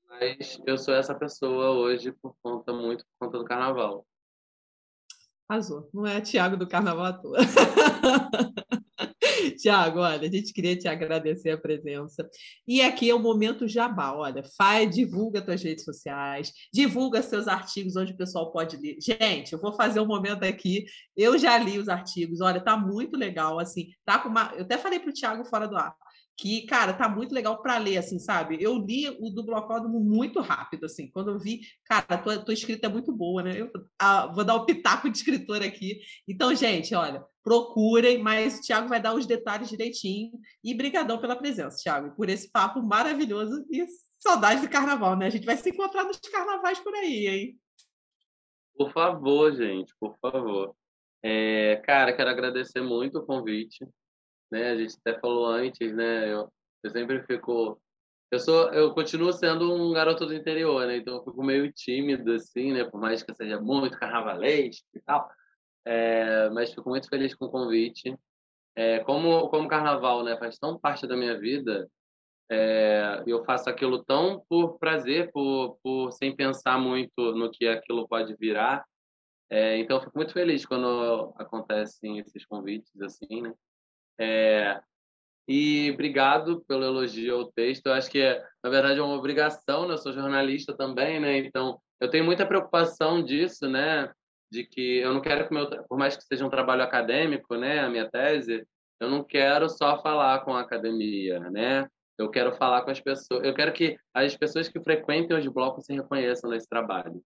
mas 0.09 0.61
eu 0.67 0.79
sou 0.79 0.95
essa 0.95 1.15
pessoa 1.15 1.71
hoje 1.71 2.13
por 2.13 2.35
conta 2.43 2.73
muito 2.73 3.05
por 3.05 3.27
conta 3.27 3.39
do 3.39 3.45
carnaval. 3.45 4.07
Arrasou. 5.49 5.91
Não 5.93 6.07
é 6.07 6.21
Tiago 6.21 6.57
do 6.57 6.67
carnaval 6.67 7.05
à 7.05 7.13
toa. 7.13 7.39
Tiago, 9.59 10.01
olha, 10.01 10.29
a 10.29 10.31
gente 10.31 10.53
queria 10.53 10.77
te 10.77 10.89
agradecer 10.89 11.51
a 11.51 11.59
presença. 11.59 12.29
E 12.67 12.83
aqui 12.83 13.11
é 13.11 13.15
o 13.15 13.19
momento 13.19 13.69
jabá. 13.69 14.13
Olha, 14.13 14.43
faz, 14.57 14.95
divulga 14.95 15.43
tuas 15.43 15.63
redes 15.63 15.85
sociais, 15.85 16.53
divulga 16.73 17.23
seus 17.23 17.49
artigos 17.49 17.97
onde 17.97 18.13
o 18.13 18.17
pessoal 18.17 18.53
pode 18.53 18.77
ler. 18.77 18.97
Gente, 19.01 19.53
eu 19.53 19.61
vou 19.61 19.73
fazer 19.73 20.01
um 20.01 20.07
momento 20.07 20.45
aqui. 20.45 20.85
Eu 21.17 21.39
já 21.39 21.59
li 21.59 21.79
os 21.79 21.89
artigos. 21.89 22.41
Olha, 22.41 22.61
tá 22.61 22.77
muito 22.77 23.17
legal. 23.17 23.59
Assim, 23.59 23.89
tá 24.05 24.19
com 24.19 24.29
uma. 24.29 24.53
Eu 24.57 24.63
até 24.63 24.79
falei 24.79 24.99
para 24.99 25.11
o 25.11 25.15
Tiago 25.15 25.45
fora 25.45 25.67
do 25.67 25.77
ar 25.77 25.95
que, 26.37 26.63
cara, 26.67 26.93
tá 26.93 27.09
muito 27.09 27.35
legal 27.35 27.61
para 27.63 27.79
ler, 27.79 27.99
assim, 27.99 28.19
sabe? 28.19 28.57
Eu 28.61 28.79
li 28.79 29.09
o 29.21 29.31
do 29.31 29.45
Blocódromo 29.45 30.01
muito 30.01 30.41
rápido, 30.41 30.87
assim, 30.87 31.11
quando 31.11 31.31
eu 31.31 31.39
vi, 31.39 31.61
cara, 31.85 32.19
tua, 32.19 32.39
tua 32.39 32.55
escrita 32.55 32.87
é 32.87 32.91
muito 32.91 33.13
boa, 33.13 33.43
né? 33.43 33.61
Eu 33.61 33.71
vou 34.35 34.45
dar 34.45 34.55
o 34.57 34.65
pitaco 34.65 35.11
de 35.11 35.19
escritor 35.19 35.63
aqui. 35.63 36.01
Então, 36.27 36.55
gente, 36.55 36.95
olha, 36.95 37.25
procurem, 37.45 38.19
mas 38.19 38.59
o 38.59 38.63
Thiago 38.63 38.89
vai 38.89 39.01
dar 39.01 39.15
os 39.15 39.27
detalhes 39.27 39.69
direitinho. 39.69 40.33
E 40.65 40.75
brigadão 40.75 41.21
pela 41.21 41.37
presença, 41.37 41.77
Thiago, 41.83 42.17
por 42.17 42.29
esse 42.29 42.51
papo 42.51 42.83
maravilhoso 42.83 43.65
e 43.71 43.87
saudade 44.19 44.63
do 44.63 44.71
carnaval, 44.71 45.17
né? 45.17 45.27
A 45.27 45.31
gente 45.31 45.47
vai 45.47 45.57
se 45.57 45.71
encontrar 45.71 46.05
nos 46.05 46.19
carnavais 46.19 46.79
por 46.79 46.95
aí, 46.95 47.27
hein? 47.27 47.59
Por 48.75 48.93
favor, 48.93 49.55
gente, 49.55 49.95
por 50.01 50.17
favor. 50.19 50.75
É, 51.23 51.81
cara, 51.85 52.13
quero 52.13 52.31
agradecer 52.31 52.81
muito 52.81 53.19
o 53.19 53.27
convite 53.27 53.87
né? 54.53 54.71
A 54.71 54.77
gente 54.77 54.97
até 55.05 55.19
falou 55.19 55.47
antes, 55.47 55.93
né? 55.95 56.33
Eu, 56.33 56.53
eu 56.85 56.91
sempre 56.91 57.23
fico 57.25 57.81
eu 58.31 58.41
sou 58.41 58.73
eu 58.73 58.95
continuo 58.95 59.33
sendo 59.33 59.75
um 59.75 59.93
garoto 59.93 60.25
do 60.27 60.35
interior, 60.35 60.87
né? 60.87 60.97
Então 60.97 61.17
eu 61.17 61.25
fico 61.25 61.43
meio 61.43 61.71
tímido 61.73 62.33
assim, 62.33 62.73
né? 62.73 62.85
Por 62.85 63.01
mais 63.01 63.23
que 63.23 63.31
eu 63.31 63.35
seja 63.35 63.61
muito 63.61 63.99
carnavalesco 63.99 64.87
e 64.95 65.01
tal. 65.01 65.29
É, 65.85 66.49
mas 66.51 66.73
fico 66.73 66.89
muito 66.89 67.09
feliz 67.09 67.35
com 67.35 67.47
o 67.47 67.51
convite. 67.51 68.17
É, 68.77 69.01
como 69.01 69.49
como 69.51 69.69
carnaval, 69.69 70.25
né, 70.25 70.37
faz 70.39 70.59
tão 70.59 70.79
parte 70.79 71.07
da 71.07 71.17
minha 71.17 71.39
vida, 71.39 71.91
é, 72.51 73.23
eu 73.27 73.45
faço 73.45 73.69
aquilo 73.71 74.03
tão 74.05 74.45
por 74.49 74.79
prazer, 74.79 75.31
por, 75.33 75.79
por 75.83 76.13
sem 76.13 76.35
pensar 76.35 76.79
muito 76.79 77.33
no 77.35 77.51
que 77.51 77.67
aquilo 77.67 78.09
pode 78.09 78.35
virar. 78.37 78.85
É, 79.51 79.77
então 79.79 79.99
eu 79.99 80.03
fico 80.03 80.17
muito 80.17 80.33
feliz 80.33 80.65
quando 80.65 81.35
acontecem 81.37 82.19
esses 82.19 82.47
convites 82.47 82.99
assim, 83.03 83.43
né? 83.43 83.53
É, 84.23 84.81
e 85.49 85.91
obrigado 85.93 86.65
pelo 86.69 86.85
elogio 86.85 87.35
ao 87.35 87.51
texto. 87.51 87.87
Eu 87.87 87.95
acho 87.95 88.09
que, 88.09 88.21
é, 88.21 88.41
na 88.63 88.71
verdade, 88.71 89.01
é 89.01 89.03
uma 89.03 89.17
obrigação, 89.17 89.89
né? 89.89 89.95
Eu 89.95 89.99
sou 89.99 90.13
jornalista 90.13 90.73
também, 90.77 91.19
né? 91.19 91.39
Então, 91.39 91.81
eu 92.01 92.09
tenho 92.09 92.25
muita 92.25 92.47
preocupação 92.47 93.21
disso, 93.23 93.69
né? 93.69 94.13
De 94.51 94.65
que 94.65 94.99
eu 94.99 95.13
não 95.13 95.21
quero 95.21 95.49
que 95.49 95.53
meu, 95.53 95.69
por 95.89 95.99
mais 95.99 96.17
que 96.17 96.23
seja 96.23 96.47
um 96.47 96.51
trabalho 96.51 96.83
acadêmico, 96.85 97.57
né? 97.57 97.81
A 97.81 97.91
minha 97.91 98.09
tese, 98.09 98.65
eu 99.01 99.11
não 99.11 99.25
quero 99.25 99.69
só 99.69 100.01
falar 100.01 100.45
com 100.45 100.55
a 100.55 100.61
academia, 100.61 101.41
né? 101.51 101.89
Eu 102.17 102.31
quero 102.31 102.53
falar 102.53 102.83
com 102.83 102.91
as 102.93 103.01
pessoas. 103.01 103.45
Eu 103.45 103.55
quero 103.55 103.73
que 103.73 103.99
as 104.15 104.37
pessoas 104.37 104.69
que 104.69 104.81
frequentem 104.81 105.37
os 105.37 105.47
blocos 105.49 105.87
se 105.87 105.93
reconheçam 105.95 106.49
nesse 106.51 106.69
trabalho, 106.69 107.21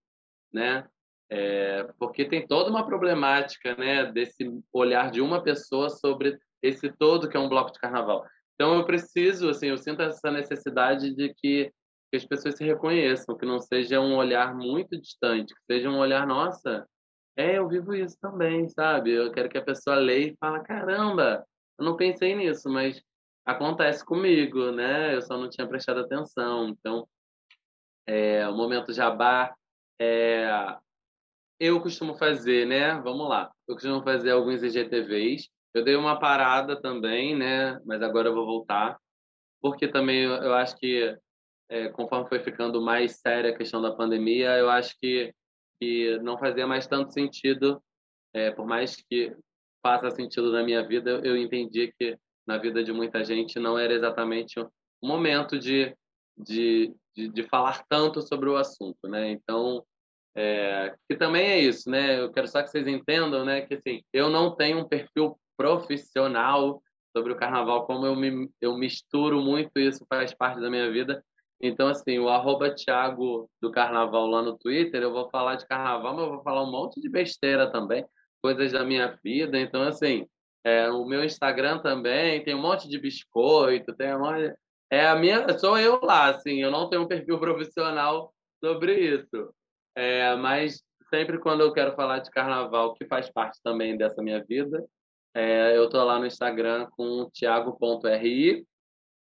né? 0.51 0.89
É, 1.29 1.85
porque 1.99 2.25
tem 2.25 2.47
toda 2.47 2.71
uma 2.71 2.87
problemática, 2.87 3.77
né? 3.77 4.11
Desse 4.11 4.51
olhar 4.73 5.11
de 5.11 5.21
uma 5.21 5.43
pessoa 5.43 5.91
sobre 5.91 6.39
esse 6.67 6.91
todo 6.93 7.29
que 7.29 7.37
é 7.37 7.41
um 7.41 7.49
bloco 7.49 7.73
de 7.73 7.79
carnaval. 7.79 8.25
Então 8.55 8.75
eu 8.75 8.85
preciso, 8.85 9.49
assim, 9.51 9.69
eu 9.69 9.79
sinto 9.79 10.03
essa 10.03 10.31
necessidade 10.31 11.15
de 11.15 11.33
que, 11.35 11.71
que 12.11 12.17
as 12.17 12.25
pessoas 12.25 12.57
se 12.57 12.65
reconheçam, 12.65 13.37
que 13.37 13.47
não 13.47 13.61
seja 13.61 14.01
um 14.01 14.17
olhar 14.17 14.55
muito 14.55 15.01
distante, 15.01 15.55
que 15.55 15.61
seja 15.71 15.91
um 15.91 15.99
olhar, 15.99 16.27
nossa, 16.27 16.87
é, 17.37 17.59
eu 17.59 17.69
vivo 17.69 17.95
isso 17.95 18.17
também, 18.21 18.69
sabe? 18.71 19.13
Eu 19.13 19.31
quero 19.31 19.49
que 19.49 19.59
a 19.59 19.65
pessoa 19.65 19.97
leia 19.97 20.29
e 20.29 20.37
fale, 20.41 20.65
caramba, 20.65 21.47
eu 21.79 21.85
não 21.85 21.97
pensei 21.97 22.35
nisso, 22.35 22.69
mas 22.71 23.01
acontece 23.45 24.05
comigo, 24.05 24.73
né? 24.73 25.15
Eu 25.15 25.23
só 25.23 25.37
não 25.37 25.51
tinha 25.51 25.69
prestado 25.69 26.01
atenção. 26.01 26.71
Então, 26.71 27.07
é, 28.07 28.49
o 28.49 28.55
momento 28.57 28.93
jabá, 28.93 29.55
é, 30.01 30.49
eu 31.61 31.81
costumo 31.81 32.15
fazer, 32.17 32.67
né? 32.67 32.95
Vamos 33.03 33.29
lá. 33.29 33.53
Eu 33.69 33.75
costumo 33.75 34.03
fazer 34.03 34.31
alguns 34.31 34.63
IGTVs 34.63 35.49
eu 35.77 35.85
dei 35.85 35.95
uma 35.95 36.19
parada 36.19 36.81
também, 36.81 37.37
né? 37.37 37.79
Mas 37.85 38.01
agora 38.01 38.29
eu 38.29 38.35
vou 38.35 38.47
voltar, 38.47 38.99
porque 39.61 39.87
também 39.87 40.23
eu, 40.23 40.55
acho 40.55 40.75
que 40.79 41.15
é, 41.69 41.89
conforme 41.91 42.27
foi 42.31 42.41
ficando 42.41 42.81
mais 42.81 43.21
séria 43.21 43.51
a 43.51 43.57
questão 43.57 43.83
da 43.83 43.95
pandemia, 43.95 44.57
eu 44.57 44.71
acho 44.71 44.97
que, 44.99 45.35
que 45.79 46.19
não 46.21 46.39
fazia 46.39 46.67
mais 46.67 46.87
tanto 46.87 47.13
sentido, 47.13 47.83
é, 48.33 48.51
por 48.51 48.67
mais 48.67 48.97
que 48.97 49.37
faça 49.83 50.11
sentido 50.13 50.51
na 50.51 50.63
minha 50.63 50.83
vida, 50.83 51.11
eu, 51.11 51.25
eu 51.25 51.37
entendi 51.37 51.93
que 51.99 52.17
na 52.47 52.57
vida 52.57 52.83
de 52.83 52.91
muita 52.91 53.23
gente 53.23 53.59
não 53.59 53.79
era 53.79 53.93
exatamente 53.93 54.59
o 54.59 54.71
momento 55.07 55.59
de, 55.59 55.95
de, 56.39 56.95
de, 57.15 57.29
de 57.29 57.43
falar 57.43 57.85
tanto 57.87 58.23
sobre 58.23 58.49
o 58.49 58.57
assunto, 58.57 59.07
né? 59.09 59.31
Então, 59.31 59.85
é, 60.35 60.95
que 61.07 61.17
também 61.17 61.47
é 61.47 61.61
isso, 61.61 61.91
né? 61.91 62.19
Eu 62.19 62.33
quero 62.33 62.49
só 62.49 62.63
que 62.63 62.71
vocês 62.71 62.87
entendam, 62.87 63.45
né? 63.45 63.61
Que 63.61 63.75
assim, 63.75 64.03
eu 64.11 64.31
não 64.31 64.57
tenho 64.57 64.79
um 64.79 64.89
perfil 64.89 65.39
profissional 65.57 66.83
sobre 67.17 67.33
o 67.33 67.37
carnaval, 67.37 67.87
como 67.87 68.05
eu, 68.05 68.15
me, 68.15 68.51
eu 68.61 68.77
misturo 68.77 69.41
muito 69.41 69.79
isso, 69.79 70.05
faz 70.09 70.35
parte 70.35 70.61
da 70.61 70.69
minha 70.69 70.91
vida. 70.91 71.25
Então, 71.61 71.89
assim, 71.89 72.19
o 72.19 72.29
arroba 72.29 72.75
Thiago 72.75 73.49
do 73.61 73.71
Carnaval 73.71 74.27
lá 74.27 74.43
no 74.43 74.59
Twitter, 74.59 75.03
eu 75.03 75.13
vou 75.13 75.31
falar 75.31 75.55
de 75.57 75.67
carnaval, 75.67 76.15
mas 76.15 76.25
eu 76.27 76.33
vou 76.35 76.43
falar 76.43 76.63
um 76.63 76.71
monte 76.71 77.01
de 77.01 77.09
besteira 77.09 77.71
também, 77.71 78.05
coisas 78.43 78.73
da 78.73 78.85
minha 78.85 79.19
vida. 79.25 79.59
Então, 79.59 79.83
assim, 79.83 80.27
é, 80.63 80.91
o 80.91 81.07
meu 81.07 81.25
Instagram 81.25 81.79
também 81.79 82.45
tem 82.45 82.55
um 82.55 82.61
monte 82.61 82.89
de 82.89 82.99
biscoito, 82.99 83.95
tem 83.95 84.15
um 84.15 84.21
monte... 84.21 84.55
É 84.91 85.07
a 85.07 85.17
minha, 85.17 85.59
sou 85.59 85.79
eu 85.79 85.99
lá, 86.03 86.27
assim, 86.27 86.63
eu 86.63 86.71
não 86.71 86.89
tenho 86.91 87.03
um 87.03 87.09
perfil 87.09 87.41
profissional 87.41 88.33
sobre 88.63 88.93
isso. 88.95 89.55
É, 89.97 90.37
mas 90.37 90.83
sempre 91.09 91.39
quando 91.39 91.63
eu 91.63 91.73
quero 91.73 91.95
falar 91.97 92.19
de 92.19 92.31
carnaval, 92.31 92.95
que 92.95 93.07
faz 93.07 93.31
parte 93.31 93.59
também 93.65 93.97
dessa 93.97 94.23
minha 94.23 94.45
vida, 94.45 94.85
é, 95.37 95.77
eu 95.77 95.85
estou 95.85 96.03
lá 96.03 96.19
no 96.19 96.25
Instagram 96.25 96.87
com 96.93 97.29
thiago.ri. 97.29 98.67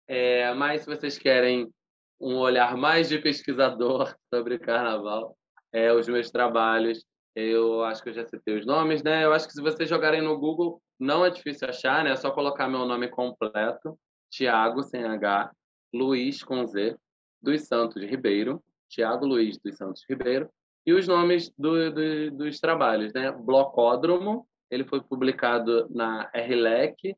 É, 0.08 0.54
mas 0.54 0.80
se 0.80 0.86
vocês 0.86 1.18
querem 1.18 1.70
um 2.18 2.38
olhar 2.38 2.74
mais 2.74 3.10
de 3.10 3.18
pesquisador 3.18 4.16
sobre 4.32 4.58
carnaval, 4.58 5.36
é, 5.70 5.92
os 5.92 6.08
meus 6.08 6.30
trabalhos, 6.30 7.04
eu 7.36 7.84
acho 7.84 8.02
que 8.02 8.08
eu 8.08 8.14
já 8.14 8.24
citei 8.24 8.58
os 8.58 8.64
nomes, 8.64 9.02
né? 9.02 9.26
Eu 9.26 9.32
acho 9.34 9.46
que 9.46 9.52
se 9.52 9.60
vocês 9.60 9.90
jogarem 9.90 10.22
no 10.22 10.38
Google, 10.38 10.80
não 10.98 11.22
é 11.22 11.28
difícil 11.28 11.68
achar, 11.68 12.02
né? 12.02 12.12
É 12.12 12.16
só 12.16 12.30
colocar 12.30 12.66
meu 12.66 12.86
nome 12.86 13.08
completo, 13.08 13.98
Tiago, 14.30 14.82
sem 14.82 15.04
H, 15.04 15.50
Luiz, 15.92 16.42
com 16.42 16.66
Z, 16.66 16.96
dos 17.42 17.66
Santos 17.66 18.02
Ribeiro, 18.02 18.62
Tiago 18.88 19.26
Luiz 19.26 19.58
dos 19.58 19.76
Santos 19.76 20.02
Ribeiro, 20.08 20.48
e 20.86 20.94
os 20.94 21.06
nomes 21.06 21.52
do, 21.58 21.90
do, 21.92 22.30
dos 22.30 22.58
trabalhos, 22.58 23.12
né? 23.12 23.30
Blocódromo, 23.30 24.48
ele 24.70 24.84
foi 24.84 25.00
publicado 25.02 25.88
na 25.90 26.30
RLEC, 26.34 27.16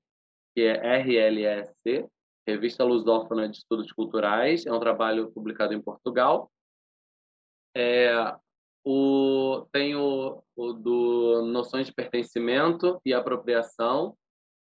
que 0.54 0.62
é 0.62 0.98
RLSC, 0.98 2.08
Revista 2.46 2.84
Lusófona 2.84 3.48
de 3.48 3.58
Estudos 3.58 3.92
Culturais. 3.92 4.66
É 4.66 4.72
um 4.72 4.80
trabalho 4.80 5.30
publicado 5.30 5.74
em 5.74 5.80
Portugal. 5.80 6.50
É, 7.76 8.34
o, 8.84 9.66
tem 9.72 9.94
o, 9.94 10.42
o 10.56 10.72
do 10.72 11.42
Noções 11.46 11.86
de 11.86 11.92
Pertencimento 11.92 13.00
e 13.04 13.14
Apropriação, 13.14 14.16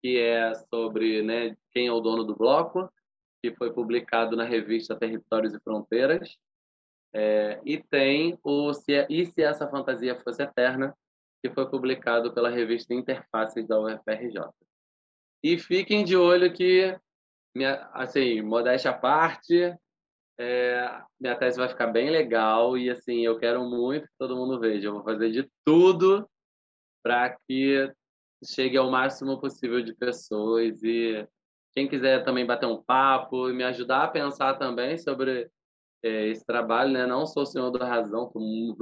que 0.01 0.19
é 0.19 0.53
sobre 0.55 1.21
né, 1.21 1.55
quem 1.71 1.87
é 1.87 1.91
o 1.91 2.01
dono 2.01 2.23
do 2.23 2.35
bloco, 2.35 2.91
que 3.41 3.55
foi 3.55 3.71
publicado 3.71 4.35
na 4.35 4.43
revista 4.43 4.95
Territórios 4.95 5.53
e 5.53 5.59
Fronteiras. 5.59 6.37
É, 7.13 7.59
e 7.65 7.77
tem 7.77 8.37
o 8.43 8.73
se, 8.73 9.05
E 9.09 9.25
se 9.25 9.41
essa 9.41 9.67
fantasia 9.67 10.19
fosse 10.21 10.41
eterna, 10.43 10.95
que 11.41 11.49
foi 11.49 11.69
publicado 11.69 12.33
pela 12.33 12.49
revista 12.49 12.93
Interfaces 12.93 13.67
da 13.67 13.79
UFRJ. 13.79 14.49
E 15.43 15.57
fiquem 15.57 16.05
de 16.05 16.15
olho 16.15 16.53
que, 16.53 16.95
assim, 17.93 18.41
modéstia 18.41 18.91
à 18.91 18.93
parte, 18.93 19.75
é, 20.39 21.01
minha 21.19 21.35
tese 21.35 21.57
vai 21.57 21.67
ficar 21.67 21.87
bem 21.87 22.09
legal 22.09 22.77
e, 22.77 22.89
assim, 22.89 23.21
eu 23.21 23.39
quero 23.39 23.63
muito 23.63 24.07
que 24.07 24.13
todo 24.19 24.35
mundo 24.35 24.59
veja. 24.59 24.87
Eu 24.87 24.93
vou 24.93 25.03
fazer 25.03 25.31
de 25.31 25.49
tudo 25.65 26.29
para 27.03 27.35
que 27.47 27.91
chegue 28.43 28.77
ao 28.77 28.91
máximo 28.91 29.39
possível 29.39 29.81
de 29.81 29.95
pessoas 29.95 30.81
e 30.83 31.27
quem 31.73 31.87
quiser 31.87 32.23
também 32.23 32.45
bater 32.45 32.65
um 32.65 32.81
papo 32.81 33.49
e 33.49 33.53
me 33.53 33.63
ajudar 33.63 34.03
a 34.03 34.07
pensar 34.07 34.55
também 34.55 34.97
sobre 34.97 35.49
é, 36.03 36.27
esse 36.27 36.45
trabalho, 36.45 36.91
né? 36.91 37.05
Não 37.05 37.25
sou 37.25 37.43
o 37.43 37.45
senhor 37.45 37.71
da 37.71 37.87
razão, 37.87 38.25
estou 38.25 38.41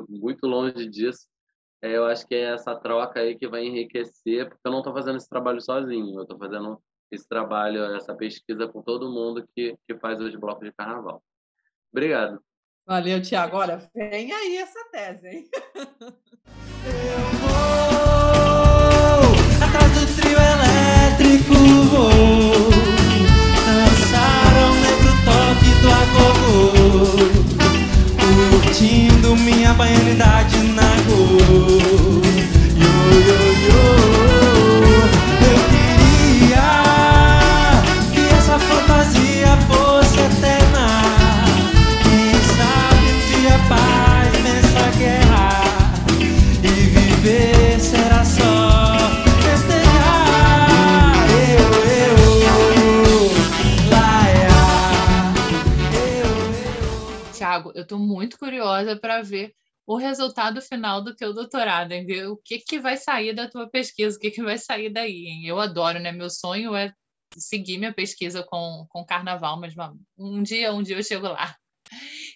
muito 0.10 0.48
longe 0.48 0.88
disso, 0.88 1.28
é, 1.82 1.96
eu 1.96 2.06
acho 2.06 2.28
que 2.28 2.36
é 2.36 2.54
essa 2.54 2.76
troca 2.76 3.22
aí 3.22 3.38
que 3.38 3.48
vai 3.48 3.64
enriquecer, 3.64 4.50
porque 4.50 4.62
eu 4.66 4.72
não 4.72 4.80
estou 4.80 4.94
fazendo 4.94 5.16
esse 5.18 5.30
trabalho 5.30 5.62
sozinho, 5.62 6.18
eu 6.18 6.24
estou 6.24 6.38
fazendo 6.38 6.82
esse 7.10 7.28
trabalho, 7.28 7.96
essa 7.96 8.14
pesquisa 8.14 8.68
com 8.68 8.82
todo 8.82 9.12
mundo 9.12 9.48
que, 9.56 9.78
que 9.88 9.98
faz 9.98 10.20
os 10.20 10.36
blocos 10.36 10.68
de 10.68 10.74
carnaval. 10.74 11.24
Obrigado. 11.92 12.40
Valeu, 12.86 13.22
Tiago. 13.22 13.58
Olha, 13.58 13.78
vem 13.96 14.32
aí 14.32 14.58
essa 14.58 14.84
tese, 14.92 15.28
hein? 15.28 15.50
Eu 16.86 17.20
vou 17.40 17.60
atrás 19.64 19.92
do 19.94 20.06
trio 20.22 20.38
elétrico, 20.38 21.54
vou 21.92 22.10
dançar 23.66 24.54
ao 24.58 24.74
negro 24.76 25.12
toque 25.26 25.72
do 25.82 25.90
agogô, 26.02 27.14
curtindo 28.52 29.36
minha 29.36 29.74
baianidade 29.74 30.59
eu. 57.76 57.86
Tô 57.86 57.98
muito 57.98 58.38
curiosa 58.38 58.98
para 58.98 59.22
ver 59.22 59.54
o 59.86 59.98
resultado 59.98 60.62
final 60.62 61.04
do 61.04 61.16
teu 61.16 61.34
doutorado, 61.34 61.92
hein? 61.92 62.06
Ver 62.06 62.28
o 62.28 62.38
que 62.38 62.60
que 62.60 62.80
vai 62.80 62.96
sair 62.96 63.34
da 63.34 63.50
tua 63.50 63.70
pesquisa, 63.70 64.16
o 64.16 64.20
que 64.20 64.32
que 64.32 64.44
vai 64.44 64.58
sair 64.58 64.90
daí, 64.90 65.28
hein? 65.28 65.46
Eu 65.48 65.60
adoro, 65.60 66.00
né? 66.00 66.12
Meu 66.12 66.30
sonho 66.30 66.76
é 66.76 66.94
seguir 67.36 67.78
minha 67.78 67.94
pesquisa 67.94 68.44
com, 68.44 68.86
com 68.90 69.06
carnaval, 69.06 69.60
mas 69.60 69.74
um 70.18 70.44
dia, 70.44 70.74
um 70.74 70.84
dia 70.84 70.98
eu 70.98 71.04
chego 71.04 71.28
lá. 71.28 71.56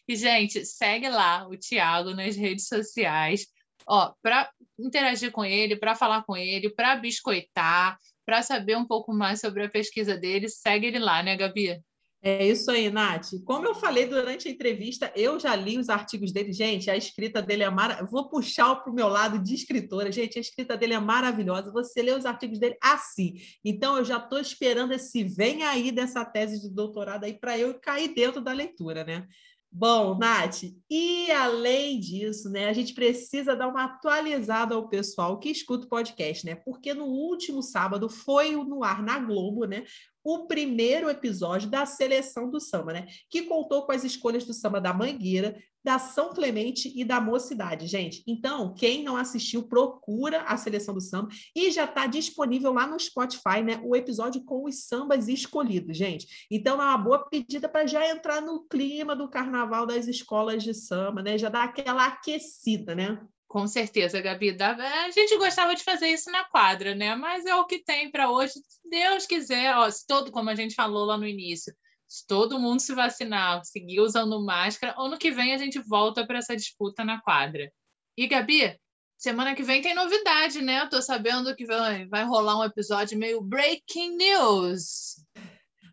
E, 0.07 0.15
gente, 0.15 0.65
segue 0.65 1.07
lá 1.09 1.47
o 1.47 1.55
Tiago 1.55 2.11
nas 2.11 2.35
redes 2.35 2.67
sociais, 2.67 3.45
ó, 3.87 4.13
para 4.21 4.51
interagir 4.79 5.31
com 5.31 5.45
ele, 5.45 5.75
para 5.75 5.95
falar 5.95 6.23
com 6.23 6.35
ele, 6.35 6.69
para 6.69 6.95
biscoitar, 6.95 7.97
para 8.25 8.41
saber 8.41 8.77
um 8.77 8.85
pouco 8.85 9.13
mais 9.13 9.39
sobre 9.39 9.63
a 9.65 9.69
pesquisa 9.69 10.17
dele, 10.17 10.49
segue 10.49 10.87
ele 10.87 10.99
lá, 10.99 11.21
né, 11.21 11.35
Gabi? 11.35 11.81
É 12.25 12.47
isso 12.47 12.71
aí, 12.71 12.89
Nath. 12.89 13.31
Como 13.43 13.67
eu 13.67 13.75
falei 13.75 14.05
durante 14.05 14.47
a 14.47 14.51
entrevista, 14.51 15.11
eu 15.13 15.37
já 15.37 15.53
li 15.57 15.77
os 15.77 15.89
artigos 15.89 16.31
dele. 16.31 16.53
Gente, 16.53 16.89
a 16.89 16.95
escrita 16.95 17.41
dele 17.41 17.63
é 17.63 17.69
maravilhosa. 17.69 18.09
Vou 18.09 18.29
puxar 18.29 18.73
para 18.75 18.89
o 18.89 18.95
meu 18.95 19.09
lado 19.09 19.37
de 19.37 19.53
escritora. 19.53 20.09
Gente, 20.09 20.37
a 20.37 20.41
escrita 20.41 20.77
dele 20.77 20.93
é 20.93 20.99
maravilhosa. 21.01 21.69
Você 21.73 22.01
lê 22.01 22.13
os 22.13 22.25
artigos 22.25 22.59
dele 22.59 22.77
assim. 22.81 23.35
Então, 23.61 23.97
eu 23.97 24.05
já 24.05 24.19
estou 24.19 24.39
esperando 24.39 24.93
esse 24.93 25.21
vem 25.25 25.63
aí 25.63 25.91
dessa 25.91 26.23
tese 26.23 26.61
de 26.61 26.73
doutorado 26.73 27.25
aí 27.25 27.33
para 27.33 27.59
eu 27.59 27.77
cair 27.77 28.13
dentro 28.15 28.39
da 28.39 28.53
leitura, 28.53 29.03
né? 29.03 29.27
Bom, 29.75 30.15
Nath, 30.19 30.65
e 30.87 31.31
além 31.31 31.99
disso, 31.99 32.47
né, 32.47 32.69
a 32.69 32.73
gente 32.73 32.93
precisa 32.93 33.55
dar 33.55 33.67
uma 33.67 33.85
atualizada 33.85 34.75
ao 34.75 34.87
pessoal 34.87 35.39
que 35.39 35.49
escuta 35.49 35.87
o 35.87 35.89
podcast, 35.89 36.45
né? 36.45 36.53
Porque 36.53 36.93
no 36.93 37.05
último 37.05 37.63
sábado 37.63 38.07
foi 38.07 38.51
no 38.51 38.83
ar 38.83 39.01
na 39.01 39.17
Globo, 39.17 39.65
né? 39.65 39.83
O 40.23 40.45
primeiro 40.45 41.09
episódio 41.09 41.71
da 41.71 41.87
seleção 41.87 42.51
do 42.51 42.59
samba, 42.59 42.93
né? 42.93 43.07
Que 43.31 43.41
contou 43.41 43.83
com 43.83 43.91
as 43.91 44.03
escolhas 44.03 44.45
do 44.45 44.53
samba 44.53 44.79
da 44.79 44.93
Mangueira, 44.93 45.57
da 45.83 45.99
São 45.99 46.33
Clemente 46.33 46.91
e 46.95 47.03
da 47.03 47.19
Mocidade, 47.19 47.87
gente. 47.87 48.23
Então, 48.25 48.73
quem 48.73 49.03
não 49.03 49.17
assistiu, 49.17 49.63
procura 49.63 50.43
a 50.43 50.55
seleção 50.55 50.93
do 50.93 51.01
samba 51.01 51.29
e 51.55 51.69
já 51.71 51.83
está 51.85 52.07
disponível 52.07 52.71
lá 52.73 52.87
no 52.87 52.99
Spotify, 52.99 53.61
né? 53.63 53.81
O 53.83 53.95
episódio 53.95 54.43
com 54.43 54.65
os 54.65 54.85
sambas 54.85 55.27
escolhidos, 55.27 55.97
gente. 55.97 56.47
Então, 56.49 56.81
é 56.81 56.85
uma 56.85 56.97
boa 56.97 57.27
pedida 57.29 57.67
para 57.67 57.85
já 57.85 58.07
entrar 58.09 58.41
no 58.41 58.63
clima 58.67 59.15
do 59.15 59.29
carnaval 59.29 59.85
das 59.85 60.07
escolas 60.07 60.63
de 60.63 60.73
samba, 60.73 61.21
né? 61.21 61.37
Já 61.37 61.49
dá 61.49 61.63
aquela 61.63 62.05
aquecida, 62.05 62.95
né? 62.95 63.19
Com 63.53 63.67
certeza, 63.67 64.19
Gabi. 64.19 64.57
A 64.59 65.11
gente 65.11 65.37
gostava 65.37 65.75
de 65.75 65.83
fazer 65.83 66.07
isso 66.07 66.31
na 66.31 66.43
quadra, 66.45 66.95
né? 66.95 67.15
Mas 67.15 67.45
é 67.45 67.53
o 67.53 67.65
que 67.65 67.83
tem 67.83 68.09
para 68.09 68.31
hoje. 68.31 68.53
Se 68.53 68.89
Deus 68.89 69.27
quiser, 69.27 69.75
ó, 69.75 69.87
se 69.91 70.07
todo, 70.07 70.31
como 70.31 70.49
a 70.49 70.55
gente 70.55 70.73
falou 70.73 71.05
lá 71.05 71.17
no 71.17 71.27
início, 71.27 71.71
se 72.13 72.27
todo 72.27 72.59
mundo 72.59 72.79
se 72.79 72.93
vacinar, 72.93 73.65
seguir 73.65 73.99
usando 73.99 74.39
máscara, 74.45 74.93
ano 74.99 75.17
que 75.17 75.31
vem 75.31 75.51
a 75.51 75.57
gente 75.57 75.79
volta 75.79 76.27
para 76.27 76.37
essa 76.37 76.55
disputa 76.55 77.03
na 77.03 77.19
quadra. 77.19 77.73
E, 78.15 78.27
Gabi, 78.27 78.79
semana 79.17 79.55
que 79.55 79.63
vem 79.63 79.81
tem 79.81 79.95
novidade, 79.95 80.61
né? 80.61 80.85
Tô 80.85 81.01
sabendo 81.01 81.55
que 81.55 81.65
vai, 81.65 82.05
vai 82.05 82.23
rolar 82.23 82.59
um 82.59 82.63
episódio 82.63 83.17
meio 83.17 83.41
breaking 83.41 84.15
news. 84.15 85.25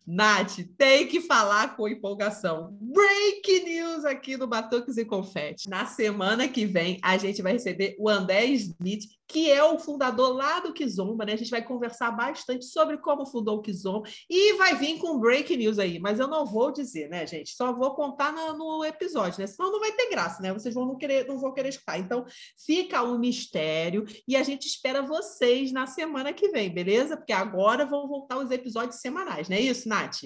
Nath, 0.07 0.59
tem 0.77 1.07
que 1.07 1.23
falar 1.23 1.75
com 1.75 1.89
empolgação. 1.89 2.77
Break 2.79 3.65
news 3.65 4.05
aqui 4.05 4.37
no 4.37 4.47
Batuques 4.47 4.99
e 4.99 5.07
Confete. 5.07 5.71
Na 5.71 5.87
semana 5.87 6.47
que 6.49 6.67
vem, 6.67 6.99
a 7.03 7.17
gente 7.17 7.41
vai 7.41 7.53
receber 7.53 7.97
o 7.99 8.11
André 8.11 8.45
Smith, 8.47 9.05
que 9.31 9.51
é 9.51 9.63
o 9.63 9.79
fundador 9.79 10.35
lá 10.35 10.61
do 10.61 10.73
Kizomba, 10.73 11.25
né? 11.25 11.35
A 11.35 11.37
gente 11.37 11.51
vai 11.51 11.63
conversar 11.63 12.11
bastante 12.11 12.65
sobre 12.65 12.99
como 12.99 13.25
fundou 13.25 13.59
o 13.59 13.63
Kizomba 13.63 14.09
e 14.29 14.55
vai 14.55 14.75
vir 14.75 14.99
com 14.99 15.19
break 15.19 15.57
news 15.57 15.79
aí, 15.79 15.99
mas 15.99 16.19
eu 16.19 16.27
não 16.27 16.45
vou 16.45 16.73
dizer, 16.73 17.09
né, 17.09 17.27
gente? 17.27 17.55
Só 17.55 17.73
vou 17.73 17.95
contar 17.95 18.33
no, 18.33 18.57
no 18.57 18.85
episódio, 18.85 19.41
né? 19.41 19.47
Senão 19.47 19.71
não 19.71 19.81
vai 19.81 19.93
ter 19.93 20.11
graça, 20.11 20.43
né? 20.43 20.53
Vocês 20.53 20.75
vão 20.75 20.87
não 20.87 20.97
querer, 20.97 21.27
não 21.27 21.39
vão 21.39 21.53
querer 21.53 21.69
escutar. 21.69 21.99
Então, 21.99 22.25
fica 22.67 23.03
um 23.03 23.19
mistério 23.19 24.05
e 24.27 24.37
a 24.37 24.43
gente 24.43 24.67
espera 24.67 25.03
vocês 25.03 25.73
na 25.73 25.87
semana 25.87 26.33
que 26.33 26.49
vem, 26.49 26.73
beleza? 26.73 27.17
Porque 27.17 27.33
agora 27.33 27.87
vão 27.87 28.09
voltar 28.09 28.39
os 28.39 28.51
episódios 28.51 29.01
semanais, 29.01 29.49
não 29.49 29.57
é 29.57 29.61
isso, 29.61 29.89
Nath? 29.89 30.25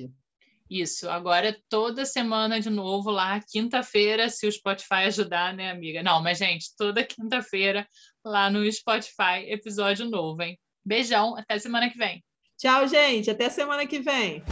Isso, 0.71 1.11
agora 1.11 1.57
toda 1.69 2.07
semana 2.07 2.59
de 2.59 2.71
novo 2.71 3.11
lá, 3.11 3.39
quinta-feira, 3.51 4.29
se 4.31 4.47
o 4.47 4.53
Spotify 4.53 5.05
ajudar, 5.07 5.55
né, 5.55 5.71
amiga? 5.71 6.03
Não, 6.03 6.23
mas, 6.23 6.39
gente, 6.39 6.75
toda 6.77 7.05
quinta-feira 7.05 7.87
lá 8.25 8.49
no 8.49 8.71
Spotify, 8.73 9.45
episódio 9.47 10.09
novo, 10.09 10.43
hein? 10.43 10.59
Beijão, 10.85 11.37
até 11.37 11.59
semana 11.59 11.91
que 11.91 11.99
vem. 11.99 12.25
Tchau, 12.59 12.87
gente. 12.89 13.31
Até 13.31 13.49
semana 13.51 13.87
que 13.87 14.01
vem. 14.01 14.43